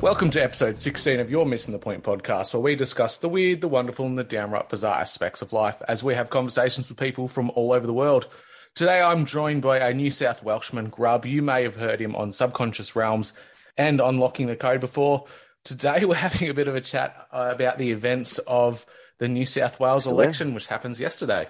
Welcome 0.00 0.30
to 0.30 0.42
episode 0.42 0.78
16 0.78 1.18
of 1.18 1.28
your 1.28 1.44
Missing 1.44 1.72
the 1.72 1.78
Point 1.80 2.04
podcast, 2.04 2.54
where 2.54 2.60
we 2.62 2.76
discuss 2.76 3.18
the 3.18 3.28
weird, 3.28 3.60
the 3.60 3.68
wonderful, 3.68 4.06
and 4.06 4.16
the 4.16 4.22
downright 4.22 4.68
bizarre 4.68 5.00
aspects 5.00 5.42
of 5.42 5.52
life 5.52 5.82
as 5.88 6.04
we 6.04 6.14
have 6.14 6.30
conversations 6.30 6.88
with 6.88 6.98
people 6.98 7.26
from 7.26 7.50
all 7.56 7.72
over 7.72 7.84
the 7.86 7.92
world. 7.92 8.28
Today, 8.76 9.00
I'm 9.02 9.24
joined 9.24 9.62
by 9.62 9.78
a 9.78 9.92
New 9.92 10.12
South 10.12 10.44
Welshman, 10.44 10.88
Grub. 10.90 11.26
You 11.26 11.42
may 11.42 11.64
have 11.64 11.74
heard 11.74 12.00
him 12.00 12.14
on 12.14 12.30
Subconscious 12.30 12.94
Realms 12.94 13.32
and 13.76 14.00
Unlocking 14.00 14.46
the 14.46 14.54
Code 14.54 14.80
before. 14.80 15.26
Today, 15.64 16.04
we're 16.04 16.14
having 16.14 16.48
a 16.48 16.54
bit 16.54 16.68
of 16.68 16.76
a 16.76 16.80
chat 16.80 17.26
uh, 17.32 17.50
about 17.52 17.78
the 17.78 17.90
events 17.90 18.38
of 18.46 18.86
the 19.18 19.26
New 19.26 19.46
South 19.46 19.80
Wales 19.80 20.04
Still 20.04 20.16
there? 20.16 20.26
election, 20.26 20.54
which 20.54 20.66
happens 20.68 21.00
yesterday. 21.00 21.48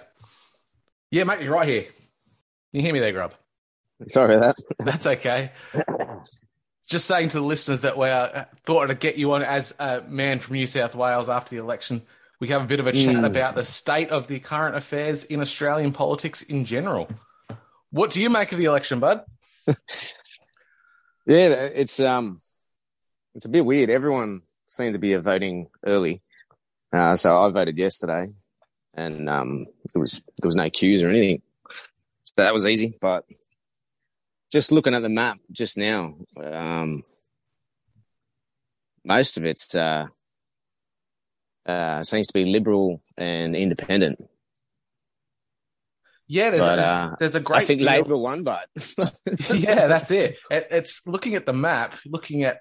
Yeah, 1.11 1.23
mate, 1.23 1.41
you're 1.41 1.53
right 1.53 1.67
here. 1.67 1.83
Can 1.83 1.91
you 2.71 2.81
hear 2.81 2.93
me 2.93 2.99
there, 2.99 3.11
Grub? 3.11 3.33
Sorry 4.11 4.35
about 4.35 4.55
that. 4.55 4.85
That's 4.85 5.05
okay. 5.05 5.51
Just 6.89 7.05
saying 7.05 7.29
to 7.29 7.39
the 7.39 7.45
listeners 7.45 7.81
that 7.81 7.97
we 7.97 8.09
uh, 8.09 8.45
thought 8.65 8.87
to 8.87 8.95
get 8.95 9.17
you 9.17 9.33
on 9.33 9.43
as 9.43 9.75
a 9.79 10.01
man 10.07 10.39
from 10.39 10.55
New 10.55 10.67
South 10.67 10.95
Wales 10.95 11.29
after 11.29 11.55
the 11.55 11.61
election. 11.61 12.01
We 12.39 12.47
have 12.49 12.63
a 12.63 12.65
bit 12.65 12.79
of 12.79 12.87
a 12.87 12.93
chat 12.93 13.23
about 13.23 13.53
the 13.53 13.63
state 13.63 14.09
of 14.09 14.27
the 14.27 14.39
current 14.39 14.75
affairs 14.75 15.23
in 15.23 15.41
Australian 15.41 15.91
politics 15.91 16.41
in 16.41 16.65
general. 16.65 17.09
What 17.91 18.11
do 18.11 18.21
you 18.21 18.29
make 18.29 18.51
of 18.51 18.57
the 18.59 18.65
election, 18.65 18.99
bud? 18.99 19.23
Yeah, 21.29 21.49
it's 21.75 21.99
um, 21.99 22.39
it's 23.35 23.45
a 23.45 23.49
bit 23.49 23.63
weird. 23.63 23.91
Everyone 23.91 24.41
seemed 24.65 24.93
to 24.93 24.99
be 24.99 25.13
voting 25.13 25.67
early, 25.85 26.23
uh, 26.91 27.15
so 27.17 27.35
I 27.35 27.47
voted 27.51 27.77
yesterday, 27.77 28.33
and 28.95 29.29
um, 29.29 29.67
there 29.93 29.99
was 29.99 30.23
there 30.41 30.47
was 30.47 30.55
no 30.55 30.71
queues 30.71 31.03
or 31.03 31.09
anything, 31.09 31.43
so 32.23 32.33
that 32.37 32.51
was 32.51 32.65
easy. 32.65 32.95
But 32.99 33.25
just 34.51 34.71
looking 34.71 34.93
at 34.93 35.01
the 35.01 35.09
map 35.09 35.39
just 35.51 35.77
now, 35.77 36.15
um, 36.41 37.03
most 39.05 39.37
of 39.37 39.45
it's 39.45 39.75
uh, 39.75 40.07
uh, 41.65 42.03
seems 42.03 42.27
to 42.27 42.33
be 42.33 42.45
liberal 42.45 43.01
and 43.17 43.55
independent. 43.55 44.19
Yeah, 46.27 46.51
there's, 46.51 46.63
But, 46.63 46.75
there's, 46.75 46.87
uh, 46.87 47.15
there's 47.19 47.35
a 47.35 47.39
great 47.39 47.63
I 47.63 47.65
think 47.65 47.79
deal- 47.79 47.87
Labor 47.89 48.15
won, 48.17 48.43
but 48.43 48.67
yeah, 49.55 49.87
that's 49.87 50.11
it. 50.11 50.37
It- 50.51 50.67
It's 50.69 51.01
looking 51.07 51.35
at 51.35 51.45
the 51.47 51.53
map, 51.53 51.95
looking 52.05 52.43
at 52.43 52.59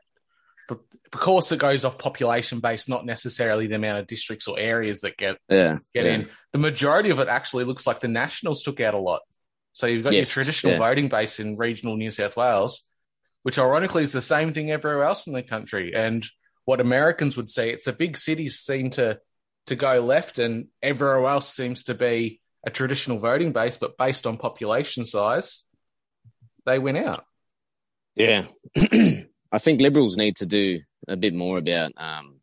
the, 0.70 0.76
of 1.12 1.20
course, 1.20 1.52
it 1.52 1.58
goes 1.58 1.84
off 1.84 1.98
population 1.98 2.60
based, 2.60 2.88
not 2.88 3.04
necessarily 3.04 3.66
the 3.66 3.74
amount 3.74 3.98
of 3.98 4.06
districts 4.06 4.48
or 4.48 4.58
areas 4.58 5.00
that 5.02 5.16
get 5.18 5.36
yeah, 5.50 5.78
get 5.94 6.04
yeah. 6.06 6.12
in. 6.12 6.28
The 6.52 6.58
majority 6.58 7.10
of 7.10 7.18
it 7.20 7.28
actually 7.28 7.64
looks 7.64 7.86
like 7.86 8.00
the 8.00 8.08
Nationals 8.08 8.62
took 8.62 8.80
out 8.80 8.94
a 8.94 8.98
lot. 8.98 9.20
So 9.72 9.86
you've 9.86 10.04
got 10.04 10.12
Yes, 10.12 10.28
your 10.28 10.42
traditional 10.42 10.72
yeah. 10.72 10.78
voting 10.78 11.08
base 11.08 11.38
in 11.40 11.56
regional 11.56 11.96
New 11.96 12.10
South 12.10 12.36
Wales, 12.36 12.82
which 13.42 13.58
ironically 13.58 14.02
is 14.02 14.12
the 14.12 14.20
same 14.20 14.52
thing 14.52 14.70
everywhere 14.70 15.04
else 15.04 15.26
in 15.26 15.32
the 15.32 15.42
country. 15.42 15.92
And 15.94 16.26
what 16.64 16.80
Americans 16.80 17.36
would 17.36 17.46
say, 17.46 17.72
it's 17.72 17.84
the 17.84 17.92
big 17.92 18.16
cities 18.16 18.58
seem 18.58 18.90
to 18.90 19.20
to 19.66 19.76
go 19.76 20.00
left, 20.00 20.38
and 20.38 20.68
everywhere 20.82 21.26
else 21.26 21.54
seems 21.54 21.84
to 21.84 21.94
be 21.94 22.40
a 22.66 22.70
traditional 22.70 23.18
voting 23.18 23.52
base, 23.52 23.76
but 23.76 23.98
based 23.98 24.26
on 24.26 24.38
population 24.38 25.04
size, 25.04 25.64
they 26.64 26.78
win 26.78 26.96
out. 26.96 27.24
Yeah. 28.14 28.46
I 28.76 29.58
think 29.58 29.80
liberals 29.80 30.16
need 30.16 30.36
to 30.36 30.46
do 30.46 30.80
a 31.06 31.16
bit 31.16 31.34
more 31.34 31.58
about 31.58 31.92
um 31.96 32.40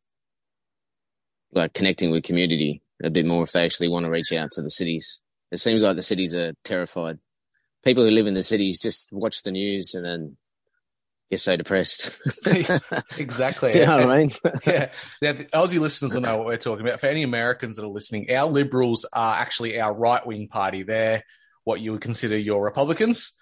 like 1.52 1.74
connecting 1.74 2.12
with 2.12 2.24
community 2.24 2.82
a 3.04 3.10
bit 3.10 3.26
more 3.26 3.44
if 3.44 3.52
they 3.52 3.64
actually 3.64 3.88
want 3.88 4.06
to 4.06 4.10
reach 4.10 4.32
out 4.34 4.52
to 4.52 4.62
the 4.62 4.70
cities. 4.70 5.22
It 5.52 5.58
seems 5.58 5.84
like 5.84 5.96
the 5.96 6.02
cities 6.02 6.36
are 6.36 6.54
terrified. 6.64 7.20
People 7.84 8.04
who 8.04 8.12
live 8.12 8.28
in 8.28 8.34
the 8.34 8.44
cities 8.44 8.82
just 8.82 9.14
watch 9.14 9.44
the 9.44 9.52
news 9.52 9.94
and 9.94 10.04
then 10.04 10.38
get 11.30 11.40
so 11.40 11.56
depressed. 11.56 12.18
Exactly. 13.18 13.70
Do 13.70 13.80
you 13.80 13.86
know 13.86 13.98
what 13.98 14.10
I 14.10 14.18
mean? 14.18 14.32
yeah. 14.66 14.92
Now, 15.22 15.34
the 15.34 15.46
Aussie 15.46 15.80
listeners 15.80 16.14
will 16.14 16.22
know 16.22 16.38
what 16.38 16.48
we're 16.48 16.58
talking 16.58 16.86
about. 16.86 17.00
For 17.00 17.08
any 17.08 17.24
Americans 17.24 17.76
that 17.76 17.84
are 17.84 17.88
listening, 17.88 18.34
our 18.34 18.46
Liberals 18.46 19.06
are 19.14 19.36
actually 19.36 19.80
our 19.80 19.94
right 19.94 20.26
wing 20.26 20.48
party. 20.48 20.84
They're 20.84 21.24
what 21.64 21.82
you 21.82 21.92
would 21.92 22.02
consider 22.02 22.38
your 22.38 22.64
Republicans. 22.64 23.34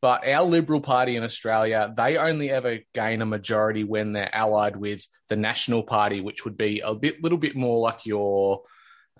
But 0.00 0.26
our 0.26 0.42
Liberal 0.42 0.80
Party 0.80 1.16
in 1.16 1.22
Australia, 1.22 1.92
they 1.96 2.16
only 2.16 2.50
ever 2.50 2.78
gain 2.92 3.22
a 3.22 3.26
majority 3.26 3.84
when 3.84 4.12
they're 4.12 4.34
allied 4.34 4.74
with 4.76 5.06
the 5.28 5.36
National 5.36 5.84
Party, 5.84 6.20
which 6.20 6.44
would 6.44 6.56
be 6.56 6.80
a 6.80 6.94
bit, 6.94 7.22
little 7.22 7.38
bit 7.38 7.54
more 7.54 7.78
like 7.78 8.04
your, 8.04 8.62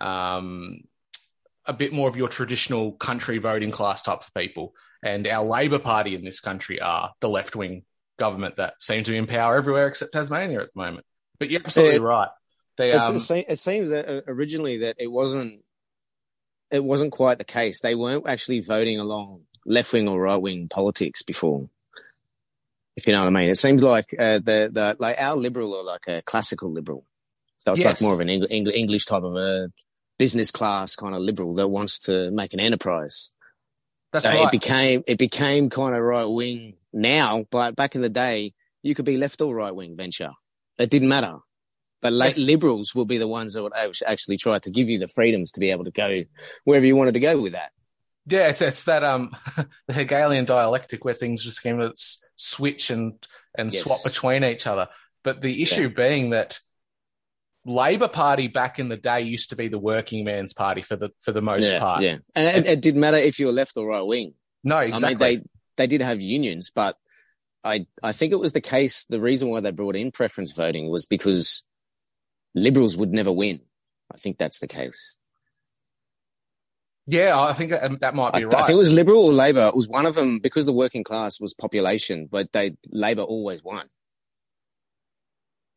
um, 0.00 0.80
a 1.67 1.73
bit 1.73 1.93
more 1.93 2.09
of 2.09 2.17
your 2.17 2.28
traditional 2.28 2.93
country 2.93 3.39
voting 3.39 3.71
class 3.71 4.03
type 4.03 4.21
of 4.21 4.34
people. 4.34 4.75
And 5.03 5.27
our 5.27 5.45
Labor 5.45 5.78
Party 5.78 6.15
in 6.15 6.25
this 6.25 6.41
country 6.41 6.81
are 6.81 7.12
the 7.21 7.28
left 7.28 7.55
wing 7.56 7.84
government 8.19 8.56
that 8.56 8.81
seem 8.81 9.05
to 9.05 9.11
be 9.11 9.17
in 9.17 9.27
power 9.27 9.56
everywhere 9.56 9.89
except 9.89 10.12
Tasmania 10.12 10.61
at 10.61 10.69
the 10.75 10.81
moment. 10.81 11.06
But 11.39 11.51
you're 11.51 11.62
absolutely 11.65 11.97
Yeah. 11.97 12.03
right. 12.03 12.28
They, 12.78 12.93
um, 12.93 13.17
it, 13.17 13.59
seems 13.59 13.91
that 13.91 14.09
uh, 14.09 14.21
originally 14.27 14.78
that 14.78 14.97
it 14.99 15.09
wasn't 15.11 15.62
it 16.71 16.83
wasn't 16.83 17.12
quite 17.12 17.37
the 17.37 17.45
case. 17.45 17.81
They 17.83 17.95
weren't 17.95 18.27
actually 18.27 18.61
voting 18.61 18.99
along 18.99 19.43
left 19.67 19.93
wing 19.93 20.09
or 20.09 20.19
right 20.21 20.37
wing 20.41 20.69
politics 20.69 21.22
before. 21.22 21.69
If 22.97 23.06
you 23.06 23.12
know 23.12 23.21
what 23.21 23.28
I 23.28 23.31
mean, 23.31 23.51
it 23.51 23.56
seems 23.59 23.83
like 23.83 24.06
uh, 24.19 24.39
the 24.39 24.71
the 24.72 24.97
like 24.99 25.17
our 25.19 25.37
liberal 25.37 25.75
or 25.75 25.84
like 25.84 26.06
a 26.09 26.22
classical 26.22 26.71
liberal, 26.72 27.05
so 27.59 27.72
it's 27.72 27.84
Yes. 27.84 28.01
like 28.01 28.06
more 28.06 28.15
of 28.15 28.21
an 28.21 28.28
Eng- 28.31 28.67
English 28.71 29.05
type 29.06 29.22
of 29.22 29.37
a 29.37 29.69
business 30.25 30.53
class 30.53 30.94
kind 30.94 31.15
of 31.16 31.21
liberal 31.21 31.53
that 31.55 31.66
wants 31.66 31.99
to 32.06 32.31
make 32.31 32.53
an 32.55 32.60
enterprise. 32.60 33.33
that's 34.12 34.25
so 34.25 34.31
right. 34.31 34.44
it 34.44 34.50
became 34.53 35.03
it 35.12 35.19
became 35.19 35.69
kind 35.69 35.97
of 35.97 36.03
right 36.03 36.31
wing 36.41 36.75
now, 36.93 37.44
but 37.50 37.75
back 37.75 37.94
in 37.97 38.03
the 38.03 38.09
day, 38.27 38.37
you 38.87 38.94
could 38.94 39.05
be 39.05 39.16
left 39.16 39.41
or 39.41 39.53
right 39.62 39.75
wing 39.75 39.97
venture. 39.97 40.31
It 40.78 40.91
didn't 40.91 41.09
matter. 41.09 41.38
But 42.03 42.12
like 42.12 42.37
Yes. 42.37 42.47
liberals 42.53 42.94
will 42.94 43.05
be 43.15 43.19
the 43.19 43.27
ones 43.38 43.55
that 43.55 43.62
would 43.65 43.72
actually 44.12 44.37
try 44.37 44.59
to 44.60 44.71
give 44.71 44.88
you 44.88 44.99
the 45.00 45.09
freedoms 45.09 45.50
to 45.53 45.60
be 45.60 45.71
able 45.75 45.84
to 45.91 45.91
go 46.05 46.22
wherever 46.65 46.87
you 46.87 46.94
wanted 46.97 47.15
to 47.15 47.21
go 47.21 47.41
with 47.41 47.53
that. 47.53 47.71
Yeah, 48.27 48.49
it's, 48.50 48.62
it's 48.62 48.84
that 48.84 49.03
um 49.03 49.25
the 49.89 49.93
Hegelian 50.00 50.44
dialectic 50.44 51.04
where 51.04 51.15
things 51.15 51.43
just 51.43 51.60
seem 51.62 51.78
to 51.78 51.92
switch 52.36 52.91
and 52.91 53.15
and 53.59 53.72
Yes. 53.72 53.83
swap 53.83 54.04
between 54.04 54.45
each 54.45 54.69
other. 54.69 54.86
But 55.24 55.42
the 55.42 55.63
issue 55.63 55.89
being 55.89 56.30
that 56.30 56.60
Labor 57.64 58.09
Party 58.09 58.48
back 58.48 58.78
in 58.78 58.88
the 58.88 58.97
day 58.97 59.20
used 59.20 59.50
to 59.50 59.56
be 59.56 59.68
the 59.68 59.78
working 59.78 60.24
man's 60.24 60.53
party 60.53 60.82
for 60.82 60.97
the 60.97 61.10
for 61.20 61.32
the 61.32 61.42
most 61.42 61.70
yeah, 61.70 61.78
part. 61.78 62.03
yeah. 62.03 62.16
And 62.34 62.66
it, 62.66 62.68
it 62.68 62.82
didn't 62.82 63.00
matter 63.00 63.16
if 63.16 63.38
you 63.38 63.47
were 63.47 63.53
left 63.53 63.76
or 63.76 63.86
right 63.86 64.00
wing. 64.00 64.34
No, 64.64 64.78
exactly. 64.78 65.06
I 65.06 65.10
mean, 65.10 65.18
they 65.18 65.42
they 65.76 65.86
did 65.86 66.03
have 66.03 66.20
unions, 66.20 66.72
but 66.74 66.97
I 67.62 67.86
I 68.03 68.12
think 68.12 68.32
it 68.32 68.41
was 68.41 68.53
the 68.53 68.60
case. 68.60 69.04
The 69.04 69.20
reason 69.20 69.48
why 69.48 69.60
they 69.60 69.70
brought 69.70 69.97
in 69.97 70.10
preference 70.10 70.53
voting 70.53 70.91
was 70.91 71.06
because 71.06 71.62
liberals 72.54 72.97
would 72.97 73.12
never 73.12 73.32
win. 73.32 73.60
I 74.12 74.16
think 74.16 74.38
that's 74.38 74.59
the 74.59 74.68
case. 74.68 75.16
yeah, 77.06 77.41
I 77.41 77.53
think 77.53 77.70
that, 77.70 78.00
that 78.00 78.14
might 78.14 78.32
be 78.32 78.41
I 78.41 78.42
right. 78.42 78.53
think 78.53 78.70
it 78.70 78.74
was 78.74 78.92
Liberal 78.92 79.26
or 79.26 79.32
Labor. 79.32 79.68
It 79.68 79.76
was 79.76 79.88
one 79.88 80.06
of 80.06 80.14
them 80.14 80.38
because 80.38 80.66
the 80.66 80.72
working 80.72 81.04
class 81.04 81.41
was 81.41 81.54
population, 81.54 82.28
but 82.30 82.53
they 82.53 82.76
Labor 82.91 83.22
always 83.22 83.62
won. 83.62 83.88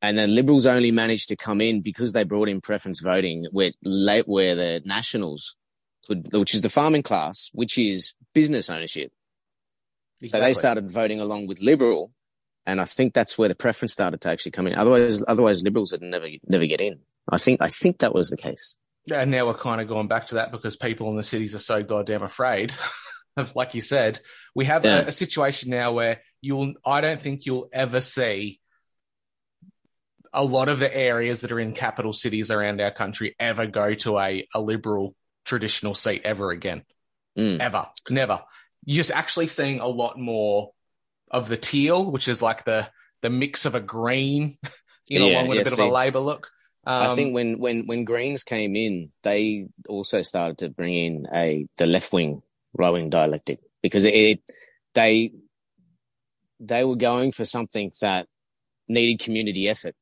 And 0.08 0.18
then 0.18 0.36
Liberals 0.36 0.66
only 0.66 0.92
managed 0.92 1.30
to 1.30 1.36
come 1.36 1.62
in 1.62 1.82
because 1.82 2.14
they 2.14 2.24
brought 2.24 2.48
in 2.50 2.62
preference 2.62 3.00
voting, 3.02 3.46
where 3.52 3.72
la- 3.84 4.22
where 4.22 4.56
the 4.56 4.82
Nationals 4.86 5.56
could, 6.08 6.32
which 6.32 6.54
is 6.54 6.62
the 6.62 6.70
farming 6.70 7.04
class, 7.04 7.50
which 7.54 7.78
is 7.78 8.14
business 8.34 8.70
ownership. 8.70 9.12
So 10.26 10.40
they 10.40 10.54
started 10.54 10.92
voting 10.92 11.20
along 11.20 11.48
with 11.48 11.62
Liberal, 11.62 12.12
and 12.66 12.80
I 12.80 12.86
think 12.86 13.14
that's 13.14 13.38
where 13.38 13.50
the 13.50 13.56
preference 13.56 13.94
started 13.94 14.22
to 14.22 14.30
actually 14.30 14.52
come 14.52 14.68
in. 14.68 14.76
Otherwise, 14.76 15.24
otherwise 15.28 15.64
Liberals 15.64 15.92
would 15.92 16.02
never 16.02 16.28
never 16.48 16.66
get 16.66 16.82
in. 16.82 17.00
I 17.30 17.38
think 17.38 17.62
I 17.62 17.68
think 17.68 18.00
that 18.00 18.14
was 18.14 18.30
the 18.30 18.38
case. 18.38 18.78
And 19.12 19.30
now 19.32 19.46
we're 19.46 19.54
kind 19.56 19.82
of 19.82 19.88
going 19.88 20.08
back 20.08 20.28
to 20.28 20.36
that 20.36 20.52
because 20.52 20.76
people 20.76 21.10
in 21.10 21.16
the 21.16 21.24
cities 21.24 21.54
are 21.54 21.60
so 21.60 21.84
goddamn 21.84 22.24
afraid. 22.24 22.74
like 23.56 23.76
you 23.76 23.82
said, 23.82 24.20
we 24.56 24.66
have 24.66 24.86
Yeah. 24.86 25.02
a, 25.02 25.08
a 25.08 25.12
situation 25.12 25.70
now 25.70 25.92
where 25.92 26.22
you'll, 26.42 26.74
I 26.86 27.02
don't 27.02 27.20
think 27.20 27.46
you'll 27.46 27.70
ever 27.74 28.02
see 28.02 28.60
a 30.36 30.44
lot 30.44 30.70
of 30.70 30.80
the 30.80 30.96
areas 30.96 31.42
that 31.42 31.52
are 31.52 31.60
in 31.60 31.74
capital 31.74 32.14
cities 32.14 32.52
around 32.52 32.82
our 32.82 32.92
country 32.92 33.36
ever 33.40 33.66
go 33.66 33.94
to 33.96 34.20
a, 34.20 34.48
a 34.54 34.60
liberal 34.62 35.16
traditional 35.46 35.94
seat 35.94 36.22
ever 36.26 36.52
again. 36.52 36.84
Mm. 37.38 37.60
Ever. 37.60 37.88
Never. 38.10 38.42
You're 38.84 38.98
just 38.98 39.12
actually 39.12 39.48
seeing 39.48 39.80
a 39.80 39.88
lot 39.88 40.20
more 40.20 40.72
of 41.32 41.48
the 41.48 41.58
teal, 41.58 42.12
which 42.12 42.28
is 42.28 42.42
like 42.42 42.66
the, 42.66 42.90
the 43.22 43.30
mix 43.30 43.66
of 43.66 43.76
a 43.76 43.80
green, 43.80 44.58
you 45.08 45.20
know, 45.20 45.28
Yeah, 45.28 45.38
along 45.38 45.48
with 45.48 45.56
yeah, 45.56 45.62
a 45.62 45.66
bit 45.66 45.74
see. 45.74 45.84
of 45.84 45.90
a 45.90 45.94
Labor 45.94 46.20
look. 46.20 46.52
Um, 46.86 47.12
I 47.12 47.16
think 47.16 47.34
when, 47.34 47.58
when, 47.58 47.88
when 47.88 48.04
Greens 48.04 48.44
came 48.44 48.76
in, 48.76 49.12
they 49.24 49.68
also 49.88 50.22
started 50.22 50.60
to 50.60 50.70
bring 50.70 50.94
in 50.94 51.28
a 51.34 51.66
the 51.78 51.88
left 51.88 52.14
wing 52.14 52.44
right 52.78 52.92
wing 52.92 53.10
dialectic 53.10 53.60
because 53.82 54.06
it 54.06 54.42
they 54.94 55.32
they 56.60 56.84
were 56.84 56.98
going 56.98 57.32
for 57.32 57.46
something 57.46 57.92
that 58.02 58.28
needed 58.88 59.24
community 59.24 59.68
effort 59.70 59.96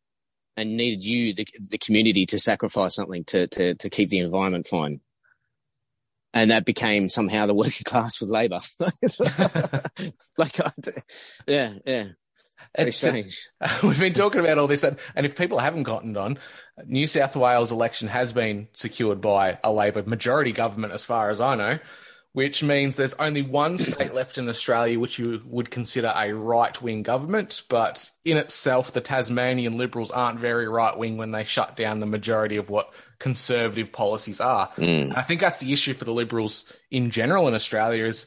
and 0.58 0.78
needed 0.78 1.04
you 1.04 1.34
the 1.34 1.48
the 1.72 1.78
community 1.78 2.26
to 2.28 2.38
sacrifice 2.40 2.96
something 2.96 3.24
to 3.26 3.48
to 3.48 3.76
to 3.76 3.90
keep 3.90 4.10
the 4.10 4.20
environment 4.20 4.68
fine. 4.68 5.02
And 6.36 6.50
that 6.50 6.66
became 6.66 7.10
somehow 7.10 7.46
the 7.46 7.54
working 7.54 7.84
class 7.86 8.20
with 8.20 8.30
Labor. 8.30 8.60
like, 10.38 10.60
I, 10.60 10.72
yeah, 11.48 11.74
yeah, 11.86 12.08
very 12.76 12.90
It's- 12.90 13.04
uh, 13.04 13.08
strange. 13.08 13.50
We've 13.84 14.00
been 14.00 14.14
talking 14.14 14.42
about 14.42 14.58
all 14.58 14.68
this, 14.68 14.84
and 14.84 14.98
and 15.16 15.26
if 15.26 15.38
people 15.38 15.60
haven't 15.60 15.84
gotten 15.84 16.18
on, 16.18 16.40
New 16.86 17.06
South 17.08 17.36
Wales 17.36 17.72
election 17.72 18.08
has 18.08 18.34
been 18.34 18.68
secured 18.74 19.22
by 19.22 19.60
a 19.64 19.72
Labor 19.72 20.04
majority 20.04 20.52
government, 20.52 20.94
as 20.94 21.06
far 21.06 21.30
as 21.30 21.40
I 21.40 21.56
know, 21.56 21.80
which 22.34 22.64
means 22.64 22.96
there's 22.96 23.14
only 23.16 23.44
one 23.44 23.78
state 23.78 24.14
left 24.14 24.38
in 24.38 24.50
Australia 24.50 25.00
which 25.00 25.20
you 25.20 25.42
would 25.46 25.70
consider 25.70 26.12
a 26.16 26.34
right 26.34 26.82
wing 26.82 27.04
government. 27.04 27.64
But 27.70 28.10
in 28.26 28.38
itself, 28.38 28.92
the 28.92 29.02
Tasmanian 29.02 29.78
Liberals 29.78 30.12
aren't 30.12 30.40
very 30.40 30.68
right 30.68 30.98
wing 30.98 31.18
when 31.18 31.32
they 31.32 31.44
shut 31.44 31.76
down 31.76 32.00
the 32.00 32.06
majority 32.06 32.58
of 32.58 32.70
what 32.70 32.94
conservative 33.20 33.92
policies 33.92 34.42
are. 34.42 34.68
Hmm. 34.76 34.84
And 34.84 35.14
I 35.14 35.22
think 35.22 35.42
that's 35.42 35.60
the 35.60 35.72
issue 35.72 35.94
for 35.94 36.06
the 36.06 36.14
Liberals 36.14 36.66
in 36.90 37.12
general 37.12 37.48
in 37.48 37.54
Australia 37.54 38.04
is 38.04 38.26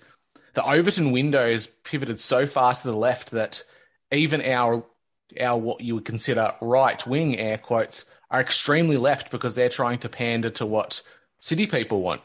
the 0.54 0.64
Overton 0.64 1.10
window 1.10 1.46
is 1.46 1.66
pivoted 1.66 2.20
so 2.20 2.46
far 2.46 2.74
to 2.74 2.88
the 2.88 2.96
left 2.96 3.32
that 3.32 3.62
even 4.12 4.40
our 4.40 4.84
our 5.40 5.58
what 5.58 5.80
you 5.80 5.96
would 5.96 6.04
consider 6.04 6.54
right 6.60 7.04
wing 7.04 7.36
air 7.36 7.58
quotes 7.58 8.06
are 8.30 8.40
extremely 8.40 8.96
left 8.96 9.32
because 9.32 9.54
they're 9.54 9.68
trying 9.68 9.98
to 9.98 10.08
pander 10.08 10.48
to 10.48 10.64
what 10.64 11.02
city 11.40 11.66
people 11.66 12.00
want. 12.00 12.22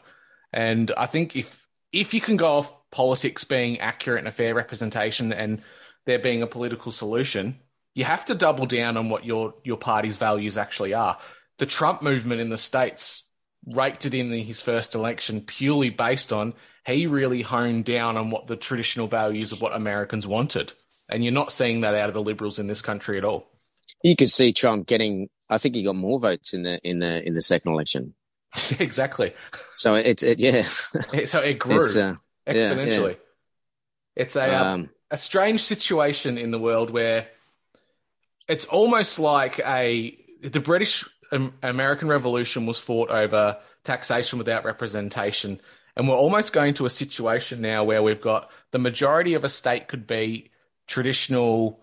And 0.52 0.92
I 0.96 1.06
think 1.06 1.34
if 1.36 1.61
if 1.92 2.14
you 2.14 2.20
can 2.20 2.36
go 2.36 2.56
off 2.56 2.72
politics 2.90 3.44
being 3.44 3.80
accurate 3.80 4.20
and 4.20 4.28
a 4.28 4.32
fair 4.32 4.54
representation 4.54 5.32
and 5.32 5.62
there 6.04 6.18
being 6.18 6.42
a 6.42 6.46
political 6.46 6.92
solution, 6.92 7.58
you 7.94 8.04
have 8.04 8.24
to 8.26 8.34
double 8.34 8.66
down 8.66 8.96
on 8.96 9.08
what 9.08 9.24
your 9.24 9.54
your 9.64 9.76
party's 9.76 10.16
values 10.16 10.56
actually 10.56 10.94
are. 10.94 11.18
The 11.58 11.66
Trump 11.66 12.02
movement 12.02 12.40
in 12.40 12.48
the 12.48 12.58
states 12.58 13.24
raked 13.66 14.06
it 14.06 14.14
in 14.14 14.32
his 14.32 14.60
first 14.60 14.94
election 14.94 15.40
purely 15.40 15.90
based 15.90 16.32
on 16.32 16.54
he 16.84 17.06
really 17.06 17.42
honed 17.42 17.84
down 17.84 18.16
on 18.16 18.30
what 18.30 18.48
the 18.48 18.56
traditional 18.56 19.06
values 19.06 19.52
of 19.52 19.62
what 19.62 19.74
Americans 19.74 20.26
wanted. 20.26 20.72
And 21.08 21.22
you're 21.22 21.32
not 21.32 21.52
seeing 21.52 21.82
that 21.82 21.94
out 21.94 22.08
of 22.08 22.14
the 22.14 22.22
liberals 22.22 22.58
in 22.58 22.66
this 22.66 22.82
country 22.82 23.18
at 23.18 23.24
all. 23.24 23.48
You 24.02 24.16
could 24.16 24.30
see 24.30 24.52
Trump 24.52 24.86
getting. 24.86 25.28
I 25.48 25.58
think 25.58 25.74
he 25.74 25.84
got 25.84 25.94
more 25.94 26.18
votes 26.18 26.54
in 26.54 26.62
the 26.62 26.80
in 26.82 26.98
the 26.98 27.24
in 27.24 27.34
the 27.34 27.42
second 27.42 27.72
election. 27.72 28.14
exactly. 28.78 29.32
So 29.82 29.96
it's 29.96 30.22
it, 30.22 30.38
yeah, 30.38 30.62
So 31.24 31.40
it 31.40 31.58
grew 31.58 31.80
it's 31.80 31.96
uh, 31.96 32.14
yeah, 32.46 32.54
exponentially. 32.54 33.16
It's 34.14 34.36
a 34.36 34.54
um, 34.54 34.90
a 35.10 35.16
strange 35.16 35.64
situation 35.64 36.38
in 36.38 36.52
the 36.52 36.58
world 36.58 36.90
where 36.90 37.26
it's 38.48 38.64
almost 38.66 39.18
like 39.18 39.58
a 39.58 40.16
the 40.40 40.60
British 40.60 41.04
American 41.62 42.06
Revolution 42.06 42.64
was 42.64 42.78
fought 42.78 43.10
over 43.10 43.58
taxation 43.82 44.38
without 44.38 44.64
representation, 44.64 45.60
and 45.96 46.08
we're 46.08 46.14
almost 46.14 46.52
going 46.52 46.74
to 46.74 46.86
a 46.86 46.90
situation 46.90 47.60
now 47.60 47.82
where 47.82 48.04
we've 48.04 48.20
got 48.20 48.52
the 48.70 48.78
majority 48.78 49.34
of 49.34 49.42
a 49.42 49.48
state 49.48 49.88
could 49.88 50.06
be 50.06 50.52
traditional 50.86 51.82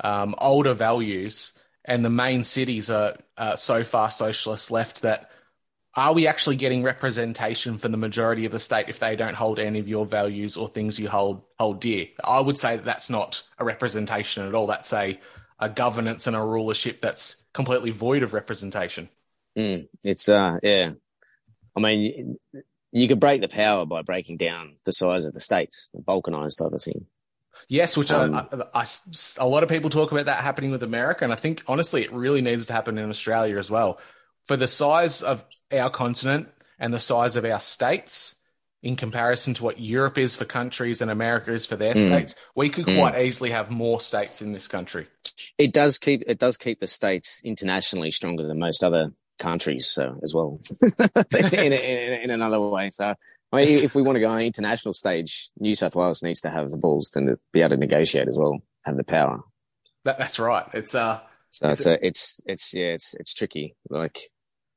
um, 0.00 0.34
older 0.36 0.74
values, 0.74 1.54
and 1.82 2.04
the 2.04 2.10
main 2.10 2.42
cities 2.42 2.90
are 2.90 3.16
uh, 3.38 3.56
so 3.56 3.84
far 3.84 4.10
socialist 4.10 4.70
left 4.70 5.00
that 5.00 5.30
are 5.98 6.12
we 6.14 6.26
actually 6.26 6.56
getting 6.56 6.82
representation 6.82 7.78
from 7.78 7.92
the 7.92 7.98
majority 7.98 8.44
of 8.44 8.52
the 8.52 8.58
state 8.60 8.88
if 8.88 8.98
they 8.98 9.16
don't 9.16 9.34
hold 9.34 9.58
any 9.58 9.78
of 9.78 9.88
your 9.88 10.06
values 10.06 10.56
or 10.56 10.68
things 10.68 10.98
you 10.98 11.08
hold 11.08 11.42
hold 11.58 11.80
dear? 11.80 12.06
I 12.22 12.40
would 12.40 12.58
say 12.58 12.76
that 12.76 12.84
that's 12.84 13.10
not 13.10 13.42
a 13.58 13.64
representation 13.64 14.46
at 14.46 14.54
all. 14.54 14.66
That's 14.66 14.92
a 14.92 15.18
a 15.60 15.68
governance 15.68 16.26
and 16.26 16.36
a 16.36 16.40
rulership 16.42 17.00
that's 17.00 17.36
completely 17.52 17.90
void 17.90 18.22
of 18.22 18.32
representation. 18.32 19.08
mm, 19.56 19.88
it's 20.04 20.28
uh, 20.28 20.58
yeah. 20.62 20.90
I 21.76 21.80
mean, 21.80 22.36
you, 22.92 23.08
could 23.08 23.20
break 23.20 23.40
the 23.40 23.48
power 23.48 23.86
by 23.86 24.02
breaking 24.02 24.36
down 24.36 24.76
the 24.84 24.92
size 24.92 25.24
of 25.26 25.32
the 25.32 25.40
states, 25.40 25.88
balkanized 25.96 26.58
type 26.58 26.72
of 26.72 26.82
thing. 26.82 27.06
Yes, 27.68 27.96
which 27.96 28.10
Um, 28.10 28.34
I, 28.34 28.46
I- 28.52 28.82
I- 28.82 28.84
a 29.38 29.46
lot 29.46 29.62
of 29.62 29.68
people 29.68 29.90
talk 29.90 30.10
about 30.12 30.26
that 30.26 30.42
happening 30.42 30.70
with 30.70 30.82
America, 30.82 31.24
and 31.24 31.32
I 31.32 31.36
think 31.36 31.62
honestly 31.66 32.02
it 32.02 32.12
really 32.12 32.40
needs 32.42 32.66
to 32.66 32.72
happen 32.72 32.98
in 32.98 33.10
Australia 33.10 33.58
as 33.58 33.70
well. 33.70 34.00
For 34.48 34.56
the 34.56 34.66
size 34.66 35.22
of 35.22 35.44
our 35.70 35.90
continent 35.90 36.48
and 36.78 36.92
the 36.92 36.98
size 37.00 37.36
of 37.36 37.44
our 37.44 37.60
states, 37.60 38.34
in 38.82 38.96
comparison 38.96 39.54
to 39.54 39.64
what 39.64 39.78
Europe 39.80 40.16
is 40.18 40.36
for 40.36 40.44
countries 40.44 41.02
and 41.02 41.10
America 41.10 41.52
is 41.52 41.66
for 41.66 41.76
their 41.76 41.94
Mm. 41.94 42.06
states, 42.06 42.34
we 42.54 42.70
could 42.70 42.86
Mm. 42.86 42.96
quite 42.96 43.20
easily 43.24 43.50
have 43.50 43.70
more 43.70 44.00
states 44.00 44.40
in 44.40 44.52
this 44.52 44.66
country. 44.66 45.06
It 45.58 45.72
does 45.72 45.98
keep 45.98 46.22
it 46.26 46.38
does 46.38 46.56
keep 46.56 46.80
the 46.80 46.86
states 46.86 47.38
internationally 47.44 48.10
stronger 48.10 48.46
than 48.46 48.58
most 48.58 48.82
other 48.82 49.12
countries, 49.38 49.86
so 49.86 50.18
as 50.22 50.32
well. 50.34 50.60
in, 51.32 51.72
in, 51.72 52.20
in 52.22 52.30
another 52.30 52.60
way, 52.60 52.90
so. 52.90 53.14
I 53.52 53.56
mean, 53.56 53.82
if 53.82 53.94
we 53.94 54.02
want 54.02 54.16
to 54.16 54.20
go 54.20 54.28
on 54.28 54.38
an 54.40 54.44
international 54.46 54.92
stage, 54.92 55.50
New 55.58 55.74
South 55.74 55.96
Wales 55.96 56.22
needs 56.22 56.42
to 56.42 56.50
have 56.50 56.68
the 56.70 56.76
balls 56.76 57.08
to 57.10 57.38
be 57.52 57.60
able 57.60 57.70
to 57.70 57.76
negotiate 57.78 58.28
as 58.28 58.36
well, 58.36 58.58
have 58.84 58.96
the 58.98 59.04
power. 59.04 59.40
That, 60.04 60.18
that's 60.18 60.38
right. 60.38 60.66
It's 60.74 60.94
uh, 60.94 61.20
So 61.50 61.68
it's 61.70 61.86
a, 61.86 62.06
it's 62.06 62.40
it's 62.46 62.74
yeah, 62.74 62.92
it's 62.92 63.14
it's 63.14 63.32
tricky. 63.34 63.74
Like 63.88 64.20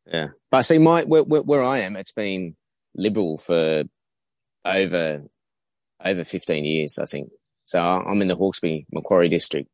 yeah, 0.06 0.28
but 0.50 0.64
see 0.64 0.78
my 0.78 1.04
where, 1.04 1.24
where, 1.24 1.64
I 1.64 1.80
am, 1.80 1.96
it's 1.96 2.12
been 2.12 2.56
liberal 2.96 3.38
for 3.38 3.84
over 4.66 5.24
over 6.04 6.24
fifteen 6.26 6.66
years, 6.66 7.00
I 7.00 7.06
think. 7.06 7.30
So 7.66 7.80
I'm 7.80 8.22
in 8.22 8.28
the 8.28 8.36
Hawkesbury 8.36 8.86
Macquarie 8.92 9.30
district, 9.30 9.70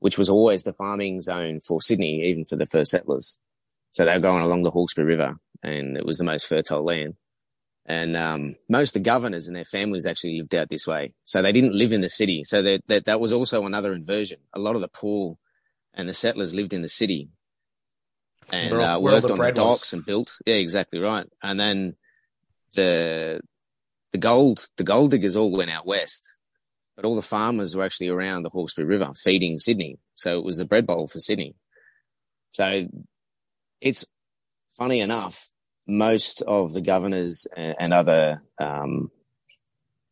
which 0.00 0.18
was 0.18 0.28
always 0.28 0.62
the 0.62 0.72
farming 0.72 1.20
zone 1.20 1.60
for 1.60 1.80
Sydney, 1.80 2.22
even 2.24 2.44
for 2.44 2.56
the 2.56 2.66
first 2.66 2.90
settlers. 2.90 3.38
So 3.92 4.04
they 4.04 4.14
were 4.14 4.20
going 4.20 4.42
along 4.42 4.62
the 4.62 4.70
Hawkesbury 4.70 5.06
River, 5.06 5.36
and 5.62 5.96
it 5.96 6.06
was 6.06 6.18
the 6.18 6.24
most 6.24 6.46
fertile 6.46 6.84
land. 6.84 7.14
And 7.86 8.16
um, 8.16 8.56
most 8.68 8.94
of 8.94 9.02
the 9.02 9.10
governors 9.10 9.48
and 9.48 9.56
their 9.56 9.64
families 9.64 10.06
actually 10.06 10.38
lived 10.38 10.54
out 10.54 10.68
this 10.68 10.86
way, 10.86 11.12
so 11.24 11.42
they 11.42 11.52
didn't 11.52 11.74
live 11.74 11.92
in 11.92 12.02
the 12.02 12.08
city. 12.08 12.44
So 12.44 12.62
that 12.62 13.04
that 13.06 13.20
was 13.20 13.32
also 13.32 13.64
another 13.64 13.92
inversion. 13.92 14.38
A 14.52 14.58
lot 14.58 14.76
of 14.76 14.80
the 14.80 14.88
poor 14.88 15.36
and 15.94 16.08
the 16.08 16.14
settlers 16.14 16.54
lived 16.54 16.72
in 16.72 16.82
the 16.82 16.88
city 16.88 17.30
and 18.52 18.72
uh, 18.74 18.98
worked 19.00 19.24
on 19.24 19.30
the 19.32 19.36
bread 19.36 19.56
was. 19.56 19.66
docks 19.66 19.92
and 19.92 20.04
built. 20.04 20.36
Yeah, 20.46 20.54
exactly 20.54 20.98
right. 20.98 21.26
And 21.42 21.58
then 21.58 21.96
the 22.74 23.40
the 24.12 24.18
gold 24.18 24.66
the 24.76 24.84
gold 24.84 25.10
diggers 25.10 25.36
all 25.36 25.50
went 25.50 25.70
out 25.70 25.86
west, 25.86 26.36
but 26.96 27.04
all 27.04 27.16
the 27.16 27.22
farmers 27.22 27.76
were 27.76 27.84
actually 27.84 28.08
around 28.08 28.42
the 28.42 28.50
Hawkesbury 28.50 28.86
River 28.86 29.12
feeding 29.16 29.58
Sydney. 29.58 29.98
So 30.14 30.38
it 30.38 30.44
was 30.44 30.58
the 30.58 30.64
bread 30.64 30.86
bowl 30.86 31.08
for 31.08 31.18
Sydney. 31.18 31.54
So 32.52 32.88
it's 33.80 34.04
funny 34.76 35.00
enough, 35.00 35.50
most 35.86 36.42
of 36.42 36.72
the 36.72 36.80
governors 36.80 37.46
and, 37.56 37.76
and 37.78 37.92
other 37.92 38.42
um, 38.60 39.10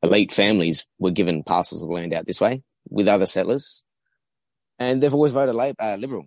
elite 0.02 0.33
families 0.33 0.87
were 0.99 1.11
given 1.11 1.42
parcels 1.42 1.83
of 1.83 1.90
land 1.90 2.14
out 2.14 2.26
this 2.26 2.40
way 2.40 2.62
with 2.88 3.09
other 3.09 3.26
settlers, 3.26 3.85
and 4.78 5.02
they've 5.02 5.14
always 5.14 5.33
voted 5.33 5.54
lab, 5.54 5.75
uh, 5.78 5.97
liberal. 5.99 6.26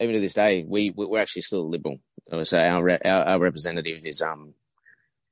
Even 0.00 0.14
to 0.14 0.20
this 0.20 0.34
day, 0.34 0.64
we 0.66 0.90
we- 0.90 1.06
we're 1.06 1.18
actually 1.20 1.42
still 1.42 1.68
liberal. 1.68 1.98
So 2.44 2.58
our 2.58 2.90
our, 2.90 3.24
our 3.24 3.38
representative 3.38 4.04
is 4.04 4.22
um 4.22 4.54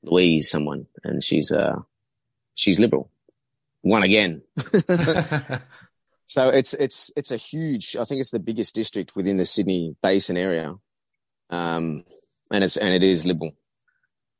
Louise, 0.02 0.50
someone, 0.50 0.86
and 1.04 1.22
she's 1.22 1.52
uh 1.52 1.80
she's 2.54 2.80
liberal. 2.80 3.10
Won 3.82 4.02
again. 4.02 4.42
So 6.28 6.48
it's 6.48 6.74
it's 6.74 7.12
it's 7.16 7.30
a 7.30 7.36
huge. 7.36 7.96
I 7.96 8.04
think 8.04 8.20
it's 8.20 8.32
the 8.32 8.40
biggest 8.40 8.74
district 8.74 9.14
within 9.14 9.36
the 9.36 9.44
Sydney 9.44 9.94
Basin 10.02 10.36
area, 10.36 10.74
um, 11.50 12.04
and 12.50 12.64
it's 12.64 12.76
and 12.76 12.92
it 12.92 13.04
is 13.04 13.24
liberal. 13.24 13.52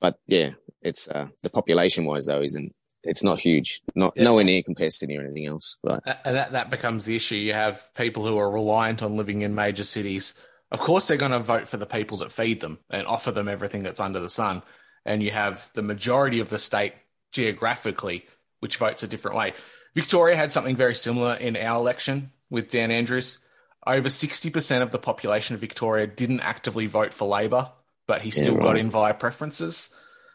But 0.01 0.19
yeah, 0.27 0.51
it's 0.83 1.09
uh, 1.09 1.29
the 1.43 1.51
population 1.51 2.05
wise 2.05 2.27
though 2.27 2.43
isn't 2.43 2.75
it's 3.07 3.23
not 3.23 3.41
huge, 3.41 3.81
not 3.95 4.13
Yeah. 4.17 4.25
nowhere 4.25 4.45
near 4.45 4.63
compared 4.63 4.93
to 4.93 5.17
or 5.17 5.23
anything 5.25 5.47
else. 5.47 5.77
But 5.83 6.03
And 6.25 6.37
that, 6.37 6.53
that 6.53 6.71
becomes 6.71 7.05
the 7.05 7.17
issue. 7.17 7.37
You 7.37 7.53
have 7.55 7.89
people 7.95 8.27
who 8.27 8.39
are 8.39 8.51
reliant 8.51 9.03
on 9.03 9.17
living 9.17 9.43
in 9.43 9.55
major 9.55 9.85
cities. 9.85 10.35
Of 10.71 10.81
course, 10.81 11.07
they're 11.09 11.17
going 11.17 11.33
to 11.33 11.39
vote 11.39 11.69
for 11.69 11.77
the 11.77 11.87
people 11.87 12.19
that 12.19 12.33
feed 12.33 12.61
them 12.61 12.79
and 12.91 13.07
offer 13.07 13.31
them 13.31 13.49
everything 13.49 13.83
that's 13.83 14.01
under 14.01 14.21
the 14.21 14.29
sun. 14.29 14.63
And 15.05 15.23
you 15.23 15.31
have 15.31 15.71
the 15.75 15.83
majority 15.83 16.41
of 16.41 16.49
the 16.49 16.59
state 16.59 16.93
geographically, 17.33 18.27
which 18.61 18.77
votes 18.77 19.03
a 19.03 19.09
different 19.09 19.37
way. 19.37 19.53
Victoria 19.95 20.37
had 20.37 20.51
something 20.53 20.77
very 20.77 20.95
similar 20.95 21.35
in 21.35 21.57
our 21.57 21.77
election 21.77 22.33
with 22.51 22.71
Dan 22.71 22.91
Andrews. 22.91 23.39
Over 23.87 24.09
60% 24.09 24.83
of 24.83 24.91
the 24.91 24.99
population 24.99 25.55
of 25.55 25.61
Victoria 25.61 26.07
didn't 26.07 26.41
actively 26.41 26.87
vote 26.87 27.15
for 27.15 27.27
Labor, 27.29 27.71
but 28.09 28.23
he 28.23 28.31
still 28.31 28.57
got 28.57 28.73
right. 28.73 28.79
in 28.79 28.91
via 28.91 29.15
preferences. 29.15 29.91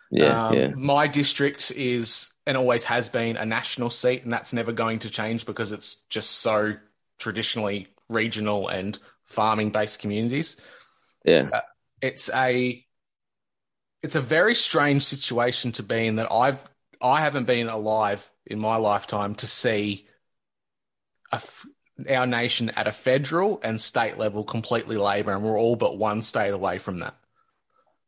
yeah, 0.10 0.48
Um, 0.48 0.54
yeah, 0.56 0.68
My 0.76 1.08
district 1.08 1.72
is 1.72 2.31
and 2.46 2.58
always 2.58 2.86
has 2.86 3.10
been 3.10 3.38
a 3.38 3.46
national 3.46 3.90
seat, 3.90 4.24
and 4.24 4.32
that's 4.32 4.54
never 4.54 4.72
going 4.72 5.00
to 5.00 5.10
change 5.10 5.46
because 5.46 5.72
it's 5.72 5.96
just 6.10 6.32
so 6.32 6.74
traditionally 7.20 7.88
regional 8.10 8.68
and 8.68 8.98
farming 9.24 9.72
based 9.72 10.00
communities. 10.00 10.58
yeah, 11.26 11.50
It's 12.02 12.30
a 12.34 12.86
it's 14.02 14.16
a 14.16 14.22
very 14.22 14.56
strange 14.56 15.04
situation 15.04 15.72
to 15.74 15.84
be 15.84 16.08
in 16.08 16.16
that 16.16 16.32
I've 16.32 16.66
I 17.02 17.22
haven't 17.22 17.46
been 17.46 17.68
alive 17.68 18.30
in 18.46 18.60
my 18.60 18.78
lifetime 18.78 19.36
to 19.36 19.48
see 19.48 20.08
a 21.32 21.36
f- 21.36 21.66
our 22.10 22.26
nation 22.26 22.70
at 22.72 22.88
a 22.88 22.92
federal 22.92 23.60
and 23.64 23.80
state 23.80 24.18
level 24.18 24.44
completely 24.44 24.98
Labor, 24.98 25.34
and 25.34 25.44
we're 25.44 25.60
all 25.60 25.76
but 25.76 25.98
one 25.98 26.22
state 26.22 26.54
away 26.54 26.80
from 26.80 27.00
that. 27.00 27.16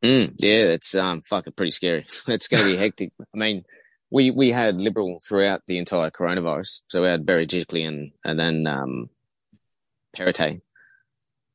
Mm, 0.04 0.36
yeah. 0.40 0.74
It's 0.74 0.96
um 0.96 1.22
fucking 1.22 1.54
pretty 1.54 1.72
scary. 1.72 2.06
it's 2.28 2.48
going 2.48 2.64
to 2.64 2.70
be 2.70 2.78
hectic. 2.78 3.12
I 3.34 3.38
mean, 3.38 3.64
we 4.14 4.30
we 4.30 4.52
had 4.52 4.80
Liberal 4.80 5.20
throughout 5.28 5.64
the 5.66 5.80
entire 5.80 6.12
coronavirus, 6.12 6.84
so 6.88 7.02
we 7.02 7.08
had 7.08 7.26
Berejiklian 7.26 7.88
and 7.88 8.12
and 8.24 8.40
then 8.40 8.68
um 8.68 9.10
Perrottet, 10.16 10.62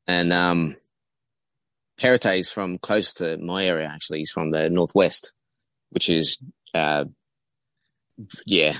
and 0.05 0.33
um 0.33 0.75
Perrottet 1.97 2.39
is 2.39 2.51
from 2.51 2.77
close 2.77 3.13
to 3.13 3.37
my 3.37 3.65
area. 3.65 3.87
Actually, 3.87 4.19
he's 4.19 4.31
from 4.31 4.51
the 4.51 4.69
northwest, 4.69 5.31
which 5.91 6.09
is 6.09 6.39
uh 6.75 7.05
yeah. 8.45 8.77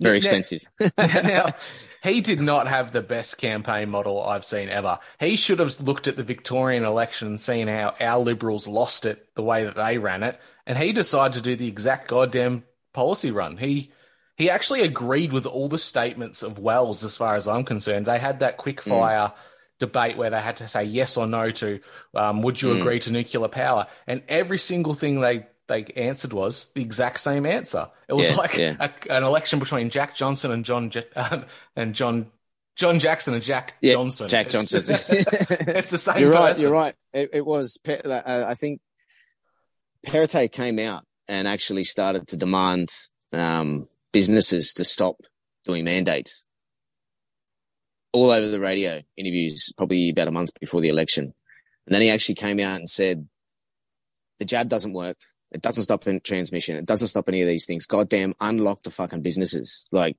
Very 0.00 0.14
Now- 0.14 0.18
expensive. 0.18 0.62
now, 0.98 1.54
he 2.02 2.20
did 2.20 2.40
not 2.40 2.68
have 2.68 2.92
the 2.92 3.00
best 3.00 3.38
campaign 3.38 3.88
model 3.88 4.22
I've 4.22 4.44
seen 4.44 4.68
ever. 4.68 4.98
He 5.18 5.36
should 5.36 5.58
have 5.58 5.80
looked 5.80 6.06
at 6.06 6.16
the 6.16 6.22
Victorian 6.22 6.84
election 6.84 7.28
and 7.28 7.40
seen 7.40 7.66
how 7.66 7.94
our 7.98 8.18
Liberals 8.20 8.68
lost 8.68 9.06
it 9.06 9.34
the 9.34 9.42
way 9.42 9.64
that 9.64 9.74
they 9.74 9.98
ran 9.98 10.22
it, 10.22 10.38
and 10.68 10.78
he 10.78 10.92
decided 10.92 11.32
to 11.32 11.40
do 11.40 11.56
the 11.56 11.66
exact 11.66 12.06
goddamn 12.06 12.62
policy 12.94 13.32
run. 13.32 13.56
He 13.56 13.90
he 14.36 14.48
actually 14.50 14.82
agreed 14.82 15.32
with 15.32 15.46
all 15.46 15.68
the 15.68 15.78
statements 15.78 16.44
of 16.44 16.60
Wells, 16.60 17.02
as 17.02 17.16
far 17.16 17.34
as 17.34 17.48
I'm 17.48 17.64
concerned. 17.64 18.06
They 18.06 18.20
had 18.20 18.38
that 18.38 18.56
quick 18.56 18.80
fire 18.80 19.32
debate 19.80 20.16
where 20.16 20.30
they 20.30 20.40
had 20.40 20.56
to 20.58 20.68
say 20.68 20.84
yes 20.84 21.16
or 21.16 21.26
no 21.26 21.50
to 21.50 21.80
um, 22.14 22.42
would 22.42 22.60
you 22.62 22.72
agree 22.80 23.00
to 23.00 23.10
nuclear 23.12 23.48
power, 23.48 23.86
and 24.06 24.22
every 24.28 24.58
single 24.58 24.94
thing 24.94 25.20
they 25.20 25.46
they 25.66 25.84
answered 25.96 26.32
was 26.32 26.68
the 26.74 26.82
exact 26.82 27.20
same 27.20 27.44
answer. 27.46 27.88
It 28.08 28.14
was 28.14 28.30
Yeah, 28.30 28.36
like 28.36 28.56
yeah. 28.56 28.76
a, 28.80 29.12
an 29.12 29.22
election 29.24 29.58
between 29.58 29.90
Jack 29.90 30.14
Johnson 30.14 30.50
and 30.50 30.64
John 30.64 30.90
Je- 30.90 31.04
and 31.76 31.94
John 31.94 32.30
John 32.76 32.98
Jackson 33.00 33.34
and 33.34 33.42
Jack 33.42 33.74
Yeah, 33.82 33.94
Johnson. 33.94 34.28
Jack 34.28 34.48
Johnson. 34.48 34.78
it's 34.78 34.88
the 35.90 35.98
same. 35.98 36.18
You're 36.22 36.30
right. 36.32 36.48
person. 36.50 36.62
You're 36.62 36.72
right. 36.72 36.94
It, 37.12 37.30
it 37.34 37.44
was. 37.44 37.78
Uh, 37.86 38.44
I 38.46 38.54
think 38.54 38.80
Perrottet 40.06 40.52
came 40.52 40.78
out 40.78 41.04
and 41.26 41.46
actually 41.46 41.84
started 41.84 42.26
to 42.28 42.36
demand 42.36 42.90
um, 43.32 43.88
businesses 44.12 44.72
to 44.74 44.84
stop 44.84 45.16
doing 45.64 45.84
mandates 45.84 46.46
all 48.12 48.30
over 48.30 48.48
the 48.48 48.60
radio 48.60 49.02
interviews, 49.16 49.72
probably 49.76 50.10
about 50.10 50.28
a 50.28 50.32
month 50.32 50.50
before 50.60 50.80
the 50.80 50.88
election. 50.88 51.34
And 51.86 51.94
then 51.94 52.02
he 52.02 52.10
actually 52.10 52.36
came 52.36 52.60
out 52.60 52.76
and 52.76 52.88
said, 52.88 53.28
"The 54.38 54.44
jab 54.44 54.68
doesn't 54.68 54.92
work. 54.92 55.18
It 55.50 55.62
doesn't 55.62 55.84
stop 55.84 56.04
transmission. 56.24 56.76
It 56.76 56.86
doesn't 56.86 57.08
stop 57.08 57.28
any 57.28 57.42
of 57.42 57.48
these 57.48 57.66
things. 57.66 57.86
Goddamn, 57.86 58.34
unlock 58.40 58.82
the 58.82 58.90
fucking 58.90 59.22
businesses. 59.22 59.86
Like, 59.90 60.16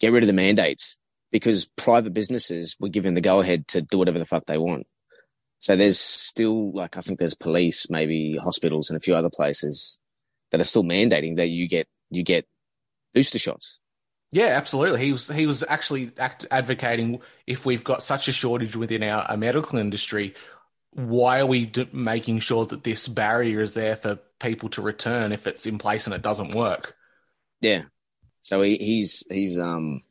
get 0.00 0.12
rid 0.12 0.22
of 0.22 0.28
the 0.28 0.32
mandates." 0.32 0.98
Because 1.30 1.64
private 1.64 2.12
businesses 2.12 2.76
were 2.78 2.90
given 2.90 3.14
the 3.14 3.22
go 3.22 3.40
ahead 3.40 3.66
to 3.68 3.80
do 3.80 3.96
whatever 3.96 4.18
the 4.18 4.26
fuck 4.26 4.44
they 4.44 4.58
want. 4.58 4.86
So 5.62 5.76
there's 5.76 5.98
still 5.98 6.72
like 6.72 6.96
I 6.96 7.00
think 7.00 7.18
there's 7.18 7.34
police, 7.34 7.88
maybe 7.88 8.36
hospitals, 8.36 8.90
and 8.90 8.96
a 8.96 9.00
few 9.00 9.14
other 9.14 9.30
places 9.30 10.00
that 10.50 10.60
are 10.60 10.64
still 10.64 10.82
mandating 10.82 11.36
that 11.36 11.48
you 11.48 11.68
get 11.68 11.86
you 12.10 12.24
get 12.24 12.46
booster 13.14 13.38
shots. 13.38 13.78
Yeah, 14.32 14.48
absolutely. 14.48 15.04
He 15.04 15.12
was 15.12 15.28
he 15.28 15.46
was 15.46 15.62
actually 15.68 16.10
act- 16.18 16.46
advocating 16.50 17.20
if 17.46 17.64
we've 17.64 17.84
got 17.84 18.02
such 18.02 18.26
a 18.26 18.32
shortage 18.32 18.74
within 18.74 19.04
our, 19.04 19.22
our 19.22 19.36
medical 19.36 19.78
industry, 19.78 20.34
why 20.90 21.38
are 21.38 21.46
we 21.46 21.66
d- 21.66 21.88
making 21.92 22.40
sure 22.40 22.66
that 22.66 22.82
this 22.82 23.06
barrier 23.06 23.60
is 23.60 23.74
there 23.74 23.94
for 23.94 24.18
people 24.40 24.68
to 24.70 24.82
return 24.82 25.32
if 25.32 25.46
it's 25.46 25.66
in 25.66 25.78
place 25.78 26.06
and 26.06 26.14
it 26.14 26.22
doesn't 26.22 26.56
work? 26.56 26.96
Yeah. 27.60 27.82
So 28.42 28.62
he, 28.62 28.76
he's 28.78 29.22
he's 29.30 29.60
um. 29.60 30.02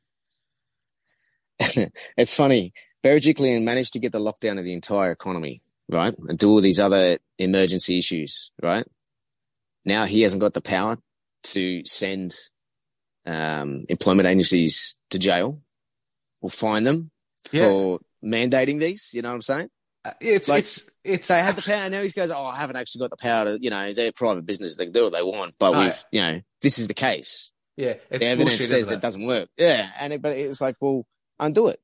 it's 1.60 2.36
funny. 2.36 2.74
Berejiklian 3.04 3.64
managed 3.64 3.94
to 3.94 4.00
get 4.00 4.12
the 4.12 4.20
lockdown 4.20 4.60
of 4.60 4.66
the 4.66 4.74
entire 4.74 5.12
economy, 5.12 5.62
right, 5.90 6.14
and 6.28 6.38
do 6.38 6.50
all 6.50 6.62
these 6.62 6.80
other 6.80 7.20
emergency 7.38 7.98
issues, 7.98 8.52
right. 8.62 8.86
Now 9.86 10.06
he 10.06 10.22
hasn't 10.22 10.42
got 10.42 10.54
the 10.54 10.62
power 10.62 10.98
to 11.44 11.84
send 11.86 12.36
um, 13.26 13.86
employment 13.90 14.28
agencies 14.28 14.96
to 15.10 15.20
jail 15.20 15.62
or 16.42 16.50
fine 16.50 16.84
them 16.84 17.12
Yeah. 17.52 17.64
for 17.66 18.00
mandating 18.24 18.80
these. 18.80 19.12
You 19.14 19.22
know 19.24 19.30
what 19.30 19.36
I'm 19.36 19.42
saying? 19.42 19.70
Uh, 20.06 20.14
It's 20.20 20.50
Like, 20.50 20.60
it's 20.60 20.90
it's 21.04 21.28
they 21.28 21.40
have 21.42 21.56
the 21.56 21.62
power. 21.64 21.90
Now 21.90 22.02
he 22.02 22.10
goes, 22.10 22.32
"Oh, 22.32 22.46
I 22.46 22.56
haven't 22.58 22.76
actually 22.76 23.02
got 23.02 23.10
the 23.12 23.18
power 23.18 23.46
to, 23.46 23.58
you 23.62 23.70
know, 23.70 23.94
they're 23.94 24.12
private 24.12 24.46
business. 24.46 24.76
They 24.78 24.86
can 24.86 24.94
do 24.94 25.04
what 25.06 25.14
they 25.14 25.24
want." 25.24 25.56
But 25.60 25.72
No. 25.72 25.82
we've, 25.82 26.06
you 26.12 26.22
know, 26.22 26.42
this 26.62 26.78
is 26.80 26.88
the 26.88 26.94
case. 26.94 27.52
yeah, 27.78 27.94
it's 28.10 28.20
the 28.20 28.26
evidence 28.32 28.52
bullshit, 28.58 28.68
says 28.68 28.92
it 28.92 28.96
it? 28.96 29.02
doesn't 29.02 29.26
work. 29.26 29.50
Yeah, 29.58 29.90
and 30.00 30.14
it, 30.14 30.22
but 30.22 30.38
it's 30.38 30.62
like, 30.62 30.76
well, 30.80 31.06
undo 31.40 31.68
it. 31.68 31.80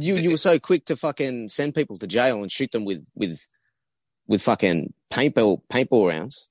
You 0.00 0.14
you 0.14 0.30
were 0.30 0.36
so 0.36 0.58
quick 0.58 0.84
to 0.86 0.96
fucking 0.96 1.48
send 1.48 1.74
people 1.74 1.96
to 1.96 2.06
jail 2.06 2.42
and 2.42 2.52
shoot 2.52 2.70
them 2.72 2.84
with 2.84 3.04
with 3.14 3.48
with 4.26 4.42
fucking 4.42 4.92
paintball 5.10 5.62
paintball 5.70 6.08
rounds, 6.08 6.48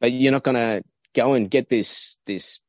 but 0.00 0.12
you're 0.12 0.32
not 0.32 0.42
gonna 0.42 0.82
go 1.14 1.34
and 1.34 1.50
get 1.50 1.68
this 1.68 2.16
this 2.26 2.60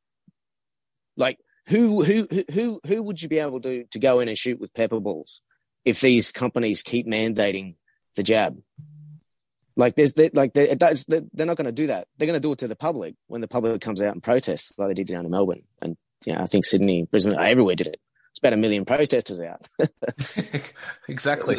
like 1.17 1.39
who 1.67 2.03
who 2.03 2.27
who- 2.51 2.81
who 2.85 3.03
would 3.03 3.21
you 3.21 3.29
be 3.29 3.39
able 3.39 3.61
to 3.61 3.85
to 3.85 3.99
go 3.99 4.19
in 4.19 4.27
and 4.27 4.37
shoot 4.37 4.59
with 4.59 4.73
pepper 4.73 4.99
balls 4.99 5.41
if 5.85 6.01
these 6.01 6.31
companies 6.31 6.81
keep 6.83 7.07
mandating 7.07 7.75
the 8.15 8.23
jab? 8.23 8.61
Like 9.77 9.95
there's 9.95 10.13
the, 10.13 10.29
like 10.33 10.53
they, 10.53 10.69
it 10.69 10.79
does, 10.79 11.05
they're 11.05 11.45
not 11.45 11.55
going 11.55 11.65
to 11.65 11.71
do 11.71 11.87
that. 11.87 12.07
They're 12.17 12.27
going 12.27 12.39
to 12.39 12.45
do 12.45 12.51
it 12.51 12.59
to 12.59 12.67
the 12.67 12.75
public 12.75 13.15
when 13.27 13.39
the 13.39 13.47
public 13.47 13.79
comes 13.79 14.01
out 14.01 14.11
and 14.13 14.21
protests, 14.21 14.73
like 14.77 14.89
they 14.89 14.93
did 14.93 15.07
down 15.07 15.23
in 15.25 15.31
Melbourne, 15.31 15.63
and 15.81 15.95
yeah, 16.25 16.41
I 16.41 16.45
think 16.45 16.65
Sydney, 16.65 17.07
Brisbane, 17.09 17.39
everywhere 17.39 17.75
did 17.75 17.87
it. 17.87 18.01
About 18.41 18.53
a 18.53 18.57
million 18.57 18.85
protesters 18.85 19.39
out. 19.39 19.67
exactly. 21.07 21.57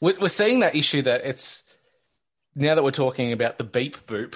We're, 0.00 0.18
we're 0.20 0.28
seeing 0.28 0.60
that 0.60 0.74
issue 0.74 1.02
that 1.02 1.24
it's 1.24 1.62
now 2.54 2.74
that 2.74 2.82
we're 2.82 2.90
talking 2.90 3.32
about 3.32 3.58
the 3.58 3.64
beep 3.64 4.06
boop. 4.06 4.34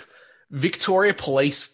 Victoria 0.50 1.15
Police 1.15 1.71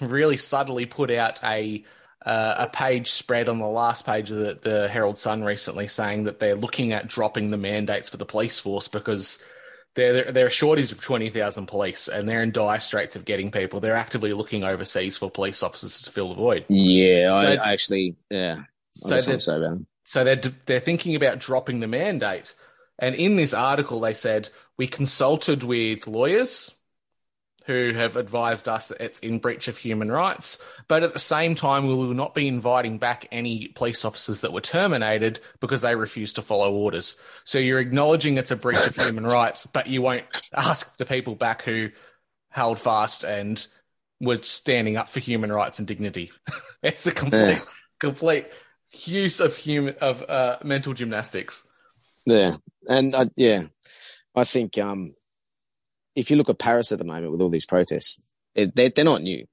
really 0.00 0.36
subtly 0.36 0.86
put 0.86 1.10
out 1.10 1.42
a 1.44 1.84
uh, 2.24 2.54
a 2.58 2.68
page 2.68 3.10
spread 3.10 3.48
on 3.48 3.58
the 3.58 3.66
last 3.66 4.04
page 4.04 4.30
of 4.30 4.36
the, 4.36 4.58
the 4.60 4.88
Herald 4.88 5.16
Sun 5.16 5.42
recently 5.42 5.86
saying 5.86 6.24
that 6.24 6.38
they're 6.38 6.54
looking 6.56 6.92
at 6.92 7.08
dropping 7.08 7.50
the 7.50 7.56
mandates 7.56 8.10
for 8.10 8.18
the 8.18 8.26
police 8.26 8.58
force 8.58 8.88
because 8.88 9.42
they're 9.94 10.12
they're, 10.12 10.32
they're 10.32 10.46
a 10.48 10.50
shortage 10.50 10.92
of 10.92 11.00
twenty 11.00 11.30
thousand 11.30 11.66
police 11.66 12.08
and 12.08 12.28
they're 12.28 12.42
in 12.42 12.52
dire 12.52 12.80
straits 12.80 13.16
of 13.16 13.24
getting 13.24 13.50
people. 13.50 13.80
They're 13.80 13.96
actively 13.96 14.32
looking 14.32 14.64
overseas 14.64 15.16
for 15.16 15.30
police 15.30 15.62
officers 15.62 16.00
to 16.02 16.10
fill 16.10 16.28
the 16.28 16.34
void. 16.34 16.64
yeah, 16.68 17.40
So- 17.40 17.46
I 17.62 17.72
actually, 17.72 18.16
yeah, 18.28 18.64
So 18.92 19.08
they're- 19.18 19.38
say. 19.38 19.58
So 20.04 20.24
they're 20.24 20.40
they're 20.66 20.80
thinking 20.80 21.14
about 21.14 21.38
dropping 21.38 21.80
the 21.80 21.86
mandate. 21.86 22.54
And 22.98 23.14
in 23.14 23.36
this 23.36 23.54
article, 23.54 24.00
they 24.00 24.12
said 24.14 24.50
we 24.76 24.86
consulted 24.86 25.62
with 25.62 26.06
lawyers 26.06 26.74
who 27.66 27.92
have 27.92 28.16
advised 28.16 28.68
us 28.68 28.88
that 28.88 29.00
it's 29.02 29.20
in 29.20 29.38
breach 29.38 29.68
of 29.68 29.76
human 29.78 30.10
rights, 30.10 30.58
but 30.88 31.02
at 31.02 31.12
the 31.12 31.18
same 31.18 31.54
time, 31.54 31.86
we 31.86 31.94
will 31.94 32.14
not 32.14 32.34
be 32.34 32.48
inviting 32.48 32.98
back 32.98 33.28
any 33.30 33.68
police 33.68 34.04
officers 34.04 34.40
that 34.40 34.52
were 34.52 34.60
terminated 34.62 35.38
because 35.60 35.82
they 35.82 35.94
refused 35.94 36.36
to 36.36 36.42
follow 36.42 36.72
orders. 36.74 37.16
So 37.44 37.58
you're 37.58 37.78
acknowledging 37.78 38.38
it's 38.38 38.50
a 38.50 38.56
breach 38.56 38.86
of 38.86 38.96
human 38.96 39.24
rights, 39.38 39.66
but 39.66 39.86
you 39.86 40.02
won't 40.02 40.24
ask 40.54 40.96
the 40.96 41.06
people 41.06 41.36
back 41.36 41.62
who 41.62 41.90
held 42.48 42.78
fast 42.78 43.24
and 43.24 43.64
were 44.20 44.42
standing 44.42 44.96
up 44.96 45.08
for 45.08 45.20
human 45.20 45.52
rights 45.52 45.78
and 45.78 45.86
dignity. 45.86 46.32
it's 46.82 47.06
a 47.06 47.12
complete, 47.12 47.40
Yeah. 47.58 47.60
complete 48.00 48.46
use 48.92 49.40
of 49.40 49.56
human 49.56 49.94
of 50.00 50.22
uh, 50.28 50.58
mental 50.62 50.92
gymnastics. 50.94 51.64
Yeah, 52.26 52.56
and 52.88 53.14
I, 53.16 53.30
yeah, 53.36 53.64
I 54.34 54.44
think 54.44 54.76
um, 54.78 55.14
if 56.14 56.30
you 56.30 56.36
look 56.36 56.48
at 56.48 56.58
Paris 56.58 56.92
at 56.92 56.98
the 56.98 57.04
moment 57.04 57.32
with 57.32 57.40
all 57.40 57.50
these 57.50 57.66
protests, 57.66 58.32
It, 58.54 58.74
they, 58.76 58.88
they're 58.88 59.04
not 59.04 59.22
new. 59.22 59.46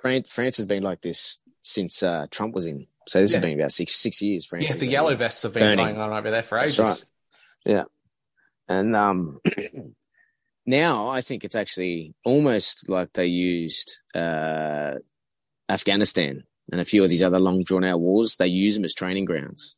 France, 0.00 0.30
France 0.30 0.56
has 0.58 0.66
been 0.66 0.82
like 0.82 1.00
this 1.02 1.40
since 1.62 2.02
uh, 2.02 2.26
Trump 2.30 2.54
was 2.54 2.66
in. 2.66 2.86
So 3.08 3.20
this 3.20 3.32
Yeah. 3.32 3.38
has 3.38 3.44
been 3.44 3.58
about 3.58 3.72
six 3.72 3.94
six 3.96 4.22
years. 4.22 4.46
France. 4.46 4.66
Yeah, 4.68 4.76
the 4.76 4.86
yellow 4.86 5.08
like- 5.10 5.18
vests 5.18 5.42
have 5.42 5.52
been 5.54 5.62
burning. 5.62 5.94
going 5.96 5.98
on 6.00 6.12
over 6.12 6.30
there 6.30 6.42
for 6.42 6.58
ages. 6.58 6.78
Right. 6.78 7.04
Yeah. 7.64 7.84
And 8.68 8.94
um, 8.96 9.40
now 10.66 11.08
I 11.08 11.20
think 11.20 11.44
it's 11.44 11.56
actually 11.56 12.14
almost 12.24 12.88
like 12.88 13.12
they 13.12 13.26
used 13.26 14.00
uh, 14.14 14.94
Afghanistan 15.68 16.44
and 16.70 16.80
a 16.80 16.84
few 16.84 17.02
of 17.02 17.10
these 17.10 17.22
other 17.22 17.40
long 17.40 17.64
drawn 17.64 17.84
out 17.84 18.00
wars. 18.00 18.36
They 18.36 18.46
use 18.46 18.74
them 18.74 18.84
as 18.84 18.94
training 18.94 19.24
grounds. 19.24 19.76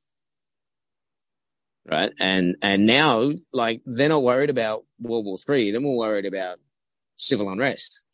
Right. 1.87 2.13
And, 2.19 2.57
and 2.63 2.87
now 2.87 3.33
like 3.53 3.83
they're 3.85 4.09
not 4.09 4.23
worried 4.23 4.51
about 4.51 4.85
World 4.99 5.27
War 5.27 5.37
Three. 5.39 5.71
They're 5.71 5.81
more 5.81 5.99
worried 5.99 6.25
about 6.25 6.59
civil 7.17 7.51
unrest. 7.51 8.07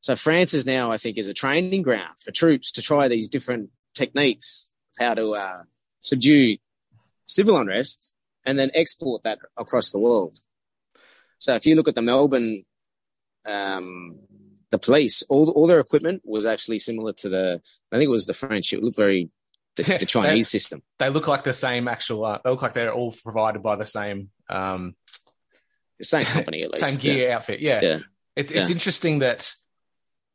So 0.00 0.14
France 0.16 0.54
is 0.54 0.66
now, 0.66 0.92
I 0.92 0.98
think, 0.98 1.18
is 1.18 1.28
a 1.28 1.34
training 1.34 1.82
ground 1.82 2.14
for 2.20 2.30
troops 2.30 2.72
to 2.72 2.82
try 2.82 3.08
these 3.08 3.28
different 3.28 3.70
techniques 3.94 4.72
of 4.98 5.04
how 5.04 5.14
to 5.14 5.34
uh, 5.34 5.62
subdue 5.98 6.58
civil 7.24 7.56
unrest 7.58 8.14
and 8.44 8.58
then 8.58 8.70
export 8.72 9.24
that 9.24 9.40
across 9.56 9.90
the 9.90 9.98
world. 9.98 10.38
So 11.38 11.54
if 11.54 11.66
you 11.66 11.74
look 11.74 11.88
at 11.88 11.96
the 11.96 12.02
Melbourne, 12.02 12.64
um, 13.44 14.20
the 14.76 14.86
police, 14.86 15.22
all 15.28 15.50
all 15.50 15.66
their 15.66 15.80
equipment 15.80 16.22
was 16.24 16.44
actually 16.46 16.78
similar 16.78 17.12
to 17.14 17.28
the, 17.28 17.60
I 17.92 17.96
think 17.96 18.06
it 18.08 18.10
was 18.10 18.26
the 18.26 18.34
French. 18.34 18.72
It 18.72 18.82
looked 18.82 18.96
very 18.96 19.30
the, 19.76 19.82
the 20.00 20.06
Chinese 20.06 20.48
system. 20.48 20.82
They 20.98 21.08
look 21.10 21.28
like 21.28 21.44
the 21.44 21.52
same 21.52 21.88
actual. 21.88 22.24
Uh, 22.24 22.38
they 22.44 22.50
look 22.50 22.62
like 22.62 22.74
they're 22.74 22.92
all 22.92 23.12
provided 23.22 23.62
by 23.62 23.76
the 23.76 23.84
same 23.84 24.30
um, 24.48 24.94
The 25.98 26.04
same 26.04 26.24
company 26.36 26.62
at 26.62 26.72
least. 26.72 26.86
same 27.02 27.14
gear 27.16 27.32
outfit. 27.32 27.60
Yeah, 27.60 27.80
Yeah. 27.82 27.98
it's 28.36 28.52
it's 28.52 28.68
Yeah. 28.70 28.74
interesting 28.74 29.20
that 29.20 29.54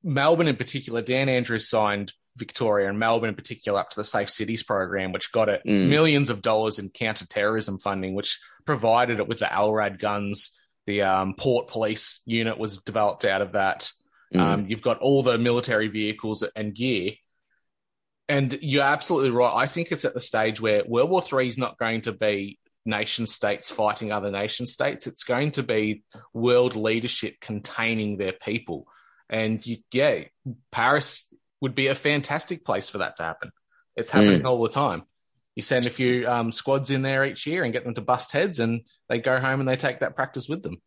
Melbourne 0.03 0.47
in 0.47 0.55
particular, 0.55 1.01
Dan 1.01 1.29
Andrews 1.29 1.69
signed 1.69 2.13
Victoria 2.37 2.87
and 2.89 2.97
Melbourne 2.97 3.29
in 3.29 3.35
particular 3.35 3.79
up 3.79 3.89
to 3.91 3.95
the 3.97 4.03
Safe 4.03 4.29
Cities 4.29 4.63
program, 4.63 5.11
which 5.11 5.31
got 5.31 5.49
it 5.49 5.61
Mm. 5.67 5.89
millions 5.89 6.29
of 6.29 6.41
dollars 6.41 6.79
in 6.79 6.89
counter-terrorism 6.89 7.77
funding, 7.77 8.15
which 8.15 8.39
provided 8.65 9.19
it 9.19 9.27
with 9.27 9.39
the 9.39 9.45
LRAD 9.51 9.99
guns. 9.99 10.57
The 10.87 11.03
um, 11.03 11.35
port 11.35 11.67
police 11.67 12.21
unit 12.25 12.57
was 12.57 12.77
developed 12.77 13.25
out 13.25 13.41
of 13.41 13.51
that. 13.51 13.91
Mm. 14.33 14.39
Um, 14.39 14.65
you've 14.67 14.81
got 14.81 14.99
all 14.99 15.23
the 15.23 15.37
military 15.37 15.87
vehicles 15.87 16.43
and 16.55 16.73
gear. 16.73 17.11
And 18.29 18.57
you're 18.61 18.83
absolutely 18.83 19.31
right. 19.31 19.53
I 19.53 19.67
think 19.67 19.91
it's 19.91 20.05
at 20.05 20.13
the 20.13 20.21
stage 20.21 20.61
where 20.61 20.83
World 20.85 21.09
War 21.09 21.21
III 21.21 21.47
is 21.47 21.57
not 21.57 21.77
going 21.77 22.01
to 22.01 22.13
be 22.13 22.59
nation 22.85 23.27
states 23.27 23.69
fighting 23.69 24.11
other 24.11 24.31
nation 24.31 24.65
states. 24.65 25.05
It's 25.05 25.23
going 25.23 25.51
to 25.51 25.63
be 25.63 26.03
world 26.33 26.75
leadership 26.75 27.35
containing 27.41 28.17
their 28.17 28.31
people. 28.31 28.87
And 29.29 29.65
you, 29.65 29.77
yeah, 29.91 30.23
Paris 30.71 31.27
would 31.61 31.75
be 31.75 31.87
a 31.87 31.95
fantastic 31.95 32.65
place 32.65 32.89
for 32.89 32.99
that 32.99 33.17
to 33.17 33.23
happen. 33.23 33.51
It's 33.95 34.11
happening 34.11 34.45
all 34.45 34.63
the 34.63 34.69
time. 34.69 35.03
You 35.55 35.61
send 35.61 35.85
a 35.85 35.91
few 35.91 36.27
um, 36.27 36.51
squads 36.51 36.89
in 36.89 37.01
there 37.01 37.25
each 37.25 37.45
year 37.45 37.63
and 37.63 37.73
get 37.73 37.83
them 37.83 37.93
to 37.95 38.01
bust 38.01 38.31
heads, 38.31 38.59
and 38.59 38.81
they 39.09 39.19
go 39.19 39.39
home 39.39 39.59
and 39.59 39.67
they 39.67 39.75
take 39.75 39.99
that 39.99 40.15
practice 40.15 40.47
with 40.47 40.63
them. 40.63 40.81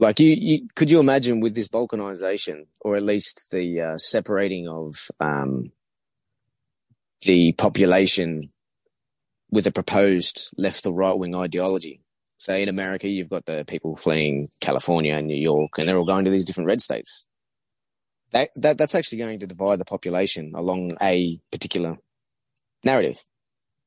Like 0.00 0.18
you, 0.18 0.30
you 0.30 0.68
could 0.74 0.90
you 0.90 0.98
imagine 0.98 1.40
with 1.40 1.54
this 1.54 1.68
balkanization, 1.68 2.66
or 2.80 2.96
at 2.96 3.02
least 3.02 3.50
the 3.50 3.80
uh, 3.80 3.98
separating 3.98 4.66
of 4.66 5.10
um, 5.20 5.72
the 7.20 7.52
population 7.52 8.50
with 9.50 9.66
a 9.66 9.72
proposed 9.72 10.54
left 10.56 10.86
or 10.86 10.94
right 10.94 11.12
wing 11.16 11.34
ideology? 11.34 12.00
Say 12.38 12.62
in 12.62 12.70
America, 12.70 13.08
you've 13.08 13.28
got 13.28 13.44
the 13.44 13.62
people 13.66 13.94
fleeing 13.94 14.48
California 14.62 15.14
and 15.14 15.26
New 15.26 15.36
York, 15.36 15.76
and 15.76 15.86
they're 15.86 15.98
all 15.98 16.06
going 16.06 16.24
to 16.24 16.30
these 16.30 16.46
different 16.46 16.68
red 16.68 16.80
states. 16.80 17.26
That, 18.30 18.48
that 18.56 18.78
that's 18.78 18.94
actually 18.94 19.18
going 19.18 19.40
to 19.40 19.46
divide 19.46 19.80
the 19.80 19.84
population 19.84 20.52
along 20.54 20.96
a 21.02 21.38
particular 21.52 21.98
narrative. 22.82 23.22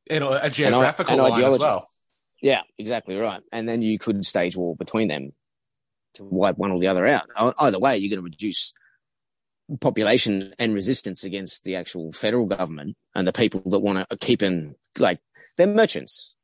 And 0.07 0.23
a 0.23 0.49
geographical 0.51 1.13
and 1.13 1.33
line 1.33 1.43
as 1.43 1.59
well. 1.59 1.87
Yeah, 2.39 2.61
exactly 2.77 3.15
right. 3.15 3.41
And 3.51 3.67
then 3.67 3.81
you 3.81 3.97
could 3.97 4.23
stage 4.25 4.55
war 4.55 4.75
between 4.75 5.07
them 5.07 5.31
to 6.15 6.23
wipe 6.23 6.57
one 6.57 6.71
or 6.71 6.79
the 6.79 6.87
other 6.87 7.05
out. 7.05 7.29
Either 7.35 7.79
way, 7.79 7.97
you're 7.97 8.09
going 8.09 8.19
to 8.19 8.23
reduce 8.23 8.73
population 9.81 10.53
and 10.59 10.73
resistance 10.73 11.23
against 11.23 11.63
the 11.63 11.75
actual 11.75 12.11
federal 12.11 12.45
government 12.45 12.95
and 13.15 13.27
the 13.27 13.33
people 13.33 13.61
that 13.65 13.79
want 13.79 14.09
to 14.09 14.17
keep 14.17 14.43
in, 14.43 14.75
like, 14.97 15.19
they're 15.57 15.67
merchants. 15.67 16.35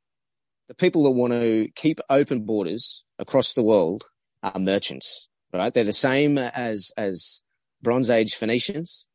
The 0.68 0.76
people 0.76 1.04
that 1.04 1.12
want 1.12 1.34
to 1.34 1.70
keep 1.76 2.00
open 2.10 2.46
borders 2.46 3.04
across 3.18 3.54
the 3.54 3.64
world 3.64 4.04
are 4.44 4.60
merchants, 4.60 5.28
right? 5.54 5.74
They're 5.74 5.84
the 5.84 5.94
same 5.94 6.38
as, 6.38 6.92
as 6.96 7.42
Bronze 7.82 8.10
Age 8.10 8.36
Phoenicians, 8.36 9.08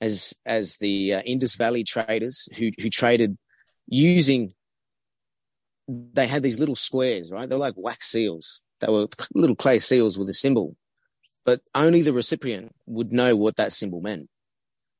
as, 0.00 0.34
as 0.44 0.76
the 0.76 1.14
uh, 1.14 1.20
Indus 1.22 1.56
Valley 1.56 1.84
traders 1.84 2.48
who, 2.56 2.70
who 2.80 2.88
traded 2.88 3.36
using 3.88 4.50
they 5.88 6.26
had 6.26 6.42
these 6.42 6.58
little 6.58 6.74
squares, 6.74 7.30
right? 7.30 7.48
They 7.48 7.54
were 7.54 7.60
like 7.60 7.74
wax 7.76 8.08
seals. 8.08 8.62
They 8.80 8.92
were 8.92 9.08
little 9.34 9.56
clay 9.56 9.78
seals 9.78 10.18
with 10.18 10.28
a 10.28 10.34
symbol, 10.34 10.76
but 11.44 11.60
only 11.74 12.02
the 12.02 12.12
recipient 12.12 12.74
would 12.86 13.12
know 13.12 13.36
what 13.36 13.56
that 13.56 13.72
symbol 13.72 14.00
meant. 14.00 14.28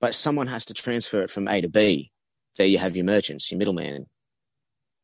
But 0.01 0.15
someone 0.15 0.47
has 0.47 0.67
to 0.67 0.75
transfer 0.75 1.23
it 1.23 1.31
from 1.31 1.49
A 1.49 1.61
to 1.61 1.69
B. 1.69 2.11
There 2.57 2.67
you 2.67 2.79
have 2.79 2.97
your 2.97 3.05
merchants, 3.05 3.51
your 3.51 3.59
middleman. 3.59 4.07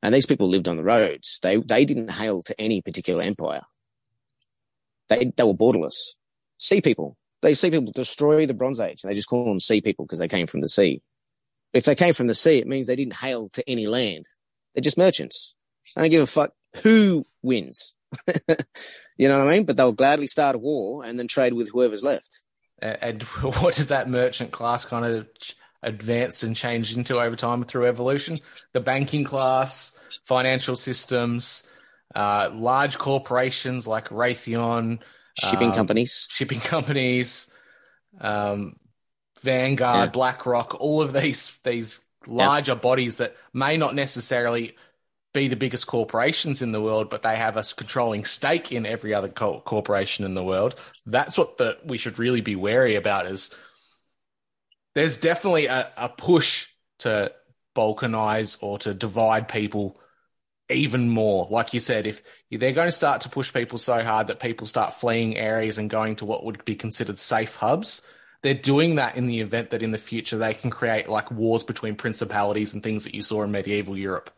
And 0.02 0.14
these 0.14 0.26
people 0.26 0.48
lived 0.48 0.68
on 0.68 0.76
the 0.76 0.84
roads. 0.84 1.38
They, 1.42 1.56
they 1.56 1.84
didn't 1.84 2.10
hail 2.10 2.42
to 2.42 2.60
any 2.60 2.82
particular 2.82 3.22
empire. 3.22 3.62
They, 5.08 5.32
they 5.36 5.44
were 5.44 5.54
borderless. 5.54 6.14
Sea 6.58 6.80
people. 6.80 7.16
They 7.40 7.54
sea 7.54 7.70
people 7.70 7.92
destroy 7.92 8.46
the 8.46 8.54
Bronze 8.54 8.80
Age 8.80 9.02
and 9.02 9.10
they 9.10 9.14
just 9.14 9.28
call 9.28 9.44
them 9.44 9.60
sea 9.60 9.80
people 9.80 10.04
because 10.04 10.18
they 10.18 10.28
came 10.28 10.46
from 10.46 10.60
the 10.60 10.68
sea. 10.68 11.02
If 11.72 11.84
they 11.84 11.94
came 11.94 12.14
from 12.14 12.26
the 12.26 12.34
sea, 12.34 12.58
it 12.58 12.66
means 12.66 12.86
they 12.86 12.96
didn't 12.96 13.16
hail 13.16 13.48
to 13.50 13.68
any 13.68 13.86
land. 13.86 14.26
They're 14.74 14.82
just 14.82 14.98
merchants. 14.98 15.54
I 15.96 16.02
don't 16.02 16.10
give 16.10 16.22
a 16.22 16.26
fuck 16.26 16.52
who 16.82 17.24
wins. 17.42 17.94
you 19.16 19.28
know 19.28 19.38
what 19.38 19.48
I 19.48 19.52
mean? 19.52 19.64
But 19.64 19.76
they'll 19.76 19.92
gladly 19.92 20.26
start 20.26 20.56
a 20.56 20.58
war 20.58 21.04
and 21.04 21.18
then 21.18 21.28
trade 21.28 21.52
with 21.54 21.70
whoever's 21.70 22.04
left. 22.04 22.44
And 22.80 23.22
what 23.42 23.74
does 23.74 23.88
that 23.88 24.08
merchant 24.08 24.50
class 24.50 24.84
kind 24.84 25.04
of 25.04 25.26
advanced 25.82 26.42
and 26.42 26.54
changed 26.54 26.96
into 26.96 27.20
over 27.20 27.36
time 27.36 27.62
through 27.64 27.86
evolution? 27.86 28.38
The 28.72 28.80
banking 28.80 29.24
class, 29.24 29.92
financial 30.24 30.76
systems, 30.76 31.64
uh, 32.14 32.50
large 32.52 32.98
corporations 32.98 33.86
like 33.86 34.08
Raytheon, 34.08 34.98
Shipping 35.40 35.68
Um, 35.68 35.74
companies. 35.74 36.26
shipping 36.30 36.60
companies, 36.60 37.48
um, 38.20 38.76
Vanguard, 39.40 40.08
Yeah. 40.08 40.12
BlackRock, 40.12 40.74
all 40.80 41.00
of 41.00 41.12
these 41.14 41.52
these 41.64 42.00
larger 42.26 42.74
bodies 42.74 43.16
that 43.16 43.34
may 43.52 43.76
not 43.76 43.94
necessarily 43.94 44.76
be 45.32 45.48
the 45.48 45.56
biggest 45.56 45.86
corporations 45.86 46.60
in 46.60 46.72
the 46.72 46.80
world, 46.80 47.08
but 47.08 47.22
they 47.22 47.36
have 47.36 47.56
a 47.56 47.64
controlling 47.76 48.24
stake 48.24 48.70
in 48.70 48.84
every 48.84 49.14
other 49.14 49.28
co- 49.28 49.60
corporation 49.60 50.24
in 50.24 50.34
the 50.34 50.44
world. 50.44 50.74
That's 51.06 51.38
what 51.38 51.56
the, 51.56 51.78
we 51.84 51.98
should 51.98 52.18
really 52.18 52.42
be 52.42 52.56
wary 52.56 52.96
about. 52.96 53.26
Is 53.26 53.50
there's 54.94 55.16
definitely 55.16 55.66
a, 55.66 55.90
a 55.96 56.08
push 56.08 56.68
to 57.00 57.32
balkanize 57.74 58.58
or 58.60 58.78
to 58.78 58.92
divide 58.92 59.48
people 59.48 59.98
even 60.68 61.08
more. 61.08 61.46
Like 61.50 61.74
you 61.74 61.80
said, 61.80 62.06
if 62.06 62.22
they're 62.50 62.72
going 62.72 62.88
to 62.88 62.92
start 62.92 63.22
to 63.22 63.28
push 63.28 63.52
people 63.52 63.78
so 63.78 64.02
hard 64.02 64.26
that 64.26 64.40
people 64.40 64.66
start 64.66 64.94
fleeing 64.94 65.36
areas 65.36 65.78
and 65.78 65.90
going 65.90 66.16
to 66.16 66.24
what 66.24 66.44
would 66.44 66.64
be 66.64 66.76
considered 66.76 67.18
safe 67.18 67.56
hubs, 67.56 68.02
they're 68.42 68.54
doing 68.54 68.96
that 68.96 69.16
in 69.16 69.26
the 69.26 69.40
event 69.40 69.70
that 69.70 69.82
in 69.82 69.92
the 69.92 69.98
future 69.98 70.36
they 70.36 70.54
can 70.54 70.70
create 70.70 71.08
like 71.08 71.30
wars 71.30 71.64
between 71.64 71.94
principalities 71.94 72.74
and 72.74 72.82
things 72.82 73.04
that 73.04 73.14
you 73.14 73.22
saw 73.22 73.42
in 73.42 73.52
medieval 73.52 73.96
Europe. 73.96 74.30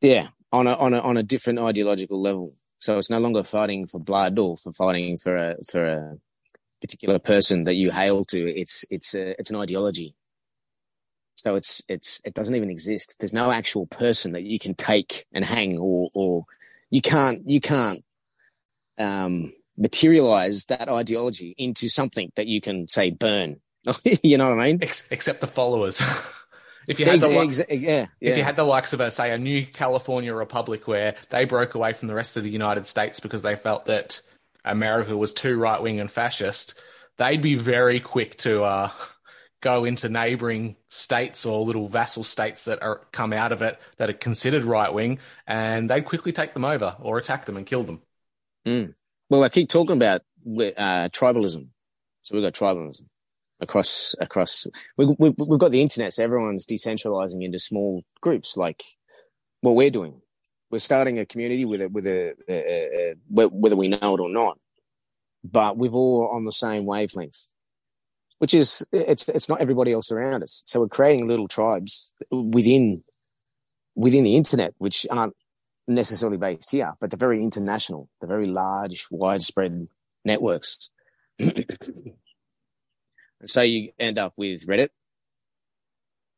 Yeah, 0.00 0.28
on 0.52 0.66
a 0.66 0.74
on 0.74 0.94
a 0.94 1.00
on 1.00 1.16
a 1.16 1.22
different 1.22 1.58
ideological 1.58 2.20
level. 2.20 2.54
So 2.78 2.98
it's 2.98 3.10
no 3.10 3.18
longer 3.18 3.42
fighting 3.42 3.86
for 3.86 3.98
blood 3.98 4.38
or 4.38 4.56
for 4.56 4.72
fighting 4.72 5.16
for 5.16 5.36
a 5.36 5.56
for 5.70 5.84
a 5.84 6.16
particular 6.80 7.18
person 7.18 7.64
that 7.64 7.74
you 7.74 7.90
hail 7.90 8.24
to. 8.26 8.48
It's 8.48 8.84
it's 8.90 9.14
a, 9.14 9.38
it's 9.38 9.50
an 9.50 9.56
ideology. 9.56 10.14
So 11.36 11.56
it's 11.56 11.82
it's 11.88 12.20
it 12.24 12.34
doesn't 12.34 12.54
even 12.54 12.70
exist. 12.70 13.16
There's 13.18 13.34
no 13.34 13.50
actual 13.50 13.86
person 13.86 14.32
that 14.32 14.42
you 14.42 14.58
can 14.58 14.74
take 14.74 15.26
and 15.32 15.44
hang 15.44 15.78
or 15.78 16.08
or 16.14 16.44
you 16.90 17.00
can't 17.00 17.48
you 17.48 17.60
can't 17.60 18.04
um 18.98 19.52
materialize 19.76 20.64
that 20.66 20.88
ideology 20.88 21.54
into 21.58 21.88
something 21.88 22.30
that 22.36 22.46
you 22.46 22.60
can 22.60 22.88
say 22.88 23.10
burn. 23.10 23.60
you 24.22 24.36
know 24.36 24.50
what 24.50 24.60
I 24.60 24.66
mean? 24.66 24.82
Ex- 24.82 25.08
except 25.10 25.40
the 25.40 25.46
followers. 25.46 26.02
if 26.88 26.98
you 26.98 27.06
had 27.06 27.20
the 27.20 27.28
Ex- 27.38 27.60
ex- 27.60 27.70
yeah, 27.70 28.06
if 28.20 28.36
you 28.36 28.42
had 28.42 28.56
the 28.56 28.64
likes 28.64 28.92
of 28.94 29.00
a 29.00 29.10
say 29.10 29.30
a 29.30 29.38
new 29.38 29.64
California 29.66 30.34
Republic 30.34 30.88
where 30.88 31.14
they 31.28 31.44
broke 31.44 31.74
away 31.74 31.92
from 31.92 32.08
the 32.08 32.14
rest 32.14 32.36
of 32.36 32.42
the 32.42 32.50
United 32.50 32.86
States 32.86 33.20
because 33.20 33.42
they 33.42 33.56
felt 33.56 33.84
that 33.84 34.20
America 34.64 35.16
was 35.16 35.34
too 35.34 35.56
right 35.58 35.80
wing 35.82 36.00
and 36.00 36.10
fascist, 36.10 36.74
they'd 37.18 37.42
be 37.42 37.54
very 37.56 38.00
quick 38.00 38.36
to 38.38 38.62
uh, 38.62 38.90
go 39.60 39.84
into 39.84 40.08
neighboring 40.08 40.76
states 40.88 41.44
or 41.44 41.60
little 41.60 41.88
vassal 41.88 42.24
states 42.24 42.64
that 42.64 42.82
are 42.82 43.02
come 43.12 43.34
out 43.34 43.52
of 43.52 43.60
it 43.60 43.78
that 43.98 44.08
are 44.08 44.14
considered 44.14 44.64
right 44.64 44.92
wing, 44.92 45.18
and 45.46 45.90
they'd 45.90 46.06
quickly 46.06 46.32
take 46.32 46.54
them 46.54 46.64
over 46.64 46.96
or 47.00 47.18
attack 47.18 47.44
them 47.44 47.58
and 47.58 47.66
kill 47.66 47.84
them. 47.84 48.00
Well, 49.28 49.44
I 49.44 49.50
keep 49.50 49.68
talking 49.68 49.96
about 49.96 50.22
uh, 50.46 51.10
tribalism. 51.10 51.68
So 52.22 52.34
we've 52.34 52.44
got 52.44 52.54
tribalism 52.54 53.04
across 53.60 54.14
across. 54.20 54.66
We, 54.96 55.06
we, 55.18 55.30
we've 55.30 55.58
got 55.58 55.70
the 55.70 55.82
internet, 55.82 56.12
so 56.12 56.24
everyone's 56.24 56.66
decentralizing 56.66 57.44
into 57.44 57.58
small 57.58 58.02
groups, 58.20 58.56
like 58.56 58.82
what 59.60 59.76
we're 59.76 59.90
doing. 59.90 60.20
We're 60.70 60.78
starting 60.78 61.18
a 61.18 61.26
community 61.26 61.64
with 61.64 61.82
a 61.82 61.88
with 61.88 62.06
a, 62.06 62.34
a, 62.48 62.54
a, 62.54 63.12
a 63.12 63.14
whether 63.48 63.76
we 63.76 63.88
know 63.88 64.14
it 64.14 64.20
or 64.20 64.30
not, 64.30 64.58
but 65.42 65.76
we're 65.76 65.90
all 65.90 66.28
on 66.28 66.44
the 66.44 66.52
same 66.52 66.86
wavelength 66.86 67.50
which 68.38 68.54
is 68.54 68.86
it's 68.92 69.28
it's 69.28 69.48
not 69.48 69.60
everybody 69.60 69.92
else 69.92 70.10
around 70.10 70.42
us. 70.42 70.62
So 70.66 70.80
we're 70.80 70.88
creating 70.88 71.28
little 71.28 71.48
tribes 71.48 72.14
within 72.30 73.02
within 73.94 74.24
the 74.24 74.36
internet, 74.36 74.74
which 74.78 75.06
aren't 75.10 75.34
necessarily 75.86 76.38
based 76.38 76.70
here, 76.70 76.94
but 77.00 77.10
they're 77.10 77.18
very 77.18 77.42
international. 77.42 78.08
They're 78.20 78.28
very 78.28 78.46
large, 78.46 79.06
widespread 79.10 79.88
networks. 80.24 80.90
so 83.46 83.62
you 83.62 83.92
end 83.98 84.18
up 84.18 84.32
with 84.36 84.66
Reddit, 84.66 84.88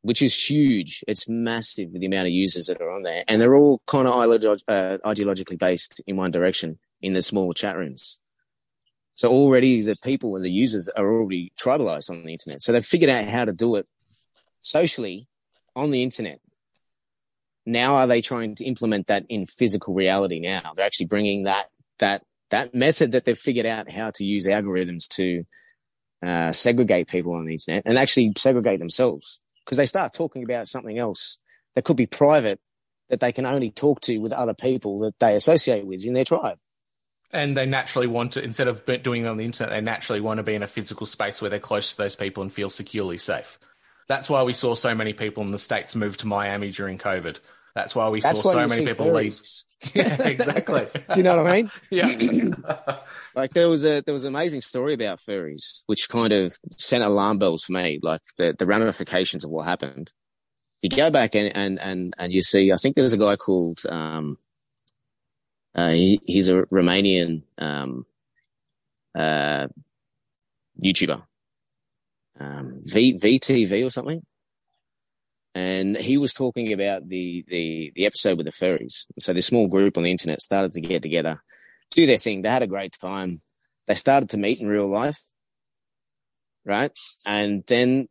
which 0.02 0.22
is 0.22 0.48
huge. 0.48 1.04
It's 1.06 1.28
massive 1.28 1.90
with 1.90 2.00
the 2.00 2.06
amount 2.06 2.26
of 2.26 2.32
users 2.32 2.66
that 2.66 2.80
are 2.80 2.90
on 2.90 3.02
there, 3.02 3.24
and 3.28 3.40
they're 3.40 3.54
all 3.54 3.80
kind 3.86 4.06
of 4.06 4.14
uh, 4.68 4.98
ideologically 5.04 5.58
based 5.58 6.02
in 6.06 6.16
one 6.16 6.30
direction 6.30 6.78
in 7.02 7.14
the 7.14 7.22
small 7.22 7.52
chat 7.52 7.76
rooms. 7.76 8.18
So 9.20 9.30
already 9.30 9.82
the 9.82 9.96
people 10.02 10.36
and 10.36 10.44
the 10.44 10.50
users 10.50 10.88
are 10.88 11.06
already 11.06 11.52
tribalized 11.60 12.08
on 12.08 12.22
the 12.22 12.32
internet. 12.32 12.62
So 12.62 12.72
they've 12.72 12.82
figured 12.84 13.10
out 13.10 13.28
how 13.28 13.44
to 13.44 13.52
do 13.52 13.76
it 13.76 13.86
socially 14.62 15.28
on 15.76 15.90
the 15.90 16.02
internet. 16.02 16.40
Now 17.66 17.96
are 17.96 18.06
they 18.06 18.22
trying 18.22 18.54
to 18.54 18.64
implement 18.64 19.08
that 19.08 19.24
in 19.28 19.44
physical 19.44 19.92
reality 19.92 20.40
now? 20.40 20.72
They're 20.74 20.86
actually 20.86 21.06
bringing 21.06 21.42
that, 21.44 21.66
that, 21.98 22.22
that 22.48 22.74
method 22.74 23.12
that 23.12 23.26
they've 23.26 23.38
figured 23.38 23.66
out 23.66 23.90
how 23.90 24.10
to 24.12 24.24
use 24.24 24.46
algorithms 24.46 25.06
to 25.16 25.44
uh, 26.24 26.52
segregate 26.52 27.08
people 27.08 27.34
on 27.34 27.46
the 27.46 27.52
internet 27.52 27.82
and 27.86 27.98
actually 27.98 28.32
segregate 28.36 28.78
themselves. 28.78 29.40
Because 29.64 29.78
they 29.78 29.86
start 29.86 30.12
talking 30.12 30.42
about 30.42 30.68
something 30.68 30.98
else 30.98 31.38
that 31.74 31.84
could 31.84 31.96
be 31.96 32.06
private 32.06 32.60
that 33.08 33.20
they 33.20 33.32
can 33.32 33.46
only 33.46 33.70
talk 33.70 34.00
to 34.02 34.18
with 34.18 34.32
other 34.32 34.54
people 34.54 35.00
that 35.00 35.18
they 35.18 35.34
associate 35.34 35.86
with 35.86 36.04
in 36.04 36.14
their 36.14 36.24
tribe. 36.24 36.58
And 37.32 37.56
they 37.56 37.66
naturally 37.66 38.08
want 38.08 38.32
to 38.32 38.42
instead 38.42 38.66
of 38.66 38.84
doing 39.02 39.24
it 39.24 39.28
on 39.28 39.36
the 39.36 39.44
internet 39.44 39.72
they 39.72 39.80
naturally 39.80 40.20
want 40.20 40.38
to 40.38 40.42
be 40.42 40.54
in 40.54 40.64
a 40.64 40.66
physical 40.66 41.06
space 41.06 41.40
where 41.40 41.48
they're 41.48 41.60
close 41.60 41.92
to 41.92 41.96
those 41.96 42.16
people 42.16 42.42
and 42.42 42.52
feel 42.52 42.70
securely 42.70 43.18
safe. 43.18 43.58
That's 44.08 44.28
why 44.28 44.42
we 44.42 44.52
saw 44.52 44.74
so 44.74 44.94
many 44.96 45.12
people 45.12 45.44
in 45.44 45.52
the 45.52 45.58
states 45.58 45.94
move 45.94 46.16
to 46.18 46.26
miami 46.26 46.70
during 46.70 46.98
covid 46.98 47.38
that's 47.74 47.94
why 47.94 48.08
we 48.08 48.20
that's 48.20 48.42
saw 48.42 48.52
so 48.52 48.66
many 48.66 48.86
people 48.86 49.12
leave. 49.12 49.38
Yeah 49.94 50.28
exactly. 50.28 50.86
Do 51.12 51.16
you 51.16 51.22
know 51.22 51.38
what 51.38 51.46
i 51.46 51.62
mean? 51.62 51.70
Yeah. 51.90 52.98
Like 53.34 53.54
there 53.54 53.66
was 53.66 53.86
a 53.86 54.02
there 54.02 54.12
was 54.12 54.24
an 54.24 54.34
amazing 54.34 54.60
story 54.60 54.92
about 54.92 55.20
furries 55.20 55.84
which 55.86 56.10
kind 56.10 56.34
of 56.34 56.52
sent 56.76 57.02
alarm 57.02 57.38
bells 57.38 57.64
for 57.64 57.72
me 57.72 57.98
like 58.02 58.20
the, 58.36 58.54
the 58.58 58.66
ramifications 58.66 59.42
of 59.42 59.50
what 59.50 59.64
happened. 59.64 60.12
You 60.82 60.90
go 60.90 61.10
back 61.10 61.34
and, 61.34 61.56
and 61.56 61.80
and 61.80 62.14
and 62.18 62.30
you 62.32 62.42
see 62.42 62.72
i 62.72 62.76
think 62.76 62.94
there's 62.94 63.14
a 63.14 63.18
guy 63.18 63.36
called 63.36 63.80
um 63.88 64.36
uh, 65.74 65.90
he, 65.90 66.20
he's 66.24 66.48
a 66.48 66.62
Romanian 66.64 67.42
um, 67.58 68.04
uh, 69.16 69.68
YouTuber, 70.82 71.22
um, 72.38 72.80
v, 72.82 73.14
VTV 73.14 73.86
or 73.86 73.90
something. 73.90 74.24
And 75.54 75.96
he 75.96 76.16
was 76.16 76.32
talking 76.32 76.72
about 76.72 77.08
the, 77.08 77.44
the, 77.48 77.92
the 77.94 78.06
episode 78.06 78.36
with 78.36 78.46
the 78.46 78.52
furries. 78.52 79.06
So 79.18 79.32
this 79.32 79.46
small 79.46 79.66
group 79.66 79.96
on 79.96 80.04
the 80.04 80.10
internet 80.10 80.40
started 80.40 80.72
to 80.72 80.80
get 80.80 81.02
together, 81.02 81.42
do 81.90 82.06
their 82.06 82.18
thing. 82.18 82.42
They 82.42 82.48
had 82.48 82.62
a 82.62 82.68
great 82.68 82.96
time. 83.00 83.40
They 83.86 83.94
started 83.96 84.30
to 84.30 84.38
meet 84.38 84.60
in 84.60 84.68
real 84.68 84.88
life, 84.88 85.20
right? 86.64 86.92
And 87.26 87.64
then 87.66 88.08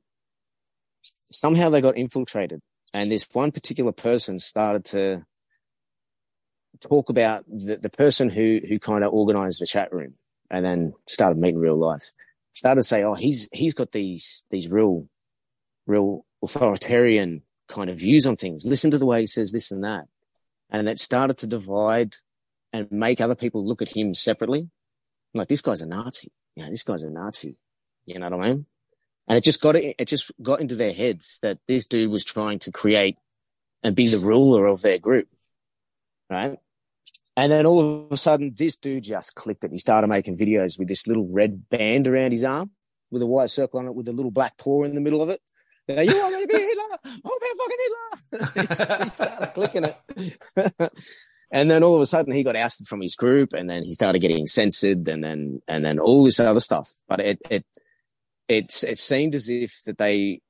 somehow 1.31 1.69
they 1.69 1.81
got 1.81 1.97
infiltrated. 1.97 2.61
And 2.93 3.11
this 3.11 3.27
one 3.31 3.51
particular 3.51 3.91
person 3.91 4.39
started 4.39 4.83
to 4.85 5.23
talk 6.81 7.09
about 7.09 7.45
the, 7.47 7.77
the 7.77 7.89
person 7.89 8.29
who 8.29 8.59
who 8.67 8.79
kind 8.79 9.03
of 9.03 9.13
organized 9.13 9.61
the 9.61 9.65
chat 9.65 9.93
room 9.93 10.15
and 10.49 10.65
then 10.65 10.93
started 11.07 11.37
meeting 11.37 11.59
real 11.59 11.77
life. 11.77 12.13
Started 12.53 12.81
to 12.81 12.87
say, 12.87 13.03
oh, 13.03 13.13
he's 13.13 13.47
he's 13.51 13.73
got 13.73 13.91
these 13.91 14.43
these 14.49 14.67
real 14.69 15.07
real 15.85 16.25
authoritarian 16.43 17.43
kind 17.67 17.89
of 17.89 17.97
views 17.97 18.25
on 18.25 18.35
things. 18.35 18.65
Listen 18.65 18.91
to 18.91 18.97
the 18.97 19.05
way 19.05 19.21
he 19.21 19.27
says 19.27 19.51
this 19.51 19.71
and 19.71 19.83
that. 19.83 20.05
And 20.69 20.87
that 20.87 20.99
started 20.99 21.37
to 21.39 21.47
divide 21.47 22.15
and 22.73 22.91
make 22.91 23.21
other 23.21 23.35
people 23.35 23.65
look 23.65 23.81
at 23.81 23.95
him 23.95 24.13
separately. 24.13 24.69
I'm 25.33 25.37
like, 25.37 25.47
this 25.47 25.61
guy's 25.61 25.81
a 25.81 25.85
Nazi. 25.85 26.31
Yeah, 26.55 26.69
this 26.69 26.83
guy's 26.83 27.03
a 27.03 27.09
Nazi. 27.09 27.55
You 28.05 28.19
know 28.19 28.29
what 28.29 28.45
I 28.45 28.49
mean? 28.49 28.65
And 29.27 29.37
it 29.37 29.43
just 29.43 29.61
got 29.61 29.75
it, 29.75 29.95
it 29.99 30.07
just 30.07 30.31
got 30.41 30.59
into 30.59 30.75
their 30.75 30.93
heads 30.93 31.39
that 31.41 31.59
this 31.67 31.85
dude 31.85 32.11
was 32.11 32.25
trying 32.25 32.59
to 32.59 32.71
create 32.71 33.17
and 33.83 33.95
be 33.95 34.07
the 34.07 34.17
ruler 34.17 34.65
of 34.65 34.81
their 34.81 34.97
group. 34.97 35.27
Right. 36.29 36.57
And 37.37 37.51
then 37.51 37.65
all 37.65 38.05
of 38.05 38.11
a 38.11 38.17
sudden, 38.17 38.53
this 38.57 38.75
dude 38.75 39.03
just 39.03 39.35
clicked 39.35 39.63
it. 39.63 39.71
He 39.71 39.77
started 39.77 40.07
making 40.07 40.37
videos 40.37 40.77
with 40.77 40.87
this 40.87 41.07
little 41.07 41.27
red 41.27 41.69
band 41.69 42.07
around 42.07 42.31
his 42.31 42.43
arm 42.43 42.71
with 43.11 43.21
a 43.21 43.27
white 43.27 43.49
circle 43.49 43.79
on 43.79 43.87
it 43.87 43.95
with 43.95 44.07
a 44.07 44.13
little 44.13 44.31
black 44.31 44.57
paw 44.57 44.83
in 44.83 44.93
the 44.93 45.01
middle 45.01 45.21
of 45.21 45.29
it. 45.29 45.41
You 45.89 46.21
want 46.21 46.35
me 46.35 46.41
to 46.41 46.47
be 46.47 46.59
Hitler? 46.59 46.83
Oh, 47.25 47.39
man, 47.41 47.55
fucking 47.57 47.77
Hitler. 48.55 49.03
he 49.03 49.09
started 49.09 49.53
clicking 49.53 49.85
it. 49.85 50.91
and 51.51 51.71
then 51.71 51.83
all 51.83 51.95
of 51.95 52.01
a 52.01 52.05
sudden 52.05 52.35
he 52.35 52.43
got 52.43 52.55
ousted 52.55 52.87
from 52.87 53.01
his 53.01 53.15
group 53.15 53.53
and 53.53 53.69
then 53.69 53.83
he 53.83 53.91
started 53.93 54.19
getting 54.19 54.45
censored 54.45 55.07
and 55.07 55.23
then, 55.23 55.61
and 55.67 55.83
then 55.83 55.97
all 55.97 56.23
this 56.23 56.39
other 56.39 56.59
stuff. 56.59 56.91
But 57.07 57.21
it, 57.21 57.39
it, 57.49 57.65
it's, 58.47 58.83
it 58.83 58.99
seemed 58.99 59.33
as 59.33 59.49
if 59.49 59.81
that 59.85 59.97
they, 59.97 60.41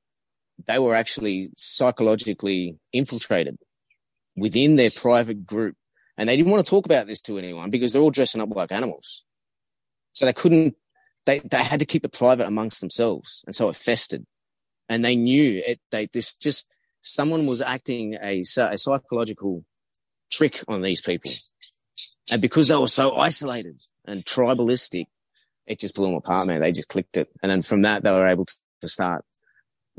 they 0.66 0.78
were 0.78 0.94
actually 0.94 1.50
psychologically 1.56 2.76
infiltrated 2.92 3.56
within 4.36 4.76
their 4.76 4.90
private 4.90 5.46
group 5.46 5.74
and 6.18 6.28
they 6.28 6.36
didn't 6.36 6.52
want 6.52 6.64
to 6.64 6.68
talk 6.68 6.84
about 6.84 7.06
this 7.06 7.22
to 7.22 7.38
anyone 7.38 7.70
because 7.70 7.94
they're 7.94 8.02
all 8.02 8.10
dressing 8.10 8.42
up 8.42 8.54
like 8.54 8.72
animals. 8.72 9.24
So 10.12 10.26
they 10.26 10.34
couldn't, 10.34 10.76
they, 11.24 11.38
they 11.38 11.64
had 11.64 11.80
to 11.80 11.86
keep 11.86 12.04
it 12.04 12.12
private 12.12 12.46
amongst 12.46 12.82
themselves. 12.82 13.42
And 13.46 13.54
so 13.54 13.70
it 13.70 13.76
festered. 13.76 14.26
And 14.90 15.02
they 15.04 15.16
knew 15.16 15.62
it, 15.64 15.80
they, 15.90 16.06
this 16.12 16.34
just, 16.34 16.68
someone 17.00 17.46
was 17.46 17.62
acting 17.62 18.18
a, 18.20 18.40
a 18.40 18.76
psychological 18.76 19.64
trick 20.30 20.62
on 20.68 20.82
these 20.82 21.00
people. 21.00 21.30
And 22.30 22.42
because 22.42 22.68
they 22.68 22.76
were 22.76 22.88
so 22.88 23.16
isolated 23.16 23.80
and 24.04 24.24
tribalistic, 24.24 25.06
it 25.66 25.78
just 25.78 25.94
blew 25.94 26.06
them 26.06 26.16
apart, 26.16 26.48
man. 26.48 26.60
They 26.60 26.72
just 26.72 26.88
clicked 26.88 27.16
it. 27.16 27.28
And 27.42 27.50
then 27.50 27.62
from 27.62 27.82
that, 27.82 28.02
they 28.02 28.10
were 28.10 28.26
able 28.26 28.46
to 28.80 28.88
start 28.88 29.24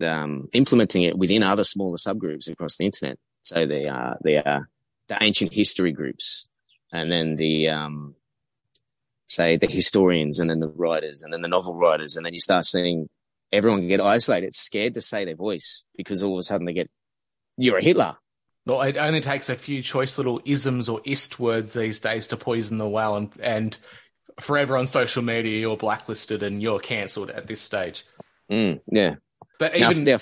um, 0.03 0.49
implementing 0.53 1.03
it 1.03 1.17
within 1.17 1.41
other 1.41 1.63
smaller 1.63 1.97
subgroups 1.97 2.51
across 2.51 2.75
the 2.75 2.85
internet. 2.85 3.17
So 3.43 3.65
they 3.65 3.87
are, 3.87 4.17
they 4.23 4.37
are 4.37 4.69
the 5.07 5.17
ancient 5.21 5.53
history 5.53 5.93
groups 5.93 6.47
and 6.91 7.11
then 7.11 7.37
the 7.37 7.69
um, 7.69 8.15
say 9.27 9.57
the 9.57 9.67
historians 9.67 10.39
and 10.39 10.49
then 10.49 10.59
the 10.59 10.67
writers 10.67 11.23
and 11.23 11.31
then 11.31 11.41
the 11.41 11.47
novel 11.47 11.75
writers 11.75 12.17
and 12.17 12.25
then 12.25 12.33
you 12.33 12.39
start 12.39 12.65
seeing 12.65 13.09
everyone 13.51 13.79
can 13.79 13.87
get 13.87 14.01
isolated 14.01 14.47
It's 14.47 14.59
scared 14.59 14.93
to 14.95 15.01
say 15.01 15.25
their 15.25 15.35
voice 15.35 15.83
because 15.95 16.23
all 16.23 16.33
of 16.33 16.39
a 16.39 16.43
sudden 16.43 16.65
they 16.65 16.73
get 16.73 16.89
you're 17.57 17.77
a 17.77 17.83
hitler 17.83 18.15
well 18.65 18.81
it 18.81 18.97
only 18.97 19.21
takes 19.21 19.49
a 19.49 19.55
few 19.55 19.81
choice 19.81 20.17
little 20.17 20.41
isms 20.45 20.89
or 20.89 21.01
ist 21.05 21.39
words 21.39 21.73
these 21.73 22.01
days 22.01 22.27
to 22.27 22.37
poison 22.37 22.77
the 22.77 22.87
well 22.87 23.15
and 23.15 23.31
and 23.39 23.77
forever 24.39 24.77
on 24.77 24.87
social 24.87 25.21
media 25.21 25.59
you're 25.59 25.77
blacklisted 25.77 26.41
and 26.41 26.61
you're 26.61 26.79
cancelled 26.79 27.29
at 27.29 27.47
this 27.47 27.61
stage 27.61 28.05
mm, 28.49 28.79
yeah 28.87 29.15
but 29.61 29.75
even 29.75 30.01
now, 30.03 30.17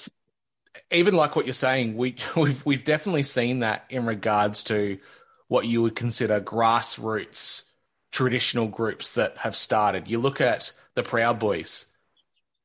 even 0.91 1.15
like 1.15 1.35
what 1.35 1.45
you're 1.45 1.53
saying, 1.53 1.95
we 1.95 2.17
we've 2.35 2.65
we've 2.65 2.83
definitely 2.83 3.23
seen 3.23 3.59
that 3.59 3.85
in 3.89 4.05
regards 4.05 4.63
to 4.65 4.99
what 5.47 5.65
you 5.65 5.81
would 5.81 5.95
consider 5.95 6.41
grassroots 6.41 7.63
traditional 8.11 8.67
groups 8.67 9.13
that 9.13 9.37
have 9.37 9.55
started. 9.55 10.09
You 10.09 10.19
look 10.19 10.41
at 10.41 10.73
the 10.95 11.03
Proud 11.03 11.39
Boys. 11.39 11.85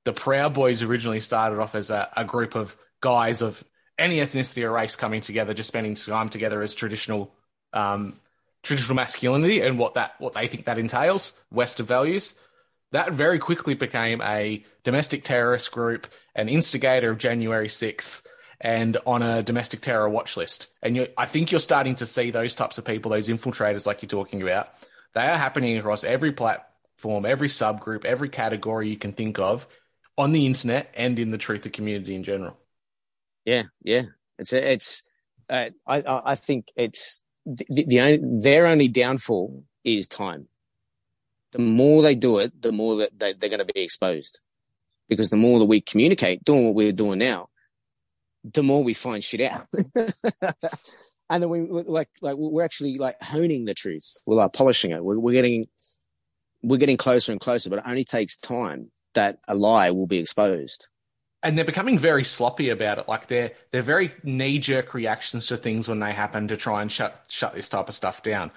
The 0.05 0.12
Proud 0.12 0.55
Boys 0.55 0.83
originally 0.83 1.21
started 1.21 1.59
off 1.59 1.75
as 1.75 1.90
a, 1.90 2.11
a 2.17 2.25
group 2.25 2.55
of 2.55 2.77
guys 3.01 3.43
of 3.43 3.64
any 3.99 4.19
ethnicity 4.19 4.62
or 4.62 4.73
race 4.73 4.97
coming 4.97 5.21
together, 5.21 5.55
just 5.55 5.69
spending 5.69 5.95
time 5.95 6.29
together 6.29 6.62
as 6.62 6.75
traditional 6.75 7.35
um, 7.73 8.21
traditional 8.62 8.97
masculinity 8.97 9.61
and 9.61 9.79
what 9.79 9.95
that 9.95 10.14
what 10.19 10.33
they 10.35 10.49
think 10.49 10.64
that 10.67 10.79
entails, 10.79 11.33
Western 11.51 11.87
values. 11.87 12.35
That 12.93 13.12
very 13.12 13.38
quickly 13.38 13.75
became 13.75 14.21
a 14.23 14.64
domestic 14.85 15.25
terrorist 15.25 15.73
group, 15.73 16.07
an 16.35 16.49
instigator 16.49 17.11
of 17.11 17.19
January 17.19 17.67
6th, 17.67 18.23
and 18.61 18.97
on 19.05 19.23
a 19.23 19.43
domestic 19.43 19.81
terror 19.81 20.09
watch 20.09 20.37
list. 20.37 20.69
And 20.81 21.09
I 21.17 21.27
think 21.27 21.51
you're 21.51 21.61
starting 21.61 21.97
to 21.97 22.07
see 22.07 22.31
those 22.31 22.55
types 22.55 22.79
of 22.79 22.85
people, 22.85 23.11
those 23.11 23.29
infiltrators 23.29 23.87
like 23.87 24.03
you're 24.03 24.09
talking 24.09 24.43
about. 24.43 24.69
They 25.12 25.27
are 25.27 25.37
happening 25.37 25.77
across 25.77 26.05
every 26.05 26.31
platform, 26.33 27.27
every 27.27 27.49
subgroup, 27.49 28.05
every 28.05 28.29
category 28.29 28.88
you 28.90 28.97
can 28.97 29.12
think 29.12 29.38
of 29.38 29.67
on 30.16 30.33
the 30.33 30.46
internet 30.46 30.92
and 30.94 31.18
in 31.18 31.31
the 31.31 31.38
truther 31.38 31.72
community 31.72 32.14
in 32.14 32.22
general. 32.22 32.57
Yeah, 33.44 33.64
yeah. 33.83 34.05
It's 34.38 34.53
it's. 34.53 35.03
Uh, 35.48 35.70
I 35.87 36.03
I 36.07 36.35
think 36.35 36.72
it's 36.77 37.22
the, 37.44 37.85
the 37.87 38.00
only, 38.00 38.20
their 38.40 38.66
only 38.66 38.88
downfall 38.88 39.64
is 39.85 40.07
time 40.09 40.48
the 41.55 41.61
more 41.61 42.03
they 42.03 42.16
do 42.16 42.38
it, 42.38 42.61
the 42.61 42.72
more 42.72 42.96
that 42.96 43.16
they, 43.16 43.33
they're 43.33 43.48
going 43.48 43.64
to 43.64 43.72
be 43.72 43.81
exposed. 43.81 44.40
Because 45.09 45.31
the 45.31 45.37
more 45.37 45.61
that 45.61 45.66
we 45.66 45.81
communicate, 45.81 46.42
doing 46.42 46.64
what 46.64 46.74
we're 46.74 46.90
doing 46.90 47.20
now, 47.20 47.48
the 48.42 48.64
more 48.64 48.83
we 48.83 48.92
find 48.92 49.22
shit 49.22 49.40
out. 49.40 49.66
and 51.31 51.42
then 51.42 51.48
we 51.48 51.61
like 51.61 52.09
like 52.20 52.37
we're 52.37 52.64
actually 52.64 52.98
like 52.98 53.22
honing 53.22 53.66
the 53.66 53.74
truth. 53.74 54.16
We're 54.27 54.37
like 54.37 54.53
polishing 54.53 54.90
it. 54.90 55.05
We're, 55.05 55.18
we're 55.18 55.33
getting 55.33 55.66
we're 56.62 56.79
getting 56.79 56.96
closer 56.96 57.31
and 57.31 57.40
closer, 57.40 57.70
but 57.70 57.79
it 57.79 57.85
only 57.87 58.05
takes 58.05 58.37
time 58.37 58.90
that 59.14 59.38
a 59.48 59.55
lie 59.55 59.90
will 59.90 60.07
be 60.07 60.18
exposed. 60.18 60.88
and 61.42 61.59
they're 61.59 61.64
becoming 61.64 61.98
very 61.98 62.24
sloppy 62.24 62.70
about 62.70 62.98
it. 62.98 63.07
Like 63.09 63.27
they're 63.27 63.53
they're 63.70 63.83
very 63.83 64.12
knee 64.22 64.59
jerk 64.59 64.94
reactions 64.94 65.46
to 65.48 65.57
things 65.57 65.88
when 65.88 66.00
they 66.00 66.12
happen 66.12 66.48
to 66.48 66.57
try 66.57 66.81
and 66.83 66.90
shut 66.90 67.22
shut 67.29 67.55
this 67.55 67.68
type 67.68 67.88
of 67.88 67.94
stuff 67.94 68.22
down. 68.22 68.50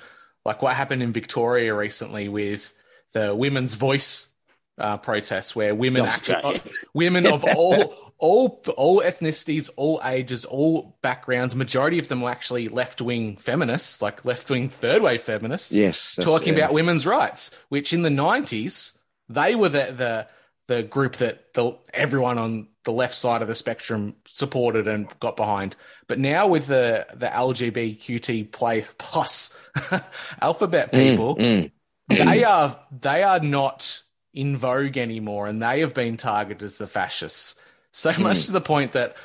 Like 0.45 0.61
what 0.61 0.75
happened 0.75 1.03
in 1.03 1.11
Victoria 1.11 1.75
recently 1.75 2.29
with 2.29 2.73
the 3.13 3.35
women's 3.35 3.73
voice 3.73 4.29
uh, 4.77 4.97
protests, 4.97 5.55
where 5.55 5.75
women 5.75 6.03
actually, 6.05 6.61
women 6.93 7.25
of 7.25 7.43
all 7.55 8.13
all 8.19 8.63
all 8.77 9.01
ethnicities, 9.01 9.69
all 9.75 9.99
ages, 10.05 10.45
all 10.45 10.97
backgrounds, 11.01 11.55
majority 11.55 11.99
of 11.99 12.07
them 12.07 12.21
were 12.21 12.29
actually 12.29 12.69
left 12.69 13.01
wing 13.01 13.35
feminists, 13.35 14.01
like 14.01 14.23
left 14.23 14.49
wing 14.49 14.69
third 14.69 15.01
wave 15.01 15.21
feminists 15.21 15.73
Yes, 15.73 16.15
talking 16.15 16.53
about 16.55 16.73
women's 16.73 17.05
rights, 17.05 17.53
which 17.67 17.91
in 17.91 18.03
the 18.03 18.09
nineties 18.09 18.97
they 19.27 19.55
were 19.55 19.69
the 19.69 19.91
the 19.91 20.27
the 20.67 20.83
group 20.83 21.17
that 21.17 21.53
the 21.53 21.77
everyone 21.93 22.37
on 22.37 22.67
the 22.83 22.91
left 22.91 23.15
side 23.15 23.41
of 23.41 23.47
the 23.47 23.55
spectrum 23.55 24.15
supported 24.27 24.87
and 24.87 25.07
got 25.19 25.35
behind. 25.35 25.75
But 26.07 26.19
now 26.19 26.47
with 26.47 26.67
the 26.67 27.05
the 27.13 27.27
LGBTQT 27.27 28.51
play 28.51 28.85
plus 28.97 29.57
alphabet 30.41 30.91
people, 30.91 31.35
Mm, 31.35 31.71
they 32.09 32.43
are 32.43 32.79
they 32.91 33.23
are 33.23 33.39
not 33.39 34.01
in 34.33 34.55
vogue 34.57 34.97
anymore, 34.97 35.47
and 35.47 35.61
they 35.61 35.79
have 35.81 35.93
been 35.93 36.15
targeted 36.17 36.63
as 36.63 36.77
the 36.77 36.87
fascists. 36.87 37.55
So 37.91 38.13
much 38.19 38.45
to 38.45 38.51
the 38.51 38.61
point 38.61 38.91
that 38.93 39.15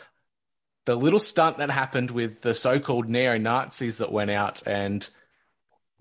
the 0.86 0.96
little 0.96 1.20
stunt 1.20 1.58
that 1.58 1.70
happened 1.70 2.10
with 2.10 2.40
the 2.40 2.54
so-called 2.54 3.08
neo 3.08 3.38
Nazis 3.38 3.98
that 3.98 4.10
went 4.10 4.30
out 4.30 4.66
and 4.66 5.08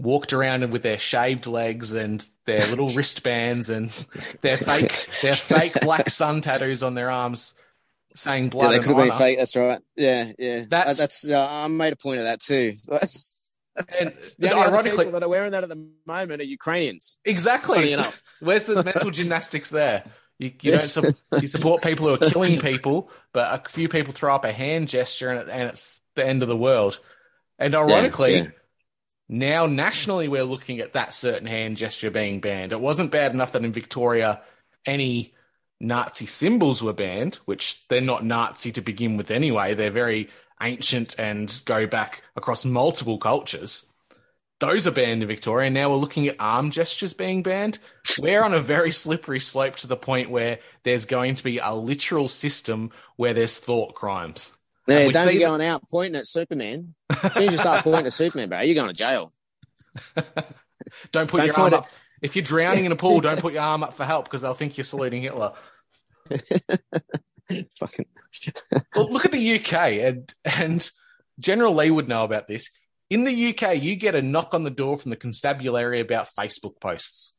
walked 0.01 0.33
around 0.33 0.69
with 0.71 0.81
their 0.81 0.99
shaved 0.99 1.45
legs 1.47 1.93
and 1.93 2.27
their 2.45 2.59
little 2.59 2.87
wristbands 2.95 3.69
and 3.69 3.89
their 4.41 4.57
fake 4.57 5.07
their 5.21 5.33
fake 5.33 5.73
black 5.81 6.09
sun 6.09 6.41
tattoos 6.41 6.81
on 6.83 6.95
their 6.95 7.11
arms 7.11 7.53
saying 8.15 8.49
blood. 8.49 8.63
Yeah, 8.63 8.67
blood 8.67 8.71
they 8.71 8.75
and 8.77 8.85
could 8.85 8.97
have 8.97 9.09
been 9.09 9.17
fake. 9.17 9.37
That's 9.37 9.55
right. 9.55 9.79
Yeah, 9.95 10.31
yeah. 10.37 10.65
That's- 10.67 10.97
That's, 10.97 11.21
that's 11.21 11.29
uh, 11.29 11.47
I 11.49 11.67
made 11.67 11.93
a 11.93 11.95
point 11.95 12.19
of 12.19 12.25
that 12.25 12.41
too. 12.41 12.77
And 13.97 14.13
the 14.37 14.51
only 14.51 14.63
other 14.63 14.73
ironically, 14.73 14.97
people 15.05 15.11
that 15.13 15.23
are 15.23 15.29
wearing 15.29 15.51
that 15.51 15.63
at 15.63 15.69
the 15.69 15.91
moment 16.05 16.41
are 16.41 16.45
Ukrainians. 16.45 17.19
exactly. 17.23 17.93
Enough. 17.93 18.21
Where's 18.41 18.65
the 18.65 18.83
mental 18.83 19.11
gymnastics 19.11 19.69
there? 19.69 20.03
You, 20.39 20.51
you 20.61 20.71
don't 20.71 20.81
su- 20.81 21.13
you 21.39 21.47
support 21.47 21.81
people 21.81 22.05
who 22.07 22.15
are 22.15 22.29
killing 22.29 22.59
people, 22.59 23.09
but 23.31 23.65
a 23.65 23.69
few 23.69 23.87
people 23.87 24.11
throw 24.13 24.35
up 24.35 24.43
a 24.43 24.51
hand 24.51 24.89
gesture 24.89 25.29
and, 25.29 25.39
it, 25.39 25.49
and 25.49 25.69
it's 25.69 26.01
the 26.15 26.25
end 26.27 26.41
of 26.43 26.49
the 26.49 26.57
world. 26.57 26.99
And 27.59 27.73
ironically, 27.73 28.35
yeah. 28.35 28.47
Now 29.31 29.65
nationally 29.65 30.27
we're 30.27 30.43
looking 30.43 30.81
at 30.81 30.93
that 30.93 31.13
certain 31.13 31.47
hand 31.47 31.77
gesture 31.77 32.11
being 32.11 32.41
banned. 32.41 32.73
It 32.73 32.81
wasn't 32.81 33.11
bad 33.11 33.31
enough 33.31 33.53
that 33.53 33.63
in 33.63 33.71
Victoria 33.71 34.41
any 34.85 35.33
Nazi 35.79 36.25
symbols 36.25 36.83
were 36.83 36.93
banned, 36.93 37.35
which 37.45 37.87
they're 37.87 38.01
not 38.01 38.25
Nazi 38.25 38.73
to 38.73 38.81
begin 38.81 39.15
with 39.15 39.31
anyway. 39.31 39.73
They're 39.73 39.89
very 39.89 40.29
ancient 40.61 41.17
and 41.17 41.61
go 41.65 41.87
back 41.87 42.23
across 42.35 42.65
multiple 42.65 43.17
cultures. 43.17 43.85
Those 44.59 44.85
are 44.85 44.91
banned 44.91 45.23
in 45.23 45.27
Victoria. 45.27 45.69
Now 45.69 45.89
we're 45.89 45.95
looking 45.95 46.27
at 46.27 46.35
arm 46.37 46.69
gestures 46.69 47.13
being 47.13 47.41
banned. 47.41 47.79
We're 48.19 48.43
on 48.43 48.53
a 48.53 48.61
very 48.61 48.91
slippery 48.91 49.39
slope 49.39 49.77
to 49.77 49.87
the 49.87 49.95
point 49.95 50.29
where 50.29 50.59
there's 50.83 51.05
going 51.05 51.35
to 51.35 51.43
be 51.43 51.57
a 51.57 51.73
literal 51.73 52.27
system 52.27 52.91
where 53.15 53.33
there's 53.33 53.57
thought 53.57 53.95
crimes. 53.95 54.51
Yeah, 54.87 55.07
don't 55.09 55.25
that- 55.27 55.39
going 55.39 55.61
out 55.61 55.83
pointing 55.89 56.15
at 56.19 56.27
Superman. 56.27 56.95
As 57.23 57.33
soon 57.33 57.43
as 57.43 57.51
you 57.51 57.57
start 57.57 57.83
pointing 57.83 58.05
at 58.07 58.13
Superman, 58.13 58.49
bro, 58.49 58.61
you're 58.61 58.75
going 58.75 58.87
to 58.87 58.93
jail. 58.93 59.31
Don't 61.11 61.29
put 61.29 61.37
Don't 61.37 61.47
your 61.47 61.59
arm 61.59 61.73
it- 61.73 61.77
up. 61.77 61.87
If 62.21 62.35
you're 62.35 62.43
drowning 62.43 62.85
in 62.85 62.91
a 62.91 62.95
pool, 62.95 63.19
don't 63.19 63.39
put 63.39 63.53
your 63.53 63.63
arm 63.63 63.81
up 63.81 63.95
for 63.95 64.05
help 64.05 64.25
because 64.25 64.41
they'll 64.43 64.53
think 64.53 64.77
you're 64.77 64.83
saluting 64.83 65.23
Hitler. 65.23 65.53
Fucking 67.79 68.05
Well, 68.95 69.11
look 69.11 69.25
at 69.25 69.31
the 69.31 69.55
UK, 69.59 69.73
and 69.73 70.33
and 70.45 70.89
General 71.39 71.73
Lee 71.73 71.89
would 71.91 72.07
know 72.07 72.23
about 72.23 72.47
this. 72.47 72.69
In 73.09 73.23
the 73.23 73.49
UK, 73.49 73.81
you 73.81 73.95
get 73.95 74.15
a 74.15 74.21
knock 74.21 74.53
on 74.53 74.63
the 74.63 74.69
door 74.69 74.97
from 74.97 75.09
the 75.09 75.15
constabulary 75.17 75.99
about 75.99 76.29
Facebook 76.37 76.79
posts. 76.79 77.33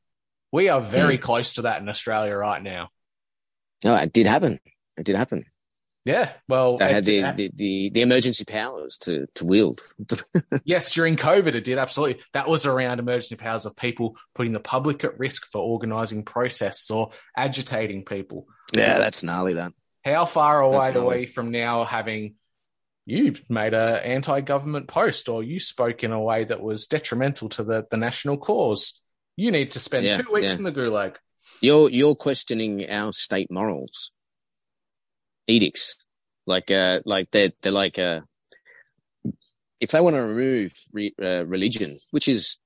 We 0.51 0.69
are 0.69 0.81
very 0.81 1.17
Hmm. 1.17 1.23
close 1.23 1.55
to 1.55 1.63
that 1.63 1.81
in 1.81 1.89
Australia 1.89 2.35
right 2.35 2.63
now. 2.63 2.89
no, 3.85 3.95
it 3.97 4.13
did 4.13 4.27
happen. 4.27 4.61
It 4.97 5.05
did 5.05 5.17
happen. 5.17 5.47
Yeah, 6.05 6.33
well, 6.49 6.79
They 6.79 6.93
had 6.93 7.05
the, 7.05 7.51
the, 7.55 7.91
the 7.91 8.01
emergency 8.01 8.45
powers 8.45 8.99
to, 9.03 9.27
to 9.37 9.45
wield. 9.45 9.81
yes, 10.65 10.91
during 10.91 11.17
COVID, 11.17 11.55
it 11.55 11.63
did 11.63 11.79
absolutely. 11.79 12.23
That 12.33 12.49
was 12.49 12.67
around 12.67 12.99
emergency 12.99 13.37
powers 13.37 13.67
of 13.67 13.77
people 13.77 14.17
putting 14.35 14.53
the 14.53 14.59
public 14.61 15.05
at 15.05 15.19
risk 15.19 15.47
for 15.47 15.59
organising 15.61 16.25
protests 16.25 16.91
or 16.91 17.11
agitating 17.37 18.05
people. 18.05 18.49
yeah, 18.75 18.99
that's 18.99 19.23
gnarly. 19.23 19.55
That 19.55 19.73
How 20.05 20.27
far 20.27 20.61
away 20.61 20.91
are 20.93 21.07
we 21.07 21.27
from 21.27 21.53
now 21.53 21.85
having 21.85 22.35
you 23.07 23.35
made 23.49 23.75
a 23.75 24.05
anti-government 24.05 24.89
post 24.89 25.29
or 25.29 25.43
you 25.45 25.61
spoke 25.61 26.03
in 26.05 26.11
a 26.13 26.21
way 26.21 26.45
that 26.45 26.61
was 26.61 26.87
detrimental 26.89 27.49
to 27.51 27.63
the, 27.63 27.87
the 27.93 27.97
national 27.97 28.39
cause? 28.39 29.01
You 29.37 29.53
need 29.53 29.71
to 29.73 29.81
spend 29.81 30.05
Yeah, 30.05 30.21
two 30.21 30.33
weeks 30.33 30.53
yeah. 30.53 30.57
in 30.57 30.63
the 30.65 30.73
gulag. 30.73 31.17
you're 31.61 31.89
you're 31.91 32.15
questioning 32.17 32.91
our 32.91 33.13
state 33.13 33.51
morals, 33.53 34.11
edicts, 35.53 35.97
like 36.47 36.71
uh, 36.71 37.01
like 37.05 37.31
they're 37.31 37.53
they're 37.63 37.73
like 37.73 37.99
uh, 37.99 38.21
if 39.81 39.91
they 39.91 40.01
want 40.01 40.17
to 40.17 40.23
remove 40.23 40.73
re, 40.93 41.15
uh, 41.23 41.45
religion, 41.47 41.97
which 42.11 42.29
is 42.29 42.59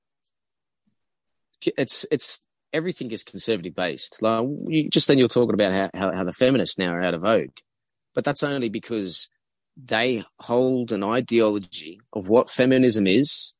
it's 1.77 2.07
it's 2.11 2.47
everything 2.73 3.11
is 3.11 3.25
conservative 3.25 3.75
based. 3.75 4.23
Like 4.23 4.47
you, 4.67 4.89
just 4.89 5.09
then 5.09 5.19
you're 5.19 5.29
talking 5.29 5.55
about 5.55 5.73
how, 5.73 5.91
how 5.95 6.13
how 6.13 6.25
the 6.25 6.33
feminists 6.33 6.79
now 6.79 6.93
are 6.93 7.03
out 7.03 7.15
of 7.15 7.23
vogue, 7.23 7.57
but 8.15 8.25
that's 8.25 8.43
only 8.43 8.69
because 8.69 9.29
they 9.77 10.23
hold 10.39 10.93
an 10.93 11.03
ideology 11.03 12.01
of 12.13 12.29
what 12.29 12.51
feminism 12.51 13.07
is, 13.07 13.53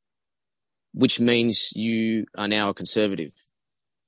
which 0.95 1.21
means 1.21 1.73
you 1.75 2.27
are 2.37 2.49
now 2.49 2.71
a 2.71 2.75
conservative 2.75 3.33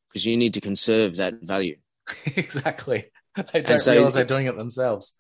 because 0.09 0.25
you 0.25 0.37
need 0.37 0.55
to 0.55 0.61
conserve 0.61 1.17
that 1.17 1.35
value. 1.43 1.77
exactly. 2.37 3.11
They 3.53 3.63
don't 3.63 3.79
so- 3.79 3.93
realize 3.93 4.15
they're 4.15 4.25
doing 4.25 4.47
it 4.47 4.57
themselves. 4.57 5.15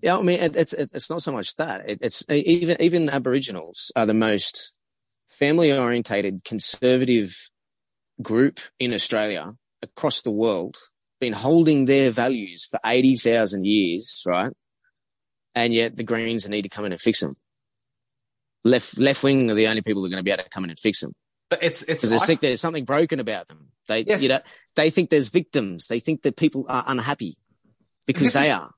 Yeah, 0.00 0.16
I 0.16 0.22
mean, 0.22 0.38
it's 0.40 0.72
it's 0.74 1.10
not 1.10 1.22
so 1.22 1.32
much 1.32 1.56
that 1.56 1.90
it, 1.90 1.98
it's 2.02 2.24
even 2.30 2.76
even 2.80 3.08
Aboriginals 3.10 3.90
are 3.96 4.06
the 4.06 4.14
most 4.14 4.72
family 5.28 5.76
orientated, 5.76 6.44
conservative 6.44 7.36
group 8.22 8.60
in 8.78 8.94
Australia 8.94 9.46
across 9.82 10.22
the 10.22 10.30
world. 10.30 10.76
Been 11.20 11.32
holding 11.32 11.86
their 11.86 12.12
values 12.12 12.64
for 12.66 12.78
eighty 12.86 13.16
thousand 13.16 13.66
years, 13.66 14.22
right? 14.24 14.52
And 15.56 15.74
yet 15.74 15.96
the 15.96 16.04
Greens 16.04 16.48
need 16.48 16.62
to 16.62 16.68
come 16.68 16.84
in 16.84 16.92
and 16.92 17.00
fix 17.00 17.18
them. 17.18 17.34
Left 18.64 18.98
left 18.98 19.24
wing 19.24 19.50
are 19.50 19.54
the 19.54 19.66
only 19.66 19.82
people 19.82 20.02
that 20.02 20.06
are 20.08 20.10
going 20.10 20.20
to 20.20 20.24
be 20.24 20.30
able 20.30 20.44
to 20.44 20.50
come 20.50 20.62
in 20.62 20.70
and 20.70 20.78
fix 20.78 21.00
them 21.00 21.12
But 21.50 21.64
it's 21.64 21.82
it's 21.82 22.02
because 22.02 22.10
they 22.12 22.18
think 22.18 22.40
there's 22.40 22.60
something 22.60 22.84
broken 22.84 23.18
about 23.18 23.48
them. 23.48 23.72
They 23.88 24.02
Yes. 24.02 24.22
you 24.22 24.28
know 24.28 24.40
they 24.76 24.90
think 24.90 25.10
there's 25.10 25.28
victims. 25.28 25.88
They 25.88 25.98
think 26.00 26.22
that 26.22 26.36
people 26.36 26.64
are 26.68 26.84
unhappy 26.86 27.36
because 28.06 28.32
This 28.32 28.36
is- 28.36 28.40
they 28.42 28.50
are. 28.50 28.70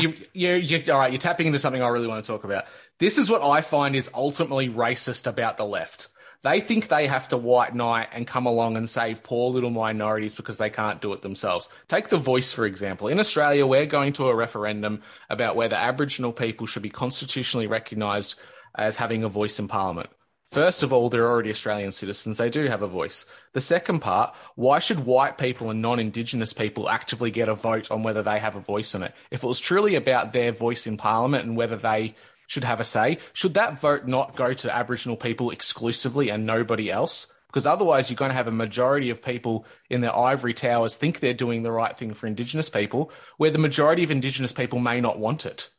you, 0.00 0.14
you, 0.32 0.54
you, 0.78 0.92
all 0.92 1.00
right, 1.00 1.12
you're 1.12 1.18
tapping 1.18 1.46
into 1.48 1.58
something 1.58 1.82
I 1.82 1.88
really 1.88 2.06
want 2.06 2.24
to 2.24 2.26
talk 2.26 2.44
about. 2.44 2.64
This 2.98 3.18
is 3.18 3.28
what 3.28 3.42
I 3.42 3.60
find 3.60 3.94
is 3.94 4.08
ultimately 4.14 4.68
racist 4.68 5.26
about 5.26 5.56
the 5.56 5.64
left. 5.66 6.08
They 6.42 6.60
think 6.60 6.88
they 6.88 7.06
have 7.06 7.28
to 7.28 7.38
white 7.38 7.74
knight 7.74 8.08
and 8.12 8.26
come 8.26 8.44
along 8.44 8.76
and 8.76 8.88
save 8.88 9.22
poor 9.22 9.50
little 9.50 9.70
minorities 9.70 10.34
because 10.34 10.58
they 10.58 10.68
can't 10.68 11.00
do 11.00 11.12
it 11.14 11.22
themselves. 11.22 11.70
Take 11.88 12.08
the 12.10 12.18
voice, 12.18 12.52
for 12.52 12.66
example. 12.66 13.08
In 13.08 13.18
Australia, 13.18 13.66
we're 13.66 13.86
going 13.86 14.12
to 14.14 14.28
a 14.28 14.34
referendum 14.36 15.00
about 15.30 15.56
whether 15.56 15.74
Aboriginal 15.74 16.32
people 16.34 16.66
should 16.66 16.82
be 16.82 16.90
constitutionally 16.90 17.66
recognised 17.66 18.34
as 18.76 18.96
having 18.96 19.24
a 19.24 19.28
voice 19.30 19.58
in 19.58 19.68
Parliament. 19.68 20.10
First 20.54 20.84
of 20.84 20.92
all, 20.92 21.08
they're 21.08 21.28
already 21.28 21.50
Australian 21.50 21.90
citizens. 21.90 22.38
They 22.38 22.48
do 22.48 22.66
have 22.66 22.80
a 22.80 22.86
voice. 22.86 23.26
The 23.54 23.60
second 23.60 23.98
part, 23.98 24.36
why 24.54 24.78
should 24.78 25.04
white 25.04 25.36
people 25.36 25.68
and 25.68 25.82
non 25.82 25.98
Indigenous 25.98 26.52
people 26.52 26.88
actively 26.88 27.32
get 27.32 27.48
a 27.48 27.56
vote 27.56 27.90
on 27.90 28.04
whether 28.04 28.22
they 28.22 28.38
have 28.38 28.54
a 28.54 28.60
voice 28.60 28.94
in 28.94 29.02
it? 29.02 29.12
If 29.32 29.42
it 29.42 29.48
was 29.48 29.58
truly 29.58 29.96
about 29.96 30.30
their 30.30 30.52
voice 30.52 30.86
in 30.86 30.96
Parliament 30.96 31.44
and 31.44 31.56
whether 31.56 31.76
they 31.76 32.14
should 32.46 32.62
have 32.62 32.78
a 32.78 32.84
say, 32.84 33.18
should 33.32 33.54
that 33.54 33.80
vote 33.80 34.06
not 34.06 34.36
go 34.36 34.52
to 34.52 34.72
Aboriginal 34.72 35.16
people 35.16 35.50
exclusively 35.50 36.28
and 36.28 36.46
nobody 36.46 36.88
else? 36.88 37.26
Because 37.48 37.66
otherwise, 37.66 38.08
you're 38.08 38.16
going 38.16 38.30
to 38.30 38.36
have 38.36 38.46
a 38.46 38.52
majority 38.52 39.10
of 39.10 39.24
people 39.24 39.66
in 39.90 40.02
their 40.02 40.16
ivory 40.16 40.54
towers 40.54 40.96
think 40.96 41.18
they're 41.18 41.34
doing 41.34 41.64
the 41.64 41.72
right 41.72 41.98
thing 41.98 42.14
for 42.14 42.28
Indigenous 42.28 42.70
people, 42.70 43.10
where 43.38 43.50
the 43.50 43.58
majority 43.58 44.04
of 44.04 44.12
Indigenous 44.12 44.52
people 44.52 44.78
may 44.78 45.00
not 45.00 45.18
want 45.18 45.46
it. 45.46 45.70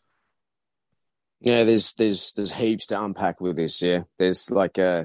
Yeah, 1.41 1.63
there's 1.63 1.93
there's 1.93 2.33
there's 2.33 2.53
heaps 2.53 2.87
to 2.87 3.03
unpack 3.03 3.41
with 3.41 3.57
this. 3.57 3.81
Yeah, 3.81 4.01
there's 4.19 4.51
like 4.51 4.79
uh, 4.79 5.03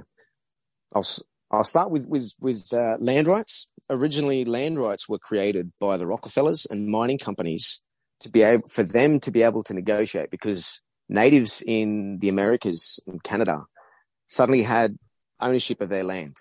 I'll 0.94 1.06
I'll 1.50 1.64
start 1.64 1.90
with 1.90 2.08
with 2.08 2.32
with 2.40 2.72
uh, 2.74 2.96
land 3.00 3.28
rights. 3.28 3.68
Originally, 3.90 4.44
land 4.44 4.78
rights 4.78 5.08
were 5.08 5.18
created 5.18 5.72
by 5.80 5.96
the 5.96 6.06
Rockefellers 6.06 6.66
and 6.70 6.88
mining 6.88 7.18
companies 7.18 7.82
to 8.20 8.30
be 8.30 8.42
able 8.42 8.68
for 8.68 8.84
them 8.84 9.20
to 9.20 9.30
be 9.30 9.42
able 9.42 9.62
to 9.64 9.74
negotiate 9.74 10.30
because 10.30 10.80
natives 11.08 11.62
in 11.66 12.18
the 12.20 12.28
Americas 12.28 13.00
in 13.06 13.20
Canada 13.20 13.64
suddenly 14.28 14.62
had 14.62 14.96
ownership 15.40 15.80
of 15.80 15.88
their 15.88 16.04
land. 16.04 16.36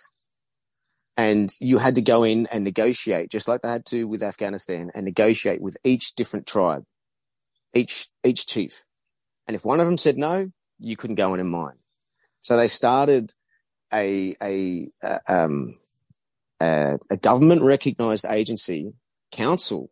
And 1.18 1.52
you 1.60 1.80
had 1.80 1.96
to 1.96 2.02
go 2.02 2.24
in 2.24 2.48
and 2.48 2.64
negotiate, 2.64 3.32
just 3.32 3.48
like 3.48 3.62
they 3.62 3.70
had 3.70 3.86
to 3.88 4.08
with 4.08 4.24
Afghanistan, 4.24 4.92
and 4.96 5.06
negotiate 5.06 5.62
with 5.62 5.78
each 5.84 6.16
different 6.16 6.48
tribe, 6.48 6.84
each 7.74 8.08
each 8.24 8.48
chief. 8.48 8.86
And 9.50 9.56
if 9.56 9.66
one 9.66 9.80
of 9.80 9.88
them 9.88 9.98
said 9.98 10.20
no, 10.20 10.52
you 10.78 10.96
couldn't 10.96 11.16
go 11.16 11.34
in 11.34 11.40
and 11.40 11.50
mine. 11.50 11.80
So 12.42 12.56
they 12.56 12.68
started 12.68 13.34
a 13.92 14.36
a 14.40 14.90
a, 15.02 15.20
um, 15.28 15.74
a, 16.62 17.00
a 17.10 17.18
government 17.18 17.64
recognized 17.64 18.28
agency 18.30 18.94
council 19.32 19.90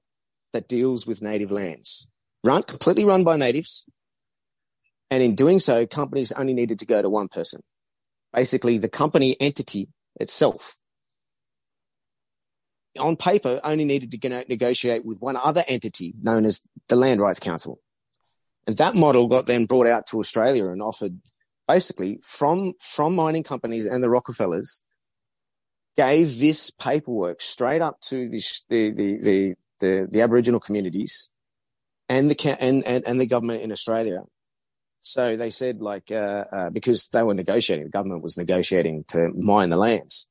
that 0.53 0.67
deals 0.67 1.07
with 1.07 1.23
native 1.23 1.49
lands, 1.49 2.07
run 2.43 2.61
completely 2.61 3.03
run 3.03 3.23
by 3.23 3.35
natives. 3.35 3.87
And 5.09 5.23
in 5.23 5.33
doing 5.33 5.59
so, 5.59 5.87
companies 5.87 6.31
only 6.33 6.53
needed 6.53 6.77
to 6.77 6.85
go 6.85 7.01
to 7.01 7.09
one 7.09 7.27
person, 7.27 7.63
basically 8.31 8.77
the 8.77 8.87
company 8.87 9.35
entity 9.39 9.89
itself. 10.19 10.77
On 12.99 13.15
paper, 13.15 13.59
only 13.63 13.85
needed 13.85 14.11
to 14.11 14.45
negotiate 14.47 15.03
with 15.03 15.19
one 15.19 15.35
other 15.35 15.63
entity 15.67 16.13
known 16.21 16.45
as 16.45 16.61
the 16.89 16.95
Land 16.95 17.21
Rights 17.21 17.39
Council. 17.39 17.79
And 18.67 18.77
that 18.77 18.95
model 18.95 19.27
got 19.27 19.45
then 19.45 19.65
brought 19.65 19.87
out 19.87 20.07
to 20.07 20.19
Australia 20.19 20.67
and 20.67 20.81
offered 20.81 21.19
basically 21.67 22.19
from, 22.21 22.73
from 22.79 23.15
mining 23.15 23.43
companies 23.43 23.85
and 23.85 24.03
the 24.03 24.09
Rockefellers 24.09 24.81
gave 25.95 26.37
this 26.37 26.69
paperwork 26.69 27.41
straight 27.41 27.81
up 27.81 27.99
to 28.01 28.29
the, 28.29 28.41
the, 28.69 28.91
the, 28.91 29.17
the, 29.21 29.55
the, 29.79 30.07
the 30.11 30.21
Aboriginal 30.21 30.59
communities 30.59 31.29
and 32.09 32.29
the, 32.29 32.57
and, 32.59 32.85
and, 32.85 33.07
and 33.07 33.19
the 33.19 33.25
government 33.25 33.63
in 33.63 33.71
Australia. 33.71 34.21
So 35.01 35.37
they 35.37 35.49
said 35.49 35.81
like, 35.81 36.11
uh, 36.11 36.43
uh, 36.51 36.69
because 36.69 37.07
they 37.09 37.23
were 37.23 37.33
negotiating, 37.33 37.85
the 37.85 37.91
government 37.91 38.21
was 38.21 38.37
negotiating 38.37 39.05
to 39.09 39.31
mine 39.33 39.69
the 39.69 39.77
lands. 39.77 40.27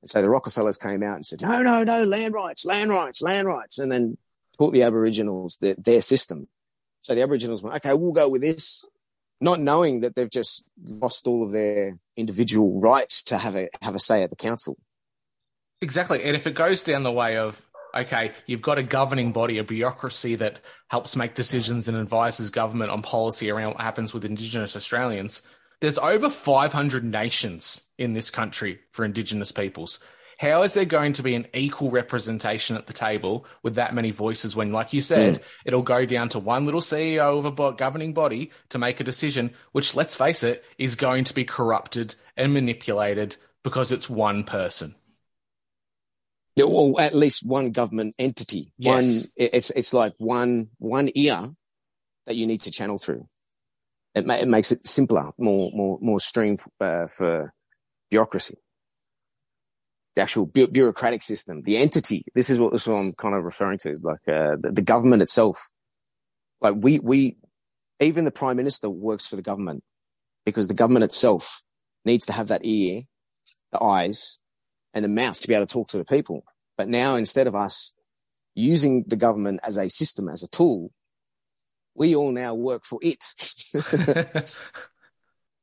And 0.00 0.10
so 0.10 0.22
the 0.22 0.30
Rockefellers 0.30 0.78
came 0.78 1.02
out 1.02 1.16
and 1.16 1.26
said, 1.26 1.42
no, 1.42 1.62
no, 1.62 1.84
no, 1.84 2.04
land 2.04 2.32
rights, 2.32 2.64
land 2.64 2.90
rights, 2.90 3.20
land 3.20 3.46
rights. 3.46 3.78
And 3.78 3.92
then 3.92 4.16
taught 4.58 4.72
the 4.72 4.82
Aboriginals 4.82 5.58
the, 5.60 5.76
their 5.78 6.00
system. 6.00 6.48
So 7.06 7.14
the 7.14 7.22
Aboriginals 7.22 7.62
went, 7.62 7.76
okay, 7.76 7.94
we'll 7.94 8.10
go 8.10 8.28
with 8.28 8.40
this, 8.40 8.84
not 9.40 9.60
knowing 9.60 10.00
that 10.00 10.16
they've 10.16 10.28
just 10.28 10.64
lost 10.84 11.28
all 11.28 11.44
of 11.44 11.52
their 11.52 11.96
individual 12.16 12.80
rights 12.80 13.22
to 13.24 13.38
have 13.38 13.54
a, 13.54 13.68
have 13.80 13.94
a 13.94 14.00
say 14.00 14.24
at 14.24 14.30
the 14.30 14.34
council. 14.34 14.76
Exactly. 15.80 16.24
And 16.24 16.34
if 16.34 16.48
it 16.48 16.56
goes 16.56 16.82
down 16.82 17.04
the 17.04 17.12
way 17.12 17.36
of, 17.36 17.64
okay, 17.94 18.32
you've 18.46 18.60
got 18.60 18.78
a 18.78 18.82
governing 18.82 19.30
body, 19.30 19.58
a 19.58 19.62
bureaucracy 19.62 20.34
that 20.34 20.58
helps 20.88 21.14
make 21.14 21.36
decisions 21.36 21.86
and 21.86 21.96
advises 21.96 22.50
government 22.50 22.90
on 22.90 23.02
policy 23.02 23.52
around 23.52 23.68
what 23.68 23.80
happens 23.82 24.12
with 24.12 24.24
Indigenous 24.24 24.74
Australians. 24.74 25.42
There's 25.80 25.98
over 25.98 26.28
500 26.28 27.04
nations 27.04 27.84
in 27.98 28.14
this 28.14 28.32
country 28.32 28.80
for 28.90 29.04
Indigenous 29.04 29.52
peoples. 29.52 30.00
How 30.38 30.62
is 30.62 30.74
there 30.74 30.84
going 30.84 31.14
to 31.14 31.22
be 31.22 31.34
an 31.34 31.46
equal 31.54 31.90
representation 31.90 32.76
at 32.76 32.86
the 32.86 32.92
table 32.92 33.46
with 33.62 33.76
that 33.76 33.94
many 33.94 34.10
voices 34.10 34.54
when, 34.54 34.70
like 34.70 34.92
you 34.92 35.00
said, 35.00 35.36
mm. 35.36 35.42
it'll 35.64 35.82
go 35.82 36.04
down 36.04 36.28
to 36.30 36.38
one 36.38 36.66
little 36.66 36.82
CEO 36.82 37.38
of 37.38 37.46
a 37.46 37.72
governing 37.72 38.12
body 38.12 38.50
to 38.68 38.78
make 38.78 39.00
a 39.00 39.04
decision, 39.04 39.52
which, 39.72 39.94
let's 39.94 40.14
face 40.14 40.42
it, 40.42 40.62
is 40.76 40.94
going 40.94 41.24
to 41.24 41.34
be 41.34 41.44
corrupted 41.44 42.14
and 42.36 42.52
manipulated 42.52 43.36
because 43.64 43.90
it's 43.92 44.10
one 44.10 44.44
person? 44.44 44.94
Yeah, 46.54 46.64
well, 46.64 47.00
at 47.00 47.14
least 47.14 47.46
one 47.46 47.70
government 47.70 48.14
entity. 48.18 48.72
Yes. 48.76 48.94
One, 48.94 49.30
it's 49.36 49.70
it's 49.70 49.92
like 49.92 50.14
one 50.18 50.68
one 50.78 51.10
ear 51.14 51.40
that 52.26 52.36
you 52.36 52.46
need 52.46 52.62
to 52.62 52.70
channel 52.70 52.98
through. 52.98 53.26
It, 54.14 54.26
ma- 54.26 54.34
it 54.34 54.48
makes 54.48 54.72
it 54.72 54.86
simpler, 54.86 55.32
more 55.38 55.70
more 55.74 55.98
more 56.00 56.20
stream 56.20 56.56
uh, 56.80 57.06
for 57.06 57.52
bureaucracy 58.10 58.56
the 60.16 60.22
actual 60.22 60.46
bu- 60.46 60.68
bureaucratic 60.68 61.22
system, 61.22 61.62
the 61.62 61.76
entity. 61.76 62.24
This 62.34 62.50
is 62.50 62.58
what 62.58 62.72
this 62.72 62.82
is 62.82 62.88
what 62.88 62.96
I'm 62.96 63.12
kind 63.12 63.34
of 63.34 63.44
referring 63.44 63.78
to, 63.78 63.96
like 64.02 64.26
uh, 64.26 64.56
the, 64.58 64.72
the 64.72 64.82
government 64.82 65.22
itself. 65.22 65.70
Like 66.60 66.74
we 66.78 66.98
we 66.98 67.36
even 68.00 68.24
the 68.24 68.30
prime 68.30 68.56
minister 68.56 68.90
works 68.90 69.26
for 69.26 69.36
the 69.36 69.42
government 69.42 69.84
because 70.44 70.66
the 70.66 70.74
government 70.74 71.04
itself 71.04 71.62
needs 72.04 72.26
to 72.26 72.32
have 72.32 72.48
that 72.48 72.62
ear, 72.64 73.02
the 73.72 73.82
eyes, 73.82 74.40
and 74.94 75.04
the 75.04 75.08
mouth 75.08 75.38
to 75.40 75.48
be 75.48 75.54
able 75.54 75.66
to 75.66 75.72
talk 75.72 75.88
to 75.88 75.98
the 75.98 76.04
people. 76.04 76.44
But 76.78 76.88
now 76.88 77.16
instead 77.16 77.46
of 77.46 77.54
us 77.54 77.92
using 78.54 79.04
the 79.06 79.16
government 79.16 79.60
as 79.62 79.76
a 79.76 79.90
system, 79.90 80.30
as 80.30 80.42
a 80.42 80.48
tool, 80.48 80.92
we 81.94 82.16
all 82.16 82.32
now 82.32 82.54
work 82.54 82.84
for 82.84 82.98
it. 83.02 83.22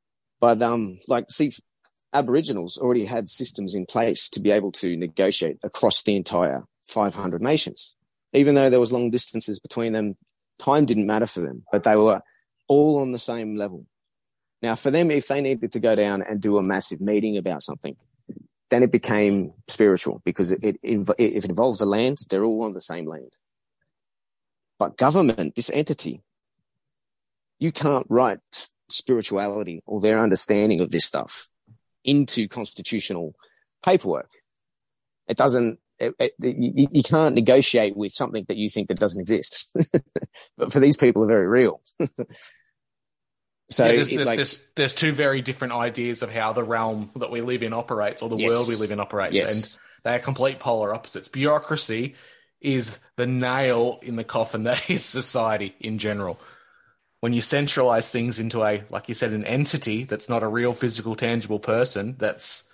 but 0.40 0.62
um, 0.62 1.00
like 1.08 1.28
see, 1.28 1.50
Aboriginals 2.14 2.78
already 2.78 3.04
had 3.04 3.28
systems 3.28 3.74
in 3.74 3.86
place 3.86 4.28
to 4.30 4.40
be 4.40 4.52
able 4.52 4.70
to 4.70 4.96
negotiate 4.96 5.58
across 5.64 6.02
the 6.04 6.14
entire 6.14 6.64
500 6.84 7.42
nations. 7.42 7.96
Even 8.32 8.54
though 8.54 8.70
there 8.70 8.80
was 8.80 8.92
long 8.92 9.10
distances 9.10 9.58
between 9.58 9.92
them, 9.92 10.16
time 10.58 10.86
didn't 10.86 11.06
matter 11.06 11.26
for 11.26 11.40
them, 11.40 11.64
but 11.72 11.82
they 11.82 11.96
were 11.96 12.22
all 12.68 12.98
on 12.98 13.12
the 13.12 13.18
same 13.18 13.56
level. 13.56 13.84
Now, 14.62 14.76
for 14.76 14.90
them, 14.90 15.10
if 15.10 15.26
they 15.26 15.40
needed 15.40 15.72
to 15.72 15.80
go 15.80 15.94
down 15.94 16.22
and 16.22 16.40
do 16.40 16.56
a 16.56 16.62
massive 16.62 17.00
meeting 17.00 17.36
about 17.36 17.62
something, 17.62 17.96
then 18.70 18.82
it 18.82 18.92
became 18.92 19.52
spiritual 19.68 20.22
because 20.24 20.52
it, 20.52 20.60
it, 20.62 20.76
it, 20.82 21.08
if 21.18 21.44
it 21.44 21.50
involves 21.50 21.80
the 21.80 21.86
land, 21.86 22.18
they're 22.30 22.44
all 22.44 22.64
on 22.64 22.72
the 22.72 22.80
same 22.80 23.06
land. 23.06 23.32
But 24.78 24.96
government, 24.96 25.54
this 25.54 25.70
entity, 25.70 26.22
you 27.58 27.72
can't 27.72 28.06
write 28.08 28.38
spirituality 28.88 29.82
or 29.84 30.00
their 30.00 30.20
understanding 30.20 30.80
of 30.80 30.90
this 30.90 31.04
stuff 31.04 31.50
into 32.04 32.48
constitutional 32.48 33.34
paperwork. 33.84 34.30
It 35.26 35.36
doesn't, 35.36 35.78
it, 35.98 36.14
it, 36.18 36.32
you, 36.40 36.88
you, 36.92 37.02
can't 37.02 37.34
negotiate 37.34 37.96
with 37.96 38.12
something 38.12 38.44
that 38.48 38.56
you 38.56 38.68
think 38.68 38.88
that 38.88 38.98
doesn't 38.98 39.20
exist. 39.20 39.74
but 40.58 40.72
for 40.72 40.80
these 40.80 40.96
people 40.96 41.22
are 41.22 41.28
very 41.28 41.46
real. 41.46 41.80
so 43.70 43.86
yeah, 43.86 43.92
there's, 43.92 44.12
like, 44.12 44.36
there's, 44.36 44.66
there's, 44.74 44.94
two 44.94 45.12
very 45.12 45.40
different 45.40 45.72
ideas 45.72 46.22
of 46.22 46.30
how 46.30 46.52
the 46.52 46.64
realm 46.64 47.10
that 47.16 47.30
we 47.30 47.40
live 47.40 47.62
in 47.62 47.72
operates 47.72 48.22
or 48.22 48.28
the 48.28 48.36
yes. 48.36 48.50
world 48.50 48.68
we 48.68 48.76
live 48.76 48.90
in 48.90 49.00
operates. 49.00 49.34
Yes. 49.34 49.54
And 49.54 49.80
they 50.02 50.14
are 50.14 50.18
complete 50.18 50.58
polar 50.58 50.92
opposites. 50.92 51.28
Bureaucracy 51.28 52.16
is 52.60 52.98
the 53.16 53.26
nail 53.26 54.00
in 54.02 54.16
the 54.16 54.24
coffin 54.24 54.64
that 54.64 54.90
is 54.90 55.04
society 55.04 55.74
in 55.80 55.98
general 55.98 56.38
when 57.24 57.32
you 57.32 57.40
centralize 57.40 58.10
things 58.10 58.38
into 58.38 58.62
a 58.62 58.84
like 58.90 59.08
you 59.08 59.14
said 59.14 59.32
an 59.32 59.46
entity 59.46 60.04
that's 60.04 60.28
not 60.28 60.42
a 60.42 60.46
real 60.46 60.74
physical 60.74 61.16
tangible 61.16 61.58
person 61.58 62.16
that's 62.18 62.64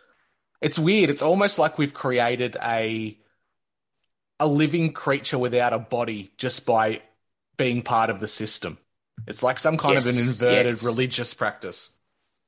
it's 0.61 0.77
weird. 0.77 1.09
It's 1.09 1.23
almost 1.23 1.57
like 1.61 1.79
we've 1.79 1.95
created 1.95 2.57
a 2.61 3.17
a 4.41 4.49
living 4.49 4.93
creature 4.93 5.39
without 5.39 5.73
a 5.73 5.79
body 5.79 6.33
just 6.37 6.67
by 6.67 7.01
being 7.59 7.83
part 7.83 8.11
of 8.11 8.19
the 8.19 8.27
system. 8.27 8.77
It's 9.29 9.45
like 9.45 9.61
some 9.61 9.77
kind 9.77 9.95
yes, 9.95 10.07
of 10.07 10.15
an 10.15 10.19
inverted 10.19 10.71
yes. 10.73 10.85
religious 10.85 11.33
practice. 11.33 11.93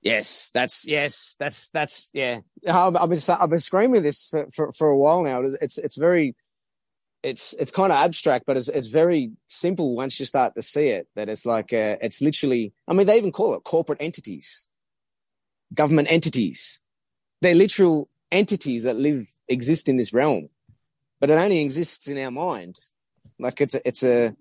Yes 0.01 0.51
that's 0.53 0.88
yes 0.88 1.37
that's 1.38 1.69
that's 1.69 2.11
yeah. 2.12 2.41
I've 2.69 3.09
been 3.09 3.19
i've 3.29 3.51
been 3.51 3.59
screaming 3.61 4.03
this 4.03 4.27
for, 4.27 4.49
for, 4.51 4.73
for 4.73 4.88
a 4.88 4.99
while 4.99 5.23
now. 5.23 5.43
It's 5.61 5.79
it's 5.79 5.97
very 5.97 6.35
it's 7.22 7.52
it's 7.54 7.70
kind 7.70 7.92
of 7.92 7.98
abstract, 7.98 8.46
but 8.46 8.56
it's 8.56 8.68
it's 8.68 8.88
very 8.88 9.32
simple 9.46 9.94
once 9.94 10.18
you 10.18 10.26
start 10.26 10.54
to 10.56 10.62
see 10.62 10.88
it. 10.88 11.08
That 11.14 11.28
it's 11.28 11.46
like 11.46 11.72
uh, 11.72 11.96
it's 12.00 12.20
literally. 12.20 12.72
I 12.88 12.94
mean, 12.94 13.06
they 13.06 13.16
even 13.16 13.32
call 13.32 13.54
it 13.54 13.64
corporate 13.64 14.00
entities, 14.00 14.68
government 15.72 16.11
entities. 16.11 16.80
They're 17.40 17.54
literal 17.54 18.08
entities 18.30 18.82
that 18.85 18.96
live 18.96 19.33
exist 19.48 19.88
in 19.88 19.96
this 19.96 20.12
realm, 20.12 20.48
but 21.20 21.31
it 21.31 21.38
only 21.38 21.62
exists 21.62 22.08
in 22.08 22.18
our 22.18 22.31
mind. 22.31 22.79
Like 23.38 23.60
it's 23.60 23.75
a 23.75 23.87
it's 23.87 24.02
a 24.02 24.37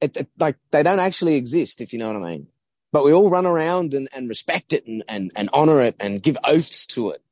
it, 0.00 0.16
it, 0.16 0.28
like 0.38 0.56
they 0.72 0.82
don't 0.82 1.00
actually 1.00 1.36
exist, 1.36 1.80
if 1.80 1.92
you 1.92 1.98
know 1.98 2.12
what 2.12 2.22
I 2.22 2.30
mean. 2.30 2.48
But 2.90 3.04
we 3.04 3.12
all 3.12 3.30
run 3.30 3.46
around 3.46 3.94
and, 3.94 4.08
and 4.12 4.28
respect 4.28 4.74
it 4.74 4.86
and, 4.86 5.02
and, 5.08 5.30
and 5.34 5.48
honor 5.54 5.80
it 5.80 5.96
and 5.98 6.22
give 6.22 6.36
oaths 6.44 6.84
to 6.88 7.10
it, 7.10 7.22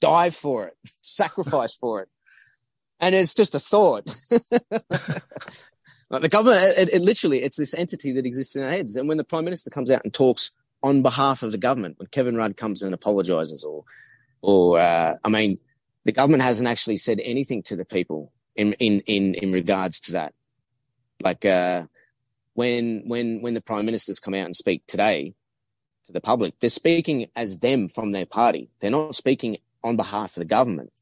die 0.00 0.30
for 0.30 0.68
it, 0.68 0.76
sacrifice 1.02 1.74
for 1.74 2.00
it 2.00 2.08
and 3.02 3.14
it's 3.14 3.34
just 3.34 3.54
a 3.54 3.58
thought. 3.58 4.06
like 6.08 6.22
the 6.22 6.28
government, 6.28 6.62
it, 6.78 6.94
it, 6.94 7.02
literally, 7.02 7.42
it's 7.42 7.56
this 7.56 7.74
entity 7.74 8.12
that 8.12 8.26
exists 8.26 8.54
in 8.54 8.62
our 8.62 8.70
heads. 8.70 8.96
And 8.96 9.08
when 9.08 9.18
the 9.18 9.24
prime 9.24 9.44
minister 9.44 9.70
comes 9.70 9.90
out 9.90 10.04
and 10.04 10.14
talks 10.14 10.52
on 10.82 11.02
behalf 11.02 11.42
of 11.42 11.50
the 11.50 11.58
government, 11.58 11.98
when 11.98 12.06
Kevin 12.06 12.36
Rudd 12.36 12.56
comes 12.56 12.80
and 12.82 12.94
apologizes, 12.94 13.64
or, 13.64 13.84
or 14.40 14.80
uh, 14.80 15.16
I 15.22 15.28
mean, 15.28 15.58
the 16.04 16.12
government 16.12 16.44
hasn't 16.44 16.68
actually 16.68 16.96
said 16.96 17.20
anything 17.22 17.62
to 17.64 17.76
the 17.76 17.84
people 17.84 18.32
in 18.54 18.72
in 18.74 19.00
in 19.06 19.34
in 19.34 19.52
regards 19.52 20.00
to 20.00 20.12
that. 20.12 20.32
Like 21.20 21.44
uh, 21.44 21.82
when 22.54 23.02
when 23.06 23.42
when 23.42 23.54
the 23.54 23.60
prime 23.60 23.84
ministers 23.84 24.20
come 24.20 24.34
out 24.34 24.46
and 24.46 24.54
speak 24.54 24.86
today 24.86 25.34
to 26.04 26.12
the 26.12 26.20
public, 26.20 26.54
they're 26.60 26.70
speaking 26.70 27.28
as 27.34 27.58
them 27.58 27.88
from 27.88 28.12
their 28.12 28.26
party. 28.26 28.70
They're 28.80 28.90
not 28.90 29.16
speaking 29.16 29.58
on 29.82 29.96
behalf 29.96 30.36
of 30.36 30.40
the 30.40 30.44
government. 30.44 30.92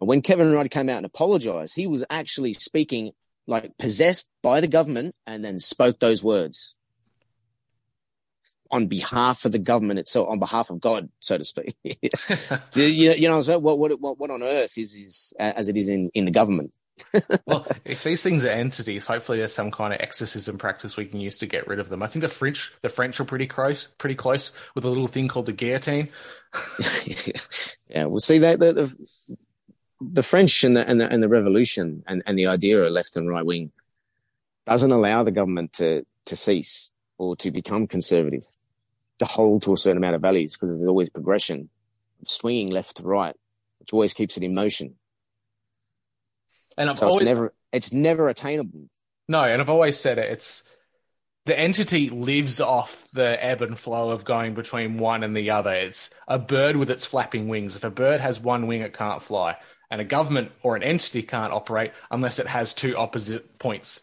And 0.00 0.08
when 0.08 0.22
Kevin 0.22 0.52
Rudd 0.52 0.70
came 0.70 0.88
out 0.88 0.98
and 0.98 1.06
apologized, 1.06 1.76
he 1.76 1.86
was 1.86 2.04
actually 2.10 2.54
speaking 2.54 3.12
like 3.46 3.76
possessed 3.78 4.28
by 4.42 4.60
the 4.60 4.68
government 4.68 5.14
and 5.26 5.44
then 5.44 5.58
spoke 5.58 5.98
those 5.98 6.22
words 6.22 6.76
on 8.70 8.86
behalf 8.86 9.44
of 9.44 9.52
the 9.52 9.58
government 9.58 9.98
itself, 9.98 10.28
on 10.28 10.38
behalf 10.38 10.70
of 10.70 10.80
God, 10.80 11.08
so 11.18 11.36
to 11.36 11.44
speak. 11.44 11.76
you, 11.84 13.12
you 13.12 13.28
know, 13.28 13.40
what, 13.58 13.78
what, 13.78 14.00
what, 14.00 14.18
what 14.18 14.30
on 14.30 14.42
earth 14.42 14.78
is, 14.78 14.94
is 14.94 15.34
as 15.38 15.68
it 15.68 15.76
is 15.76 15.88
in, 15.88 16.10
in 16.14 16.24
the 16.24 16.30
government? 16.30 16.72
well, 17.46 17.66
if 17.84 18.04
these 18.04 18.22
things 18.22 18.44
are 18.44 18.50
entities, 18.50 19.06
hopefully 19.06 19.38
there's 19.38 19.54
some 19.54 19.70
kind 19.70 19.92
of 19.92 20.00
exorcism 20.00 20.58
practice 20.58 20.96
we 20.96 21.06
can 21.06 21.20
use 21.20 21.38
to 21.38 21.46
get 21.46 21.66
rid 21.66 21.80
of 21.80 21.88
them. 21.88 22.02
I 22.02 22.06
think 22.06 22.22
the 22.22 22.28
French, 22.28 22.72
the 22.82 22.88
French 22.88 23.18
are 23.20 23.24
pretty 23.24 23.46
close, 23.46 23.88
pretty 23.98 24.14
close 24.14 24.52
with 24.74 24.84
a 24.84 24.88
little 24.88 25.06
thing 25.06 25.26
called 25.26 25.46
the 25.46 25.52
guillotine. 25.52 26.08
yeah, 27.88 28.04
we'll 28.04 28.18
see 28.18 28.38
that 28.38 28.60
the, 28.60 28.72
the, 28.72 29.36
the 30.00 30.22
French 30.22 30.64
and 30.64 30.76
the, 30.76 30.88
and 30.88 31.00
the 31.00 31.10
and 31.10 31.22
the 31.22 31.28
revolution 31.28 32.02
and, 32.06 32.22
and 32.26 32.38
the 32.38 32.46
idea 32.46 32.82
of 32.82 32.92
left 32.92 33.16
and 33.16 33.28
right 33.28 33.44
wing 33.44 33.70
doesn't 34.66 34.90
allow 34.90 35.22
the 35.22 35.30
government 35.30 35.72
to 35.74 36.06
to 36.26 36.36
cease 36.36 36.90
or 37.18 37.36
to 37.36 37.50
become 37.50 37.86
conservative, 37.86 38.44
to 39.18 39.26
hold 39.26 39.62
to 39.62 39.72
a 39.72 39.76
certain 39.76 39.98
amount 39.98 40.14
of 40.14 40.22
values 40.22 40.54
because 40.54 40.70
there's 40.70 40.86
always 40.86 41.10
progression, 41.10 41.68
swinging 42.26 42.70
left 42.70 42.96
to 42.96 43.02
right, 43.02 43.36
which 43.78 43.92
always 43.92 44.14
keeps 44.14 44.36
it 44.36 44.42
in 44.42 44.54
motion. 44.54 44.94
And 46.78 46.88
I've 46.88 46.98
so 46.98 47.06
always, 47.06 47.20
it's 47.20 47.26
never 47.26 47.54
it's 47.72 47.92
never 47.92 48.28
attainable. 48.28 48.88
No, 49.28 49.44
and 49.44 49.60
I've 49.60 49.68
always 49.68 49.98
said 49.98 50.18
it. 50.18 50.30
It's 50.30 50.64
the 51.44 51.58
entity 51.58 52.10
lives 52.10 52.60
off 52.60 53.06
the 53.12 53.42
ebb 53.44 53.60
and 53.60 53.78
flow 53.78 54.10
of 54.10 54.24
going 54.24 54.54
between 54.54 54.98
one 54.98 55.22
and 55.22 55.36
the 55.36 55.50
other. 55.50 55.72
It's 55.72 56.10
a 56.28 56.38
bird 56.38 56.76
with 56.76 56.90
its 56.90 57.04
flapping 57.04 57.48
wings. 57.48 57.76
If 57.76 57.84
a 57.84 57.90
bird 57.90 58.20
has 58.20 58.40
one 58.40 58.66
wing, 58.66 58.80
it 58.80 58.94
can't 58.94 59.22
fly. 59.22 59.56
And 59.90 60.00
a 60.00 60.04
government 60.04 60.52
or 60.62 60.76
an 60.76 60.82
entity 60.82 61.22
can't 61.22 61.52
operate 61.52 61.92
unless 62.10 62.38
it 62.38 62.46
has 62.46 62.74
two 62.74 62.96
opposite 62.96 63.58
points 63.58 64.02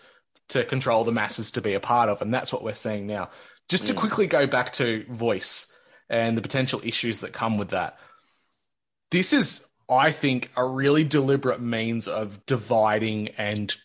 to 0.50 0.66
control 0.66 1.04
the 1.04 1.12
masses 1.12 1.52
to 1.52 1.62
be 1.62 1.74
a 1.74 1.80
part 1.80 2.10
of. 2.10 2.22
And 2.22 2.34
that's 2.34 2.52
what 2.52 2.64
we're 2.64 2.74
seeing 2.74 3.08
now. 3.08 3.30
Just 3.70 3.88
to 3.88 3.94
Mm. 3.94 3.98
quickly 3.98 4.28
go 4.28 4.48
back 4.48 4.74
to 4.74 5.06
voice 5.10 5.68
and 6.10 6.38
the 6.38 6.42
potential 6.42 6.82
issues 6.84 7.22
that 7.22 7.34
come 7.34 7.58
with 7.58 7.70
that. 7.70 7.98
This 9.12 9.34
is, 9.34 9.66
I 9.90 10.12
think, 10.12 10.52
a 10.56 10.66
really 10.66 11.04
deliberate 11.04 11.62
means 11.62 12.08
of 12.08 12.46
dividing 12.46 13.30
and 13.38 13.76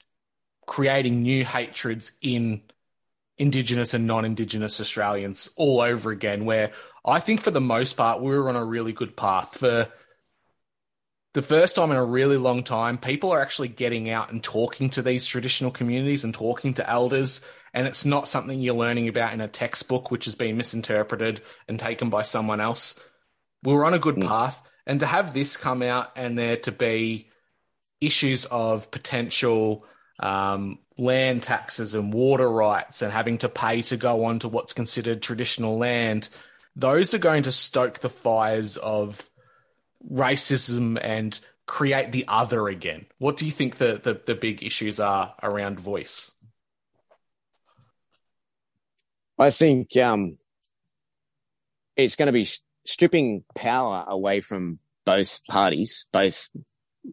creating 0.67 1.23
new 1.23 1.45
hatreds 1.45 2.13
in 2.21 2.63
Indigenous 3.39 3.95
and 3.95 4.07
non 4.07 4.25
Indigenous 4.25 4.81
Australians 4.81 5.51
all 5.57 5.81
over 5.81 6.11
again, 6.11 6.45
where 6.45 6.71
I 7.05 7.19
think 7.19 7.41
for 7.41 7.51
the 7.51 7.61
most 7.61 7.95
part, 7.97 8.21
we 8.21 8.31
were 8.31 8.49
on 8.49 8.57
a 8.57 8.65
really 8.65 8.93
good 8.93 9.17
path. 9.17 9.59
For 9.59 9.89
the 11.35 11.43
first 11.43 11.77
time 11.77 11.91
in 11.91 11.97
a 11.97 12.05
really 12.05 12.37
long 12.37 12.63
time, 12.63 12.99
people 12.99 13.31
are 13.31 13.41
actually 13.41 13.69
getting 13.69 14.11
out 14.11 14.31
and 14.31 14.43
talking 14.43 14.91
to 14.91 15.03
these 15.03 15.27
traditional 15.27 15.71
communities 15.71 16.25
and 16.25 16.35
talking 16.35 16.75
to 16.75 16.91
elders. 16.91 17.41
And 17.73 17.87
it's 17.87 18.05
not 18.05 18.29
something 18.29 18.61
you're 18.61 18.75
learning 18.75 19.09
about 19.09 19.33
in 19.33 19.41
a 19.41 19.49
textbook, 19.49 20.11
which 20.11 20.27
has 20.27 20.35
been 20.35 20.59
misinterpreted 20.59 21.41
and 21.69 21.79
taken 21.79 22.11
by 22.11 22.23
someone 22.23 22.61
else. 22.61 23.01
We 23.63 23.73
are 23.73 23.85
on 23.85 23.95
a 23.95 23.99
good 23.99 24.21
path. 24.21 24.63
And 24.87 25.01
to 25.01 25.07
have 25.07 25.33
this 25.33 25.57
come 25.57 25.81
out 25.81 26.11
and 26.17 26.37
there 26.37 26.59
to 26.59 26.73
be 26.73 27.31
issues 28.01 28.45
of 28.47 28.91
potential 28.91 29.87
um, 30.21 30.81
land 30.99 31.43
taxes 31.43 31.95
and 31.95 32.13
water 32.13 32.51
rights 32.51 33.01
and 33.01 33.13
having 33.13 33.39
to 33.39 33.49
pay 33.49 33.81
to 33.83 33.97
go 33.97 34.25
on 34.25 34.41
to 34.41 34.49
what's 34.49 34.73
considered 34.73 35.23
traditional 35.23 35.79
land, 35.79 36.29
those 36.77 37.15
are 37.15 37.19
going 37.19 37.45
to 37.45 37.53
stoke 37.53 38.01
the 38.01 38.11
fires 38.11 38.77
of 38.77 39.31
racism 40.11 40.99
and 41.03 41.39
create 41.67 42.13
the 42.13 42.25
other 42.29 42.69
again. 42.69 43.07
What 43.19 43.37
do 43.37 43.47
you 43.47 43.53
think 43.53 43.77
the, 43.77 44.01
the, 44.03 44.21
the 44.25 44.35
big 44.35 44.63
issues 44.63 45.01
are 45.01 45.35
around 45.43 45.81
voice? 45.81 46.31
I 49.39 49.51
think 49.51 49.97
um, 49.97 50.39
it's 51.97 52.17
going 52.17 52.27
to 52.27 52.33
be 52.33 52.47
stripping 52.85 53.45
power 53.55 54.05
away 54.07 54.41
from 54.41 54.79
both 55.05 55.45
parties, 55.47 56.07
both 56.13 56.51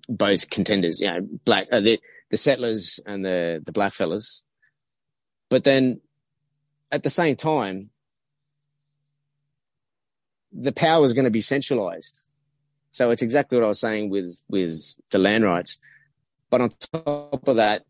both 0.07 0.49
contenders. 0.49 1.01
You 1.01 1.07
know, 1.07 1.27
black 1.45 1.67
uh, 1.71 1.79
the 1.79 1.99
the 2.29 2.37
settlers 2.37 2.99
and 3.05 3.25
the 3.25 3.61
the 3.65 3.71
black 3.71 3.93
fellas. 3.93 4.43
But 5.49 5.63
then, 5.63 6.01
at 6.91 7.01
the 7.01 7.09
same 7.09 7.35
time, 7.35 7.89
the 10.51 10.71
power 10.71 11.05
is 11.05 11.13
going 11.13 11.25
to 11.25 11.31
be 11.31 11.41
centralized. 11.41 12.21
So 12.91 13.11
it's 13.11 13.21
exactly 13.21 13.57
what 13.57 13.65
I 13.65 13.69
was 13.69 13.79
saying 13.79 14.09
with 14.09 14.43
with 14.49 14.95
the 15.11 15.19
land 15.19 15.43
rights. 15.43 15.79
But 16.49 16.61
on 16.61 16.71
top 16.93 17.47
of 17.47 17.55
that, 17.57 17.83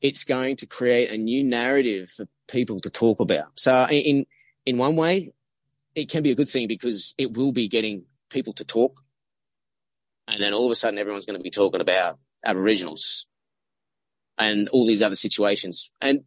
it's 0.00 0.24
going 0.24 0.56
to 0.56 0.66
create 0.66 1.10
a 1.10 1.18
new 1.18 1.44
narrative 1.44 2.08
for 2.08 2.26
people 2.46 2.78
to 2.80 2.90
talk 2.90 3.20
about. 3.20 3.48
So 3.56 3.86
in 3.90 4.26
in 4.64 4.78
one 4.78 4.96
way, 4.96 5.32
it 5.94 6.10
can 6.10 6.22
be 6.22 6.30
a 6.30 6.34
good 6.34 6.48
thing 6.48 6.68
because 6.68 7.14
it 7.18 7.36
will 7.36 7.52
be 7.52 7.68
getting 7.68 8.04
people 8.30 8.52
to 8.54 8.64
talk, 8.64 9.02
and 10.26 10.40
then 10.40 10.54
all 10.54 10.66
of 10.66 10.72
a 10.72 10.74
sudden, 10.74 10.98
everyone's 10.98 11.26
going 11.26 11.38
to 11.38 11.42
be 11.42 11.50
talking 11.50 11.80
about 11.80 12.18
Aboriginals 12.44 13.26
and 14.38 14.68
all 14.68 14.86
these 14.86 15.02
other 15.02 15.16
situations, 15.16 15.90
and 16.00 16.24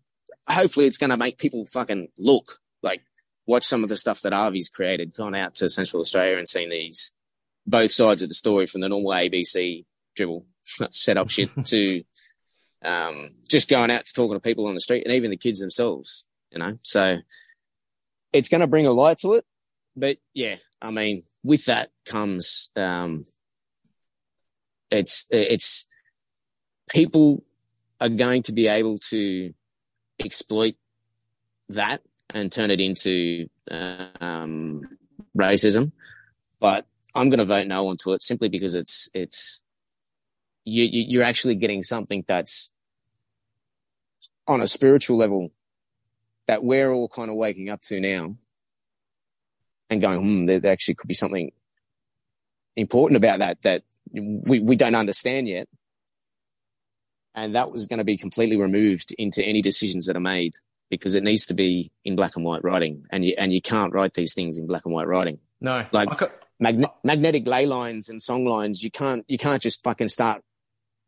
hopefully, 0.50 0.86
it's 0.86 0.98
going 0.98 1.10
to 1.10 1.18
make 1.18 1.38
people 1.38 1.66
fucking 1.66 2.10
look 2.18 2.60
like 2.84 3.02
watch 3.48 3.64
some 3.64 3.84
of 3.84 3.90
the 3.90 3.98
stuff 3.98 4.22
that 4.22 4.34
Arvy's 4.34 4.70
created, 4.70 5.14
gone 5.14 5.36
out 5.36 5.56
to 5.56 5.70
Central 5.70 6.02
Australia 6.02 6.38
and 6.38 6.48
seen 6.48 6.70
these 6.70 7.14
both 7.66 7.92
sides 7.92 8.22
of 8.24 8.30
the 8.30 8.36
story 8.36 8.66
from 8.66 8.82
the 8.82 8.90
normal 8.90 9.12
ABC 9.12 9.86
dribble 10.16 10.46
set 10.92 11.18
up 11.18 11.30
shit 11.30 11.50
to 11.66 12.04
um, 12.84 13.32
just 13.50 13.70
going 13.70 13.92
out 13.92 14.06
to 14.06 14.14
talking 14.14 14.36
to 14.36 14.40
people 14.40 14.68
on 14.68 14.74
the 14.74 14.82
street 14.82 15.04
and 15.06 15.14
even 15.14 15.32
the 15.32 15.38
kids 15.38 15.60
themselves, 15.60 16.26
you 16.52 16.60
know. 16.60 16.78
So 16.84 17.18
it's 18.34 18.50
going 18.50 18.62
to 18.62 18.68
bring 18.68 18.88
a 18.88 18.92
light 18.92 19.20
to 19.20 19.34
it, 19.34 19.46
but 19.96 20.18
yeah, 20.34 20.56
I 20.82 20.92
mean, 20.92 21.24
with 21.44 21.66
that 21.66 21.90
comes 22.06 22.70
um, 22.76 23.26
it's 24.90 25.28
it's 25.32 25.86
people 26.90 27.44
are 28.00 28.10
going 28.10 28.44
to 28.44 28.54
be 28.54 28.68
able 28.68 28.98
to 28.98 29.54
exploit 30.20 30.76
that 31.70 32.02
and 32.30 32.52
turn 32.52 32.72
it 32.72 32.80
into 32.80 33.48
um, 33.70 34.82
racism, 35.38 35.92
but 36.60 36.86
I'm 37.14 37.30
going 37.30 37.40
to 37.40 37.46
vote 37.46 37.68
no 37.68 37.88
onto 37.88 38.14
it 38.14 38.22
simply 38.22 38.50
because 38.50 38.76
it's 38.76 39.10
it's 39.14 39.62
you, 40.64 40.84
you 40.84 41.06
you're 41.08 41.24
actually 41.24 41.56
getting 41.56 41.84
something 41.84 42.24
that's 42.28 42.72
on 44.48 44.62
a 44.62 44.68
spiritual 44.68 45.18
level 45.18 45.52
that 46.48 46.64
we're 46.64 46.92
all 46.92 47.08
kind 47.08 47.30
of 47.30 47.36
waking 47.36 47.70
up 47.70 47.82
to 47.82 48.00
now 48.00 48.36
and 49.90 50.02
going, 50.02 50.22
hmm, 50.22 50.46
there, 50.46 50.60
there 50.60 50.72
actually 50.72 50.96
could 50.96 51.08
be 51.08 51.14
something 51.14 51.52
important 52.76 53.18
about 53.18 53.40
that 53.40 53.62
that 53.62 53.84
we, 54.12 54.60
we 54.60 54.76
don't 54.76 54.96
understand 54.96 55.48
yet. 55.48 55.68
And 57.34 57.56
that 57.56 57.72
was 57.72 57.88
going 57.88 58.00
to 58.00 58.04
be 58.04 58.18
completely 58.18 58.58
removed 58.58 59.14
into 59.18 59.44
any 59.44 59.62
decisions 59.62 60.08
that 60.08 60.18
are 60.18 60.22
made 60.22 60.54
because 60.90 61.16
it 61.16 61.24
needs 61.24 61.46
to 61.46 61.54
be 61.54 61.92
in 62.04 62.18
black 62.18 62.36
and 62.36 62.44
white 62.44 62.64
writing. 62.64 63.06
And 63.10 63.24
you, 63.24 63.36
and 63.38 63.54
you 63.54 63.62
can't 63.62 63.94
write 63.94 64.14
these 64.14 64.34
things 64.34 64.58
in 64.58 64.68
black 64.68 64.86
and 64.86 64.94
white 64.94 65.08
writing. 65.08 65.40
No, 65.62 65.86
Like 65.94 66.10
magne- 66.62 66.94
magnetic 67.04 67.46
ley 67.46 67.66
lines 67.66 68.08
and 68.08 68.22
song 68.22 68.46
lines, 68.46 68.84
you 68.84 68.92
can't, 68.92 69.26
you 69.28 69.38
can't 69.38 69.62
just 69.62 69.84
fucking 69.84 70.08
start 70.08 70.42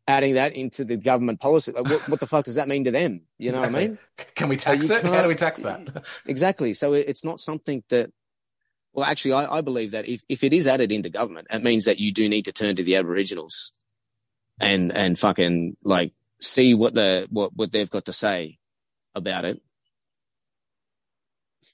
adding 0.06 0.34
that 0.34 0.54
into 0.54 0.84
the 0.84 0.96
government 0.98 1.40
policy. 1.40 1.72
Like, 1.72 1.84
what, 1.84 2.08
what 2.08 2.20
the 2.20 2.26
fuck 2.26 2.44
does 2.44 2.56
that 2.56 2.68
mean 2.68 2.84
to 2.84 2.90
them? 2.90 3.22
You 3.38 3.52
know 3.52 3.60
what 3.60 3.68
I 3.70 3.72
mean? 3.72 3.98
Can 4.34 4.48
we 4.48 4.56
tax 4.56 4.90
you 4.90 4.96
it? 4.96 5.02
How 5.02 5.22
do 5.22 5.28
we 5.28 5.34
tax 5.34 5.60
that? 5.60 6.04
Exactly. 6.26 6.74
So 6.74 6.92
it's 6.92 7.24
not 7.24 7.40
something 7.40 7.82
that, 7.88 8.10
well, 8.92 9.06
actually, 9.06 9.32
I, 9.32 9.58
I 9.58 9.60
believe 9.62 9.92
that 9.92 10.06
if, 10.08 10.22
if 10.28 10.44
it 10.44 10.52
is 10.52 10.66
added 10.66 10.92
into 10.92 11.08
government, 11.08 11.46
it 11.50 11.62
means 11.62 11.86
that 11.86 11.98
you 11.98 12.12
do 12.12 12.28
need 12.28 12.44
to 12.44 12.52
turn 12.52 12.76
to 12.76 12.82
the 12.82 12.96
Aboriginals 12.96 13.72
and, 14.60 14.94
and 14.94 15.18
fucking 15.18 15.76
like 15.82 16.12
see 16.40 16.74
what 16.74 16.94
the, 16.94 17.26
what, 17.30 17.52
what 17.54 17.72
they've 17.72 17.90
got 17.90 18.04
to 18.04 18.12
say 18.12 18.58
about 19.14 19.44
it 19.44 19.62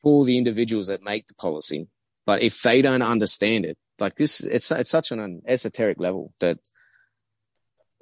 for 0.03 0.25
the 0.25 0.39
individuals 0.39 0.87
that 0.87 1.03
make 1.03 1.27
the 1.27 1.35
policy. 1.35 1.89
But 2.31 2.45
if 2.45 2.63
they 2.63 2.81
don't 2.81 3.03
understand 3.03 3.65
it, 3.65 3.77
like 3.99 4.15
this, 4.15 4.39
it's, 4.41 4.71
it's 4.71 4.89
such 4.89 5.11
an 5.11 5.43
esoteric 5.49 5.99
level 5.99 6.33
that, 6.39 6.59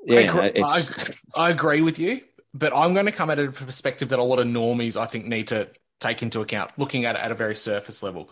I 0.07 0.13
yeah, 0.13 0.19
agree- 0.37 0.53
it's, 0.63 1.11
I, 1.35 1.45
I 1.47 1.51
agree 1.51 1.81
with 1.81 1.99
you, 1.99 2.21
but 2.53 2.75
I'm 2.77 2.93
going 2.93 3.07
to 3.07 3.13
come 3.13 3.31
at 3.31 3.39
it 3.39 3.49
a 3.49 3.53
perspective 3.53 4.11
that 4.11 4.19
a 4.19 4.23
lot 4.23 4.39
of 4.39 4.47
normies 4.47 4.99
I 5.01 5.07
think 5.07 5.25
need 5.25 5.47
to 5.47 5.69
take 5.99 6.23
into 6.23 6.43
account, 6.43 6.73
looking 6.77 7.07
at 7.07 7.17
it 7.17 7.23
at 7.23 7.33
a 7.33 7.35
very 7.35 7.57
surface 7.57 8.03
level. 8.03 8.31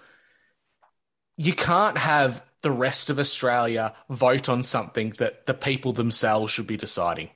You 1.39 1.55
can't 1.55 1.97
have 1.97 2.43
the 2.61 2.71
rest 2.71 3.09
of 3.09 3.19
Australia 3.19 3.95
vote 4.11 4.51
on 4.51 4.63
something 4.63 5.15
that 5.19 5.47
the 5.47 5.55
people 5.55 5.95
themselves 5.95 6.53
should 6.53 6.67
be 6.67 6.77
deciding. 6.77 7.31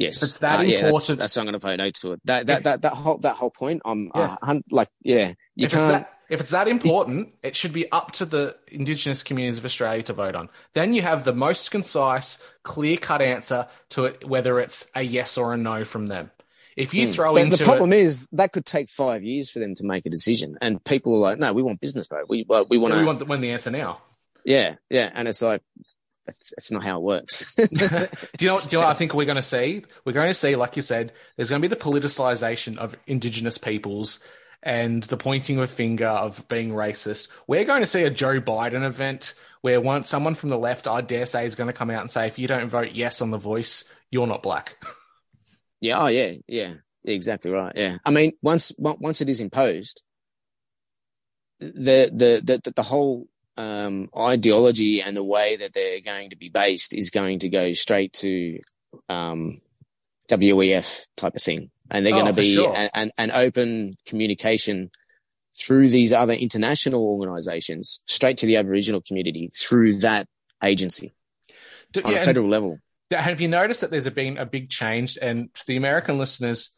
Yes, 0.00 0.20
It's 0.20 0.38
that 0.38 0.58
Uh, 0.58 0.62
yeah, 0.62 0.68
that's- 0.82 0.86
important. 0.88 1.18
that's, 1.20 1.36
I'm 1.36 1.44
going 1.44 1.52
to 1.52 1.58
vote 1.60 1.76
no 1.76 1.90
to 1.90 2.12
it. 2.14 2.20
That 2.24 2.46
that 2.48 2.64
that 2.64 2.82
that 2.82 2.92
whole 2.94 3.18
that 3.18 3.36
whole 3.36 3.52
point. 3.52 3.82
I'm 3.84 4.10
Yeah. 4.12 4.34
uh, 4.42 4.58
like, 4.68 4.88
yeah, 5.00 5.34
you 5.54 5.66
if 5.66 5.70
can't. 5.70 5.88
that 5.92 6.13
If 6.28 6.40
it's 6.40 6.50
that 6.50 6.68
important, 6.68 7.34
it 7.42 7.54
should 7.54 7.72
be 7.72 7.90
up 7.92 8.12
to 8.12 8.24
the 8.24 8.56
Indigenous 8.68 9.22
communities 9.22 9.58
of 9.58 9.64
Australia 9.64 10.02
to 10.04 10.12
vote 10.12 10.34
on. 10.34 10.48
Then 10.72 10.94
you 10.94 11.02
have 11.02 11.24
the 11.24 11.34
most 11.34 11.70
concise, 11.70 12.38
clear 12.62 12.96
cut 12.96 13.20
answer 13.20 13.68
to 13.90 14.06
it, 14.06 14.26
whether 14.26 14.58
it's 14.58 14.86
a 14.94 15.02
yes 15.02 15.36
or 15.36 15.52
a 15.52 15.56
no 15.56 15.84
from 15.84 16.06
them. 16.06 16.30
If 16.76 16.92
you 16.94 17.06
hmm. 17.06 17.12
throw 17.12 17.34
But 17.34 17.42
into 17.42 17.56
the 17.58 17.64
problem 17.64 17.92
it, 17.92 18.00
is 18.00 18.28
that 18.32 18.52
could 18.52 18.66
take 18.66 18.88
five 18.88 19.22
years 19.22 19.50
for 19.50 19.58
them 19.58 19.74
to 19.76 19.84
make 19.84 20.06
a 20.06 20.10
decision, 20.10 20.58
and 20.60 20.82
people 20.82 21.14
are 21.14 21.18
like, 21.18 21.38
"No, 21.38 21.52
we 21.52 21.62
want 21.62 21.80
business, 21.80 22.08
bro. 22.08 22.24
We 22.28 22.44
well, 22.48 22.66
we 22.68 22.78
want 22.78 22.94
we 22.94 23.00
to." 23.00 23.06
want 23.06 23.18
the, 23.20 23.26
when 23.26 23.40
the 23.40 23.52
answer 23.52 23.70
now. 23.70 24.00
yeah, 24.44 24.76
yeah, 24.90 25.08
and 25.14 25.28
it's 25.28 25.40
like 25.40 25.62
that's, 26.26 26.50
that's 26.50 26.70
not 26.72 26.82
how 26.82 26.98
it 26.98 27.02
works. 27.02 27.54
do 27.56 27.66
you 27.70 27.78
know? 27.88 28.06
Do 28.60 28.66
you 28.66 28.72
know 28.72 28.78
what 28.80 28.88
I 28.88 28.94
think 28.94 29.14
we're 29.14 29.24
going 29.24 29.36
to 29.36 29.42
see? 29.42 29.84
We're 30.04 30.12
going 30.12 30.28
to 30.28 30.34
see, 30.34 30.56
like 30.56 30.74
you 30.74 30.82
said, 30.82 31.12
there's 31.36 31.50
going 31.50 31.62
to 31.62 31.68
be 31.68 31.72
the 31.72 31.80
politicization 31.80 32.76
of 32.76 32.96
Indigenous 33.06 33.58
peoples 33.58 34.18
and 34.64 35.02
the 35.04 35.16
pointing 35.16 35.58
of 35.58 35.64
a 35.64 35.68
finger 35.68 36.08
of 36.08 36.48
being 36.48 36.70
racist. 36.70 37.28
We're 37.46 37.64
going 37.64 37.82
to 37.82 37.86
see 37.86 38.02
a 38.02 38.10
Joe 38.10 38.40
Biden 38.40 38.84
event 38.84 39.34
where 39.60 39.80
once 39.80 40.08
someone 40.08 40.34
from 40.34 40.48
the 40.48 40.58
left, 40.58 40.88
I 40.88 41.02
dare 41.02 41.26
say, 41.26 41.44
is 41.44 41.54
going 41.54 41.68
to 41.68 41.74
come 41.74 41.90
out 41.90 42.00
and 42.00 42.10
say, 42.10 42.26
if 42.26 42.38
you 42.38 42.48
don't 42.48 42.68
vote 42.68 42.92
yes 42.92 43.20
on 43.20 43.30
the 43.30 43.38
voice, 43.38 43.84
you're 44.10 44.26
not 44.26 44.42
black. 44.42 44.82
yeah, 45.80 46.02
oh 46.02 46.06
yeah, 46.06 46.32
yeah, 46.48 46.74
exactly 47.04 47.50
right. 47.50 47.72
Yeah, 47.76 47.98
I 48.04 48.10
mean, 48.10 48.32
once 48.42 48.72
once 48.78 49.20
it 49.20 49.28
is 49.28 49.40
imposed, 49.40 50.02
the 51.60 52.10
the 52.12 52.40
the 52.42 52.72
the 52.74 52.82
whole 52.82 53.26
um, 53.56 54.08
ideology 54.16 55.02
and 55.02 55.16
the 55.16 55.24
way 55.24 55.56
that 55.56 55.74
they're 55.74 56.00
going 56.00 56.30
to 56.30 56.36
be 56.36 56.48
based 56.48 56.94
is 56.94 57.10
going 57.10 57.40
to 57.40 57.48
go 57.48 57.72
straight 57.72 58.12
to 58.14 58.58
um, 59.08 59.60
WEF 60.28 61.06
type 61.16 61.34
of 61.36 61.42
thing, 61.42 61.70
and 61.94 62.04
they're 62.04 62.12
Oh, 62.14 62.20
going 62.22 62.34
to 62.34 62.40
be 62.40 62.52
sure. 62.52 62.74
an, 62.76 62.90
an, 62.92 63.12
an 63.16 63.30
open 63.30 63.92
communication 64.06 64.90
through 65.56 65.88
these 65.88 66.12
other 66.12 66.32
international 66.32 67.02
organizations 67.06 68.00
straight 68.06 68.38
to 68.38 68.46
the 68.46 68.56
Aboriginal 68.56 69.00
community 69.00 69.50
through 69.56 69.98
that 70.00 70.26
agency 70.62 71.14
Do- 71.92 72.02
on 72.04 72.12
yeah, 72.12 72.18
a 72.18 72.24
federal 72.24 72.48
level. 72.48 72.78
Have 73.12 73.40
you 73.40 73.46
noticed 73.48 73.80
that 73.82 73.90
there's 73.92 74.08
been 74.08 74.38
a 74.38 74.46
big 74.46 74.68
change? 74.70 75.16
And 75.20 75.54
to 75.54 75.66
the 75.68 75.76
American 75.76 76.18
listeners, 76.18 76.70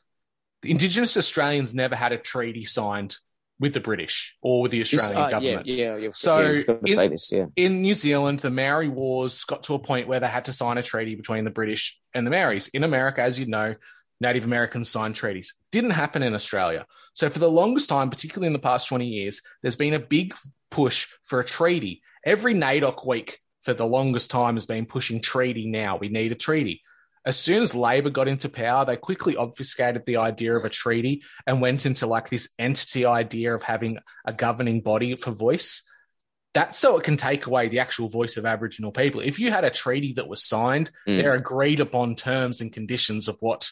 the 0.62 0.70
Indigenous 0.70 1.16
Australians 1.16 1.74
never 1.74 1.96
had 1.96 2.12
a 2.12 2.18
treaty 2.18 2.64
signed 2.64 3.16
with 3.58 3.72
the 3.72 3.80
British 3.80 4.36
or 4.42 4.60
with 4.60 4.72
the 4.72 4.82
Australian 4.82 5.16
uh, 5.16 5.30
government. 5.30 5.66
Yeah, 5.66 5.96
yeah. 5.96 6.08
So, 6.12 6.38
yeah, 6.40 6.48
I 6.48 6.52
was 6.52 6.64
going 6.64 6.84
to 6.84 7.02
in- 7.04 7.10
this. 7.10 7.32
Yeah, 7.32 7.46
In 7.56 7.80
New 7.80 7.94
Zealand, 7.94 8.40
the 8.40 8.50
Maori 8.50 8.88
Wars 8.90 9.44
got 9.44 9.62
to 9.64 9.74
a 9.74 9.78
point 9.78 10.08
where 10.08 10.20
they 10.20 10.26
had 10.28 10.44
to 10.46 10.52
sign 10.52 10.76
a 10.76 10.82
treaty 10.82 11.14
between 11.14 11.44
the 11.44 11.50
British 11.50 11.98
and 12.12 12.26
the 12.26 12.30
Maoris. 12.30 12.68
In 12.68 12.84
America, 12.84 13.22
as 13.22 13.40
you 13.40 13.46
know, 13.46 13.74
Native 14.20 14.44
Americans 14.44 14.88
signed 14.90 15.14
treaties. 15.14 15.54
Didn't 15.72 15.90
happen 15.90 16.22
in 16.22 16.34
Australia. 16.34 16.86
So 17.12 17.28
for 17.28 17.38
the 17.38 17.50
longest 17.50 17.88
time, 17.88 18.10
particularly 18.10 18.46
in 18.46 18.52
the 18.52 18.58
past 18.58 18.88
20 18.88 19.06
years, 19.06 19.42
there's 19.62 19.76
been 19.76 19.94
a 19.94 19.98
big 19.98 20.34
push 20.70 21.08
for 21.24 21.40
a 21.40 21.44
treaty. 21.44 22.02
Every 22.24 22.54
NAIDOC 22.54 23.06
week 23.06 23.40
for 23.62 23.74
the 23.74 23.86
longest 23.86 24.30
time 24.30 24.54
has 24.54 24.66
been 24.66 24.86
pushing 24.86 25.20
treaty 25.20 25.66
now. 25.66 25.96
We 25.96 26.08
need 26.08 26.32
a 26.32 26.36
treaty. 26.36 26.82
As 27.24 27.36
soon 27.36 27.62
as 27.62 27.74
Labor 27.74 28.10
got 28.10 28.28
into 28.28 28.48
power, 28.48 28.84
they 28.84 28.96
quickly 28.96 29.36
obfuscated 29.36 30.06
the 30.06 30.18
idea 30.18 30.54
of 30.54 30.64
a 30.64 30.68
treaty 30.70 31.22
and 31.46 31.60
went 31.60 31.84
into 31.84 32.06
like 32.06 32.28
this 32.30 32.48
entity 32.58 33.04
idea 33.04 33.52
of 33.54 33.64
having 33.64 33.96
a 34.24 34.32
governing 34.32 34.80
body 34.80 35.16
for 35.16 35.32
voice. 35.32 35.82
That's 36.54 36.78
so 36.78 36.96
it 36.96 37.04
can 37.04 37.16
take 37.16 37.46
away 37.46 37.68
the 37.68 37.80
actual 37.80 38.08
voice 38.08 38.36
of 38.36 38.46
Aboriginal 38.46 38.92
people. 38.92 39.20
If 39.20 39.38
you 39.40 39.50
had 39.50 39.64
a 39.64 39.70
treaty 39.70 40.12
that 40.14 40.28
was 40.28 40.42
signed, 40.44 40.90
Mm. 41.08 41.20
they're 41.20 41.34
agreed 41.34 41.80
upon 41.80 42.14
terms 42.14 42.60
and 42.60 42.72
conditions 42.72 43.26
of 43.28 43.36
what 43.40 43.70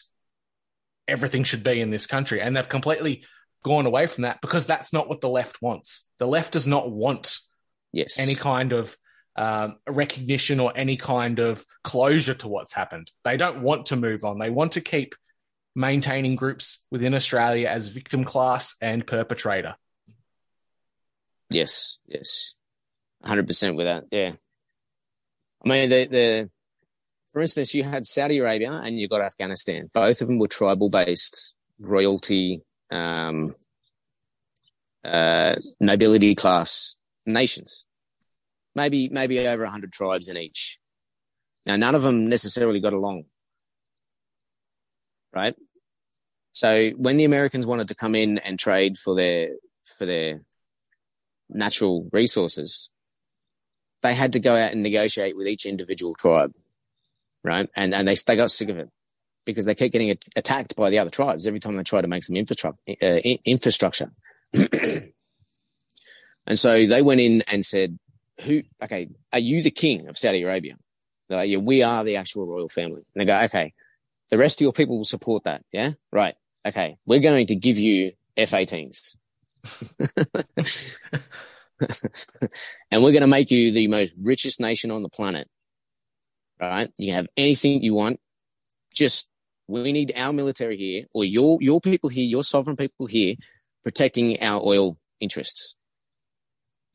everything 1.07 1.43
should 1.43 1.63
be 1.63 1.81
in 1.81 1.91
this 1.91 2.07
country. 2.07 2.41
And 2.41 2.55
they've 2.55 2.67
completely 2.67 3.23
gone 3.63 3.85
away 3.85 4.07
from 4.07 4.23
that 4.23 4.41
because 4.41 4.65
that's 4.65 4.93
not 4.93 5.09
what 5.09 5.21
the 5.21 5.29
left 5.29 5.61
wants. 5.61 6.09
The 6.19 6.27
left 6.27 6.53
does 6.53 6.67
not 6.67 6.91
want 6.91 7.37
yes. 7.91 8.19
any 8.19 8.35
kind 8.35 8.73
of 8.73 8.95
um, 9.35 9.77
recognition 9.87 10.59
or 10.59 10.71
any 10.75 10.97
kind 10.97 11.39
of 11.39 11.65
closure 11.83 12.35
to 12.35 12.47
what's 12.47 12.73
happened. 12.73 13.11
They 13.23 13.37
don't 13.37 13.61
want 13.61 13.87
to 13.87 13.95
move 13.95 14.23
on. 14.23 14.39
They 14.39 14.49
want 14.49 14.73
to 14.73 14.81
keep 14.81 15.15
maintaining 15.75 16.35
groups 16.35 16.85
within 16.89 17.13
Australia 17.13 17.67
as 17.67 17.89
victim 17.89 18.23
class 18.23 18.75
and 18.81 19.05
perpetrator. 19.05 19.75
Yes, 21.49 21.99
yes, 22.07 22.55
hundred 23.23 23.47
percent 23.47 23.75
with 23.75 23.85
that. 23.85 24.05
Yeah, 24.09 24.31
I 25.63 25.69
mean 25.69 25.89
the 25.89 26.07
the 26.07 26.49
for 27.35 27.41
instance, 27.41 27.73
you 27.73 27.83
had 27.83 28.05
Saudi 28.05 28.37
Arabia 28.37 28.71
and 28.71 28.97
you 28.97 29.09
got 29.09 29.19
Afghanistan. 29.19 29.89
Both 29.93 30.21
of 30.21 30.27
them 30.29 30.39
were 30.39 30.47
tribal 30.47 30.89
based 30.89 31.53
royalty, 31.81 32.63
um, 32.89 33.53
uh, 35.03 35.55
nobility 35.81 36.33
class 36.33 36.95
nations. 37.25 37.85
Maybe 38.73 39.09
maybe 39.09 39.45
over 39.45 39.65
hundred 39.65 39.91
tribes 39.91 40.29
in 40.29 40.37
each. 40.37 40.79
Now 41.65 41.75
none 41.75 41.93
of 41.93 42.03
them 42.03 42.29
necessarily 42.29 42.79
got 42.79 42.93
along, 42.93 43.25
right? 45.33 45.55
So 46.53 46.91
when 46.91 47.17
the 47.17 47.25
Americans 47.25 47.67
wanted 47.67 47.89
to 47.89 47.95
come 47.95 48.15
in 48.15 48.37
and 48.37 48.57
trade 48.57 48.95
for 48.97 49.13
their 49.13 49.49
for 49.83 50.05
their 50.05 50.39
natural 51.49 52.07
resources, 52.13 52.89
they 54.03 54.13
had 54.13 54.31
to 54.33 54.39
go 54.39 54.55
out 54.55 54.71
and 54.71 54.81
negotiate 54.81 55.35
with 55.35 55.49
each 55.49 55.65
individual 55.65 56.15
tribe, 56.15 56.53
right? 57.45 57.69
And 57.75 57.93
and 57.93 58.07
they 58.07 58.15
they 58.15 58.35
got 58.35 58.51
sick 58.51 58.69
of 58.69 58.77
it 58.77 58.89
because 59.45 59.65
they 59.65 59.75
kept 59.75 59.93
getting 59.93 60.17
attacked 60.35 60.75
by 60.75 60.89
the 60.89 60.99
other 60.99 61.09
tribes 61.09 61.45
every 61.47 61.59
time 61.59 61.75
they 61.75 61.83
tried 61.83 62.01
to 62.01 62.07
make 62.07 62.23
some 62.23 62.35
infrastructure. 62.35 62.79
Uh, 63.01 63.19
infrastructure. 63.45 64.11
and 64.53 65.13
so 66.55 66.85
they 66.85 67.01
went 67.01 67.21
in 67.21 67.43
and 67.43 67.63
said, 67.63 67.97
"Who? 68.41 68.63
Okay, 68.83 69.09
are 69.31 69.39
you 69.39 69.61
the 69.61 69.71
king 69.71 70.07
of 70.07 70.17
Saudi 70.17 70.41
Arabia?" 70.43 70.75
They're 71.29 71.37
like, 71.37 71.49
"Yeah, 71.49 71.57
we 71.57 71.83
are 71.83 72.03
the 72.03 72.17
actual 72.17 72.47
royal 72.47 72.69
family." 72.69 73.03
And 73.13 73.21
they 73.21 73.25
go, 73.25 73.39
"Okay, 73.45 73.73
the 74.29 74.37
rest 74.37 74.59
of 74.59 74.63
your 74.63 74.73
people 74.73 74.97
will 74.97 75.05
support 75.05 75.43
that, 75.43 75.63
yeah, 75.71 75.91
right? 76.11 76.35
Okay, 76.65 76.97
we're 77.05 77.19
going 77.19 77.47
to 77.47 77.55
give 77.55 77.77
you 77.77 78.13
F-18s." 78.35 79.17
and 82.91 83.03
we're 83.03 83.11
going 83.11 83.21
to 83.21 83.27
make 83.27 83.51
you 83.51 83.71
the 83.71 83.87
most 83.87 84.17
richest 84.21 84.59
nation 84.59 84.91
on 84.91 85.03
the 85.03 85.09
planet. 85.09 85.49
Right? 86.59 86.91
You 86.97 87.07
can 87.07 87.15
have 87.15 87.27
anything 87.37 87.83
you 87.83 87.93
want. 87.93 88.19
Just 88.93 89.29
we 89.67 89.91
need 89.91 90.13
our 90.15 90.31
military 90.31 90.77
here, 90.77 91.05
or 91.13 91.25
your 91.25 91.57
your 91.61 91.81
people 91.81 92.09
here, 92.09 92.25
your 92.25 92.43
sovereign 92.43 92.77
people 92.77 93.07
here, 93.07 93.35
protecting 93.83 94.41
our 94.41 94.61
oil 94.63 94.97
interests. 95.19 95.75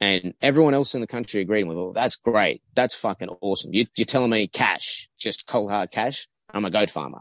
And 0.00 0.32
everyone 0.40 0.72
else 0.72 0.94
in 0.94 1.02
the 1.02 1.06
country 1.06 1.42
agreed 1.42 1.64
with, 1.64 1.76
well, 1.76 1.92
that's 1.92 2.16
great. 2.16 2.62
That's 2.74 2.94
fucking 2.94 3.28
awesome. 3.42 3.74
You, 3.74 3.84
you're 3.96 4.06
telling 4.06 4.30
me 4.30 4.48
cash, 4.48 5.10
just 5.18 5.46
cold 5.46 5.70
hard 5.70 5.90
cash. 5.90 6.26
I'm 6.54 6.64
a 6.64 6.70
goat 6.70 6.88
farmer. 6.88 7.20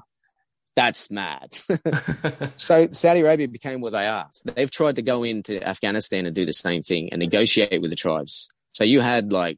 That's 0.76 1.12
mad. 1.12 1.60
So 2.56 2.88
Saudi 2.92 3.22
Arabia 3.22 3.48
became 3.48 3.82
what 3.82 3.94
they 3.94 4.06
are. 4.06 4.30
They've 4.46 4.70
tried 4.70 4.98
to 4.98 5.02
go 5.02 5.24
into 5.24 5.66
Afghanistan 5.68 6.26
and 6.26 6.36
do 6.36 6.46
the 6.46 6.54
same 6.54 6.82
thing 6.82 7.10
and 7.12 7.20
negotiate 7.20 7.82
with 7.82 7.90
the 7.90 7.96
tribes. 7.96 8.50
So 8.70 8.84
you 8.84 9.02
had 9.02 9.32
like 9.32 9.58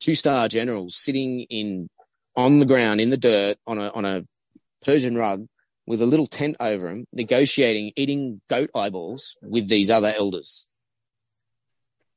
two 0.00 0.14
star 0.14 0.48
generals 0.48 0.94
sitting 0.94 1.40
in 1.42 1.88
on 2.36 2.60
the 2.60 2.66
ground 2.66 3.00
in 3.00 3.10
the 3.10 3.16
dirt 3.16 3.58
on 3.66 3.78
a 3.78 3.88
on 3.90 4.04
a 4.04 4.24
Persian 4.84 5.16
rug 5.16 5.46
with 5.86 6.02
a 6.02 6.06
little 6.06 6.26
tent 6.26 6.56
over 6.60 6.88
them, 6.88 7.06
negotiating, 7.12 7.92
eating 7.96 8.40
goat 8.48 8.70
eyeballs 8.74 9.36
with 9.42 9.68
these 9.68 9.90
other 9.90 10.12
elders, 10.16 10.68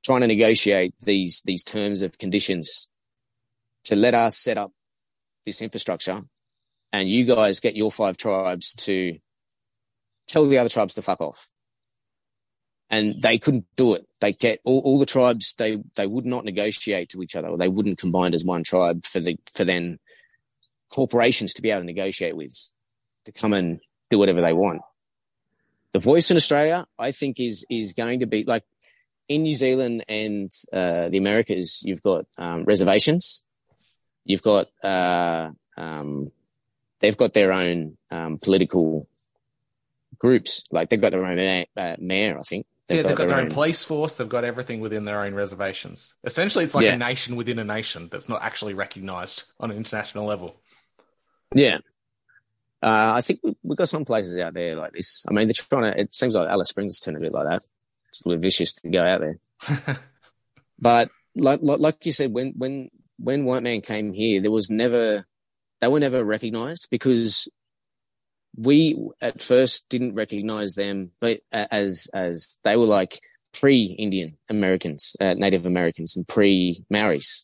trying 0.04 0.22
to 0.22 0.28
negotiate 0.28 0.94
these 1.02 1.42
these 1.46 1.64
terms 1.64 2.02
of 2.02 2.18
conditions 2.18 2.90
to 3.86 3.96
let 3.96 4.14
us 4.14 4.38
set 4.38 4.58
up 4.58 4.72
this 5.46 5.62
infrastructure, 5.62 6.22
and 6.94 7.10
you 7.10 7.26
guys 7.26 7.60
get 7.60 7.76
your 7.76 7.92
five 7.92 8.18
tribes 8.18 8.74
to 8.76 9.18
tell 10.28 10.48
the 10.48 10.58
other 10.58 10.70
tribes 10.70 10.94
to 10.94 11.02
fuck 11.02 11.22
off. 11.22 11.50
And 12.92 13.22
they 13.22 13.40
couldn't 13.40 13.66
do 13.78 13.94
it. 13.94 14.06
They 14.20 14.34
get 14.34 14.60
all, 14.66 14.82
all 14.82 15.00
the 15.00 15.06
tribes. 15.06 15.56
They 15.58 15.78
they 15.96 16.06
would 16.06 16.26
not 16.26 16.44
negotiate 16.44 17.10
to 17.10 17.24
each 17.24 17.36
other. 17.38 17.48
Or 17.48 17.58
they 17.58 17.70
wouldn't 17.70 17.98
combine 17.98 18.34
as 18.34 18.44
one 18.44 18.64
tribe 18.64 19.06
for 19.06 19.22
the 19.22 19.38
for 19.54 19.64
then 19.64 19.98
corporations 20.92 21.54
to 21.54 21.62
be 21.62 21.72
able 21.72 21.82
to 21.82 21.86
negotiate 21.86 22.36
with 22.36 22.70
to 23.26 23.32
come 23.32 23.54
and 23.54 23.80
do 24.10 24.20
whatever 24.20 24.42
they 24.42 24.54
want. 24.54 24.82
The 25.94 26.00
voice 26.00 26.32
in 26.32 26.38
Australia, 26.38 26.86
I 27.00 27.12
think, 27.12 27.40
is 27.40 27.66
is 27.70 27.94
going 27.94 28.20
to 28.20 28.26
be 28.26 28.44
like 28.44 28.64
in 29.28 29.44
New 29.44 29.56
Zealand 29.56 30.06
and 30.08 30.52
uh, 30.72 31.10
the 31.10 31.18
Americas. 31.18 31.82
You've 31.86 32.04
got 32.04 32.26
um, 32.38 32.66
reservations. 32.66 33.44
You've 34.26 34.42
got 34.42 34.68
uh, 34.84 35.52
um, 35.78 36.32
they've 37.00 37.18
got 37.18 37.34
their 37.34 37.52
own 37.52 37.98
um, 38.10 38.38
political 38.38 39.08
groups. 40.20 40.64
Like 40.72 40.90
they've 40.90 41.02
got 41.02 41.12
their 41.12 41.26
own 41.26 41.36
mayor, 41.36 41.66
uh, 41.76 41.96
mayor 42.00 42.38
I 42.38 42.44
think. 42.44 42.66
Yeah, 42.96 43.02
they've 43.04 43.16
got 43.16 43.28
their 43.28 43.40
own 43.40 43.50
police 43.50 43.84
force. 43.84 44.16
They've 44.16 44.28
got 44.30 44.44
everything 44.44 44.80
within 44.80 45.06
their 45.06 45.22
own 45.22 45.34
reservations. 45.34 46.16
Essentially, 46.24 46.66
it's 46.66 46.76
like 46.76 46.86
Yeah. 46.86 46.94
a 46.94 46.98
nation 46.98 47.36
within 47.36 47.60
a 47.60 47.64
nation 47.64 48.10
that's 48.12 48.28
not 48.30 48.42
actually 48.44 48.74
recognized 48.74 49.44
on 49.60 49.72
an 49.72 49.78
international 49.78 50.26
level. 50.26 50.56
Yeah. 51.54 51.78
Uh, 52.84 53.14
I 53.16 53.22
think 53.22 53.42
we- 53.44 53.56
we've 53.64 53.78
got 53.78 53.90
some 53.90 54.06
places 54.06 54.38
out 54.40 54.54
there 54.54 54.76
like 54.76 54.94
this. 54.94 55.26
I 55.30 55.34
mean, 55.34 55.48
they're 55.48 55.54
trying 55.54 55.94
to, 55.94 56.00
it 56.00 56.14
seems 56.14 56.34
like 56.36 56.48
Alice 56.50 56.70
Springs 56.70 56.94
is 56.94 57.00
turning 57.00 57.22
a 57.22 57.26
bit 57.26 57.34
like 57.34 57.48
that. 57.48 57.62
it's 58.08 58.22
a 58.26 58.28
little 58.30 58.42
vicious 58.42 58.74
to 58.74 58.90
go 58.90 59.02
out 59.04 59.22
there. 59.22 59.40
but 60.80 61.10
like, 61.36 61.60
like 61.62 61.80
like 61.80 62.06
you 62.06 62.12
said, 62.12 62.34
when 62.34 62.54
when 62.58 62.90
when 63.20 63.46
white 63.46 63.64
man 63.64 63.82
came 63.82 64.12
here, 64.14 64.42
there 64.42 64.52
was 64.52 64.70
never 64.70 65.26
they 65.80 65.88
were 65.88 66.00
never 66.00 66.24
recognized 66.24 66.88
because 66.90 67.48
we 68.56 68.98
at 69.22 69.42
first 69.42 69.88
didn't 69.90 70.16
recognize 70.16 70.76
them, 70.76 71.12
but 71.20 71.40
as 71.52 72.10
as 72.14 72.58
they 72.64 72.76
were 72.76 72.86
like 72.86 73.20
pre-Indian 73.54 74.38
Americans, 74.50 75.16
uh, 75.20 75.34
Native 75.34 75.66
Americans, 75.66 76.16
and 76.16 76.28
pre-Maoris. 76.28 77.44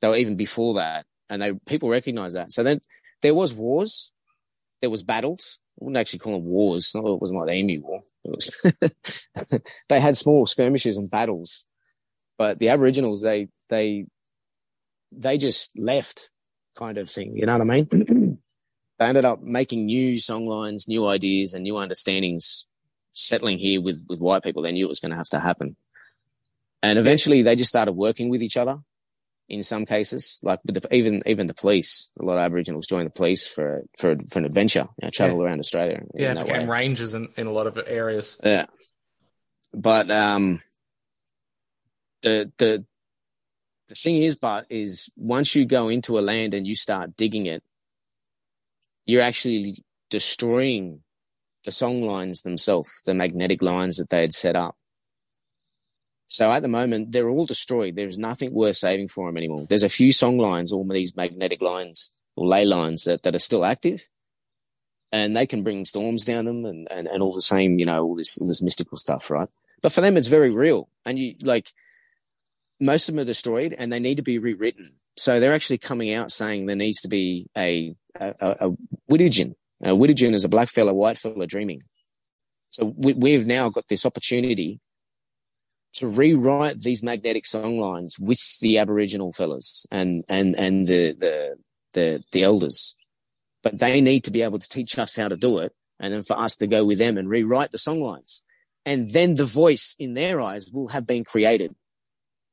They 0.00 0.08
were 0.08 0.16
even 0.16 0.36
before 0.36 0.74
that, 0.74 1.06
and 1.28 1.40
they 1.40 1.52
people 1.66 1.88
recognized 1.88 2.36
that. 2.36 2.52
So 2.52 2.62
then 2.62 2.80
there 3.22 3.34
was 3.34 3.54
wars, 3.54 4.12
there 4.80 4.90
was 4.90 5.02
battles. 5.02 5.58
I 5.80 5.84
wouldn't 5.84 5.96
actually 5.96 6.18
call 6.18 6.34
them 6.34 6.44
wars. 6.44 6.92
It 6.94 7.02
wasn't 7.02 7.38
like 7.38 7.48
the 7.48 7.54
Emu 7.54 7.80
War. 7.82 8.02
They 9.88 10.00
had 10.00 10.16
small 10.16 10.46
skirmishes 10.46 10.96
and 10.96 11.10
battles, 11.10 11.66
but 12.38 12.58
the 12.58 12.68
Aboriginals 12.68 13.22
they 13.22 13.48
they 13.68 14.06
they 15.12 15.38
just 15.38 15.78
left, 15.78 16.30
kind 16.76 16.98
of 16.98 17.10
thing. 17.10 17.36
You 17.36 17.46
know 17.46 17.58
what 17.58 17.70
I 17.70 17.74
mean? 17.74 18.38
they 18.98 19.06
ended 19.06 19.24
up 19.24 19.42
making 19.42 19.86
new 19.86 20.14
songlines, 20.16 20.88
new 20.88 21.06
ideas, 21.06 21.54
and 21.54 21.62
new 21.62 21.76
understandings. 21.76 22.66
Settling 23.14 23.58
here 23.58 23.80
with 23.80 24.04
with 24.08 24.20
white 24.20 24.42
people, 24.42 24.62
they 24.62 24.72
knew 24.72 24.86
it 24.86 24.88
was 24.88 25.00
going 25.00 25.10
to 25.10 25.16
have 25.18 25.28
to 25.30 25.40
happen, 25.40 25.76
and 26.82 26.98
eventually 26.98 27.42
they 27.42 27.54
just 27.56 27.68
started 27.68 27.92
working 27.92 28.30
with 28.30 28.42
each 28.42 28.56
other 28.56 28.78
in 29.50 29.62
some 29.62 29.84
cases, 29.84 30.40
like 30.42 30.60
with 30.64 30.80
the, 30.80 30.94
even 30.94 31.20
even 31.26 31.46
the 31.46 31.52
police. 31.52 32.10
A 32.18 32.24
lot 32.24 32.38
of 32.38 32.44
Aboriginals 32.44 32.86
join 32.86 33.04
the 33.04 33.10
police 33.10 33.46
for 33.46 33.84
for 33.98 34.16
for 34.30 34.38
an 34.38 34.46
adventure, 34.46 34.88
you 34.98 35.06
know, 35.06 35.10
travel 35.10 35.36
Yeah. 35.38 35.44
around 35.44 35.60
Australia. 35.60 36.00
Yeah, 36.14 36.32
became 36.32 36.62
way. 36.62 36.80
rangers 36.80 37.12
in, 37.12 37.28
in 37.36 37.46
a 37.46 37.52
lot 37.52 37.66
of 37.66 37.78
areas. 37.86 38.40
Yeah, 38.42 38.64
but 39.74 40.10
um, 40.10 40.62
the 42.22 42.50
the 42.56 42.86
the 43.88 43.94
thing 43.94 44.16
is, 44.16 44.36
but 44.36 44.64
is 44.70 45.10
once 45.16 45.54
you 45.54 45.66
go 45.66 45.90
into 45.90 46.18
a 46.18 46.22
land 46.22 46.54
and 46.54 46.66
you 46.66 46.74
start 46.74 47.14
digging 47.14 47.44
it, 47.44 47.62
you're 49.06 49.22
actually 49.22 49.82
destroying 50.10 51.00
the 51.64 51.72
song 51.72 52.02
lines 52.02 52.42
themselves, 52.42 52.90
the 53.04 53.14
magnetic 53.14 53.62
lines 53.62 53.96
that 53.96 54.10
they 54.10 54.20
had 54.20 54.32
set 54.32 54.56
up. 54.56 54.76
So 56.28 56.50
at 56.50 56.62
the 56.62 56.68
moment, 56.68 57.12
they're 57.12 57.28
all 57.28 57.44
destroyed. 57.44 57.94
There's 57.94 58.18
nothing 58.18 58.54
worth 58.54 58.76
saving 58.76 59.08
for 59.08 59.28
them 59.28 59.36
anymore. 59.36 59.66
There's 59.68 59.82
a 59.82 59.88
few 59.88 60.12
song 60.12 60.38
lines, 60.38 60.72
all 60.72 60.86
these 60.88 61.14
magnetic 61.14 61.60
lines 61.60 62.10
or 62.36 62.46
ley 62.46 62.64
lines 62.64 63.04
that, 63.04 63.22
that 63.22 63.34
are 63.34 63.40
still 63.40 63.64
active. 63.64 64.08
And 65.12 65.36
they 65.36 65.46
can 65.46 65.62
bring 65.62 65.84
storms 65.84 66.24
down 66.24 66.46
them 66.46 66.64
and, 66.64 66.88
and, 66.90 67.06
and 67.06 67.22
all 67.22 67.34
the 67.34 67.42
same, 67.42 67.78
you 67.78 67.84
know, 67.84 68.02
all 68.02 68.16
this, 68.16 68.38
all 68.38 68.48
this 68.48 68.62
mystical 68.62 68.96
stuff, 68.96 69.30
right? 69.30 69.48
But 69.82 69.92
for 69.92 70.00
them, 70.00 70.16
it's 70.16 70.28
very 70.28 70.48
real. 70.48 70.88
And 71.04 71.18
you 71.18 71.34
like, 71.42 71.70
most 72.80 73.08
of 73.08 73.14
them 73.14 73.22
are 73.22 73.26
destroyed 73.26 73.74
and 73.76 73.92
they 73.92 74.00
need 74.00 74.16
to 74.16 74.22
be 74.22 74.38
rewritten. 74.38 74.96
So 75.18 75.38
they're 75.38 75.52
actually 75.52 75.78
coming 75.78 76.14
out 76.14 76.32
saying 76.32 76.64
there 76.64 76.76
needs 76.76 77.02
to 77.02 77.08
be 77.08 77.50
a, 77.56 77.94
a, 78.18 78.34
a, 78.40 78.68
a 78.68 78.76
Wittingen. 79.10 79.54
Is 80.34 80.44
a 80.44 80.48
black 80.48 80.68
fella, 80.68 80.94
white 80.94 81.18
fella 81.18 81.46
dreaming. 81.46 81.82
So 82.70 82.94
we, 82.96 83.12
we've 83.14 83.46
now 83.46 83.68
got 83.68 83.88
this 83.88 84.06
opportunity 84.06 84.80
to 85.94 86.08
rewrite 86.08 86.80
these 86.80 87.02
magnetic 87.02 87.44
song 87.46 87.78
lines 87.78 88.18
with 88.18 88.60
the 88.60 88.78
Aboriginal 88.78 89.32
fellas 89.32 89.84
and, 89.90 90.24
and, 90.28 90.54
and 90.56 90.86
the, 90.86 91.12
the, 91.12 91.56
the, 91.92 92.22
the 92.32 92.42
elders. 92.44 92.96
But 93.62 93.78
they 93.78 94.00
need 94.00 94.24
to 94.24 94.30
be 94.30 94.42
able 94.42 94.58
to 94.58 94.68
teach 94.68 94.98
us 94.98 95.16
how 95.16 95.28
to 95.28 95.36
do 95.36 95.58
it. 95.58 95.72
And 96.00 96.14
then 96.14 96.22
for 96.22 96.38
us 96.38 96.56
to 96.56 96.66
go 96.66 96.84
with 96.84 96.98
them 96.98 97.18
and 97.18 97.28
rewrite 97.28 97.72
the 97.72 97.78
song 97.78 98.00
lines. 98.00 98.42
And 98.84 99.10
then 99.12 99.34
the 99.34 99.44
voice 99.44 99.94
in 99.98 100.14
their 100.14 100.40
eyes 100.40 100.70
will 100.72 100.88
have 100.88 101.06
been 101.06 101.24
created. 101.24 101.74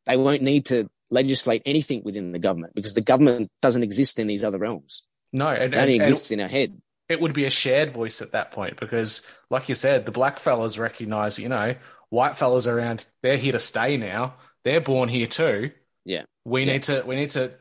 They 0.05 0.17
won't 0.17 0.41
need 0.41 0.65
to 0.67 0.89
legislate 1.09 1.63
anything 1.65 2.03
within 2.03 2.31
the 2.31 2.39
government 2.39 2.75
because 2.75 2.93
the 2.93 3.01
government 3.01 3.49
doesn't 3.61 3.83
exist 3.83 4.19
in 4.19 4.27
these 4.27 4.43
other 4.43 4.59
realms. 4.59 5.03
No, 5.31 5.47
and, 5.47 5.73
It 5.73 5.77
only 5.77 5.95
exists 5.95 6.31
in 6.31 6.39
our 6.39 6.47
head. 6.47 6.73
it 7.07 7.19
would 7.21 7.33
be 7.33 7.45
a 7.45 7.49
shared 7.49 7.91
voice 7.91 8.21
at 8.21 8.31
that 8.31 8.51
point 8.51 8.79
because, 8.79 9.21
like 9.49 9.69
you 9.69 9.75
said, 9.75 10.05
the 10.05 10.11
black 10.11 10.39
fellas 10.39 10.77
recognize, 10.77 11.37
you 11.39 11.49
know, 11.49 11.75
white 12.09 12.35
fellas 12.35 12.65
around, 12.67 13.05
they're 13.21 13.37
here 13.37 13.51
to 13.51 13.59
stay 13.59 13.97
now. 13.97 14.35
They're 14.63 14.81
born 14.81 15.09
here 15.09 15.27
too. 15.27 15.71
Yeah. 16.05 16.23
We 16.45 16.63
Yeah. 16.63 16.73
need 16.73 16.83
to 16.83 17.03
we 17.05 17.15
need 17.15 17.29
to 17.31 17.51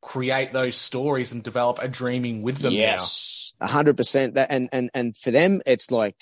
create 0.00 0.52
those 0.52 0.76
stories 0.76 1.32
and 1.32 1.42
develop 1.42 1.78
a 1.80 1.88
dreaming 1.88 2.42
with 2.42 2.58
them 2.58 2.72
yes, 2.72 3.54
a 3.60 3.66
hundred 3.66 3.96
percent. 3.96 4.34
That 4.34 4.48
and 4.50 4.68
and 4.72 4.90
and 4.94 5.16
for 5.16 5.30
them, 5.30 5.60
it's 5.66 5.90
like 5.90 6.16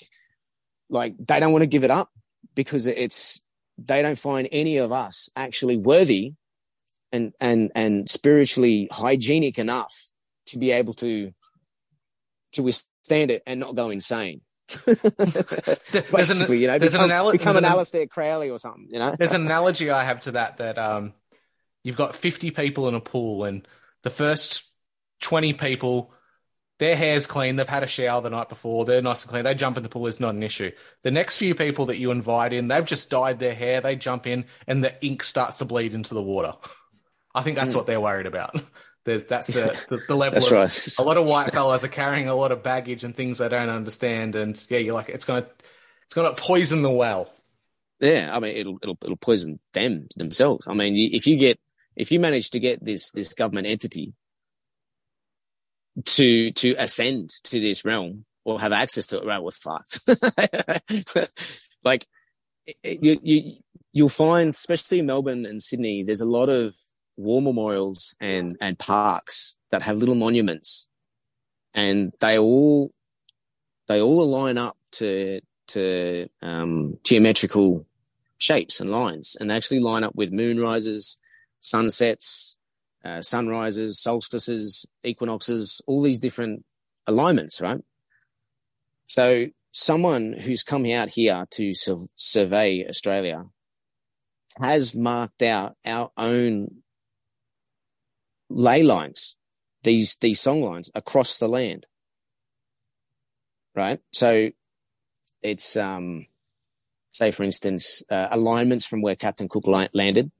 like 0.89 1.15
they 1.17 1.39
don't 1.39 1.51
want 1.51 1.61
to 1.63 1.67
give 1.67 1.83
it 1.83 1.91
up 1.91 2.09
because 2.55 2.87
it's 2.87 3.41
they 3.77 4.01
don't 4.01 4.17
find 4.17 4.47
any 4.51 4.77
of 4.77 4.91
us 4.91 5.29
actually 5.35 5.77
worthy 5.77 6.33
and 7.11 7.33
and 7.39 7.71
and 7.75 8.09
spiritually 8.09 8.87
hygienic 8.91 9.59
enough 9.59 10.06
to 10.47 10.57
be 10.57 10.71
able 10.71 10.93
to 10.93 11.31
to 12.53 12.63
withstand 12.63 13.31
it 13.31 13.43
and 13.45 13.59
not 13.59 13.75
go 13.75 13.89
insane. 13.89 14.41
There's 14.85 15.03
an- 15.95 16.03
Basically, 16.11 16.59
you 16.61 16.67
know, 16.67 16.77
there's 16.77 16.95
an 16.95 17.07
become, 17.07 17.31
become 17.31 17.57
an 17.57 17.65
an- 17.65 17.71
Aleister 17.71 18.09
Crowley 18.09 18.49
or 18.49 18.59
something. 18.59 18.87
You 18.89 18.99
know. 18.99 19.13
There's 19.17 19.31
an 19.31 19.45
analogy 19.45 19.89
I 19.91 20.03
have 20.03 20.21
to 20.21 20.31
that 20.31 20.57
that 20.57 20.77
um, 20.77 21.13
you've 21.83 21.95
got 21.95 22.15
50 22.15 22.51
people 22.51 22.87
in 22.87 22.95
a 22.95 22.99
pool, 22.99 23.43
and 23.43 23.67
the 24.03 24.09
first 24.09 24.63
20 25.21 25.53
people, 25.53 26.11
their 26.79 26.95
hair's 26.95 27.27
clean, 27.27 27.55
they've 27.55 27.67
had 27.67 27.83
a 27.83 27.87
shower 27.87 28.21
the 28.21 28.29
night 28.29 28.49
before, 28.49 28.85
they're 28.85 29.01
nice 29.01 29.23
and 29.23 29.31
clean, 29.31 29.43
they 29.43 29.55
jump 29.55 29.77
in 29.77 29.83
the 29.83 29.89
pool, 29.89 30.07
it's 30.07 30.19
not 30.19 30.35
an 30.35 30.43
issue. 30.43 30.71
The 31.03 31.11
next 31.11 31.37
few 31.37 31.55
people 31.55 31.85
that 31.87 31.97
you 31.97 32.11
invite 32.11 32.53
in, 32.53 32.67
they've 32.67 32.85
just 32.85 33.09
dyed 33.09 33.39
their 33.39 33.55
hair, 33.55 33.81
they 33.81 33.95
jump 33.95 34.27
in, 34.27 34.45
and 34.67 34.83
the 34.83 34.93
ink 35.03 35.23
starts 35.23 35.57
to 35.59 35.65
bleed 35.65 35.93
into 35.93 36.13
the 36.13 36.21
water. 36.21 36.53
I 37.33 37.41
think 37.41 37.55
that's 37.55 37.75
what 37.75 37.85
they're 37.87 38.01
worried 38.01 38.25
about. 38.25 38.61
There's 39.07 39.23
that's 39.23 39.47
the 39.47 39.85
the, 39.89 40.01
the 40.05 40.15
level. 40.15 40.33
That's 40.33 40.51
of, 40.51 40.57
right. 40.57 40.97
A 40.99 41.03
lot 41.07 41.15
of 41.15 41.29
white 41.29 41.53
fellas 41.53 41.85
are 41.85 41.87
carrying 41.87 42.27
a 42.27 42.35
lot 42.35 42.51
of 42.51 42.61
baggage 42.61 43.05
and 43.05 43.15
things 43.15 43.37
they 43.37 43.47
don't 43.47 43.69
understand, 43.69 44.35
and 44.35 44.61
yeah, 44.69 44.79
you're 44.79 44.93
like, 44.93 45.07
it's 45.07 45.23
gonna 45.23 45.47
it's 46.03 46.13
gonna 46.13 46.33
poison 46.33 46.81
the 46.81 46.91
well. 46.91 47.31
Yeah, 48.01 48.29
I 48.33 48.41
mean, 48.41 48.57
it'll 48.57 48.79
it'll 48.83 48.97
it'll 49.01 49.15
poison 49.15 49.61
them 49.71 50.09
themselves. 50.17 50.67
I 50.67 50.73
mean, 50.73 50.93
if 51.13 51.25
you 51.25 51.37
get 51.37 51.57
if 51.95 52.11
you 52.11 52.19
manage 52.19 52.49
to 52.49 52.59
get 52.59 52.83
this 52.83 53.11
this 53.11 53.33
government 53.33 53.65
entity 53.67 54.13
to 56.03 56.51
to 56.51 56.75
ascend 56.77 57.29
to 57.45 57.61
this 57.61 57.85
realm 57.85 58.25
or 58.43 58.59
have 58.59 58.73
access 58.73 59.07
to 59.07 59.19
it, 59.19 59.25
right? 59.25 59.41
We're 59.41 59.51
fucked. 59.51 60.01
like 61.85 62.05
you 62.83 63.19
you 63.23 63.53
you'll 63.93 64.09
find, 64.09 64.49
especially 64.49 64.99
in 64.99 65.05
Melbourne 65.05 65.45
and 65.45 65.63
Sydney, 65.63 66.03
there's 66.03 66.19
a 66.19 66.25
lot 66.25 66.49
of 66.49 66.75
war 67.17 67.41
memorials 67.41 68.15
and 68.19 68.55
and 68.61 68.79
parks 68.79 69.57
that 69.71 69.81
have 69.81 69.97
little 69.97 70.15
monuments, 70.15 70.87
and 71.73 72.13
they 72.19 72.37
all 72.37 72.91
they 73.87 74.01
all 74.01 74.21
align 74.21 74.57
up 74.57 74.77
to 74.93 75.41
to 75.69 76.29
um, 76.41 76.97
geometrical 77.03 77.85
shapes 78.37 78.79
and 78.79 78.89
lines, 78.89 79.35
and 79.39 79.49
they 79.49 79.55
actually 79.55 79.79
line 79.79 80.03
up 80.03 80.15
with 80.15 80.31
moon 80.31 80.59
rises, 80.59 81.17
sunsets, 81.59 82.57
uh, 83.03 83.21
sunrises, 83.21 83.99
solstices, 83.99 84.85
equinoxes, 85.03 85.81
all 85.87 86.01
these 86.01 86.19
different 86.19 86.63
alignments, 87.07 87.59
right? 87.61 87.81
So 89.07 89.47
someone 89.71 90.33
who's 90.33 90.63
come 90.63 90.85
out 90.85 91.09
here 91.09 91.45
to 91.51 91.73
sur- 91.73 92.07
survey 92.15 92.85
Australia 92.87 93.45
has 94.59 94.95
marked 94.95 95.41
out 95.41 95.75
our 95.85 96.11
own 96.17 96.83
ley 98.49 98.83
lines, 98.83 99.37
these 99.83 100.15
these 100.17 100.39
song 100.39 100.61
lines 100.61 100.89
across 100.95 101.37
the 101.37 101.47
land, 101.47 101.85
right? 103.75 103.99
So 104.11 104.49
it's 105.41 105.75
um, 105.77 106.27
say 107.11 107.31
for 107.31 107.43
instance 107.43 108.03
uh, 108.09 108.27
alignments 108.31 108.85
from 108.85 109.01
where 109.01 109.15
Captain 109.15 109.49
Cook 109.49 109.67
la- 109.67 109.87
landed, 109.93 110.31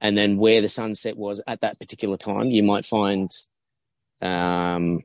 and 0.00 0.16
then 0.16 0.36
where 0.36 0.60
the 0.60 0.68
sunset 0.68 1.16
was 1.16 1.42
at 1.46 1.60
that 1.60 1.78
particular 1.78 2.16
time. 2.16 2.50
You 2.50 2.62
might 2.62 2.84
find 2.84 3.30
um, 4.20 5.00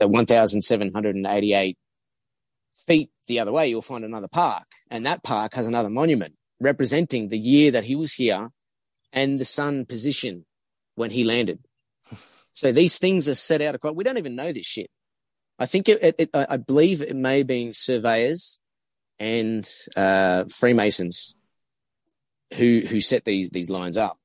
1,788 0.00 1.78
feet 2.86 3.10
the 3.26 3.40
other 3.40 3.52
way. 3.52 3.68
You'll 3.68 3.82
find 3.82 4.04
another 4.04 4.28
park, 4.28 4.64
and 4.90 5.06
that 5.06 5.22
park 5.22 5.54
has 5.54 5.66
another 5.66 5.90
monument 5.90 6.34
representing 6.60 7.28
the 7.28 7.38
year 7.38 7.70
that 7.70 7.84
he 7.84 7.94
was 7.94 8.14
here 8.14 8.50
and 9.12 9.38
the 9.38 9.44
sun 9.44 9.84
position 9.84 10.46
when 10.94 11.10
he 11.10 11.24
landed. 11.24 11.58
So 12.52 12.72
these 12.72 12.98
things 12.98 13.28
are 13.28 13.34
set 13.34 13.60
out. 13.62 13.96
We 13.96 14.04
don't 14.04 14.18
even 14.18 14.36
know 14.36 14.52
this 14.52 14.66
shit. 14.66 14.90
I 15.58 15.66
think 15.66 15.88
it, 15.88 16.02
it, 16.02 16.14
it 16.18 16.30
I 16.32 16.56
believe 16.56 17.00
it 17.00 17.16
may 17.16 17.38
have 17.38 17.46
been 17.46 17.72
surveyors 17.72 18.60
and 19.18 19.68
uh, 19.96 20.44
Freemasons 20.44 21.36
who 22.56 22.82
who 22.88 23.00
set 23.00 23.24
these 23.24 23.50
these 23.50 23.70
lines 23.70 23.96
up. 23.96 24.18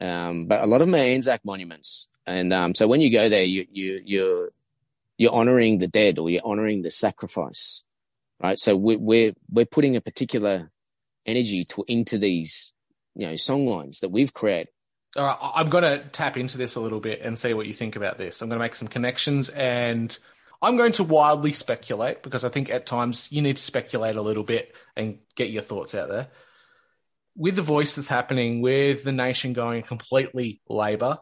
Um, 0.00 0.46
but 0.46 0.62
a 0.62 0.66
lot 0.66 0.80
of 0.80 0.88
them 0.88 0.94
are 0.94 1.04
Anzac 1.04 1.44
monuments, 1.44 2.08
and 2.26 2.52
um, 2.52 2.74
so 2.74 2.86
when 2.86 3.00
you 3.00 3.10
go 3.10 3.28
there, 3.28 3.44
you 3.44 3.66
you 3.70 4.00
you're 4.04 4.50
you're 5.16 5.32
honoring 5.32 5.78
the 5.78 5.88
dead 5.88 6.18
or 6.18 6.28
you're 6.28 6.44
honoring 6.44 6.82
the 6.82 6.90
sacrifice 6.90 7.84
right? 8.44 8.58
So 8.58 8.76
we're 8.76 8.98
we're 8.98 9.32
we're 9.50 9.66
putting 9.66 9.96
a 9.96 10.00
particular 10.00 10.70
energy 11.26 11.64
to 11.64 11.84
into 11.88 12.18
these 12.18 12.72
you 13.14 13.26
know 13.26 13.36
song 13.36 13.66
lines 13.66 14.00
that 14.00 14.10
we've 14.10 14.32
created. 14.32 14.68
All 15.16 15.24
right, 15.24 15.38
I'm 15.40 15.68
going 15.68 15.84
to 15.84 16.04
tap 16.08 16.36
into 16.36 16.58
this 16.58 16.74
a 16.74 16.80
little 16.80 16.98
bit 16.98 17.20
and 17.20 17.38
see 17.38 17.54
what 17.54 17.66
you 17.66 17.72
think 17.72 17.94
about 17.94 18.18
this. 18.18 18.42
I'm 18.42 18.48
going 18.48 18.58
to 18.58 18.64
make 18.64 18.74
some 18.74 18.88
connections 18.88 19.48
and 19.48 20.16
I'm 20.60 20.76
going 20.76 20.92
to 20.92 21.04
wildly 21.04 21.52
speculate 21.52 22.22
because 22.22 22.44
I 22.44 22.48
think 22.48 22.68
at 22.68 22.84
times 22.84 23.30
you 23.30 23.40
need 23.40 23.56
to 23.56 23.62
speculate 23.62 24.16
a 24.16 24.22
little 24.22 24.42
bit 24.42 24.74
and 24.96 25.18
get 25.36 25.50
your 25.50 25.62
thoughts 25.62 25.94
out 25.94 26.08
there. 26.08 26.28
With 27.36 27.54
the 27.54 27.62
voice 27.62 27.94
that's 27.94 28.08
happening, 28.08 28.60
with 28.60 29.04
the 29.04 29.12
nation 29.12 29.52
going 29.52 29.82
completely 29.82 30.60
Labor, 30.68 31.18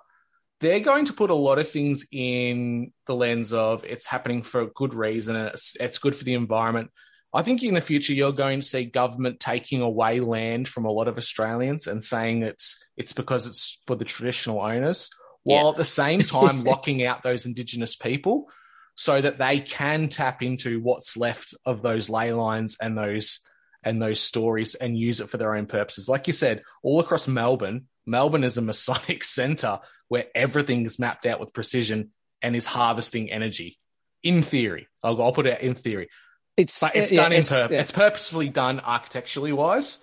they're 0.61 0.81
going 0.81 1.07
to 1.07 1.13
put 1.13 1.31
a 1.31 1.35
lot 1.35 1.59
of 1.59 1.69
things 1.69 2.07
in 2.11 2.93
the 3.07 3.17
lens 3.17 3.53
of 3.53 3.85
it's 3.85 4.07
happening 4.07 4.43
for 4.43 4.63
a 4.63 4.71
good 4.71 4.95
reason 4.95 5.37
and 5.37 5.49
it's, 5.49 5.77
it's 5.81 5.99
good 5.99 6.17
for 6.17 6.25
the 6.25 6.35
environment. 6.35 6.91
I 7.35 7.43
think 7.43 7.63
in 7.63 7.75
the 7.75 7.81
future 7.81 8.13
you're 8.13 8.33
going 8.33 8.61
to 8.61 8.67
see 8.67 8.85
government 8.85 9.41
taking 9.41 9.81
away 9.81 10.21
land 10.21 10.69
from 10.69 10.85
a 10.85 10.91
lot 10.91 11.09
of 11.09 11.17
Australians 11.17 11.87
and 11.87 12.03
saying 12.03 12.43
it's 12.43 12.85
it's 12.97 13.13
because 13.13 13.47
it's 13.47 13.79
for 13.87 13.97
the 13.97 14.05
traditional 14.05 14.61
owners, 14.61 15.09
while 15.43 15.65
Yeah. 15.65 15.71
at 15.71 15.77
the 15.77 15.85
same 15.85 16.21
time 16.21 16.65
locking 16.73 17.05
out 17.05 17.23
those 17.23 17.47
Indigenous 17.47 17.97
people 17.97 18.49
so 18.95 19.21
that 19.21 19.39
they 19.39 19.61
can 19.61 20.09
tap 20.09 20.43
into 20.43 20.81
what's 20.81 21.17
left 21.17 21.55
of 21.65 21.81
those 21.81 22.11
ley 22.11 22.33
lines 22.33 22.77
and 22.81 22.97
those 22.99 23.41
and 23.83 24.01
those 24.01 24.21
stories 24.21 24.75
and 24.77 24.97
use 24.97 25.21
it 25.21 25.29
for 25.29 25.39
their 25.39 25.57
own 25.57 25.67
purposes. 25.67 26.09
Like 26.09 26.27
you 26.27 26.33
said, 26.33 26.63
all 26.85 27.01
across 27.01 27.27
Melbourne, 27.27 27.87
Melbourne 28.07 28.45
is 28.45 28.59
a 28.59 28.63
Masonic 28.71 29.25
center 29.25 29.81
where 30.09 30.27
everything 30.35 30.85
is 30.85 30.99
mapped 30.99 31.25
out 31.27 31.41
with 31.41 31.55
precision 31.55 32.11
and 32.43 32.55
is 32.55 32.67
harvesting 32.67 33.33
energy. 33.33 33.79
In 34.23 34.43
theory, 34.43 34.87
I'll, 35.03 35.21
I'll 35.21 35.33
put 35.33 35.47
it 35.47 35.63
in 35.63 35.75
theory. 35.75 36.09
It's 36.57 36.81
But 36.81 36.97
it's 36.97 37.13
yeah, 37.13 37.23
done 37.23 37.33
in 37.33 37.39
it's- 37.39 37.51
purpose. 37.63 37.75
yeah. 37.75 37.81
It's 37.81 37.93
purposefully 37.93 38.49
done 38.49 38.81
architecturally 38.81 39.53
wise. 39.53 39.99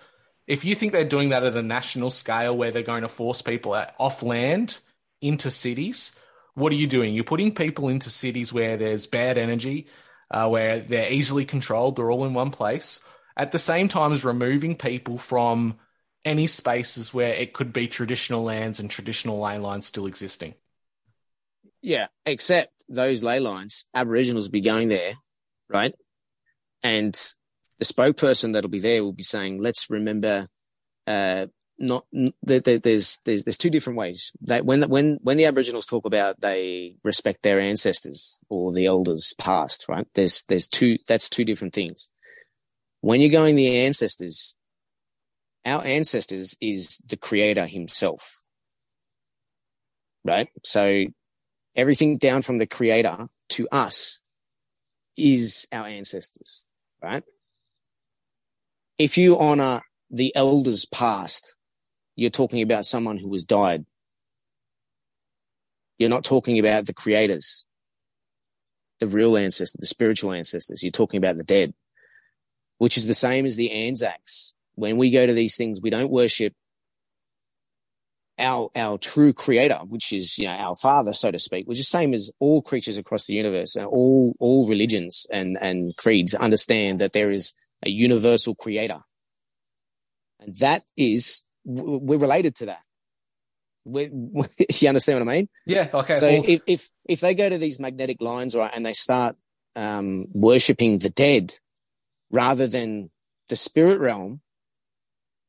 If 0.46 0.64
you 0.64 0.74
think 0.74 0.92
they're 0.92 1.04
doing 1.04 1.28
that 1.28 1.44
at 1.44 1.56
a 1.56 1.62
national 1.62 2.10
scale 2.10 2.56
where 2.56 2.70
they're 2.72 2.82
going 2.82 3.02
to 3.02 3.08
force 3.08 3.40
people 3.42 3.72
out- 3.74 3.92
off 3.98 4.22
land 4.22 4.80
into 5.20 5.50
cities, 5.50 6.12
what 6.54 6.72
are 6.72 6.76
you 6.76 6.88
doing? 6.88 7.14
You're 7.14 7.24
putting 7.24 7.54
people 7.54 7.88
into 7.88 8.10
cities 8.10 8.52
where 8.52 8.76
there's 8.76 9.06
bad 9.06 9.38
energy, 9.38 9.86
uh, 10.30 10.48
where 10.48 10.80
they're 10.80 11.12
easily 11.12 11.44
controlled, 11.44 11.96
they're 11.96 12.10
all 12.10 12.24
in 12.24 12.34
one 12.34 12.50
place. 12.50 13.00
At 13.36 13.52
the 13.52 13.58
same 13.60 13.86
time 13.88 14.12
as 14.12 14.24
removing 14.24 14.74
people 14.76 15.18
from 15.18 15.78
any 16.24 16.46
spaces 16.48 17.14
where 17.14 17.32
it 17.32 17.52
could 17.52 17.72
be 17.72 17.86
traditional 17.86 18.42
lands 18.42 18.80
and 18.80 18.90
traditional 18.90 19.38
ley 19.40 19.56
lines 19.58 19.86
still 19.86 20.06
existing. 20.06 20.54
Yeah, 21.80 22.08
except 22.26 22.84
those 22.88 23.22
ley 23.22 23.38
lines, 23.40 23.86
Aboriginals 23.94 24.46
will 24.48 24.52
be 24.52 24.60
going 24.60 24.88
there, 24.88 25.14
right? 25.68 25.94
And 26.82 27.14
the 27.78 27.84
spokesperson 27.84 28.52
that'll 28.52 28.70
be 28.70 28.80
there 28.80 29.02
will 29.02 29.12
be 29.12 29.22
saying, 29.22 29.62
"Let's 29.62 29.90
remember, 29.90 30.48
uh, 31.06 31.46
not 31.78 32.04
there's 32.42 33.20
there's 33.24 33.44
there's 33.44 33.58
two 33.58 33.70
different 33.70 33.98
ways 33.98 34.32
that 34.42 34.64
when 34.64 34.82
when 34.82 35.18
when 35.22 35.36
the 35.36 35.46
Aboriginals 35.46 35.86
talk 35.86 36.06
about 36.06 36.40
they 36.40 36.96
respect 37.02 37.42
their 37.42 37.58
ancestors 37.60 38.38
or 38.48 38.72
the 38.72 38.86
elders 38.86 39.34
past, 39.38 39.86
right? 39.88 40.06
There's 40.14 40.44
there's 40.44 40.68
two 40.68 40.98
that's 41.06 41.30
two 41.30 41.44
different 41.44 41.74
things. 41.74 42.10
When 43.00 43.20
you're 43.20 43.30
going 43.30 43.56
the 43.56 43.78
ancestors, 43.78 44.54
our 45.64 45.84
ancestors 45.84 46.54
is 46.60 47.00
the 47.06 47.16
Creator 47.16 47.66
Himself, 47.66 48.44
right? 50.24 50.48
So 50.64 51.06
everything 51.74 52.18
down 52.18 52.42
from 52.42 52.58
the 52.58 52.66
creator 52.66 53.28
to 53.50 53.68
us 53.72 54.20
is 55.16 55.66
our 55.72 55.86
ancestors, 55.86 56.64
right? 57.02 57.22
If 58.98 59.16
you 59.16 59.38
honor 59.38 59.82
the 60.10 60.34
elders 60.34 60.84
past, 60.86 61.56
you're 62.16 62.30
talking 62.30 62.62
about 62.62 62.84
someone 62.84 63.16
who 63.16 63.32
has 63.32 63.44
died. 63.44 63.86
You're 65.98 66.10
not 66.10 66.24
talking 66.24 66.58
about 66.58 66.86
the 66.86 66.94
creators, 66.94 67.64
the 69.00 69.06
real 69.06 69.36
ancestors, 69.36 69.78
the 69.78 69.86
spiritual 69.86 70.32
ancestors. 70.32 70.82
You're 70.82 70.90
talking 70.90 71.18
about 71.18 71.36
the 71.36 71.44
dead, 71.44 71.74
which 72.78 72.96
is 72.96 73.06
the 73.06 73.14
same 73.14 73.46
as 73.46 73.56
the 73.56 73.70
Anzacs. 73.70 74.54
When 74.74 74.96
we 74.96 75.10
go 75.10 75.26
to 75.26 75.32
these 75.32 75.56
things, 75.56 75.80
we 75.80 75.90
don't 75.90 76.10
worship 76.10 76.54
our 78.40 78.70
our 78.76 78.98
true 78.98 79.32
creator, 79.32 79.80
which 79.88 80.12
is 80.12 80.38
you 80.38 80.46
know 80.46 80.52
our 80.54 80.74
father, 80.74 81.12
so 81.12 81.30
to 81.30 81.38
speak, 81.38 81.66
which 81.68 81.78
is 81.78 81.86
the 81.86 81.98
same 81.98 82.14
as 82.14 82.30
all 82.40 82.62
creatures 82.62 82.98
across 82.98 83.26
the 83.26 83.34
universe 83.34 83.76
and 83.76 83.86
all 83.86 84.34
all 84.40 84.68
religions 84.68 85.26
and 85.30 85.58
and 85.60 85.96
creeds 85.96 86.34
understand 86.34 87.00
that 87.00 87.12
there 87.12 87.30
is 87.32 87.54
a 87.84 87.90
universal 87.90 88.54
creator, 88.56 89.00
and 90.40 90.56
that 90.56 90.84
is 90.96 91.42
we're 91.64 92.18
related 92.18 92.56
to 92.56 92.66
that. 92.66 92.80
we 93.84 94.04
you 94.80 94.88
understand 94.88 95.20
what 95.24 95.28
I 95.28 95.36
mean? 95.38 95.48
Yeah. 95.66 95.88
Okay. 95.94 96.16
So 96.16 96.26
well- 96.28 96.44
if, 96.46 96.62
if 96.66 96.90
if 97.06 97.20
they 97.20 97.34
go 97.34 97.48
to 97.48 97.58
these 97.58 97.80
magnetic 97.80 98.18
lines, 98.20 98.54
right, 98.56 98.72
and 98.74 98.86
they 98.86 98.94
start 98.94 99.36
um, 99.76 100.26
worshiping 100.32 100.98
the 101.00 101.10
dead 101.10 101.54
rather 102.30 102.66
than 102.68 103.10
the 103.48 103.56
spirit 103.56 104.00
realm, 104.00 104.40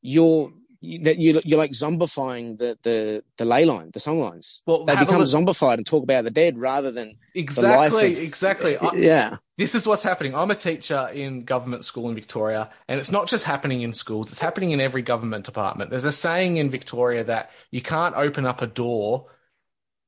you're 0.01 0.51
you- 0.51 0.60
that 0.81 1.19
you 1.19 1.39
you're 1.45 1.59
like 1.59 1.71
zombifying 1.71 2.57
the 2.57 2.77
the 2.81 3.23
the 3.37 3.45
ley 3.45 3.65
line, 3.65 3.91
the 3.93 3.99
song 3.99 4.19
lines. 4.19 4.63
Well, 4.65 4.83
they 4.85 4.95
become 4.95 5.21
zombified 5.21 5.75
and 5.75 5.85
talk 5.85 6.03
about 6.03 6.23
the 6.23 6.31
dead 6.31 6.57
rather 6.57 6.89
than 6.91 7.17
Exactly, 7.35 8.13
of- 8.13 8.17
exactly. 8.19 8.77
I- 8.77 8.93
yeah. 8.95 9.37
This 9.57 9.75
is 9.75 9.85
what's 9.85 10.01
happening. 10.01 10.33
I'm 10.33 10.49
a 10.49 10.55
teacher 10.55 11.09
in 11.13 11.45
government 11.45 11.85
school 11.85 12.09
in 12.09 12.15
Victoria, 12.15 12.71
and 12.87 12.99
it's 12.99 13.11
not 13.11 13.27
just 13.27 13.45
happening 13.45 13.81
in 13.81 13.93
schools, 13.93 14.31
it's 14.31 14.39
happening 14.39 14.71
in 14.71 14.81
every 14.81 15.03
government 15.03 15.45
department. 15.45 15.91
There's 15.91 16.05
a 16.05 16.11
saying 16.11 16.57
in 16.57 16.69
Victoria 16.71 17.23
that 17.25 17.51
you 17.69 17.81
can't 17.81 18.15
open 18.15 18.47
up 18.47 18.61
a 18.63 18.67
door 18.67 19.27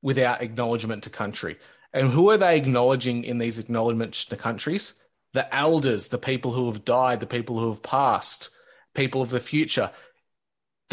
without 0.02 0.42
acknowledgement 0.42 1.04
to 1.04 1.10
country. 1.12 1.58
And 1.94 2.10
who 2.10 2.32
are 2.32 2.38
they 2.38 2.58
acknowledging 2.58 3.24
in 3.24 3.38
these 3.38 3.60
acknowledgements 3.60 4.26
to 4.26 4.36
countries? 4.36 4.96
The 5.34 5.54
elders, 5.56 6.08
the 6.08 6.18
people 6.18 6.52
who 6.54 6.66
have 6.66 6.84
died, 6.84 7.20
the 7.20 7.28
people 7.28 7.60
who 7.60 7.70
have 7.70 7.84
passed, 7.84 8.50
people 8.96 9.22
of 9.22 9.30
the 9.30 9.40
future. 9.40 9.92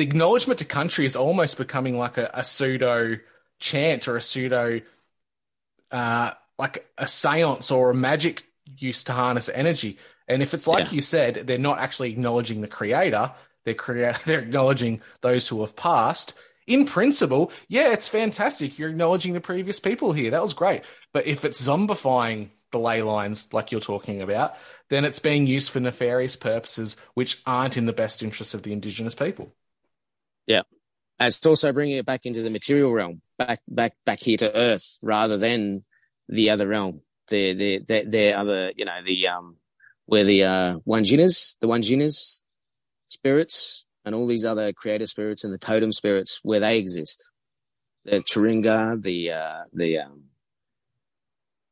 The 0.01 0.07
acknowledgement 0.07 0.59
to 0.61 0.64
country 0.64 1.05
is 1.05 1.14
almost 1.14 1.59
becoming 1.59 1.98
like 1.98 2.16
a, 2.16 2.30
a 2.32 2.42
pseudo 2.42 3.18
chant 3.59 4.09
or 4.09 4.16
a 4.16 4.20
pseudo 4.22 4.80
uh, 5.90 6.30
like 6.59 6.90
a 6.96 7.07
seance 7.07 7.70
or 7.70 7.90
a 7.90 7.94
magic 7.94 8.44
use 8.78 9.05
to 9.05 9.12
harness 9.12 9.51
energy. 9.51 9.98
And 10.26 10.42
if 10.42 10.55
it's 10.55 10.66
like 10.66 10.86
Yeah. 10.86 10.92
you 10.92 11.01
said, 11.03 11.46
they're 11.46 11.59
not 11.59 11.80
actually 11.80 12.12
acknowledging 12.12 12.62
the 12.62 12.66
creator, 12.66 13.32
they're 13.66 13.74
crea- 13.74 14.14
they're 14.24 14.38
acknowledging 14.40 15.03
those 15.20 15.48
who 15.48 15.61
have 15.61 15.76
passed. 15.76 16.32
In 16.66 16.86
principle, 16.86 17.53
yeah, 17.68 17.92
it's 17.92 18.09
fantastic. 18.09 18.78
You're 18.78 18.88
acknowledging 18.88 19.34
the 19.34 19.40
previous 19.42 19.80
people 19.80 20.12
here. 20.12 20.30
That 20.30 20.40
was 20.40 20.55
great. 20.55 20.80
But 21.12 21.26
if 21.26 21.44
it's 21.44 21.61
zombifying 21.61 22.48
the 22.72 22.78
ley 22.78 23.03
lines 23.03 23.53
like 23.53 23.70
you're 23.70 23.82
talking 23.82 24.22
about, 24.22 24.55
then 24.88 25.05
it's 25.05 25.18
being 25.18 25.46
used 25.46 25.70
for 25.70 25.80
nefarious 25.80 26.36
purposes 26.36 26.96
which 27.12 27.42
aren't 27.44 27.76
in 27.76 27.84
the 27.84 27.92
best 27.92 28.22
interest 28.22 28.55
of 28.55 28.62
the 28.62 28.72
indigenous 28.72 29.14
people. 29.14 29.53
Yeah. 30.51 30.62
And 31.20 31.28
it's 31.28 31.46
also 31.46 31.72
bringing 31.72 31.98
it 31.98 32.07
back 32.07 32.26
into 32.26 32.42
the 32.42 32.51
material 32.51 32.92
realm, 32.92 33.22
back 33.38 33.61
back 33.68 33.92
back 34.05 34.18
here 34.18 34.36
to 34.38 34.57
Earth, 34.57 34.98
rather 35.01 35.36
than 35.36 35.84
the 36.28 36.51
other 36.51 36.66
realm. 36.66 37.03
The 37.28 37.55
the 37.55 37.78
the, 37.86 38.05
the 38.09 38.32
other, 38.32 38.72
you 38.74 38.84
know, 38.84 38.98
the 39.07 39.28
um, 39.28 39.57
where 40.07 40.24
the 40.24 40.42
uh, 40.42 40.78
Wanjinas, 40.88 41.57
the 41.61 41.68
Wanjinas 41.68 42.42
spirits, 43.09 43.86
and 44.05 44.14
all 44.14 44.26
these 44.26 44.44
other 44.44 44.72
creator 44.72 45.07
spirits 45.07 45.44
and 45.44 45.55
the 45.55 45.59
totem 45.59 45.92
spirits, 45.92 46.40
where 46.42 46.59
they 46.59 46.78
exist. 46.78 47.32
The 48.07 48.22
Turinga, 48.22 49.01
the 49.01 49.30
uh, 49.30 49.62
the 49.72 49.98
um, 49.98 50.24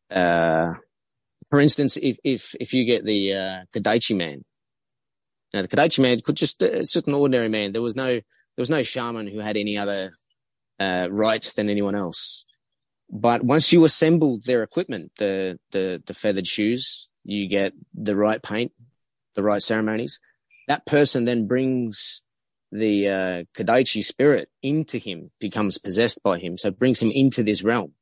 uh, 0.09 0.75
for 1.51 1.59
instance, 1.59 1.97
if 1.97 2.19
if 2.23 2.55
if 2.61 2.73
you 2.75 2.85
get 2.85 3.05
the 3.05 3.33
uh, 3.33 3.59
Kadaichi 3.75 4.17
man, 4.17 4.45
now 5.53 5.63
the 5.63 5.69
Kadaichi 5.69 6.01
man 6.01 6.21
could 6.21 6.37
just 6.37 6.63
it's 6.63 6.93
just 6.93 7.09
an 7.09 7.15
ordinary 7.15 7.49
man. 7.49 7.73
There 7.73 7.83
was 7.83 7.97
no 7.97 8.21
there 8.59 8.63
was 8.63 8.71
no 8.71 8.83
shaman 8.83 9.29
who 9.29 9.39
had 9.39 9.57
any 9.57 9.79
other 9.79 10.11
uh, 10.81 11.07
rights 11.13 11.53
than 11.55 11.71
anyone 11.71 11.95
else. 11.95 12.45
But 13.09 13.45
once 13.45 13.73
you 13.73 13.85
assemble 13.85 14.41
their 14.45 14.65
equipment, 14.65 15.13
the 15.17 15.61
the 15.71 16.03
the 16.05 16.13
feathered 16.13 16.49
shoes, 16.49 17.09
you 17.23 17.49
get 17.49 17.73
the 17.95 18.17
right 18.17 18.43
paint, 18.43 18.73
the 19.37 19.45
right 19.45 19.63
ceremonies. 19.63 20.21
That 20.67 20.87
person 20.87 21.25
then 21.25 21.47
brings 21.47 22.25
the 22.73 23.47
uh, 23.57 23.85
spirit 24.03 24.49
into 24.61 24.99
him, 24.99 25.31
becomes 25.39 25.79
possessed 25.79 26.21
by 26.25 26.41
him, 26.41 26.59
so 26.59 26.73
brings 26.73 27.01
him 27.01 27.13
into 27.13 27.45
this 27.45 27.63
realm. 27.63 27.93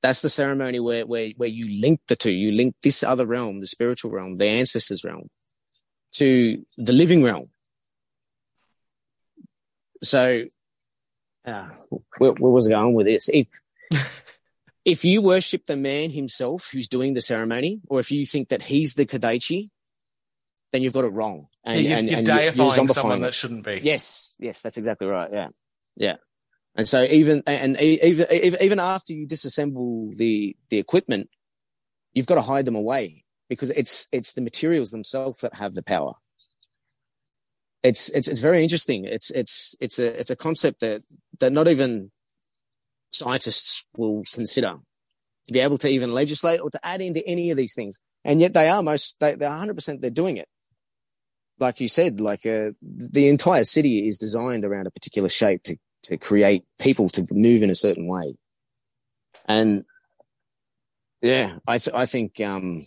That's 0.00 0.22
the 0.22 0.30
ceremony 0.30 0.80
where 0.80 1.04
where 1.04 1.32
where 1.36 1.50
you 1.50 1.82
link 1.82 2.00
the 2.08 2.16
two. 2.16 2.32
You 2.32 2.52
link 2.52 2.76
this 2.82 3.02
other 3.02 3.26
realm, 3.26 3.60
the 3.60 3.66
spiritual 3.66 4.10
realm, 4.10 4.38
the 4.38 4.46
ancestors 4.46 5.04
realm, 5.04 5.28
to 6.12 6.64
the 6.78 6.94
living 6.94 7.22
realm. 7.22 7.50
So, 10.06 10.44
uh, 11.44 11.68
where, 12.18 12.32
where 12.32 12.52
was 12.52 12.66
I 12.68 12.70
going 12.70 12.94
with 12.94 13.06
this? 13.06 13.28
If 13.32 13.46
if 14.84 15.04
you 15.04 15.22
worship 15.22 15.64
the 15.66 15.76
man 15.76 16.10
himself 16.10 16.70
who's 16.72 16.88
doing 16.88 17.14
the 17.14 17.20
ceremony, 17.22 17.80
or 17.88 18.00
if 18.00 18.10
you 18.10 18.24
think 18.26 18.48
that 18.50 18.62
he's 18.62 18.94
the 18.94 19.06
Kadechi, 19.06 19.70
then 20.72 20.82
you've 20.82 20.92
got 20.92 21.04
it 21.04 21.12
wrong. 21.12 21.48
And, 21.64 21.82
you're, 21.82 21.96
and, 21.96 22.08
you're 22.08 22.18
and 22.18 22.28
you're- 22.28 22.42
you're 22.44 22.52
deifying 22.52 22.88
someone 22.88 23.20
that 23.22 23.34
shouldn't 23.34 23.64
be. 23.64 23.80
Yes, 23.82 24.36
yes, 24.38 24.60
that's 24.60 24.76
exactly 24.76 25.06
right. 25.06 25.30
Yeah, 25.32 25.48
yeah. 25.96 26.16
And 26.74 26.86
so 26.86 27.02
even 27.04 27.42
and 27.46 27.80
even 27.80 28.26
even 28.60 28.78
after 28.80 29.14
you 29.14 29.26
disassemble 29.26 30.14
the 30.16 30.56
the 30.68 30.78
equipment, 30.78 31.30
you've 32.12 32.26
got 32.26 32.34
to 32.34 32.42
hide 32.42 32.66
them 32.66 32.76
away 32.76 33.24
because 33.48 33.70
it's 33.70 34.08
it's 34.12 34.34
the 34.34 34.42
materials 34.42 34.90
themselves 34.90 35.40
that 35.40 35.54
have 35.54 35.74
the 35.74 35.82
power. 35.82 36.14
It's 37.88 38.08
it's 38.10 38.28
it's 38.28 38.40
very 38.40 38.62
interesting. 38.62 39.04
It's 39.04 39.30
it's 39.30 39.74
it's 39.80 39.98
a 39.98 40.18
it's 40.20 40.30
a 40.30 40.36
concept 40.36 40.80
that 40.80 41.02
that 41.40 41.52
not 41.52 41.68
even 41.68 42.10
scientists 43.10 43.84
will 43.96 44.22
consider 44.32 44.74
to 45.46 45.52
be 45.52 45.60
able 45.60 45.78
to 45.78 45.88
even 45.88 46.12
legislate 46.12 46.60
or 46.60 46.70
to 46.70 46.80
add 46.84 47.00
into 47.00 47.26
any 47.26 47.50
of 47.50 47.56
these 47.56 47.74
things. 47.74 48.00
And 48.24 48.40
yet 48.40 48.52
they 48.54 48.68
are 48.68 48.82
most 48.82 49.16
they 49.20 49.36
they're 49.36 49.50
100% 49.50 50.00
they're 50.00 50.10
doing 50.10 50.36
it 50.36 50.48
like 51.58 51.80
you 51.80 51.88
said, 51.88 52.20
like 52.20 52.44
uh, 52.46 52.70
the 52.82 53.28
entire 53.28 53.64
city 53.64 54.06
is 54.06 54.18
designed 54.18 54.64
around 54.64 54.86
a 54.86 54.90
particular 54.90 55.28
shape 55.28 55.62
to 55.64 55.76
to 56.04 56.16
create 56.16 56.64
people 56.78 57.08
to 57.08 57.26
move 57.32 57.62
in 57.62 57.70
a 57.70 57.74
certain 57.74 58.06
way. 58.06 58.36
And 59.46 59.84
yeah, 61.20 61.58
I 61.66 61.78
th- 61.78 61.94
I 61.94 62.06
think 62.06 62.40
um, 62.40 62.86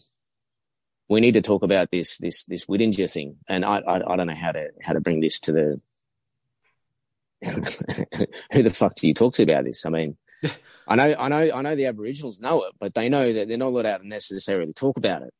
we 1.09 1.19
need 1.19 1.33
to 1.33 1.41
talk 1.41 1.63
about 1.63 1.89
this 1.91 2.17
this 2.17 2.45
this 2.45 2.65
Whittinger 2.65 3.11
thing. 3.11 3.37
And 3.47 3.65
I, 3.65 3.79
I 3.79 4.13
I 4.13 4.15
don't 4.15 4.27
know 4.27 4.35
how 4.35 4.51
to 4.51 4.69
how 4.81 4.93
to 4.93 5.01
bring 5.01 5.19
this 5.19 5.39
to 5.41 5.51
the 5.51 5.81
who 8.51 8.63
the 8.63 8.69
fuck 8.69 8.95
do 8.95 9.07
you 9.07 9.13
talk 9.13 9.33
to 9.33 9.43
about 9.43 9.65
this? 9.65 9.85
I 9.85 9.89
mean. 9.89 10.17
I 10.87 10.95
know, 10.95 11.15
I 11.19 11.27
know, 11.27 11.51
I 11.53 11.61
know. 11.61 11.75
The 11.75 11.85
Aboriginals 11.85 12.39
know 12.39 12.63
it, 12.63 12.73
but 12.79 12.95
they 12.95 13.09
know 13.09 13.31
that 13.31 13.47
they're 13.47 13.57
not 13.57 13.67
allowed 13.67 13.97
to 13.97 14.07
necessarily 14.07 14.73
talk 14.73 14.97
about 14.97 15.21
it. 15.21 15.31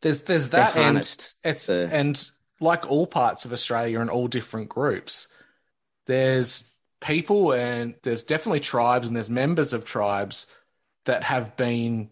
There's 0.00 0.22
there's 0.22 0.48
They're 0.48 0.62
that 0.62 0.76
and 0.76 0.96
it's 0.96 1.68
and 1.68 2.30
like 2.60 2.90
all 2.90 3.06
parts 3.06 3.44
of 3.44 3.52
Australia 3.52 4.00
and 4.00 4.08
all 4.08 4.28
different 4.28 4.70
groups, 4.70 5.28
there's 6.06 6.72
people 7.00 7.52
and 7.52 7.96
there's 8.02 8.24
definitely 8.24 8.60
tribes 8.60 9.08
and 9.08 9.16
there's 9.16 9.28
members 9.28 9.72
of 9.72 9.84
tribes 9.84 10.46
that 11.04 11.22
have 11.24 11.56
been 11.56 12.10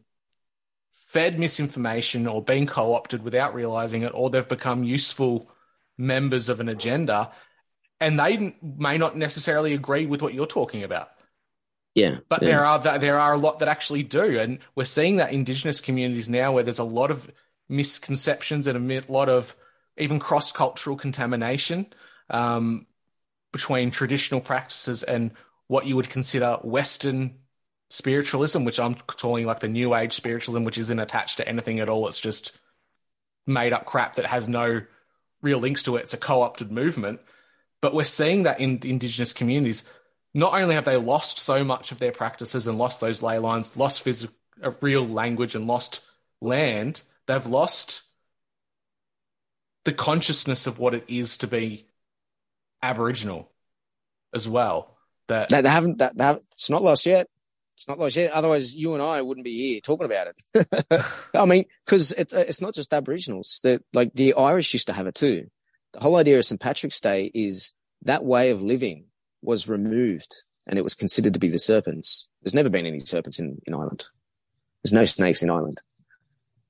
fed 1.14 1.38
misinformation 1.38 2.26
or 2.26 2.42
been 2.42 2.66
co-opted 2.66 3.22
without 3.22 3.54
realizing 3.54 4.02
it, 4.02 4.10
or 4.14 4.30
they've 4.30 4.48
become 4.48 4.82
useful 4.82 5.48
members 5.96 6.48
of 6.48 6.58
an 6.58 6.68
agenda, 6.68 7.30
and 8.00 8.18
they 8.18 8.56
may 8.60 8.98
not 8.98 9.16
necessarily 9.16 9.74
agree 9.74 10.06
with 10.06 10.20
what 10.22 10.34
you're 10.34 10.44
talking 10.44 10.82
about. 10.82 11.10
yeah, 11.94 12.16
But 12.28 12.42
yeah. 12.42 12.48
there 12.48 12.64
are 12.64 12.98
there 12.98 13.20
are 13.20 13.32
a 13.32 13.38
lot 13.38 13.60
that 13.60 13.68
actually 13.68 14.02
do, 14.02 14.40
and 14.40 14.58
we're 14.74 14.86
seeing 14.86 15.16
that 15.16 15.32
indigenous 15.32 15.80
communities 15.80 16.28
now, 16.28 16.50
where 16.50 16.64
there's 16.64 16.80
a 16.80 16.84
lot 16.84 17.12
of 17.12 17.30
misconceptions 17.68 18.66
and 18.66 18.90
a 18.90 19.12
lot 19.12 19.28
of 19.28 19.54
even 19.96 20.18
cross 20.18 20.50
cultural 20.50 20.96
contamination 20.96 21.86
um, 22.28 22.86
between 23.52 23.92
traditional 23.92 24.40
practices 24.40 25.04
and 25.04 25.30
what 25.68 25.86
you 25.86 25.94
would 25.94 26.10
consider 26.10 26.58
Western 26.64 27.36
spiritualism, 27.90 28.64
which 28.64 28.80
I'm 28.80 28.94
calling 28.94 29.46
like 29.46 29.60
the 29.60 29.68
New 29.68 29.94
Age 29.94 30.12
spiritualism, 30.12 30.64
which 30.64 30.78
isn't 30.78 30.98
attached 30.98 31.36
to 31.38 31.48
anything 31.48 31.80
at 31.80 31.88
all. 31.88 32.08
It's 32.08 32.20
just 32.20 32.56
made 33.46 33.72
up 33.72 33.84
crap 33.84 34.16
that 34.16 34.26
has 34.26 34.48
no 34.48 34.82
real 35.42 35.58
links 35.58 35.82
to 35.84 35.96
it. 35.96 36.02
It's 36.02 36.14
a 36.14 36.18
co-opted 36.18 36.72
movement. 36.72 37.20
But 37.80 37.94
we're 37.94 38.04
seeing 38.04 38.44
that 38.44 38.60
in 38.60 38.80
indigenous 38.82 39.32
communities. 39.32 39.84
Not 40.32 40.54
only 40.54 40.74
have 40.74 40.86
they 40.86 40.96
lost 40.96 41.38
so 41.38 41.62
much 41.62 41.92
of 41.92 41.98
their 41.98 42.12
practices 42.12 42.66
and 42.66 42.78
lost 42.78 43.00
those 43.00 43.22
ley 43.22 43.38
lines, 43.38 43.76
lost 43.76 44.02
physical, 44.02 44.34
a 44.62 44.68
uh, 44.68 44.74
real 44.80 45.06
language 45.06 45.54
and 45.54 45.66
lost 45.66 46.00
land, 46.40 47.02
they've 47.26 47.46
lost 47.46 48.02
the 49.84 49.92
consciousness 49.92 50.66
of 50.66 50.78
what 50.78 50.94
it 50.94 51.04
is 51.08 51.36
to 51.38 51.46
be 51.46 51.86
Aboriginal 52.82 53.50
as 54.32 54.48
well. 54.48 54.96
That 55.28 55.48
They, 55.50 55.62
haven't. 55.68 55.98
That, 55.98 56.40
it's 56.52 56.70
not 56.70 56.82
lost 56.82 57.06
yet. 57.06 57.26
It's 57.84 57.88
not 57.90 57.98
like 57.98 58.16
yet. 58.16 58.32
Otherwise, 58.32 58.74
you 58.74 58.94
and 58.94 59.02
I 59.02 59.20
wouldn't 59.20 59.44
be 59.44 59.72
here 59.72 59.80
talking 59.82 60.06
about 60.06 60.28
it. 60.54 61.04
I 61.34 61.44
mean, 61.44 61.66
because 61.84 62.12
it's 62.12 62.32
it's 62.32 62.62
not 62.62 62.72
just 62.72 62.94
Aboriginals. 62.94 63.60
That 63.62 63.82
like 63.92 64.14
the 64.14 64.32
Irish 64.32 64.72
used 64.72 64.86
to 64.86 64.94
have 64.94 65.06
it 65.06 65.14
too. 65.14 65.50
The 65.92 66.00
whole 66.00 66.16
idea 66.16 66.38
of 66.38 66.46
St 66.46 66.58
Patrick's 66.58 66.98
Day 66.98 67.30
is 67.34 67.74
that 68.00 68.24
way 68.24 68.48
of 68.48 68.62
living 68.62 69.04
was 69.42 69.68
removed, 69.68 70.34
and 70.66 70.78
it 70.78 70.82
was 70.82 70.94
considered 70.94 71.34
to 71.34 71.38
be 71.38 71.48
the 71.48 71.58
serpents. 71.58 72.26
There's 72.40 72.54
never 72.54 72.70
been 72.70 72.86
any 72.86 73.00
serpents 73.00 73.38
in 73.38 73.60
in 73.66 73.74
Ireland. 73.74 74.04
There's 74.82 74.94
no 74.94 75.04
snakes 75.04 75.42
in 75.42 75.50
Ireland. 75.50 75.82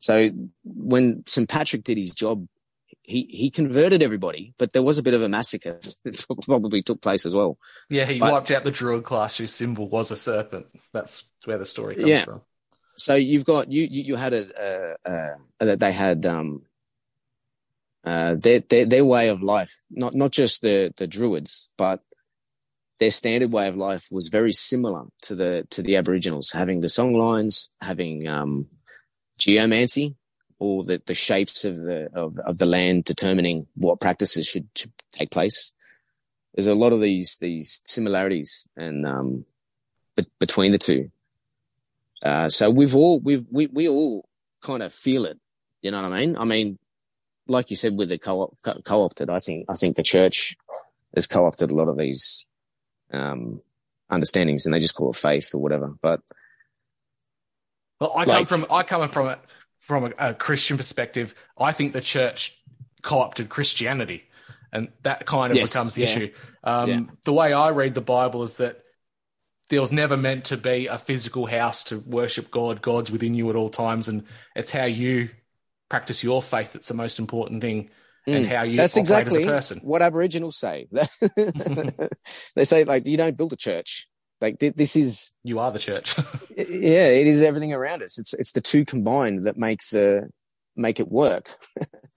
So 0.01 0.31
when 0.65 1.25
St 1.27 1.49
Patrick 1.49 1.85
did 1.85 1.97
his 1.97 2.13
job, 2.13 2.49
he 3.07 3.25
he 3.31 3.51
converted 3.51 4.03
everybody, 4.03 4.55
but 4.59 4.73
there 4.73 4.83
was 4.83 4.99
a 4.99 5.03
bit 5.03 5.15
of 5.15 5.23
a 5.23 5.29
massacre 5.29 5.79
that 6.05 6.27
probably 6.43 6.83
took 6.83 7.01
place 7.03 7.25
as 7.27 7.35
well. 7.35 7.59
yeah, 7.91 8.05
he 8.07 8.19
but- 8.19 8.33
wiped 8.33 8.51
out 8.51 8.65
the 8.65 8.71
druid 8.71 9.05
class 9.05 9.37
whose 9.37 9.53
symbol 9.53 9.89
was 9.89 10.11
a 10.11 10.17
serpent. 10.17 10.67
That's 10.93 11.25
where 11.45 11.59
the 11.59 11.67
story 11.67 11.97
comes 11.97 12.09
Yeah. 12.09 12.25
from. 12.25 12.41
so 12.97 13.15
you've 13.15 13.45
got 13.45 13.71
you 13.71 13.83
you, 13.91 14.03
you 14.05 14.17
had 14.17 14.33
a 14.33 14.97
uh, 15.07 15.35
uh, 15.65 15.77
they 15.77 15.93
had 15.93 16.25
um 16.27 16.63
uh 18.05 18.35
their, 18.39 18.61
their 18.61 18.85
their 18.87 19.05
way 19.05 19.29
of 19.29 19.43
life 19.43 19.73
not 19.91 20.15
not 20.15 20.31
just 20.31 20.63
the 20.63 20.93
the 20.97 21.07
druids 21.07 21.69
but 21.77 22.01
their 23.01 23.11
standard 23.11 23.51
way 23.51 23.67
of 23.69 23.77
life 23.77 24.07
was 24.13 24.29
very 24.29 24.53
similar 24.53 25.05
to 25.23 25.35
the 25.35 25.67
to 25.71 25.83
the 25.83 25.97
aboriginals 25.97 26.53
having 26.53 26.81
the 26.81 26.89
song 26.89 27.13
lines 27.15 27.71
having 27.81 28.29
um 28.29 28.67
geomancy 29.39 30.15
or 30.59 30.85
the 30.85 31.03
the 31.07 31.15
shapes 31.15 31.65
of 31.65 31.77
the 31.77 32.09
of, 32.15 32.39
of 32.39 32.59
the 32.59 32.67
land 32.67 33.05
determining 33.05 33.67
what 33.75 34.01
practices 34.01 34.47
should, 34.47 34.69
should 34.75 34.93
take 35.13 35.31
place 35.31 35.73
there's 36.55 36.67
a 36.67 36.75
lot 36.75 36.93
of 36.93 37.01
these 37.01 37.39
these 37.39 37.81
similarities 37.85 38.67
and 38.77 39.05
um 39.05 39.45
be- 40.17 40.27
between 40.39 40.73
the 40.73 40.79
two 40.79 41.11
uh, 42.25 42.49
so 42.49 42.71
we've 42.71 42.97
all 42.97 43.21
we've 43.21 43.45
we 43.51 43.67
we 43.67 43.87
all 43.87 44.27
kind 44.63 44.83
of 44.83 44.93
feel 44.93 45.27
it. 45.27 45.39
You 45.83 45.91
know 45.91 46.03
what 46.03 46.13
I 46.13 46.21
mean? 46.21 46.37
I 46.37 46.45
mean, 46.45 46.79
like 47.47 47.69
you 47.69 47.77
said 47.77 47.97
with 47.97 48.09
the 48.09 48.19
co 48.19 48.57
co-opted, 48.85 49.29
I 49.29 49.39
think 49.39 49.67
I 49.69 49.75
think 49.75 49.97
the 49.97 50.03
church 50.03 50.57
has 51.15 51.27
co-opted 51.27 51.71
a 51.71 51.75
lot 51.75 51.89
of 51.89 51.99
these 51.99 52.47
um, 53.13 53.61
understandings, 54.11 54.65
and 54.65 54.75
they 54.75 54.81
just 54.81 54.95
call 54.95 55.11
it 55.11 55.17
faith 55.17 55.51
or 55.55 55.61
whatever. 55.61 55.95
But 56.01 56.21
Well, 58.01 58.13
I 58.17 58.25
come 58.25 58.47
from 58.47 58.67
I 58.71 58.83
come 58.83 59.07
from 59.09 59.27
a 59.29 59.39
from 59.87 60.05
a, 60.19 60.31
a 60.31 60.35
Christian 60.35 60.77
perspective. 60.77 61.35
I 61.59 61.73
think 61.73 61.93
the 61.93 62.01
church 62.01 62.57
co-opted 63.03 63.49
Christianity, 63.49 64.25
and 64.73 64.89
that 65.03 65.27
kind 65.27 65.53
of 65.53 65.59
Yes, 65.59 65.73
becomes 65.73 65.95
the 65.95 66.03
yeah. 66.03 66.09
issue. 66.09 66.33
Um, 66.63 66.91
Yeah. 66.91 67.01
The 67.25 67.33
way 67.33 67.53
I 67.53 67.71
read 67.71 67.95
the 67.95 68.01
Bible 68.01 68.43
is 68.43 68.57
that 68.57 68.81
there 69.71 69.81
was 69.81 69.93
never 69.93 70.17
meant 70.17 70.45
to 70.47 70.57
be 70.57 70.87
a 70.87 70.99
physical 70.99 71.47
house 71.47 71.85
to 71.85 71.99
worship 71.99 72.51
God. 72.51 72.83
God's 72.83 73.11
within 73.11 73.35
you 73.35 73.49
at 73.51 73.57
all 73.57 73.71
times, 73.71 74.09
and 74.09 74.25
it's 74.55 74.71
how 74.71 74.85
you 74.85 75.31
practice 75.89 76.23
your 76.25 76.43
faith 76.43 76.73
that's 76.73 76.89
the 76.89 76.95
most 76.95 77.19
important 77.19 77.61
thing, 77.61 77.91
and 78.27 78.47
Mm. 78.47 78.49
how 78.49 78.63
you 78.63 78.77
that's 78.77 78.97
exactly 78.97 79.43
as 79.43 79.47
a 79.49 79.51
person. 79.51 79.81
what 79.83 80.01
Aboriginals 80.03 80.57
say. 80.59 80.89
they 82.57 82.65
say 82.65 82.85
like 82.85 83.07
you 83.07 83.17
don't 83.17 83.37
build 83.37 83.53
a 83.53 83.57
church. 83.57 84.09
Like 84.45 84.61
thi- 84.61 84.69
this 84.77 84.95
is 84.95 85.33
You 85.43 85.59
are 85.59 85.73
the 85.73 85.79
church. 85.79 86.19
yeah, 86.57 87.09
it 87.09 87.27
is 87.27 87.41
everything 87.41 87.73
around 87.73 88.03
us. 88.03 88.19
It's 88.19 88.35
it's 88.35 88.53
the 88.53 88.61
two 88.61 88.85
combined 88.85 89.45
that 89.45 89.57
make 89.57 89.81
the 89.91 90.29
make 90.77 91.01
it 91.01 91.11
work. 91.11 91.49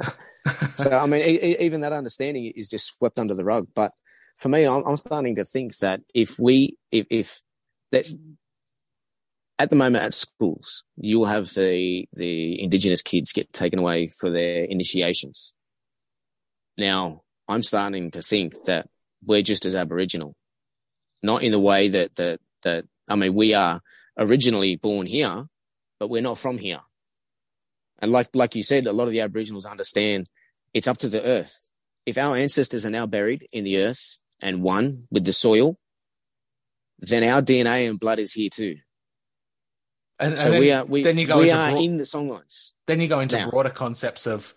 so 0.76 0.92
I 0.92 1.06
mean, 1.06 1.22
e- 1.22 1.58
even 1.60 1.82
that 1.82 1.94
understanding 1.94 2.52
is 2.54 2.68
just 2.68 2.88
swept 2.88 3.18
under 3.18 3.34
the 3.34 3.46
rug. 3.46 3.70
But 3.74 3.94
for 4.36 4.50
me, 4.50 4.66
I'm, 4.66 4.84
I'm 4.86 4.98
starting 4.98 5.36
to 5.36 5.46
think 5.46 5.78
that 5.78 6.02
if 6.14 6.38
we 6.38 6.76
if 6.92 7.08
if 7.10 7.42
that 7.94 8.08
at 9.58 9.70
the 9.70 9.78
moment 9.78 10.04
at 10.04 10.12
schools, 10.12 10.84
you'll 10.98 11.28
have 11.28 11.48
the 11.54 12.10
the 12.12 12.62
indigenous 12.62 13.02
kids 13.02 13.32
get 13.32 13.54
taken 13.54 13.80
away 13.80 14.10
for 14.10 14.30
their 14.30 14.66
initiations. 14.66 15.54
Now, 16.78 17.22
I'm 17.48 17.64
starting 17.64 18.12
to 18.12 18.22
think 18.22 18.54
that 18.66 18.90
we're 19.26 19.42
just 19.42 19.66
as 19.66 19.78
Aboriginal, 19.78 20.36
not 21.24 21.44
in 21.44 21.52
the 21.52 21.60
way 21.60 21.88
that 21.90 22.16
that 22.16 22.40
that 22.64 22.86
I 23.08 23.16
mean, 23.16 23.34
we 23.34 23.54
are 23.54 23.82
originally 24.18 24.76
born 24.76 25.06
here, 25.06 25.46
but 26.00 26.10
we're 26.10 26.22
not 26.22 26.38
from 26.38 26.58
here. 26.58 26.82
And 28.00 28.12
like 28.12 28.30
like 28.36 28.56
you 28.56 28.64
said, 28.64 28.86
a 28.88 28.94
lot 28.94 29.06
of 29.06 29.12
the 29.12 29.22
Aboriginals 29.22 29.66
understand 29.66 30.28
it's 30.74 30.88
up 30.88 30.98
to 31.00 31.10
the 31.10 31.24
earth. 31.24 31.68
If 32.06 32.18
our 32.18 32.36
ancestors 32.38 32.86
are 32.86 32.90
now 32.92 33.06
buried 33.06 33.48
in 33.52 33.64
the 33.64 33.84
earth 33.84 34.18
and 34.42 34.62
one 34.62 35.08
with 35.12 35.26
the 35.26 35.34
soil, 35.34 35.78
then 37.00 37.24
our 37.24 37.42
DNA 37.42 37.90
and 37.90 38.00
blood 38.00 38.20
is 38.20 38.34
here 38.34 38.50
too. 38.52 38.78
and, 40.20 40.38
So 40.38 40.46
and 40.46 40.54
then, 40.54 40.60
we 40.62 40.72
are 40.72 40.86
we, 40.86 41.04
then 41.04 41.18
you 41.18 41.26
go 41.28 41.40
we 41.40 41.50
into 41.50 41.58
are 41.60 41.72
broad- 41.72 41.84
in 41.84 41.98
the 41.98 42.04
songlines. 42.04 42.74
then 42.86 43.02
you 43.02 43.08
go 43.08 43.20
into 43.20 43.38
Now. 43.38 43.50
broader 43.50 43.70
concepts 43.72 44.26
of 44.28 44.54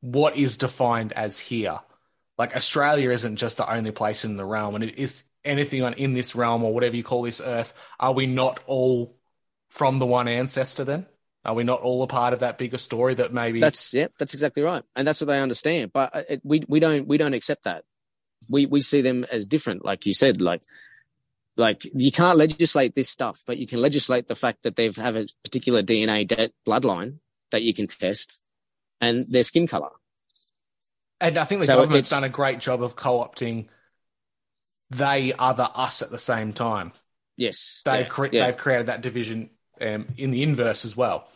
what 0.00 0.36
is 0.36 0.58
defined 0.58 1.12
as 1.12 1.38
here. 1.38 1.78
Like 2.38 2.56
Australia 2.56 3.10
isn't 3.10 3.36
just 3.36 3.56
the 3.58 3.70
only 3.70 3.90
place 3.92 4.24
in 4.24 4.36
the 4.36 4.44
realm, 4.44 4.74
and 4.74 4.84
it 4.84 4.98
is 4.98 5.24
anything 5.44 5.82
on 5.82 5.94
in 5.94 6.12
this 6.12 6.34
realm 6.34 6.62
or 6.62 6.74
whatever 6.74 6.96
you 6.96 7.02
call 7.02 7.22
this 7.22 7.40
earth, 7.40 7.74
are 7.98 8.12
we 8.12 8.26
not 8.26 8.60
all 8.66 9.16
from 9.68 9.98
the 9.98 10.06
one 10.06 10.28
ancestor 10.28 10.84
then? 10.84 11.06
Are 11.44 11.54
we 11.54 11.64
not 11.64 11.80
all 11.80 12.02
a 12.02 12.06
part 12.06 12.34
of 12.34 12.40
that 12.40 12.58
bigger 12.58 12.76
story 12.76 13.14
that 13.14 13.32
maybe 13.32 13.60
That's 13.60 13.94
yeah, 13.94 14.08
that's 14.18 14.34
exactly 14.34 14.62
right, 14.62 14.82
and 14.94 15.06
that's 15.06 15.20
what 15.22 15.28
they 15.28 15.40
understand. 15.40 15.90
But 15.92 16.14
uh, 16.14 16.22
it, 16.28 16.40
we 16.44 16.62
we 16.68 16.80
don't 16.80 17.06
we 17.06 17.16
don't 17.16 17.32
accept 17.32 17.64
that. 17.64 17.84
We 18.48 18.66
we 18.66 18.82
see 18.82 19.00
them 19.00 19.24
as 19.24 19.46
different, 19.46 19.82
like 19.82 20.04
you 20.04 20.12
said. 20.12 20.42
Like 20.42 20.62
like 21.56 21.82
you 21.94 22.12
can't 22.12 22.36
legislate 22.36 22.94
this 22.94 23.08
stuff, 23.08 23.42
but 23.46 23.56
you 23.56 23.66
can 23.66 23.80
legislate 23.80 24.28
the 24.28 24.34
fact 24.34 24.64
that 24.64 24.76
they've 24.76 24.94
have 24.96 25.16
a 25.16 25.26
particular 25.42 25.82
DNA 25.82 26.28
de- 26.28 26.52
bloodline 26.66 27.18
that 27.52 27.62
you 27.62 27.72
can 27.72 27.86
test, 27.86 28.42
and 29.00 29.24
their 29.30 29.42
skin 29.42 29.66
color. 29.66 29.90
And 31.22 31.38
I 31.38 31.44
think 31.44 31.62
the 31.62 31.66
So 31.66 31.76
government's 31.76 32.10
done 32.10 32.24
a 32.24 32.28
great 32.28 32.60
job 32.60 32.82
of 32.82 32.96
co-opting 32.96 33.68
they 34.90 35.32
are 35.32 35.54
the 35.54 35.68
us 35.70 36.02
at 36.02 36.10
the 36.10 36.18
same 36.18 36.52
time. 36.52 36.92
Yes, 37.36 37.82
They've 37.84 38.00
yeah, 38.00 38.08
cre- 38.08 38.26
yeah. 38.32 38.46
they've 38.46 38.56
created 38.56 38.86
that 38.86 39.00
division 39.00 39.50
um, 39.80 40.06
in 40.16 40.30
the 40.30 40.42
inverse 40.42 40.84
as 40.84 40.96
well. 40.96 41.28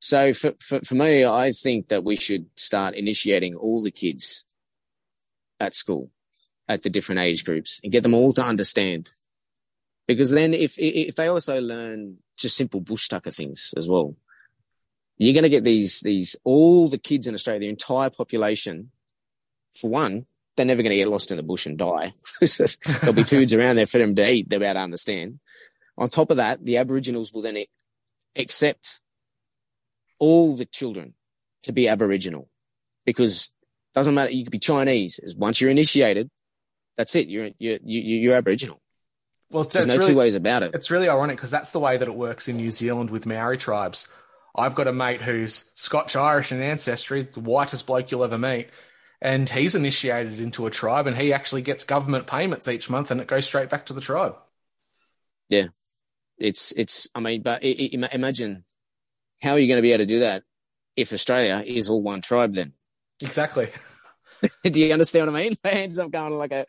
So 0.00 0.34
for, 0.34 0.52
for 0.60 0.80
for 0.80 0.94
me, 0.94 1.24
I 1.24 1.52
think 1.52 1.88
that 1.88 2.04
we 2.04 2.16
should 2.16 2.46
start 2.56 2.94
initiating 2.94 3.54
all 3.54 3.82
the 3.82 3.90
kids 3.90 4.44
at 5.58 5.74
school 5.74 6.10
at 6.68 6.82
the 6.82 6.90
different 6.90 7.20
age 7.20 7.44
groups 7.44 7.80
and 7.82 7.92
get 7.92 8.02
them 8.02 8.14
all 8.14 8.32
to 8.34 8.42
understand. 8.42 9.10
Because 10.06 10.30
then, 10.30 10.52
if 10.52 10.78
if 10.78 11.16
they 11.16 11.28
also 11.28 11.60
learn 11.60 12.18
just 12.36 12.56
simple 12.56 12.80
bush 12.80 13.08
tucker 13.08 13.30
things 13.30 13.72
as 13.78 13.88
well, 13.88 14.14
you're 15.16 15.32
going 15.32 15.44
to 15.44 15.48
get 15.48 15.64
these 15.64 16.00
these 16.00 16.36
all 16.44 16.90
the 16.90 16.98
kids 16.98 17.26
in 17.26 17.34
Australia, 17.34 17.60
the 17.60 17.68
entire 17.68 18.10
population. 18.10 18.90
For 19.72 19.90
one, 19.90 20.26
they're 20.56 20.66
never 20.66 20.82
going 20.82 20.90
to 20.90 20.96
get 20.96 21.08
lost 21.08 21.30
in 21.30 21.36
the 21.36 21.42
bush 21.42 21.66
and 21.66 21.76
die. 21.78 22.12
There'll 22.40 23.12
be 23.12 23.22
foods 23.24 23.52
around 23.52 23.76
there 23.76 23.86
for 23.86 23.98
them 23.98 24.14
to 24.14 24.30
eat. 24.30 24.48
They're 24.48 24.58
about 24.58 24.74
to 24.74 24.80
understand. 24.80 25.40
On 25.98 26.08
top 26.08 26.30
of 26.30 26.36
that, 26.38 26.64
the 26.64 26.76
Aboriginals 26.78 27.32
will 27.32 27.42
then 27.42 27.64
accept 28.36 29.00
all 30.18 30.56
the 30.56 30.64
children 30.64 31.14
to 31.64 31.72
be 31.72 31.88
Aboriginal 31.88 32.48
because 33.04 33.52
it 33.92 33.98
doesn't 33.98 34.14
matter. 34.14 34.30
You 34.30 34.44
could 34.44 34.52
be 34.52 34.58
Chinese. 34.58 35.20
Once 35.36 35.60
you're 35.60 35.70
initiated, 35.70 36.30
that's 36.96 37.14
it. 37.16 37.28
You're 37.28 37.50
you're 37.58 37.78
you- 37.84 38.00
you're 38.18 38.36
Aboriginal. 38.36 38.80
Well, 39.50 39.64
There's 39.64 39.86
no 39.86 39.96
really, 39.98 40.12
two 40.12 40.18
ways 40.18 40.34
about 40.34 40.62
it. 40.64 40.74
It's 40.74 40.90
really 40.90 41.08
ironic 41.08 41.36
because 41.36 41.50
that's 41.50 41.70
the 41.70 41.78
way 41.78 41.96
that 41.96 42.08
it 42.08 42.14
works 42.14 42.48
in 42.48 42.56
New 42.56 42.70
Zealand 42.70 43.10
with 43.10 43.24
Maori 43.26 43.56
tribes. 43.58 44.08
I've 44.56 44.74
got 44.74 44.88
a 44.88 44.92
mate 44.92 45.22
who's 45.22 45.64
Scotch 45.74 46.16
Irish 46.16 46.50
in 46.50 46.60
ancestry, 46.60 47.22
the 47.22 47.40
whitest 47.40 47.86
bloke 47.86 48.10
you'll 48.10 48.24
ever 48.24 48.38
meet, 48.38 48.68
and 49.24 49.48
he's 49.48 49.74
initiated 49.74 50.38
into 50.38 50.66
a 50.66 50.70
tribe, 50.70 51.06
and 51.06 51.16
he 51.16 51.32
actually 51.32 51.62
gets 51.62 51.82
government 51.82 52.26
payments 52.26 52.68
each 52.68 52.88
month, 52.90 53.10
and 53.10 53.20
it 53.20 53.26
goes 53.26 53.46
straight 53.46 53.70
back 53.70 53.86
to 53.86 53.94
the 53.94 54.00
tribe. 54.00 54.36
Yeah. 55.48 55.68
It's 56.38 56.72
it's. 56.72 57.08
I 57.14 57.20
mean, 57.20 57.42
but 57.42 57.64
i 57.64 57.68
i 57.68 57.88
ima- 57.92 58.10
imagine 58.12 58.64
how 59.42 59.52
are 59.52 59.58
you 59.58 59.66
going 59.66 59.78
to 59.78 59.82
be 59.82 59.92
able 59.92 60.02
to 60.02 60.06
do 60.06 60.20
that 60.20 60.42
if 60.94 61.12
Australia 61.12 61.64
is 61.66 61.88
all 61.88 62.02
one 62.02 62.20
tribe? 62.20 62.52
Then 62.52 62.74
Exactly. 63.22 63.70
do 64.64 64.84
you 64.84 64.92
understand 64.92 65.26
what 65.26 65.40
I 65.40 65.42
mean? 65.44 65.52
It 65.64 65.74
ends 65.74 65.98
up 65.98 66.10
going 66.10 66.34
like 66.34 66.52
a. 66.52 66.66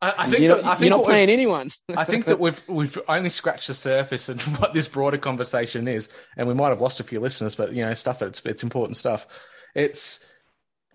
I, 0.00 0.14
I 0.18 0.26
think 0.26 0.40
you're 0.40 0.56
that, 0.56 0.64
not, 0.64 0.72
I 0.72 0.74
think 0.74 0.88
you're 0.88 0.98
not 0.98 1.06
playing 1.06 1.30
anyone. 1.30 1.70
I 1.96 2.04
think 2.04 2.24
that 2.24 2.40
we've 2.40 2.60
we've 2.68 2.98
only 3.06 3.30
scratched 3.30 3.68
the 3.68 3.74
surface 3.74 4.28
and 4.28 4.40
what 4.58 4.74
this 4.74 4.88
broader 4.88 5.18
conversation 5.18 5.86
is, 5.86 6.08
and 6.36 6.48
we 6.48 6.54
might 6.54 6.70
have 6.70 6.80
lost 6.80 6.98
a 6.98 7.04
few 7.04 7.20
listeners, 7.20 7.54
but 7.54 7.72
you 7.72 7.84
know, 7.84 7.94
stuff 7.94 8.22
it's 8.22 8.40
it's 8.44 8.62
important 8.64 8.96
stuff. 8.96 9.26
It's 9.74 10.26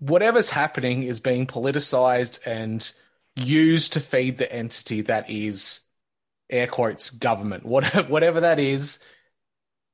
whatever's 0.00 0.50
happening 0.50 1.04
is 1.04 1.20
being 1.20 1.46
politicized 1.46 2.44
and 2.46 2.90
used 3.36 3.92
to 3.92 4.00
feed 4.00 4.38
the 4.38 4.52
entity 4.52 5.02
that 5.02 5.30
is 5.30 5.82
air 6.48 6.66
quotes 6.66 7.10
government. 7.10 7.64
Whatever 7.64 8.02
whatever 8.08 8.40
that 8.40 8.58
is, 8.58 8.98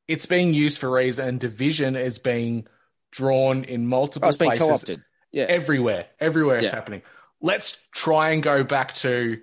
it's 0.09 0.27
being 0.27 0.55
used 0.55 0.79
for 0.79 0.91
reason, 0.91 1.29
and 1.29 1.41
division 1.41 1.97
is 1.97 2.19
being 2.19 2.67
drawn 3.11 3.65
in 3.65 3.87
multiple 3.87 4.27
Oh, 4.27 4.31
it's 4.31 4.39
being 4.39 4.51
places 4.51 4.67
co-opted. 4.67 5.03
Yeah. 5.33 5.45
everywhere. 5.45 6.07
Everywhere 6.19 6.59
it's 6.59 6.71
happening. 6.71 7.03
Let's 7.43 7.87
try 7.93 8.31
and 8.31 8.43
go 8.43 8.65
back 8.65 8.95
to 8.97 9.41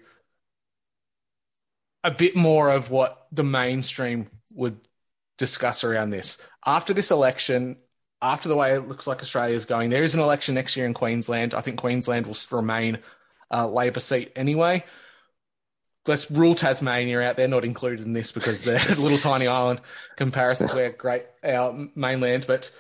a 2.04 2.12
bit 2.12 2.36
more 2.36 2.70
of 2.70 2.90
what 2.90 3.28
the 3.32 3.44
mainstream 3.44 4.30
would 4.54 4.78
discuss 5.38 5.84
around 5.84 6.10
this. 6.10 6.38
After 6.66 6.94
this 6.94 7.12
election, 7.12 7.78
after 8.24 8.48
the 8.48 8.56
way 8.56 8.74
it 8.74 8.88
looks 8.88 9.06
like 9.06 9.22
Australia 9.22 9.56
is 9.56 9.66
going, 9.66 9.90
there 9.90 10.02
is 10.02 10.16
an 10.16 10.22
election 10.22 10.56
next 10.56 10.78
year 10.78 10.86
in 10.86 10.94
Queensland. 10.94 11.54
I 11.54 11.62
think 11.62 11.78
Queensland 11.78 12.26
will 12.26 12.38
remain 12.52 13.00
a 13.52 13.68
Labor 13.68 14.00
seat 14.00 14.32
anyway. 14.36 14.84
Let's 16.08 16.32
rule 16.32 16.56
Tasmania 16.56 17.22
out. 17.22 17.38
They're 17.38 17.48
not 17.48 17.66
included 17.66 18.06
in 18.06 18.14
this 18.14 18.32
because 18.32 18.64
they're 18.64 18.80
a 18.90 18.96
little 18.96 19.18
tiny 19.18 19.48
island 19.48 19.82
comparison 20.16 20.70
to 20.70 20.84
our 20.84 20.90
great 20.90 21.24
our 21.44 21.90
mainland. 21.96 22.46
But 22.48 22.72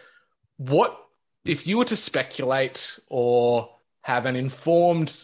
what 0.57 0.97
if 1.45 1.67
you 1.67 1.77
were 1.77 1.85
to 1.85 1.95
speculate 1.95 2.99
or 3.09 3.69
have 4.01 4.25
an 4.25 4.35
informed 4.35 5.23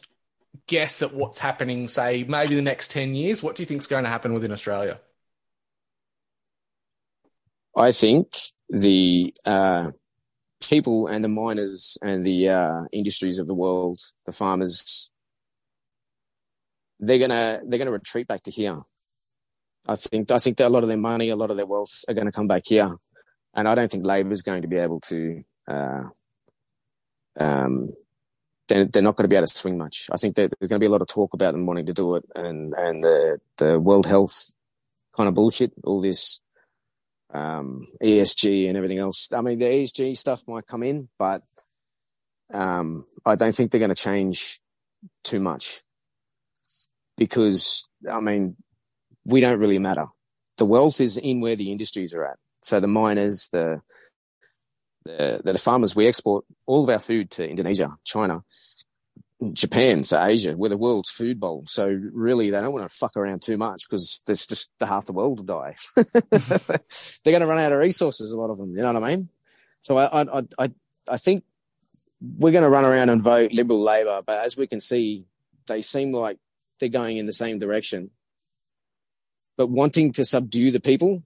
guess 0.67 1.01
at 1.01 1.13
what's 1.13 1.39
happening, 1.39 1.87
say 1.87 2.23
maybe 2.23 2.55
the 2.55 2.61
next 2.61 2.91
ten 2.91 3.15
years? 3.15 3.41
What 3.41 3.55
do 3.55 3.63
you 3.63 3.67
think 3.67 3.81
is 3.81 3.87
going 3.87 4.03
to 4.03 4.09
happen 4.09 4.33
within 4.33 4.51
Australia? 4.51 4.99
I 7.77 7.91
think 7.91 8.37
the 8.69 9.33
uh, 9.45 9.91
people 10.61 11.07
and 11.07 11.23
the 11.23 11.29
miners 11.29 11.97
and 12.01 12.25
the 12.25 12.49
uh, 12.49 12.81
industries 12.91 13.39
of 13.39 13.47
the 13.47 13.53
world, 13.53 13.99
the 14.25 14.31
farmers, 14.31 15.11
they're 16.99 17.19
gonna 17.19 17.61
they're 17.65 17.79
gonna 17.79 17.91
retreat 17.91 18.27
back 18.27 18.43
to 18.43 18.51
here. 18.51 18.81
I 19.87 19.95
think 19.95 20.29
I 20.31 20.39
think 20.39 20.57
that 20.57 20.67
a 20.67 20.69
lot 20.69 20.83
of 20.83 20.89
their 20.89 20.97
money, 20.97 21.29
a 21.29 21.35
lot 21.35 21.51
of 21.51 21.57
their 21.57 21.65
wealth, 21.65 22.03
are 22.07 22.13
going 22.13 22.27
to 22.27 22.31
come 22.31 22.47
back 22.47 22.63
here, 22.65 22.95
and 23.53 23.67
I 23.67 23.75
don't 23.75 23.91
think 23.91 24.05
Labor 24.05 24.31
is 24.31 24.41
going 24.41 24.61
to 24.61 24.67
be 24.67 24.77
able 24.77 24.99
to. 25.01 25.43
Uh, 25.67 26.03
um, 27.39 27.89
they're, 28.67 28.85
they're 28.85 29.01
not 29.01 29.15
going 29.15 29.23
to 29.23 29.29
be 29.29 29.35
able 29.35 29.47
to 29.47 29.57
swing 29.57 29.77
much. 29.77 30.09
I 30.11 30.17
think 30.17 30.35
there's 30.35 30.49
going 30.49 30.69
to 30.69 30.79
be 30.79 30.85
a 30.85 30.91
lot 30.91 31.01
of 31.01 31.07
talk 31.07 31.33
about 31.33 31.53
them 31.53 31.65
wanting 31.65 31.87
to 31.87 31.93
do 31.93 32.15
it, 32.15 32.25
and 32.35 32.73
and 32.75 33.03
the 33.03 33.39
the 33.57 33.79
World 33.79 34.05
Health 34.05 34.51
kind 35.15 35.27
of 35.27 35.33
bullshit, 35.33 35.73
all 35.83 36.01
this 36.01 36.39
um, 37.33 37.87
ESG 38.01 38.67
and 38.67 38.77
everything 38.77 38.99
else. 38.99 39.29
I 39.33 39.41
mean, 39.41 39.59
the 39.59 39.65
ESG 39.65 40.17
stuff 40.17 40.41
might 40.47 40.67
come 40.67 40.83
in, 40.83 41.09
but 41.17 41.41
um, 42.53 43.05
I 43.25 43.35
don't 43.35 43.53
think 43.53 43.71
they're 43.71 43.79
going 43.79 43.89
to 43.89 43.95
change 43.95 44.59
too 45.23 45.39
much 45.39 45.81
because, 47.17 47.87
I 48.09 48.19
mean, 48.19 48.55
we 49.25 49.41
don't 49.41 49.59
really 49.59 49.79
matter. 49.79 50.07
The 50.57 50.65
wealth 50.65 50.99
is 50.99 51.17
in 51.17 51.41
where 51.41 51.55
the 51.55 51.71
industries 51.71 52.13
are 52.13 52.25
at. 52.25 52.37
So 52.61 52.79
the 52.79 52.87
miners, 52.87 53.49
the 53.51 53.81
the, 55.05 55.41
the 55.43 55.57
farmers, 55.57 55.95
we 55.95 56.07
export 56.07 56.45
all 56.65 56.83
of 56.83 56.89
our 56.89 56.99
food 56.99 57.31
to 57.31 57.47
Indonesia, 57.47 57.89
China, 58.03 58.43
Japan, 59.53 60.03
so 60.03 60.21
Asia. 60.21 60.55
We're 60.57 60.69
the 60.69 60.77
world's 60.77 61.09
food 61.09 61.39
bowl. 61.39 61.63
So 61.65 61.87
really, 61.87 62.49
they 62.49 62.59
don't 62.59 62.73
want 62.73 62.89
to 62.89 62.93
fuck 62.93 63.15
around 63.15 63.41
too 63.41 63.57
much 63.57 63.83
because 63.87 64.21
there's 64.25 64.45
just 64.45 64.69
the 64.79 64.85
half 64.85 65.05
the 65.05 65.13
world 65.13 65.39
to 65.39 65.45
die. 65.45 65.75
Mm-hmm. 65.97 66.75
They're 67.23 67.31
going 67.31 67.41
to 67.41 67.47
run 67.47 67.63
out 67.63 67.71
of 67.71 67.79
resources. 67.79 68.31
A 68.31 68.37
lot 68.37 68.49
of 68.49 68.57
them. 68.57 68.75
You 68.75 68.81
know 68.81 68.91
what 68.91 69.03
I 69.03 69.15
mean? 69.15 69.29
So 69.81 69.97
I 69.97 70.23
I 70.23 70.43
I 70.59 70.71
I 71.07 71.17
think 71.17 71.45
we're 72.21 72.51
going 72.51 72.63
to 72.63 72.69
run 72.69 72.83
around 72.83 73.09
and 73.09 73.21
vote 73.21 73.53
Liberal 73.53 73.79
Labor, 73.79 74.21
but 74.25 74.43
as 74.43 74.57
we 74.57 74.67
can 74.67 74.81
see, 74.81 75.25
they 75.67 75.81
seem 75.81 76.11
like 76.11 76.37
they're 76.79 76.89
going 76.89 77.17
in 77.17 77.25
the 77.25 77.33
same 77.33 77.59
direction. 77.59 78.11
But 79.55 79.69
wanting 79.69 80.11
to 80.13 80.25
subdue 80.25 80.71
the 80.71 80.79
people, 80.79 81.23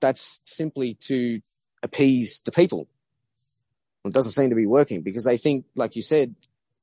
that's 0.00 0.40
simply 0.44 0.94
to 0.94 1.40
appease 1.82 2.40
the 2.44 2.52
people. 2.52 2.88
It 4.04 4.12
doesn't 4.12 4.32
seem 4.32 4.50
to 4.50 4.56
be 4.56 4.66
working 4.66 5.02
because 5.02 5.24
they 5.24 5.36
think, 5.36 5.64
like 5.74 5.96
you 5.96 6.02
said, 6.02 6.34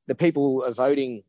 the 0.08 0.16
people 0.16 0.64
are 0.66 0.72
voting 0.72 1.24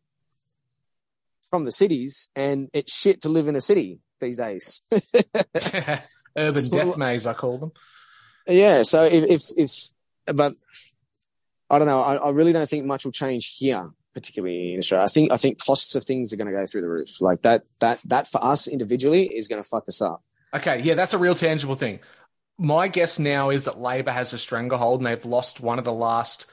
from 1.50 1.64
the 1.64 1.72
cities 1.72 2.28
and 2.34 2.68
it's 2.72 2.92
shit 2.92 3.22
to 3.22 3.28
live 3.28 3.48
in 3.48 3.56
a 3.56 3.60
city 3.60 4.00
these 4.20 4.36
days. 4.36 4.82
Urban 6.36 6.68
death 6.68 6.98
maze, 6.98 7.26
I 7.26 7.34
call 7.34 7.58
them. 7.58 7.72
yeah. 8.46 8.82
So 8.82 9.04
if, 9.04 9.24
if, 9.24 9.42
if, 9.56 9.88
but 10.26 10.52
I 11.70 11.78
don't 11.78 11.88
know. 11.88 12.00
I, 12.00 12.16
I 12.16 12.30
really 12.30 12.52
don't 12.52 12.68
think 12.68 12.84
much 12.84 13.04
will 13.04 13.12
change 13.12 13.56
here, 13.56 13.90
particularly 14.14 14.74
in 14.74 14.78
Australia. 14.78 15.04
I 15.04 15.08
think, 15.08 15.32
I 15.32 15.36
think 15.36 15.64
costs 15.64 15.94
of 15.94 16.04
things 16.04 16.32
are 16.32 16.36
going 16.36 16.46
to 16.46 16.52
go 16.52 16.66
through 16.66 16.82
the 16.82 16.90
roof. 16.90 17.20
Like 17.20 17.42
that, 17.42 17.64
that, 17.80 18.00
that 18.04 18.28
for 18.28 18.42
us 18.42 18.68
individually 18.68 19.26
is 19.26 19.48
going 19.48 19.62
to 19.62 19.68
fuck 19.68 19.84
us 19.88 20.00
up. 20.00 20.22
Okay, 20.54 20.80
yeah, 20.80 20.94
that's 20.94 21.12
a 21.12 21.18
real 21.18 21.34
tangible 21.34 21.74
thing. 21.74 22.00
My 22.58 22.88
guess 22.88 23.18
now 23.18 23.50
is 23.50 23.64
that 23.64 23.78
Labor 23.78 24.12
has 24.12 24.32
a 24.32 24.38
stranglehold 24.38 25.00
and 25.00 25.06
they've 25.06 25.24
lost 25.24 25.60
one 25.60 25.78
of 25.78 25.84
the 25.84 25.92
last 25.92 26.46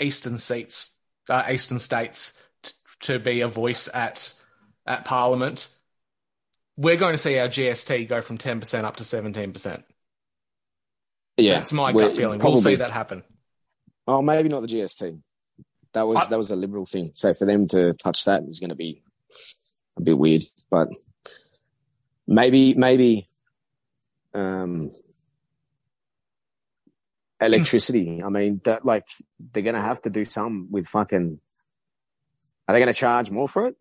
eastern 0.00 0.38
seats, 0.38 0.95
uh, 1.28 1.44
eastern 1.50 1.78
states, 1.78 2.32
t- 2.62 2.72
to 3.00 3.18
be 3.18 3.40
a 3.40 3.48
voice 3.48 3.88
at 3.92 4.32
at 4.86 5.04
Parliament. 5.04 5.68
We're 6.76 6.96
going 6.96 7.14
to 7.14 7.18
see 7.18 7.38
our 7.38 7.48
GST 7.48 8.08
go 8.08 8.20
from 8.20 8.38
ten 8.38 8.60
percent 8.60 8.86
up 8.86 8.96
to 8.96 9.04
seventeen 9.04 9.52
percent. 9.52 9.84
Yeah. 11.36 11.54
That's 11.58 11.72
my 11.72 11.92
gut 11.92 12.16
feeling. 12.16 12.38
probably- 12.40 12.54
We'll 12.54 12.62
see 12.62 12.74
that 12.76 12.90
happen. 12.90 13.22
Oh, 14.06 14.22
maybe 14.22 14.48
not 14.48 14.60
the 14.62 14.68
GST. 14.68 15.20
That 15.92 16.02
was 16.06 16.18
I- 16.26 16.30
that 16.30 16.38
was 16.38 16.50
a 16.50 16.56
liberal 16.56 16.86
thing. 16.86 17.10
So 17.14 17.34
for 17.34 17.44
them 17.46 17.66
to 17.68 17.92
touch 17.94 18.24
that 18.26 18.42
is 18.44 18.60
going 18.60 18.70
to 18.70 18.76
be 18.76 19.02
a 19.96 20.02
bit 20.02 20.16
weird, 20.18 20.42
but 20.70 20.88
maybe 22.26 22.74
maybe 22.74 23.26
um, 24.34 24.92
Hmm. 27.40 27.46
electricity. 27.46 28.22
I 28.24 28.28
mean, 28.28 28.60
that, 28.64 28.84
like 28.84 29.06
they're 29.52 29.62
gonna 29.62 29.80
have 29.80 30.00
to 30.02 30.10
do 30.10 30.24
some 30.24 30.68
with 30.70 30.86
fucking. 30.88 31.40
Are 32.68 32.72
they 32.72 32.80
going 32.80 32.92
to 32.92 32.98
charge 32.98 33.30
more 33.30 33.48
for 33.48 33.68
it? 33.68 33.76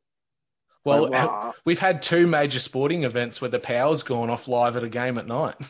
Well, 0.84 1.10
Like, 1.10 1.14
wow. 1.14 1.56
we've 1.66 1.80
had 1.80 2.04
two 2.04 2.28
major 2.28 2.60
sporting 2.60 3.04
events 3.04 3.42
where 3.42 3.50
the 3.50 3.60
power's 3.60 4.04
gone 4.04 4.30
off 4.30 4.48
live 4.48 4.78
at 4.78 4.84
a 4.84 4.90
game 4.90 5.18
at 5.18 5.26
night. 5.28 5.56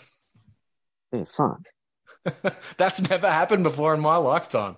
Yeah, 1.14 1.24
fuck. 1.24 1.62
That's 2.78 3.10
never 3.10 3.32
happened 3.32 3.64
before 3.64 3.94
in 3.94 4.02
my 4.02 4.18
lifetime. 4.18 4.76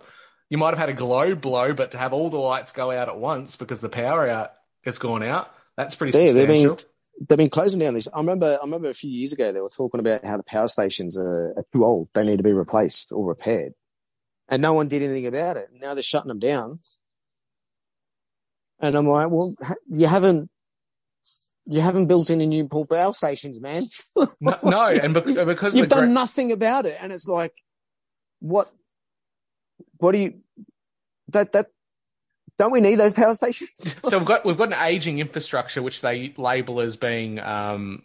You 0.51 0.60
might 0.60 0.70
have 0.70 0.78
had 0.78 0.89
a 0.89 0.93
glow 0.93 1.34
blow, 1.34 1.74
but 1.74 1.91
to 1.91 1.97
have 1.97 2.14
all 2.14 2.30
the 2.30 2.38
lights 2.38 2.72
go 2.72 2.91
out 2.91 3.10
at 3.10 3.18
once 3.18 3.55
because 3.55 3.82
the 3.82 3.89
power 3.89 4.30
out 4.30 4.51
has 4.86 4.99
gone 4.99 5.24
out, 5.24 5.49
that's 5.76 5.95
pretty 5.95 6.16
Yeah, 6.16 6.30
substantial. 6.30 6.76
been 6.76 6.86
they've 7.28 7.38
been 7.38 7.49
closing 7.49 7.80
down 7.80 7.93
this. 7.93 8.07
I 8.13 8.20
remember 8.20 8.57
I 8.59 8.63
remember 8.63 8.89
a 8.89 8.93
few 8.93 9.09
years 9.09 9.34
ago 9.34 9.51
they 9.51 9.61
were 9.61 9.70
talking 9.70 9.99
about 9.99 10.26
how 10.26 10.38
the 10.38 10.43
power 10.43 10.68
stations 10.68 11.18
are, 11.18 11.53
are 11.57 11.65
too 11.74 11.86
old. 11.86 12.09
They 12.13 12.26
need 12.26 12.38
to 12.38 12.43
be 12.43 12.53
replaced 12.53 13.11
or 13.11 13.26
repaired, 13.26 13.74
and 14.49 14.61
no 14.61 14.74
one 14.74 14.88
did 14.88 15.01
anything 15.01 15.28
about 15.28 15.57
it. 15.57 15.70
Now 15.74 15.93
they're 15.93 16.03
shutting 16.03 16.30
them 16.30 16.39
down, 16.39 16.80
and 18.80 18.95
I'm 18.95 19.07
like, 19.07 19.30
well, 19.30 19.55
you 19.89 20.07
haven't 20.07 20.49
you 21.65 21.82
haven't 21.82 22.07
built 22.07 22.30
any 22.30 22.45
new 22.45 22.68
power 22.68 23.13
stations, 23.13 23.59
man. 23.59 23.84
No, 24.39 24.57
no, 24.63 24.88
and 24.88 25.13
bec- 25.13 25.45
because 25.45 25.76
You've 25.76 25.89
done 25.89 26.13
nothing 26.13 26.51
about 26.51 26.86
it, 26.86 26.97
and 26.99 27.11
it's 27.11 27.28
like, 27.28 27.53
what? 28.39 28.68
What 29.97 30.13
do 30.13 30.20
you? 30.20 30.41
That 31.30 31.51
that 31.51 31.68
don't 32.58 32.72
we 32.72 32.82
need 32.82 32.95
those 32.95 33.14
power 33.14 33.34
stations? 33.34 33.99
so 34.03 34.18
we've 34.18 34.28
got 34.28 34.45
we've 34.45 34.58
got 34.58 34.74
an 34.74 34.86
aging 34.86 35.20
infrastructure 35.20 35.82
which 35.82 36.01
they 36.01 36.34
label 36.38 36.82
as 36.82 36.97
being 36.97 37.39
um, 37.39 38.03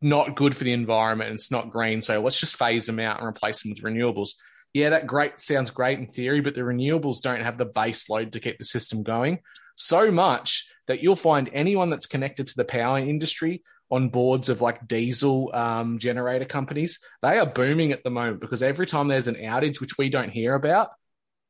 not 0.00 0.36
good 0.36 0.56
for 0.56 0.64
the 0.64 0.72
environment 0.72 1.30
and 1.30 1.38
it's 1.38 1.50
not 1.50 1.70
green. 1.70 2.00
So 2.00 2.20
let's 2.20 2.38
just 2.38 2.56
phase 2.56 2.86
them 2.86 3.00
out 3.00 3.18
and 3.18 3.26
replace 3.26 3.62
them 3.62 3.72
with 3.72 3.82
renewables. 3.82 4.30
Yeah, 4.72 4.90
that 4.90 5.06
great 5.06 5.38
sounds 5.38 5.70
great 5.70 5.98
in 5.98 6.06
theory, 6.06 6.40
but 6.40 6.54
the 6.54 6.62
renewables 6.62 7.20
don't 7.22 7.42
have 7.42 7.58
the 7.58 7.64
base 7.64 8.10
load 8.10 8.32
to 8.32 8.40
keep 8.40 8.58
the 8.58 8.64
system 8.64 9.02
going 9.02 9.38
so 9.76 10.10
much 10.10 10.66
that 10.86 11.02
you'll 11.02 11.16
find 11.16 11.50
anyone 11.52 11.90
that's 11.90 12.06
connected 12.06 12.46
to 12.46 12.56
the 12.56 12.64
power 12.64 12.98
industry 12.98 13.62
on 13.90 14.08
boards 14.08 14.48
of 14.48 14.60
like 14.60 14.86
diesel 14.86 15.50
um, 15.54 15.98
generator 15.98 16.44
companies. 16.44 16.98
They 17.22 17.38
are 17.38 17.46
booming 17.46 17.92
at 17.92 18.02
the 18.02 18.10
moment 18.10 18.40
because 18.40 18.62
every 18.62 18.86
time 18.86 19.08
there's 19.08 19.28
an 19.28 19.36
outage, 19.36 19.80
which 19.80 19.98
we 19.98 20.08
don't 20.08 20.30
hear 20.30 20.54
about, 20.54 20.90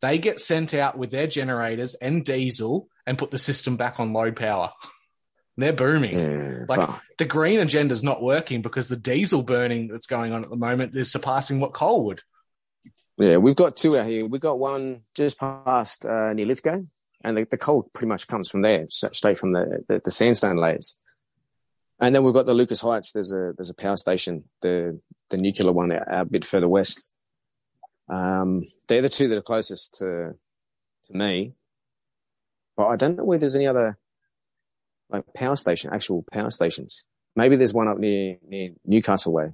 they 0.05 0.19
get 0.19 0.39
sent 0.41 0.75
out 0.75 0.99
with 0.99 1.11
their 1.11 1.27
generators 1.27 1.95
and 1.95 2.25
diesel 2.25 2.89
and 3.07 3.17
put 3.19 3.31
the 3.31 3.39
system 3.39 3.77
back 3.77 3.99
on 3.99 4.13
load 4.13 4.37
power. 4.37 4.71
They're 5.57 5.73
booming. 5.73 6.19
yeah, 6.19 6.65
Like 6.69 6.81
fuck. 6.81 7.03
the 7.17 7.25
green 7.25 7.61
agenda's 7.61 8.03
not 8.03 8.21
working 8.21 8.61
because 8.61 8.89
the 8.89 8.97
diesel 8.97 9.43
burning 9.43 9.87
that's 9.87 10.07
going 10.07 10.33
on 10.33 10.43
at 10.43 10.51
the 10.51 10.57
moment 10.57 10.97
is 10.97 11.13
surpassing 11.13 11.61
what 11.61 11.73
coal 11.73 12.07
would. 12.07 12.23
Yeah, 13.19 13.37
we've 13.37 13.55
got 13.55 13.77
two 13.77 13.97
out 13.97 14.09
here. 14.09 14.27
We've 14.27 14.41
got 14.41 14.59
one 14.59 15.03
just 15.15 15.39
past 15.39 16.05
uh, 16.05 16.33
near 16.33 16.47
Lithgow, 16.47 16.81
and 17.23 17.37
the, 17.37 17.47
the 17.49 17.57
coal 17.57 17.89
pretty 17.93 18.09
much 18.09 18.27
comes 18.27 18.51
from 18.51 18.63
there, 18.63 18.87
straight 18.91 19.39
from 19.39 19.53
the, 19.53 19.85
the 19.87 20.01
the 20.05 20.11
sandstone 20.11 20.57
layers. 20.57 20.99
And 22.01 22.13
then 22.13 22.25
we've 22.25 22.35
got 22.35 22.47
the 22.47 22.55
Lucas 22.55 22.81
Heights. 22.81 23.13
There's 23.13 23.33
a 23.33 23.53
there's 23.57 23.71
a 23.71 23.75
power 23.75 23.97
station, 23.97 24.43
the 24.61 25.01
the 25.31 25.37
nuclear 25.37 25.71
one 25.71 25.93
a 25.93 26.25
bit 26.25 26.45
further 26.45 26.69
west. 26.69 27.14
Um, 28.09 28.65
they're 28.87 29.03
the 29.03 29.09
two 29.09 29.29
that 29.29 29.39
are 29.39 29.43
closest 29.43 29.95
to 29.99 30.35
to 31.07 31.17
me. 31.17 31.55
But 32.77 32.87
I 32.87 32.97
don't 32.97 33.17
know 33.17 33.25
where 33.25 33.39
there's 33.39 33.57
any 33.57 33.67
other 33.67 33.97
like 35.11 35.25
power 35.35 35.57
station, 35.57 35.93
actual 35.93 36.25
power 36.33 36.51
stations. 36.51 37.07
Maybe 37.37 37.57
there's 37.57 37.73
one 37.73 37.89
up 37.89 37.99
near 37.99 38.39
near 38.47 38.71
Newcastle 38.85 39.33
way. 39.33 39.53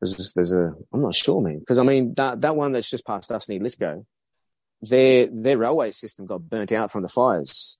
There's 0.00 0.32
there's 0.34 0.52
a 0.52 0.74
I'm 0.92 1.00
not 1.00 1.14
sure, 1.14 1.40
man, 1.40 1.58
because 1.60 1.78
I 1.78 1.82
mean 1.82 2.14
that 2.14 2.40
that 2.42 2.56
one 2.56 2.72
that's 2.72 2.90
just 2.90 3.06
past 3.06 3.32
us 3.32 3.48
near 3.48 3.60
Lithgow, 3.60 4.02
their 4.82 5.26
their 5.26 5.58
railway 5.58 5.90
system 5.90 6.26
got 6.26 6.48
burnt 6.48 6.72
out 6.72 6.90
from 6.90 7.02
the 7.02 7.08
fires, 7.08 7.78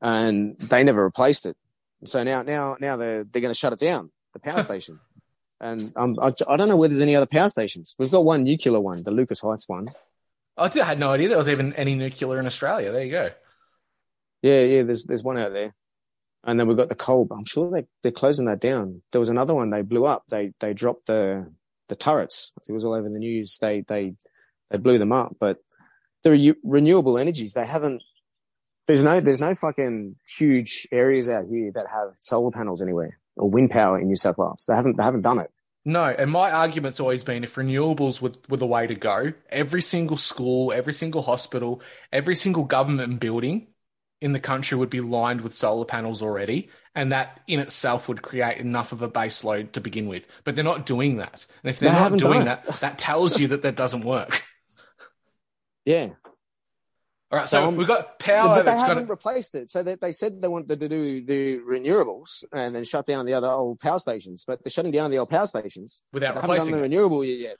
and 0.00 0.58
they 0.58 0.84
never 0.84 1.04
replaced 1.04 1.46
it. 1.46 1.56
So 2.04 2.22
now 2.22 2.42
now 2.42 2.76
now 2.80 2.96
they're 2.96 3.24
they're 3.24 3.42
going 3.42 3.54
to 3.54 3.58
shut 3.58 3.72
it 3.72 3.80
down, 3.80 4.10
the 4.32 4.40
power 4.40 4.62
station. 4.70 5.00
And 5.60 5.92
um, 5.96 6.16
I, 6.20 6.32
I 6.48 6.56
don't 6.56 6.68
know 6.68 6.76
whether 6.76 6.92
there's 6.94 7.02
any 7.02 7.16
other 7.16 7.26
power 7.26 7.48
stations. 7.48 7.94
We've 7.98 8.10
got 8.10 8.24
one 8.24 8.44
nuclear 8.44 8.78
one, 8.80 9.02
the 9.02 9.10
Lucas 9.10 9.40
Heights 9.40 9.68
one. 9.68 9.88
I 10.56 10.68
did- 10.68 10.82
I 10.82 10.86
had 10.86 11.00
no 11.00 11.12
idea 11.12 11.28
there 11.28 11.38
was 11.38 11.48
even 11.48 11.72
any 11.74 11.94
nuclear 11.94 12.38
in 12.38 12.46
Australia. 12.46 12.92
There 12.92 13.04
you 13.04 13.10
go. 13.10 13.30
Yeah, 14.42 14.62
yeah. 14.62 14.82
There's 14.82 15.04
there's 15.04 15.24
one 15.24 15.38
out 15.38 15.52
there, 15.52 15.74
and 16.44 16.60
then 16.60 16.66
we've 16.68 16.76
got 16.76 16.88
the 16.90 16.94
coal. 16.94 17.24
But 17.24 17.36
I'm 17.38 17.44
sure 17.46 17.70
they 17.70 17.86
they're 18.02 18.12
closing 18.12 18.46
that 18.46 18.60
down. 18.60 19.02
There 19.12 19.18
was 19.18 19.28
another 19.30 19.54
one 19.54 19.70
they 19.70 19.82
blew 19.82 20.04
up. 20.04 20.24
They 20.28 20.52
they 20.60 20.74
dropped 20.74 21.06
the 21.06 21.50
the 21.88 21.96
turrets. 21.96 22.52
It 22.68 22.72
was 22.72 22.84
all 22.84 22.92
over 22.94 23.08
the 23.08 23.18
news. 23.18 23.58
They 23.58 23.80
they 23.80 24.14
they 24.70 24.78
blew 24.78 24.98
them 24.98 25.12
up. 25.12 25.36
But 25.40 25.58
the 26.22 26.32
re- 26.32 26.54
renewable 26.62 27.18
energies 27.18 27.54
they 27.54 27.66
haven't. 27.66 28.02
There's 28.86 29.02
no 29.02 29.20
there's 29.20 29.40
no 29.40 29.54
fucking 29.54 30.16
huge 30.38 30.86
areas 30.92 31.28
out 31.28 31.46
here 31.50 31.72
that 31.74 31.86
have 31.92 32.10
solar 32.20 32.50
panels 32.50 32.80
anywhere 32.82 33.18
or 33.36 33.50
wind 33.50 33.70
power 33.70 33.98
in 33.98 34.08
New 34.08 34.16
South 34.16 34.38
Wales. 34.38 34.64
They 34.68 34.74
haven't 34.74 34.96
they 34.96 35.02
haven't 35.02 35.22
done 35.22 35.38
it. 35.40 35.50
No, 35.84 36.04
and 36.06 36.30
my 36.30 36.50
argument's 36.50 36.98
always 36.98 37.22
been 37.22 37.44
if 37.44 37.54
renewables 37.54 38.20
were, 38.20 38.32
were 38.48 38.56
the 38.56 38.66
way 38.66 38.88
to 38.88 38.94
go, 38.96 39.32
every 39.48 39.80
single 39.82 40.16
school, 40.16 40.72
every 40.72 40.92
single 40.92 41.22
hospital, 41.22 41.80
every 42.12 42.34
single 42.34 42.64
government 42.64 43.20
building 43.20 43.68
in 44.20 44.32
the 44.32 44.40
country 44.40 44.76
would 44.76 44.90
be 44.90 45.00
lined 45.00 45.42
with 45.42 45.54
solar 45.54 45.84
panels 45.84 46.22
already, 46.22 46.70
and 46.96 47.12
that 47.12 47.40
in 47.46 47.60
itself 47.60 48.08
would 48.08 48.22
create 48.22 48.58
enough 48.58 48.90
of 48.90 49.02
a 49.02 49.08
base 49.08 49.44
load 49.44 49.72
to 49.74 49.80
begin 49.80 50.08
with. 50.08 50.26
But 50.42 50.56
they're 50.56 50.64
not 50.64 50.86
doing 50.86 51.18
that. 51.18 51.46
And 51.62 51.70
if 51.70 51.78
they're 51.78 51.90
They 51.90 51.96
not 51.96 52.18
doing 52.18 52.44
that, 52.44 52.66
that 52.80 52.98
tells 52.98 53.38
you 53.38 53.48
that 53.48 53.62
that 53.62 53.76
doesn't 53.76 54.02
work. 54.04 54.42
Yeah, 55.84 56.14
All 57.32 57.38
right, 57.40 57.48
so 57.48 57.60
Um, 57.64 57.76
we've 57.76 57.88
got 57.88 58.18
power 58.20 58.50
but 58.50 58.56
they 58.64 58.70
that's 58.70 58.82
haven't 58.82 59.06
to. 59.06 59.10
replaced 59.10 59.56
it. 59.56 59.70
So 59.70 59.82
they, 59.82 59.96
they 59.96 60.12
said 60.12 60.40
they 60.40 60.46
wanted 60.48 60.78
to 60.80 60.88
do 60.88 61.24
the 61.24 61.58
renewables 61.58 62.44
and 62.52 62.74
then 62.74 62.84
shut 62.84 63.04
down 63.06 63.26
the 63.26 63.34
other 63.34 63.50
old 63.50 63.80
power 63.80 63.98
stations, 63.98 64.44
but 64.46 64.62
they're 64.62 64.70
shutting 64.70 64.92
down 64.92 65.10
the 65.10 65.18
old 65.18 65.30
power 65.30 65.46
stations. 65.46 66.02
Without 66.12 66.34
they 66.34 66.40
haven't 66.40 66.48
done 66.48 66.56
replacing 66.56 66.76
the 66.76 66.82
renewable 66.82 67.24
yet. 67.24 67.56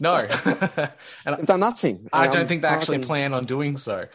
No. 0.00 0.14
and 1.26 1.36
They've 1.36 1.46
done 1.46 1.58
nothing. 1.58 2.08
I 2.12 2.28
don't 2.28 2.42
I'm 2.42 2.46
think 2.48 2.62
they 2.62 2.68
actually 2.68 2.98
fucking- 2.98 3.08
plan 3.08 3.34
on 3.34 3.44
doing 3.44 3.76
so. 3.76 4.06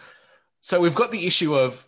So 0.62 0.80
we've 0.80 0.96
got 0.96 1.12
the 1.12 1.28
issue 1.28 1.56
of 1.56 1.86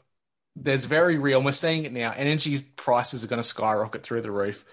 there's 0.58 0.84
very 0.84 1.18
real, 1.18 1.38
and 1.40 1.46
we're 1.46 1.54
seeing 1.54 1.86
it 1.86 1.94
now. 1.94 2.14
Energy 2.16 2.58
prices 2.76 3.24
are 3.24 3.28
going 3.28 3.42
to 3.42 3.48
skyrocket 3.48 4.04
through 4.04 4.22
the 4.22 4.32
roof. 4.32 4.66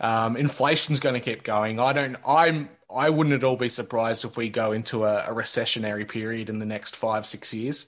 Um, 0.00 0.36
inflation's 0.36 1.00
going 1.00 1.14
to 1.14 1.20
keep 1.20 1.42
going. 1.44 1.80
I 1.80 1.92
don't. 1.94 2.16
I'm. 2.26 2.68
I 2.90 3.10
wouldn't 3.10 3.34
at 3.34 3.44
all 3.44 3.56
be 3.56 3.68
surprised 3.68 4.24
if 4.24 4.36
we 4.36 4.48
go 4.48 4.72
into 4.72 5.04
a, 5.04 5.26
a 5.28 5.34
recessionary 5.34 6.08
period 6.08 6.48
in 6.48 6.58
the 6.58 6.66
next 6.66 6.96
five 6.96 7.26
six 7.26 7.52
years. 7.52 7.86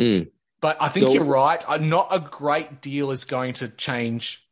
Mm. 0.00 0.30
But 0.60 0.76
I 0.80 0.88
think 0.88 1.06
So- 1.08 1.14
you're 1.14 1.24
right. 1.24 1.62
Uh, 1.68 1.78
Not 1.78 2.08
a 2.10 2.20
great 2.20 2.80
deal 2.80 3.10
is 3.10 3.24
going 3.24 3.54
to 3.54 3.68
change. 3.68 4.46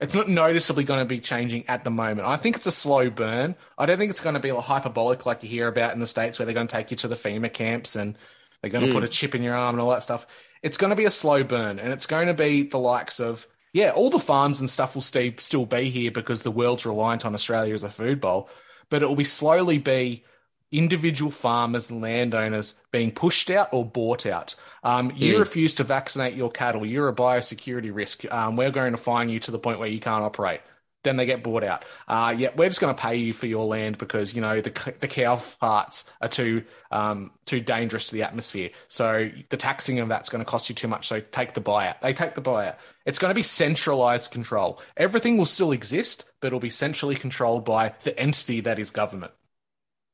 It's 0.00 0.14
not 0.14 0.28
noticeably 0.28 0.84
going 0.84 1.00
to 1.00 1.04
be 1.04 1.18
changing 1.18 1.68
at 1.68 1.82
the 1.82 1.90
moment. 1.90 2.28
I 2.28 2.36
think 2.36 2.54
it's 2.54 2.68
a 2.68 2.72
slow 2.72 3.10
burn. 3.10 3.56
I 3.76 3.84
don't 3.86 3.98
think 3.98 4.10
it's 4.10 4.20
going 4.20 4.34
to 4.34 4.40
be 4.40 4.52
like 4.52 4.64
hyperbolic 4.64 5.26
like 5.26 5.42
you 5.42 5.48
hear 5.48 5.66
about 5.66 5.92
in 5.92 5.98
the 5.98 6.06
States 6.06 6.38
where 6.38 6.46
they're 6.46 6.54
going 6.54 6.68
to 6.68 6.72
take 6.76 6.92
you 6.92 6.96
to 6.98 7.08
the 7.08 7.16
FEMA 7.16 7.52
camps 7.52 7.96
and 7.96 8.16
they're 8.62 8.70
going 8.70 8.84
to 8.86 8.90
Mm. 8.90 8.94
put 8.94 9.02
a 9.04 9.08
chip 9.08 9.34
in 9.34 9.42
your 9.42 9.54
arm 9.56 9.74
and 9.74 9.82
all 9.82 9.90
that 9.90 10.04
stuff. 10.04 10.26
It's 10.62 10.76
going 10.78 10.90
to 10.90 10.96
be 10.96 11.04
a 11.04 11.10
slow 11.10 11.42
burn 11.42 11.80
and 11.80 11.92
it's 11.92 12.06
going 12.06 12.28
to 12.28 12.34
be 12.34 12.62
the 12.62 12.78
likes 12.78 13.18
of, 13.18 13.46
yeah, 13.72 13.90
all 13.90 14.10
the 14.10 14.18
farms 14.18 14.60
and 14.60 14.70
stuff 14.70 14.94
will 14.94 15.02
stay, 15.02 15.34
still 15.38 15.66
be 15.66 15.90
here 15.90 16.10
because 16.10 16.42
the 16.42 16.50
world's 16.50 16.86
reliant 16.86 17.24
on 17.26 17.34
Australia 17.34 17.74
as 17.74 17.84
a 17.84 17.90
food 17.90 18.20
bowl, 18.20 18.48
but 18.90 19.02
it 19.02 19.06
will 19.06 19.16
be 19.16 19.24
slowly 19.24 19.78
be 19.78 20.24
individual 20.70 21.30
farmers 21.30 21.88
and 21.90 22.02
landowners 22.02 22.74
being 22.90 23.10
pushed 23.10 23.50
out 23.50 23.68
or 23.72 23.84
bought 23.84 24.26
out. 24.26 24.54
Um, 24.82 25.10
you 25.14 25.34
Mm. 25.34 25.38
refuse 25.38 25.74
to 25.76 25.84
vaccinate 25.84 26.34
your 26.34 26.50
cattle. 26.50 26.84
You're 26.84 27.08
a 27.08 27.14
biosecurity 27.14 27.94
risk. 27.94 28.30
Um, 28.32 28.56
we're 28.56 28.70
going 28.70 28.92
to 28.92 28.98
fine 28.98 29.28
you 29.30 29.40
to 29.40 29.50
the 29.50 29.58
point 29.58 29.78
where 29.78 29.88
you 29.88 30.00
can't 30.00 30.22
operate. 30.24 30.60
Then 31.04 31.16
they 31.16 31.26
get 31.26 31.44
bought 31.44 31.62
out. 31.62 31.84
Uh, 32.08 32.34
yeah, 32.36 32.50
we're 32.56 32.68
just 32.68 32.80
going 32.80 32.94
to 32.94 33.00
pay 33.00 33.16
you 33.16 33.32
for 33.32 33.46
your 33.46 33.64
land 33.66 33.98
because 33.98 34.34
you 34.34 34.40
know 34.40 34.60
the 34.60 34.94
the 34.98 35.06
cow 35.06 35.40
parts 35.60 36.04
are 36.20 36.28
too 36.28 36.64
um, 36.90 37.30
too 37.44 37.60
dangerous 37.60 38.08
to 38.08 38.14
the 38.14 38.22
atmosphere. 38.22 38.70
So 38.88 39.30
the 39.48 39.56
taxing 39.56 40.00
of 40.00 40.08
that's 40.08 40.28
going 40.28 40.44
to 40.44 40.50
cost 40.50 40.68
you 40.68 40.74
too 40.74 40.88
much. 40.88 41.06
So 41.06 41.20
take 41.20 41.54
the 41.54 41.60
buyout. 41.60 42.00
They 42.00 42.12
take 42.12 42.34
the 42.34 42.42
buyout. 42.42 42.76
It's 43.06 43.18
going 43.18 43.30
to 43.30 43.34
be 43.34 43.44
centralized 43.44 44.32
control. 44.32 44.80
Everything 44.96 45.38
will 45.38 45.46
still 45.46 45.72
exist, 45.72 46.30
but 46.40 46.48
it'll 46.48 46.60
be 46.60 46.68
centrally 46.68 47.14
controlled 47.14 47.64
by 47.64 47.94
the 48.02 48.18
entity 48.18 48.60
that 48.62 48.78
is 48.78 48.90
government. 48.90 49.32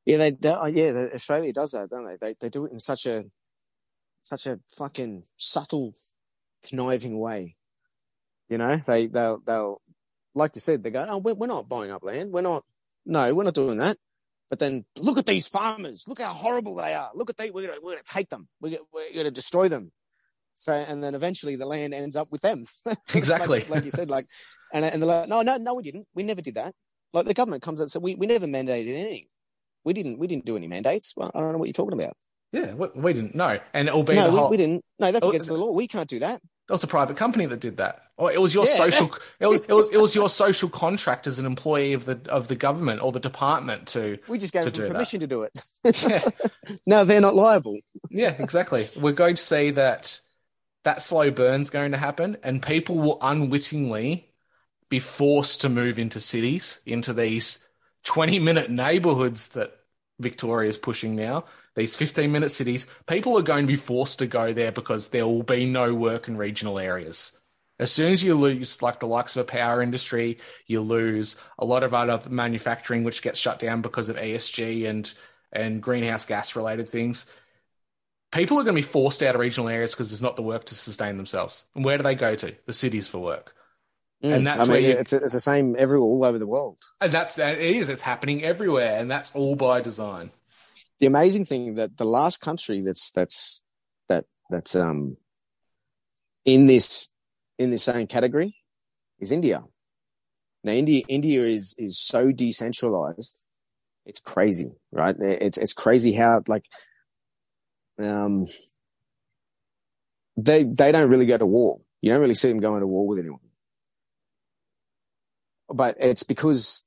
Yeah, 0.05 0.19
they, 0.19 0.32
they 0.32 0.51
oh, 0.51 0.66
yeah, 0.66 1.09
Australia 1.15 1.52
does 1.52 1.70
that, 1.70 1.89
don't 1.89 2.06
they? 2.06 2.16
They 2.20 2.35
they 2.39 2.48
do 2.51 2.66
it 2.66 2.73
in 2.73 2.81
such 2.81 3.06
a 3.06 3.24
such 4.23 4.47
a 4.47 4.59
fucking 4.77 5.24
subtle, 5.36 5.94
conniving 6.69 7.19
way. 7.19 7.56
You 8.48 8.59
know, 8.59 8.77
they 8.77 9.06
they'll 9.06 9.40
they'll 9.47 9.81
like 10.35 10.52
you 10.55 10.61
said, 10.61 10.82
they 10.82 10.90
go, 10.90 11.06
oh, 11.09 11.19
we're, 11.19 11.35
we're 11.35 11.47
not 11.47 11.69
buying 11.69 11.90
up 11.90 12.05
land. 12.05 12.32
We're 12.32 12.43
not. 12.43 12.65
No, 13.06 13.35
we're 13.35 13.44
not 13.44 13.55
doing 13.55 13.78
that. 13.78 13.97
But 14.51 14.59
then 14.59 14.85
look 14.98 15.19
at 15.19 15.27
these 15.27 15.48
farmers. 15.48 16.05
Look 16.06 16.20
how 16.20 16.32
horrible 16.32 16.77
they 16.77 16.94
are. 16.94 17.11
Look 17.15 17.31
at 17.31 17.36
they. 17.36 17.51
We're 17.51 17.66
gonna 17.66 17.81
we're 17.82 17.93
gonna 17.93 18.02
take 18.05 18.28
them. 18.28 18.48
We're 18.61 18.70
gonna, 18.70 18.82
we're 18.93 19.15
gonna 19.15 19.31
destroy 19.31 19.69
them. 19.69 19.90
So 20.55 20.73
and 20.73 21.02
then 21.02 21.15
eventually 21.15 21.56
the 21.56 21.66
land 21.66 21.94
ends 21.94 22.16
up 22.16 22.28
with 22.31 22.40
them. 22.40 22.66
Exactly. 23.15 23.61
like, 23.61 23.69
like 23.69 23.85
you 23.85 23.90
said, 23.90 24.09
like 24.09 24.27
and 24.73 24.85
and 24.85 25.02
they're 25.02 25.09
like, 25.09 25.28
no, 25.28 25.43
no, 25.43 25.56
no, 25.56 25.74
we 25.74 25.82
didn't. 25.82 26.06
We 26.15 26.23
never 26.23 26.40
did 26.40 26.55
that. 26.55 26.74
Like 27.12 27.27
the 27.27 27.35
government 27.35 27.62
comes 27.62 27.81
out 27.81 27.85
and 27.85 27.90
said, 27.90 28.02
we, 28.02 28.15
we 28.15 28.27
never 28.27 28.47
mandated 28.47 28.97
anything. 28.97 29.27
We 29.85 29.93
didn't 29.93 30.19
we 30.19 30.27
didn't 30.27 30.44
do 30.44 30.56
any 30.56 30.66
mandates. 30.66 31.15
Well, 31.16 31.31
I 31.35 31.40
don't 31.40 31.52
know 31.52 31.59
what 31.59 31.66
you're 31.66 31.73
talking 31.73 31.98
about. 31.98 32.16
Yeah, 32.52 32.74
we, 32.74 32.89
we 32.94 33.12
didn't 33.12 33.35
know, 33.35 33.59
and 33.73 33.89
it'll 33.89 34.05
be 34.05 34.15
no, 34.15 34.31
the 34.31 34.43
we, 34.43 34.48
we 34.51 34.56
didn't. 34.56 34.85
No, 35.01 35.11
that's 35.11 35.24
Oh, 35.24 35.31
against 35.31 35.48
the 35.48 35.55
law. 35.55 35.73
We 35.73 35.89
can't 35.89 36.09
do 36.09 36.20
that. 36.20 36.40
It 36.68 36.72
was 36.72 36.82
a 36.82 36.86
private 36.86 37.16
company 37.18 37.44
that 37.46 37.60
did 37.60 37.76
that, 37.76 38.00
or 38.16 38.32
it 38.32 38.40
was 38.40 38.54
your 38.54 38.64
Yeah. 38.64 38.70
social. 38.72 39.14
It 39.38 39.46
was, 39.46 39.60
it 39.68 39.72
was 39.72 39.90
it 39.90 40.00
was 40.00 40.14
your 40.14 40.30
social 40.30 40.68
contract 40.70 41.26
as 41.26 41.38
an 41.38 41.44
employee 41.44 41.92
of 41.92 42.06
the 42.06 42.18
of 42.30 42.48
the 42.48 42.56
government 42.56 43.02
or 43.02 43.12
the 43.12 43.20
department 43.20 43.86
to. 43.88 44.18
We 44.28 44.38
just 44.38 44.52
gave 44.54 44.64
To 44.64 44.70
them 44.70 44.80
do 44.80 44.82
that. 44.88 44.92
permission 44.94 45.20
to 45.20 45.26
do 45.26 45.42
it. 45.42 45.52
Yeah, 46.02 46.26
no, 46.86 47.04
they're 47.04 47.20
not 47.20 47.34
liable. 47.34 47.78
yeah, 48.10 48.34
exactly. 48.38 48.88
We're 48.96 49.12
going 49.12 49.36
to 49.36 49.42
see 49.42 49.72
that 49.72 50.20
that 50.84 51.02
slow 51.02 51.30
burn's 51.30 51.68
going 51.70 51.92
to 51.92 51.98
happen, 51.98 52.38
and 52.42 52.62
people 52.62 52.96
will 52.96 53.18
unwittingly 53.20 54.30
be 54.88 54.98
forced 55.00 55.60
to 55.62 55.68
move 55.68 55.98
into 55.98 56.20
cities, 56.20 56.80
into 56.86 57.12
these 57.12 57.58
twenty 58.04 58.38
minute 58.38 58.70
neighborhoods 58.70 59.48
that 59.50 59.76
Victoria's 60.18 60.78
pushing 60.78 61.14
now. 61.14 61.44
These 61.76 61.96
15 61.96 62.30
minute 62.30 62.51
cities, 62.51 62.86
people 63.06 63.36
are 63.36 63.42
going 63.42 63.66
to 63.66 63.72
be 63.72 63.76
forced 63.76 64.20
to 64.20 64.26
go 64.26 64.52
there 64.52 64.70
because 64.72 65.09
there 65.09 65.26
will 65.26 65.42
be 65.42 65.66
no 65.66 65.92
work 65.94 66.28
in 66.28 66.36
regional 66.36 66.78
areas. 66.78 67.32
As 67.80 67.90
soon 67.90 68.12
as 68.12 68.22
you 68.22 68.36
lose, 68.36 68.80
like 68.82 69.01
the 69.01 69.09
likes 69.09 69.34
of 69.34 69.40
a 69.40 69.44
power 69.44 69.82
industry, 69.82 70.38
you 70.66 70.80
lose 70.80 71.34
a 71.59 71.64
lot 71.64 71.82
of 71.82 71.92
other 71.92 72.30
manufacturing, 72.30 73.02
which 73.02 73.22
gets 73.22 73.40
shut 73.40 73.59
down 73.59 73.82
because 73.82 74.09
of 74.09 74.16
ESG 74.16 74.88
and 74.88 75.12
and 75.52 75.82
greenhouse 75.82 76.24
gas 76.26 76.56
related 76.56 76.88
things. 76.88 77.26
People 78.32 78.59
are 78.59 78.64
going 78.64 78.74
to 78.74 78.82
be 78.82 78.86
forced 78.86 79.22
out 79.22 79.36
of 79.36 79.40
regional 79.40 79.68
areas 79.68 79.92
because 79.92 80.10
there's 80.10 80.22
not 80.22 80.34
the 80.34 80.42
work 80.42 80.64
to 80.66 80.74
sustain 80.74 81.16
themselves. 81.16 81.64
And 81.76 81.84
where 81.84 81.96
do 81.96 82.02
they 82.02 82.16
go 82.16 82.34
to? 82.34 82.55
The 82.66 82.72
cities 82.72 83.06
for 83.06 83.18
work. 83.18 83.55
And 84.22 84.46
that's 84.46 84.59
Mm. 84.59 84.62
I 84.62 84.64
mean, 84.64 84.70
where 84.70 84.80
you- 84.80 84.98
it's 84.98 85.12
it's 85.12 85.32
the 85.34 85.40
same 85.40 85.76
everywhere, 85.78 86.09
all 86.09 86.24
over 86.24 86.38
the 86.38 86.46
world. 86.46 86.78
And 87.01 87.12
that's 87.12 87.34
that 87.34 87.59
it 87.59 87.76
is. 87.76 87.88
It's 87.88 88.02
happening 88.02 88.42
everywhere, 88.42 88.98
and 88.98 89.10
that's 89.10 89.32
all 89.34 89.55
by 89.55 89.80
design. 89.80 90.30
The 91.05 91.09
amazing 91.09 91.44
thing 91.44 91.74
that 91.74 91.98
the 91.98 92.05
last 92.06 92.40
country 92.40 92.81
that's 92.81 93.10
that's 93.10 93.62
that 94.09 94.24
that's 94.48 94.74
um 94.74 95.18
in 96.47 96.64
this 96.64 97.10
in 97.59 97.68
this 97.68 97.82
same 97.82 98.06
category 98.06 98.55
is 99.20 99.31
India. 99.31 99.62
Now 100.62 100.72
India 100.72 101.02
India 101.06 101.43
is 101.43 101.74
is 101.76 101.98
so 101.98 102.32
decentralized. 102.32 103.44
It's 104.06 104.20
crazy, 104.20 104.70
right? 104.93 105.14
It's 105.20 105.59
it's 105.59 105.74
crazy 105.74 106.14
how 106.14 106.43
like 106.48 106.64
um 108.01 108.47
they 110.39 110.64
they 110.64 110.90
don't 110.90 111.10
really 111.10 111.26
go 111.26 111.36
to 111.36 111.44
war. 111.44 111.82
You 112.01 112.12
don't 112.12 112.22
really 112.22 112.32
see 112.32 112.48
them 112.48 112.60
going 112.60 112.81
to 112.81 112.86
war 112.86 113.06
with 113.06 113.18
anyone. 113.18 113.40
But 115.68 115.98
it's 116.01 116.22
because 116.22 116.82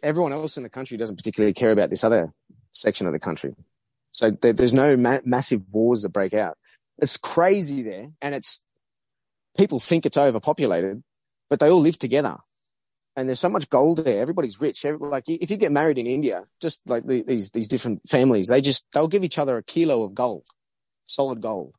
everyone 0.00 0.32
else 0.32 0.56
in 0.56 0.62
the 0.62 0.70
country 0.70 0.96
doesn't 0.96 1.16
particularly 1.16 1.54
care 1.54 1.72
about 1.72 1.90
this 1.90 2.04
other 2.04 2.32
section 2.76 3.06
of 3.06 3.12
the 3.12 3.18
country. 3.18 3.54
So 4.12 4.30
there, 4.30 4.52
there's 4.52 4.74
no 4.74 4.96
ma- 4.96 5.20
massive 5.24 5.62
wars 5.70 6.02
that 6.02 6.10
break 6.10 6.34
out. 6.34 6.56
It's 6.98 7.16
crazy 7.16 7.82
there, 7.82 8.08
and 8.22 8.34
it's 8.34 8.62
people 9.56 9.78
think 9.78 10.06
it's 10.06 10.16
overpopulated, 10.16 11.02
but 11.50 11.60
they 11.60 11.70
all 11.70 11.80
live 11.80 11.98
together. 11.98 12.38
And 13.16 13.28
there's 13.28 13.40
so 13.40 13.48
much 13.48 13.70
gold 13.70 14.04
there. 14.04 14.20
Everybody's 14.20 14.60
rich. 14.60 14.84
Every, 14.84 14.98
like 14.98 15.24
if 15.26 15.50
you 15.50 15.56
get 15.56 15.72
married 15.72 15.98
in 15.98 16.06
India, 16.06 16.44
just 16.60 16.82
like 16.86 17.06
the, 17.06 17.22
these 17.22 17.50
these 17.50 17.68
different 17.68 18.02
families, 18.08 18.48
they 18.48 18.60
just 18.60 18.86
they'll 18.92 19.08
give 19.08 19.24
each 19.24 19.38
other 19.38 19.56
a 19.56 19.62
kilo 19.62 20.02
of 20.02 20.14
gold, 20.14 20.44
solid 21.06 21.40
gold. 21.40 21.74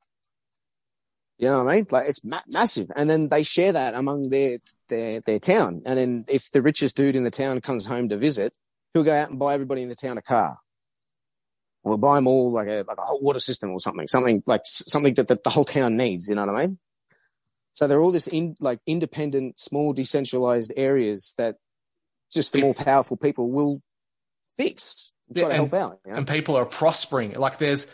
You 1.38 1.49
know 1.49 1.64
what 1.64 1.72
I 1.72 1.76
mean? 1.76 1.88
Like 1.91 2.10
it's 2.10 2.24
ma- 2.24 2.41
massive, 2.48 2.91
and 2.95 3.10
then 3.10 3.30
they 3.30 3.44
share 3.44 3.72
that 3.72 3.94
among 3.94 4.30
their 4.30 4.57
their 4.90 5.22
their 5.22 5.40
town. 5.40 5.84
And 5.86 5.99
then 5.99 6.26
if 6.28 6.49
the 6.49 6.64
richest 6.64 6.98
dude 6.98 7.15
in 7.15 7.24
the 7.24 7.32
town 7.32 7.61
comes 7.61 7.86
home 7.86 8.10
to 8.10 8.18
visit, 8.18 8.53
he'll 8.94 9.03
go 9.03 9.14
out 9.14 9.30
and 9.30 9.38
buy 9.38 9.53
everybody 9.53 9.84
in 9.84 9.90
the 9.90 9.95
town 9.95 10.18
a 10.18 10.24
car. 10.24 10.57
Or 11.88 11.97
buy 11.97 12.15
them 12.15 12.27
all 12.27 12.51
like 12.51 12.68
a 12.68 12.84
like 12.88 12.97
a 12.97 13.01
hot 13.01 13.22
water 13.22 13.39
system 13.39 13.72
or 13.72 13.80
something, 13.80 14.07
something 14.07 14.43
like 14.45 14.61
something 14.65 15.14
that, 15.15 15.27
that 15.30 15.43
the 15.43 15.49
whole 15.49 15.65
town 15.65 15.97
needs. 15.97 16.30
You 16.30 16.35
know 16.35 16.45
what 16.45 16.55
I 16.55 16.65
mean? 16.65 16.80
So 17.73 17.88
they're 17.88 18.01
all 18.01 18.11
this 18.11 18.27
in 18.27 18.55
like 18.59 18.80
independent, 18.88 19.59
small, 19.59 19.93
decentralized 19.93 20.73
areas 20.76 21.35
that 21.38 21.57
just 22.31 22.53
the 22.53 22.61
more 22.61 22.73
powerful 22.73 23.18
people 23.18 23.51
will 23.51 23.81
fix, 24.57 25.14
and 25.27 25.38
try 25.38 25.45
to 25.45 25.49
and- 25.49 25.57
help 25.57 25.73
out. 25.73 25.99
you 26.05 26.11
know? 26.11 26.18
and 26.18 26.27
people 26.27 26.55
are 26.55 26.65
prospering. 26.65 27.34
Like 27.34 27.59
there's, 27.59 27.88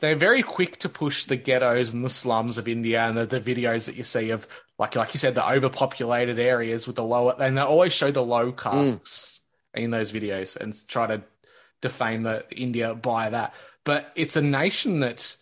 they're 0.00 0.16
very 0.16 0.42
quick 0.42 0.78
to 0.80 0.90
push 0.90 1.24
the 1.24 1.36
ghettos 1.36 1.94
and 1.94 2.04
the 2.04 2.10
slums 2.10 2.58
of 2.58 2.68
India 2.68 3.02
and 3.02 3.16
the, 3.16 3.24
the 3.24 3.40
videos 3.40 3.86
that 3.86 3.96
you 3.96 4.04
see 4.04 4.30
of, 4.30 4.46
like 4.78 4.96
like 4.96 5.14
you 5.14 5.18
said, 5.18 5.34
the 5.34 5.48
overpopulated 5.48 6.38
areas 6.38 6.86
with 6.86 6.96
the 6.96 7.04
lower, 7.04 7.34
and 7.38 7.56
they 7.56 7.62
always 7.62 7.92
show 7.92 8.10
the 8.10 8.22
low 8.22 8.52
mm. 8.52 8.56
castes 8.56 9.40
in 9.74 9.90
those 9.90 10.12
videos 10.12 10.56
and 10.56 10.74
try 10.88 11.06
to 11.06 11.22
defame 11.82 12.22
the 12.22 12.46
India 12.50 12.94
by 12.94 13.28
that. 13.28 13.52
But 13.84 14.10
it's 14.14 14.36
a 14.36 14.40
nation 14.42 15.00
that, 15.00 15.36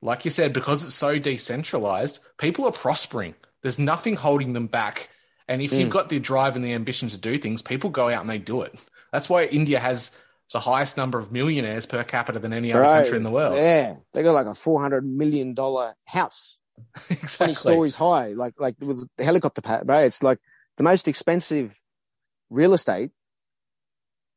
like 0.00 0.24
you 0.24 0.30
said, 0.30 0.52
because 0.52 0.84
it's 0.84 0.94
so 0.94 1.18
decentralized, 1.18 2.20
people 2.38 2.66
are 2.66 2.72
prospering. 2.72 3.34
There's 3.62 3.78
nothing 3.78 4.14
holding 4.14 4.52
them 4.52 4.68
back. 4.68 5.08
And 5.48 5.60
if 5.60 5.72
you've 5.72 5.88
mm. 5.88 5.92
got 5.92 6.08
the 6.08 6.20
drive 6.20 6.54
and 6.54 6.64
the 6.64 6.74
ambition 6.74 7.08
to 7.08 7.18
do 7.18 7.38
things, 7.38 7.62
people 7.62 7.90
go 7.90 8.08
out 8.08 8.20
and 8.20 8.30
they 8.30 8.38
do 8.38 8.62
it. 8.62 8.78
That's 9.12 9.28
why 9.28 9.46
India 9.46 9.80
has 9.80 10.12
the 10.52 10.60
highest 10.60 10.96
number 10.96 11.18
of 11.18 11.32
millionaires 11.32 11.86
per 11.86 12.04
capita 12.04 12.38
than 12.38 12.52
any 12.52 12.72
other 12.72 12.82
Right. 12.82 12.98
country 12.98 13.16
in 13.16 13.24
the 13.24 13.30
world. 13.30 13.56
Yeah, 13.56 13.96
they 14.12 14.22
got 14.22 14.32
like 14.32 14.46
a 14.46 14.54
four 14.54 14.80
hundred 14.80 15.04
million 15.04 15.54
dollar 15.54 15.94
house, 16.04 16.60
twenty 17.08 17.20
exactly. 17.20 17.54
stories 17.54 17.94
high, 17.94 18.28
like 18.32 18.54
like 18.58 18.76
with 18.80 19.08
the 19.16 19.24
helicopter 19.24 19.62
pad. 19.62 19.88
Right, 19.88 20.04
it's 20.04 20.22
like 20.22 20.38
the 20.76 20.84
most 20.84 21.08
expensive 21.08 21.76
real 22.50 22.74
estate 22.74 23.10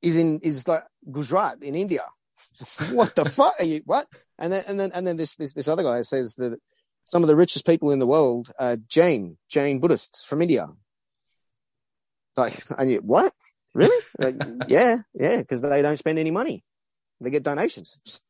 is 0.02 0.18
in 0.18 0.40
is 0.40 0.68
like 0.68 0.84
Gujarat 1.10 1.62
in 1.62 1.76
India. 1.76 2.04
what 2.92 3.16
the 3.16 3.26
fuck 3.26 3.56
are 3.60 3.66
you? 3.66 3.82
What? 3.86 4.06
And 4.38 4.54
then 4.54 4.64
and 4.68 4.80
then 4.80 4.92
and 4.94 5.06
then 5.06 5.18
this 5.18 5.36
this 5.36 5.54
this 5.54 5.68
other 5.68 5.84
guy 5.84 6.02
says 6.02 6.36
that 6.36 6.60
some 7.04 7.24
of 7.24 7.28
the 7.28 7.36
richest 7.36 7.66
people 7.66 7.92
in 7.92 8.00
the 8.00 8.08
world 8.08 8.52
are 8.60 8.78
Jain 8.78 9.38
Jain 9.50 9.80
Buddhists 9.80 10.24
from 10.26 10.42
India. 10.42 10.68
Like, 12.38 12.54
and 12.78 12.92
you, 12.92 13.00
what? 13.00 13.34
Really? 13.74 14.04
Like, 14.18 14.36
yeah, 14.68 14.98
yeah, 15.14 15.38
because 15.38 15.62
they 15.62 15.82
don't 15.82 15.98
spend 15.98 16.20
any 16.20 16.32
money. 16.32 16.64
They 17.22 17.30
get 17.30 17.44
donations. 17.44 18.22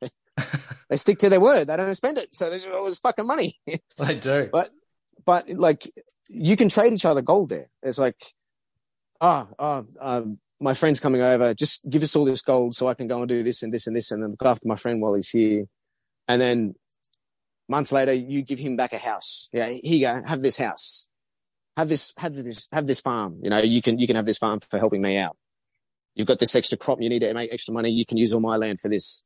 they 0.89 0.97
stick 0.97 1.19
to 1.19 1.29
their 1.29 1.39
word. 1.39 1.67
They 1.67 1.77
don't 1.77 1.93
spend 1.95 2.17
it. 2.17 2.33
So 2.33 2.49
there's 2.49 2.65
all 2.65 2.85
this 2.85 2.99
fucking 2.99 3.27
money. 3.27 3.55
They 3.97 4.15
do. 4.15 4.49
But 4.51 4.71
but 5.25 5.49
like 5.49 5.83
you 6.27 6.55
can 6.55 6.69
trade 6.69 6.93
each 6.93 7.05
other 7.05 7.21
gold 7.21 7.49
there. 7.49 7.69
It's 7.83 7.99
like, 7.99 8.15
ah, 9.19 9.47
oh, 9.59 9.85
um, 9.99 10.39
my 10.59 10.73
friend's 10.73 10.99
coming 10.99 11.21
over. 11.21 11.53
Just 11.53 11.87
give 11.89 12.03
us 12.03 12.15
all 12.15 12.25
this 12.25 12.41
gold 12.41 12.75
so 12.75 12.87
I 12.87 12.93
can 12.93 13.07
go 13.07 13.19
and 13.19 13.29
do 13.29 13.43
this 13.43 13.63
and 13.63 13.73
this 13.73 13.87
and 13.87 13.95
this 13.95 14.11
and 14.11 14.21
then 14.21 14.31
look 14.31 14.45
after 14.45 14.67
my 14.67 14.75
friend 14.75 15.01
while 15.01 15.15
he's 15.15 15.29
here. 15.29 15.65
And 16.27 16.41
then 16.41 16.75
months 17.67 17.91
later, 17.91 18.13
you 18.13 18.41
give 18.41 18.59
him 18.59 18.75
back 18.75 18.93
a 18.93 18.97
house. 18.97 19.49
Yeah, 19.53 19.69
here 19.69 19.81
you 19.83 20.05
go. 20.05 20.21
Have 20.25 20.41
this 20.41 20.57
house. 20.57 21.07
Have 21.77 21.87
this. 21.87 22.13
Have 22.17 22.35
this. 22.35 22.67
Have 22.73 22.87
this 22.87 22.99
farm. 22.99 23.39
You 23.41 23.49
know, 23.49 23.59
you 23.59 23.81
can 23.81 23.99
you 23.99 24.07
can 24.07 24.15
have 24.15 24.25
this 24.25 24.37
farm 24.37 24.59
for 24.59 24.77
helping 24.79 25.01
me 25.01 25.17
out. 25.17 25.37
You've 26.15 26.27
got 26.27 26.39
this 26.39 26.53
extra 26.55 26.77
crop. 26.77 27.01
You 27.01 27.09
need 27.09 27.19
to 27.19 27.33
make 27.33 27.53
extra 27.53 27.73
money. 27.73 27.91
You 27.91 28.05
can 28.05 28.17
use 28.17 28.33
all 28.33 28.41
my 28.41 28.57
land 28.57 28.81
for 28.81 28.89
this. 28.89 29.23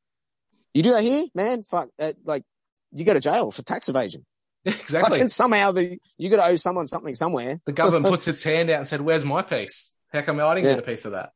You 0.73 0.83
do 0.83 0.91
that 0.91 1.03
here, 1.03 1.25
man. 1.33 1.63
Fuck. 1.63 1.89
Uh, 1.97 2.13
like 2.25 2.43
you 2.91 3.05
go 3.05 3.13
to 3.13 3.19
jail 3.19 3.49
for 3.49 3.63
tax 3.63 3.89
evasion. 3.89 4.25
exactly. 4.65 5.19
Like, 5.19 5.29
somehow 5.29 5.71
the 5.71 5.97
you 6.17 6.29
got 6.29 6.45
to 6.45 6.53
owe 6.53 6.55
someone 6.57 6.85
something 6.85 7.15
somewhere. 7.15 7.59
The 7.65 7.71
government 7.71 8.05
puts 8.13 8.27
its 8.27 8.43
hand 8.43 8.69
out 8.69 8.77
and 8.77 8.87
said, 8.87 9.01
"Where's 9.01 9.25
my 9.25 9.41
piece? 9.41 9.92
How 10.13 10.21
come 10.21 10.39
I 10.39 10.55
didn't 10.55 10.67
Yeah. 10.67 10.75
get 10.75 10.83
a 10.83 10.87
piece 10.87 11.05
of 11.05 11.11
that?" 11.11 11.33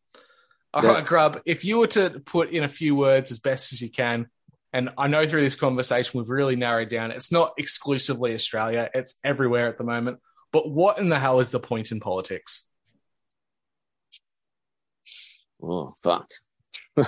All 0.73 0.83
right, 0.83 0.99
Yeah. 0.99 1.05
Grub. 1.05 1.41
If 1.45 1.65
you 1.65 1.79
were 1.79 1.87
to 1.87 2.21
put 2.25 2.51
in 2.51 2.63
a 2.63 2.67
few 2.67 2.95
words 2.95 3.31
as 3.31 3.39
best 3.39 3.73
as 3.73 3.81
you 3.81 3.89
can, 3.89 4.29
and 4.73 4.89
I 4.97 5.07
know 5.07 5.25
through 5.27 5.41
this 5.41 5.55
conversation 5.55 6.19
we've 6.19 6.29
really 6.29 6.55
narrowed 6.55 6.89
down. 6.89 7.11
It's 7.11 7.31
not 7.31 7.53
exclusively 7.57 8.33
Australia; 8.33 8.89
it's 8.93 9.15
everywhere 9.23 9.67
at 9.67 9.77
the 9.77 9.83
moment. 9.83 10.19
But 10.51 10.69
what 10.69 10.99
in 10.99 11.09
the 11.09 11.19
hell 11.19 11.39
is 11.39 11.51
the 11.51 11.59
point 11.59 11.91
in 11.91 11.99
politics? 11.99 12.63
Oh 15.61 15.95
fuck. 16.03 16.29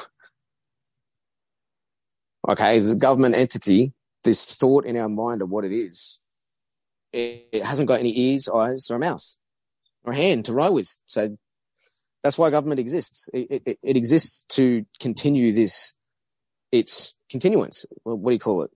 okay, 2.49 2.79
the 2.79 2.95
government 2.95 3.35
entity, 3.35 3.93
this 4.23 4.45
thought 4.45 4.85
in 4.85 4.97
our 4.97 5.09
mind 5.09 5.41
of 5.41 5.49
what 5.49 5.65
it 5.65 5.71
is, 5.71 6.19
it, 7.13 7.49
it 7.51 7.63
hasn't 7.63 7.87
got 7.87 7.99
any 7.99 8.17
ears, 8.17 8.49
eyes, 8.49 8.89
or 8.89 8.95
a 8.95 8.99
mouth, 8.99 9.35
or 10.03 10.13
a 10.13 10.15
hand 10.15 10.45
to 10.45 10.53
write 10.53 10.73
with. 10.73 10.97
So 11.05 11.37
that's 12.23 12.37
why 12.37 12.49
government 12.49 12.79
exists. 12.79 13.29
It, 13.33 13.61
it, 13.65 13.79
it 13.81 13.97
exists 13.97 14.43
to 14.55 14.85
continue 14.99 15.51
this, 15.51 15.95
its 16.71 17.15
continuance. 17.29 17.85
What 18.03 18.23
do 18.29 18.33
you 18.33 18.39
call 18.39 18.63
it? 18.63 18.71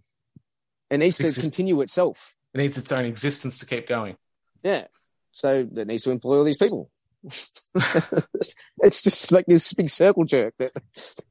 It 0.89 0.97
needs 0.97 1.17
to 1.17 1.25
Exist- 1.25 1.41
continue 1.41 1.81
itself. 1.81 2.35
It 2.53 2.59
needs 2.59 2.77
its 2.77 2.91
own 2.91 3.05
existence 3.05 3.59
to 3.59 3.65
keep 3.65 3.87
going. 3.87 4.15
Yeah. 4.63 4.87
So 5.31 5.67
it 5.75 5.87
needs 5.87 6.03
to 6.03 6.11
employ 6.11 6.37
all 6.37 6.43
these 6.43 6.57
people. 6.57 6.89
it's 7.23 9.01
just 9.01 9.31
like 9.31 9.45
this 9.45 9.73
big 9.73 9.89
circle 9.89 10.25
jerk 10.25 10.53
that 10.59 10.73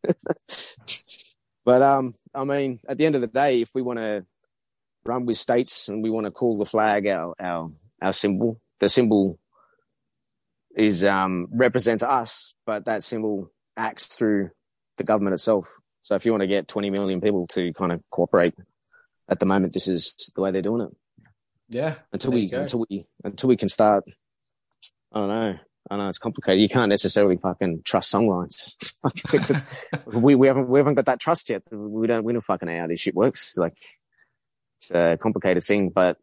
but 1.66 1.82
um 1.82 2.14
I 2.34 2.44
mean 2.44 2.80
at 2.88 2.96
the 2.96 3.04
end 3.04 3.14
of 3.14 3.20
the 3.20 3.26
day 3.26 3.60
if 3.60 3.68
we 3.74 3.82
want 3.82 3.98
to 3.98 4.24
run 5.04 5.26
with 5.26 5.36
states, 5.36 5.88
and 5.88 6.02
we 6.02 6.10
want 6.10 6.26
to 6.26 6.30
call 6.30 6.58
the 6.58 6.66
flag 6.66 7.06
our 7.06 7.34
our 7.40 7.70
our 8.00 8.12
symbol. 8.12 8.60
The 8.80 8.88
symbol 8.88 9.38
is 10.76 11.04
um, 11.04 11.48
represents 11.52 12.02
us, 12.02 12.54
but 12.66 12.84
that 12.86 13.02
symbol 13.02 13.50
acts 13.76 14.06
through 14.06 14.50
the 14.96 15.04
government 15.04 15.34
itself. 15.34 15.68
So 16.02 16.14
if 16.14 16.26
you 16.26 16.32
want 16.32 16.42
to 16.42 16.46
get 16.48 16.68
20 16.68 16.90
million 16.90 17.20
people 17.20 17.46
to 17.48 17.72
kind 17.72 17.92
of 17.92 18.02
cooperate, 18.10 18.54
at 19.28 19.38
the 19.38 19.46
moment, 19.46 19.72
this 19.72 19.88
is 19.88 20.32
the 20.34 20.42
way 20.42 20.50
they're 20.50 20.62
doing 20.62 20.82
it. 20.82 20.96
Yeah. 21.68 21.94
Until 22.12 22.32
we 22.32 22.50
until 22.52 22.84
we 22.88 23.06
until 23.24 23.48
we 23.48 23.56
can 23.56 23.68
start. 23.68 24.04
I 25.12 25.20
don't 25.20 25.28
know. 25.28 25.58
I 25.90 25.96
know 25.96 26.08
it's 26.08 26.18
complicated. 26.18 26.60
You 26.60 26.68
can't 26.68 26.90
necessarily 26.90 27.36
fucking 27.36 27.82
trust 27.84 28.12
songlines. 28.12 28.76
We 30.06 30.34
we 30.34 30.46
haven't 30.48 30.68
we 30.68 30.78
haven't 30.78 30.94
got 30.94 31.06
that 31.06 31.20
trust 31.20 31.48
yet. 31.50 31.62
We 31.70 32.06
don't 32.06 32.24
we 32.24 32.32
don't 32.32 32.42
fucking 32.42 32.68
know 32.68 32.78
how 32.78 32.86
this 32.86 33.00
shit 33.00 33.14
works. 33.14 33.56
Like 33.56 33.76
it's 34.78 34.90
a 34.90 35.16
complicated 35.20 35.62
thing, 35.62 35.90
but 35.90 36.18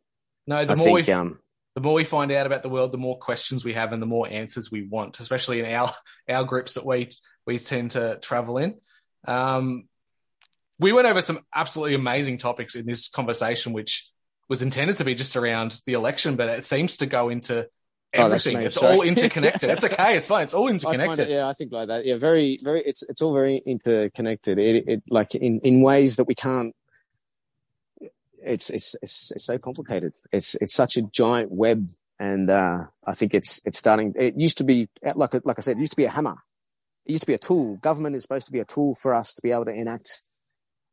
No, 0.46 0.64
the 0.66 0.74
I 0.74 0.76
more 0.76 0.86
think 0.86 1.08
we 1.08 1.14
um 1.14 1.40
the 1.76 1.82
more 1.82 1.94
we 1.94 2.04
find 2.04 2.32
out 2.32 2.46
about 2.46 2.64
the 2.64 2.70
world, 2.70 2.92
the 2.92 2.98
more 2.98 3.18
questions 3.18 3.64
we 3.64 3.74
have 3.74 3.94
and 3.94 4.02
the 4.02 4.06
more 4.08 4.28
answers 4.30 4.72
we 4.72 4.82
want, 4.84 5.20
especially 5.20 5.60
in 5.60 5.66
our 5.74 5.92
our 6.30 6.44
groups 6.44 6.74
that 6.74 6.86
we 6.86 7.12
we 7.46 7.58
tend 7.60 7.92
to 7.92 8.18
travel 8.22 8.58
in. 8.58 8.76
Um, 9.28 9.88
we 10.80 10.92
went 10.94 11.08
over 11.08 11.22
some 11.22 11.40
absolutely 11.54 11.96
amazing 11.96 12.38
topics 12.38 12.76
in 12.76 12.86
this 12.86 13.10
conversation, 13.10 13.74
which 13.74 14.10
was 14.48 14.62
intended 14.62 14.98
to 14.98 15.04
be 15.06 15.14
just 15.14 15.36
around 15.36 15.80
the 15.86 15.94
election, 15.94 16.36
but 16.36 16.50
it 16.50 16.66
seems 16.66 16.98
to 16.98 17.06
go 17.06 17.30
into 17.30 17.68
Oh, 18.16 18.26
everything. 18.26 18.58
me, 18.58 18.66
it's 18.66 18.78
all 18.82 19.02
interconnected. 19.08 19.70
it's 19.70 19.84
okay. 19.84 20.18
It's 20.18 20.26
fine. 20.26 20.42
It's 20.42 20.56
all 20.56 20.68
I 20.68 20.72
interconnected. 20.72 21.28
it, 21.28 21.30
yeah, 21.30 21.48
I 21.48 21.54
think 21.54 21.72
like 21.72 21.90
that. 21.90 22.08
Yeah, 22.08 22.18
very, 22.18 22.58
very. 22.64 22.82
It's 22.82 23.04
it's 23.04 23.22
all 23.22 23.34
very 23.34 23.62
interconnected. 23.68 24.58
It, 24.58 24.84
it 24.88 25.04
like 25.12 25.36
in 25.36 25.60
in 25.60 25.82
ways 25.82 26.16
that 26.16 26.24
we 26.24 26.34
can't. 26.34 26.74
It's 28.44 28.70
it's 28.70 28.96
it's 29.02 29.32
it's 29.32 29.46
so 29.46 29.58
complicated. 29.58 30.16
It's 30.32 30.56
it's 30.56 30.74
such 30.74 30.98
a 30.98 31.02
giant 31.02 31.52
web, 31.52 31.90
and 32.20 32.50
uh, 32.50 32.86
I 33.06 33.14
think 33.14 33.34
it's 33.34 33.62
it's 33.66 33.78
starting. 33.78 34.14
It 34.18 34.36
used 34.38 34.58
to 34.60 34.64
be 34.64 34.90
like 35.16 35.34
like 35.34 35.58
I 35.58 35.62
said, 35.62 35.78
it 35.78 35.80
used 35.80 35.94
to 35.94 35.98
be 35.98 36.06
a 36.06 36.10
hammer. 36.10 36.38
It 37.06 37.12
used 37.12 37.24
to 37.24 37.28
be 37.28 37.34
a 37.34 37.40
tool. 37.40 37.78
Government 37.78 38.16
is 38.16 38.22
supposed 38.22 38.48
to 38.48 38.52
be 38.52 38.60
a 38.60 38.66
tool 38.66 38.96
for 38.96 39.14
us 39.14 39.34
to 39.34 39.42
be 39.42 39.52
able 39.52 39.66
to 39.66 39.74
enact, 39.74 40.24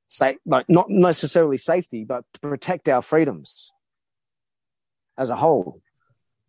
say, 0.09 0.39
like 0.47 0.67
not 0.69 0.87
necessarily 0.89 1.59
safety, 1.59 2.05
but 2.05 2.25
to 2.35 2.41
protect 2.41 2.89
our 2.89 3.03
freedoms 3.03 3.73
as 5.19 5.31
a 5.31 5.37
whole. 5.37 5.81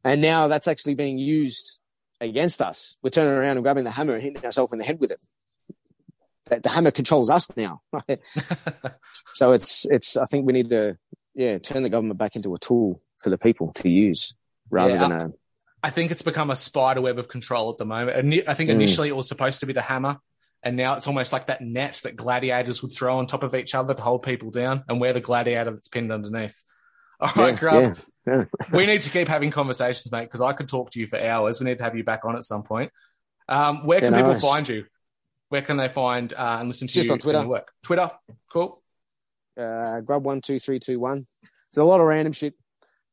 And 0.03 0.21
now 0.21 0.47
that's 0.47 0.67
actually 0.67 0.95
being 0.95 1.17
used 1.17 1.81
against 2.21 2.61
us. 2.61 2.97
We're 3.01 3.09
turning 3.09 3.33
around 3.33 3.57
and 3.57 3.63
grabbing 3.63 3.83
the 3.83 3.91
hammer 3.91 4.13
and 4.13 4.23
hitting 4.23 4.45
ourselves 4.45 4.71
in 4.71 4.79
the 4.79 4.85
head 4.85 4.99
with 4.99 5.11
it. 5.11 5.19
The, 6.49 6.59
the 6.59 6.69
hammer 6.69 6.91
controls 6.91 7.29
us 7.29 7.49
now. 7.57 7.81
so 9.33 9.51
it's 9.53 9.85
it's. 9.89 10.17
I 10.17 10.25
think 10.25 10.45
we 10.45 10.53
need 10.53 10.69
to 10.71 10.97
yeah 11.35 11.57
turn 11.59 11.83
the 11.83 11.89
government 11.89 12.17
back 12.17 12.35
into 12.35 12.53
a 12.55 12.59
tool 12.59 13.01
for 13.17 13.29
the 13.29 13.37
people 13.37 13.71
to 13.73 13.89
use 13.89 14.35
rather 14.69 14.93
Yeah. 14.93 14.99
than 14.99 15.11
a 15.11 15.31
I 15.83 15.91
think 15.91 16.09
it's 16.11 16.23
become 16.23 16.49
a 16.49 16.55
spider 16.55 17.01
web 17.01 17.19
of 17.19 17.27
control 17.27 17.69
at 17.71 17.77
the 17.77 17.85
moment. 17.85 18.17
And 18.17 18.43
I 18.47 18.55
think 18.55 18.69
Mm. 18.69 18.73
initially 18.75 19.09
it 19.09 19.15
was 19.15 19.27
supposed 19.27 19.59
to 19.59 19.67
be 19.67 19.73
the 19.73 19.81
hammer, 19.81 20.17
and 20.63 20.75
now 20.75 20.95
it's 20.95 21.05
almost 21.07 21.31
like 21.31 21.47
that 21.47 21.61
net 21.61 22.01
that 22.03 22.15
gladiators 22.15 22.81
would 22.81 22.91
throw 22.91 23.19
on 23.19 23.27
top 23.27 23.43
of 23.43 23.53
each 23.53 23.75
other 23.75 23.93
to 23.93 24.01
hold 24.01 24.23
people 24.23 24.49
down, 24.49 24.83
and 24.89 24.99
we're 24.99 25.13
the 25.13 25.21
gladiator 25.21 25.71
that's 25.71 25.87
pinned 25.87 26.11
underneath. 26.11 26.63
All 27.19 27.31
right, 27.35 27.53
yeah, 27.53 27.59
Grub, 27.59 27.97
yeah, 28.27 28.33
yeah. 28.33 28.43
we 28.73 28.85
need 28.87 29.01
to 29.01 29.09
keep 29.11 29.27
having 29.27 29.51
conversations, 29.51 30.11
mate, 30.11 30.25
because 30.25 30.41
I 30.41 30.53
could 30.53 30.67
talk 30.67 30.91
to 30.91 30.99
you 30.99 31.07
for 31.07 31.19
hours. 31.19 31.59
We 31.59 31.65
need 31.65 31.77
to 31.77 31.83
have 31.83 31.95
you 31.95 32.03
back 32.03 32.25
on 32.25 32.35
at 32.35 32.43
some 32.43 32.63
point. 32.63 32.91
Um, 33.47 33.85
where 33.85 33.99
can 34.01 34.13
people 34.13 34.39
find 34.39 34.67
you? 34.67 34.85
Where 35.49 35.61
can 35.61 35.77
they 35.77 35.89
find 35.89 36.33
uh, 36.33 36.57
and 36.59 36.67
listen 36.67 36.87
to 36.87 36.93
Just 36.93 37.09
on 37.09 37.19
Twitter. 37.19 37.47
Work? 37.47 37.71
Twitter, 37.83 38.11
cool. 38.51 38.81
uh, 39.57 40.01
grub 40.01 40.25
one 40.25 40.41
two 40.41 40.59
three 40.59 40.79
two 40.79 40.99
one. 40.99 41.25
It's 41.69 41.77
a 41.77 41.83
lot 41.83 42.01
of 42.01 42.07
random 42.07 42.33
shit. 42.33 42.53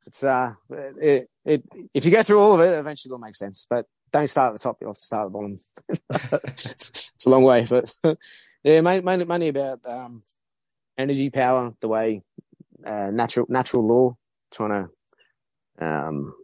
It's 0.07 0.25
uh, 0.25 0.53
it, 0.71 1.29
it 1.45 1.65
if 1.93 2.05
you 2.05 2.11
go 2.11 2.23
through 2.23 2.41
all 2.41 2.53
of 2.55 2.61
it, 2.61 2.77
eventually 2.79 3.11
it'll 3.11 3.19
make 3.19 3.37
sense. 3.37 3.67
But 3.69 3.87
don't 4.13 4.29
start 4.29 4.51
at 4.51 4.55
the 4.55 4.63
top. 4.63 4.79
You 4.81 4.89
have 4.89 4.97
to 4.97 5.01
start 5.01 5.27
at 5.27 5.33
the 5.33 5.39
bottom. 5.39 5.61
it's 7.15 7.27
a 7.27 7.31
long 7.31 7.45
way, 7.45 7.67
but 7.69 7.93
yeah, 8.65 8.81
mainly 8.81 9.03
mainly, 9.03 9.25
mainly 9.25 9.49
about 9.49 9.81
um, 9.87 10.23
energy, 10.99 11.31
power, 11.31 11.73
the 11.81 11.89
way 11.89 12.23
uh, 12.85 13.11
natural 13.13 13.47
natural 13.49 13.87
law, 13.87 14.17
trying 14.53 14.89
to 15.79 15.87
um, 15.87 16.35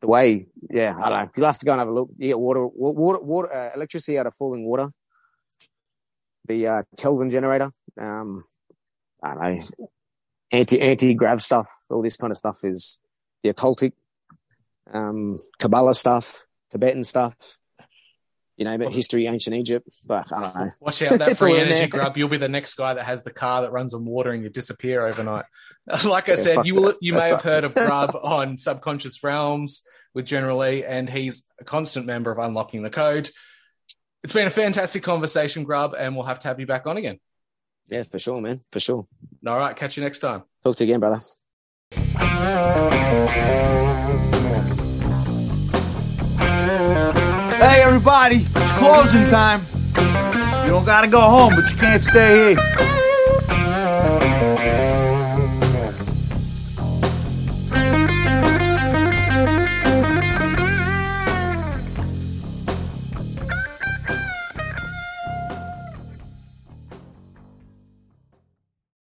the 0.00 0.06
way. 0.06 0.46
Yeah, 0.70 0.96
I 0.98 1.08
don't 1.08 1.18
know. 1.18 1.30
You'll 1.36 1.46
have 1.46 1.58
to 1.58 1.66
go 1.66 1.72
and 1.72 1.78
have 1.80 1.88
a 1.88 1.92
look. 1.92 2.10
You 2.18 2.28
get 2.28 2.38
water, 2.38 2.66
water, 2.66 3.20
water, 3.22 3.52
uh, 3.52 3.70
electricity 3.74 4.18
out 4.18 4.26
of 4.26 4.34
falling 4.34 4.64
water. 4.64 4.90
The 6.52 6.66
uh, 6.66 6.82
Kelvin 6.98 7.30
generator. 7.30 7.70
Um, 7.98 8.44
I 9.22 9.34
don't 9.34 9.78
know, 9.78 9.88
anti 10.52 10.80
anti 10.82 11.14
grav 11.14 11.42
stuff, 11.42 11.70
all 11.88 12.02
this 12.02 12.16
kind 12.18 12.30
of 12.30 12.36
stuff 12.36 12.58
is 12.62 13.00
the 13.42 13.54
occultic, 13.54 13.92
um, 14.92 15.38
Kabbalah 15.58 15.94
stuff, 15.94 16.46
Tibetan 16.70 17.04
stuff, 17.04 17.34
you 18.58 18.66
know, 18.66 18.76
but 18.76 18.92
history, 18.92 19.26
ancient 19.26 19.56
Egypt. 19.56 19.88
But 20.06 20.30
I 20.30 20.40
don't 20.40 20.54
know. 20.54 20.70
Watch 20.82 21.00
out 21.02 21.18
that 21.20 21.38
free 21.38 21.58
energy 21.58 21.88
grub. 21.88 22.18
You'll 22.18 22.28
be 22.28 22.36
the 22.36 22.50
next 22.50 22.74
guy 22.74 22.92
that 22.92 23.04
has 23.04 23.22
the 23.22 23.32
car 23.32 23.62
that 23.62 23.72
runs 23.72 23.94
on 23.94 24.04
water 24.04 24.30
and 24.30 24.42
you 24.42 24.50
disappear 24.50 25.06
overnight. 25.06 25.46
like 26.04 26.28
I 26.28 26.32
Yeah, 26.32 26.36
said, 26.36 26.66
you 26.66 26.74
will 26.74 26.94
you 27.00 27.14
may 27.14 27.28
have 27.28 27.40
heard 27.40 27.64
of 27.64 27.74
Grub 27.74 28.14
on 28.22 28.58
Subconscious 28.58 29.24
Realms 29.24 29.82
with 30.12 30.26
General 30.26 30.58
Lee, 30.58 30.84
and 30.84 31.08
he's 31.08 31.44
a 31.60 31.64
constant 31.64 32.04
member 32.04 32.30
of 32.30 32.38
Unlocking 32.38 32.82
the 32.82 32.90
Code. 32.90 33.30
It's 34.24 34.32
been 34.32 34.46
a 34.46 34.50
fantastic 34.50 35.02
conversation, 35.02 35.64
Grub, 35.64 35.94
and 35.98 36.14
we'll 36.14 36.26
have 36.26 36.38
to 36.40 36.48
have 36.48 36.60
you 36.60 36.66
back 36.66 36.86
on 36.86 36.96
again. 36.96 37.18
Yeah, 37.88 38.04
for 38.04 38.20
sure, 38.20 38.40
man, 38.40 38.60
for 38.70 38.78
sure. 38.78 39.06
All 39.46 39.58
right, 39.58 39.76
catch 39.76 39.96
you 39.96 40.04
next 40.04 40.20
time. 40.20 40.44
Talk 40.62 40.76
to 40.76 40.84
you 40.84 40.92
again, 40.92 41.00
brother. 41.00 41.20
Hey 47.58 47.82
everybody, 47.82 48.46
it's 48.54 48.72
closing 48.72 49.28
time. 49.28 49.66
You 50.64 50.70
don't 50.70 50.84
gotta 50.84 51.08
go 51.08 51.20
home, 51.20 51.54
but 51.56 51.68
you 51.70 51.76
can't 51.76 52.00
stay 52.00 52.54
here. 52.54 53.01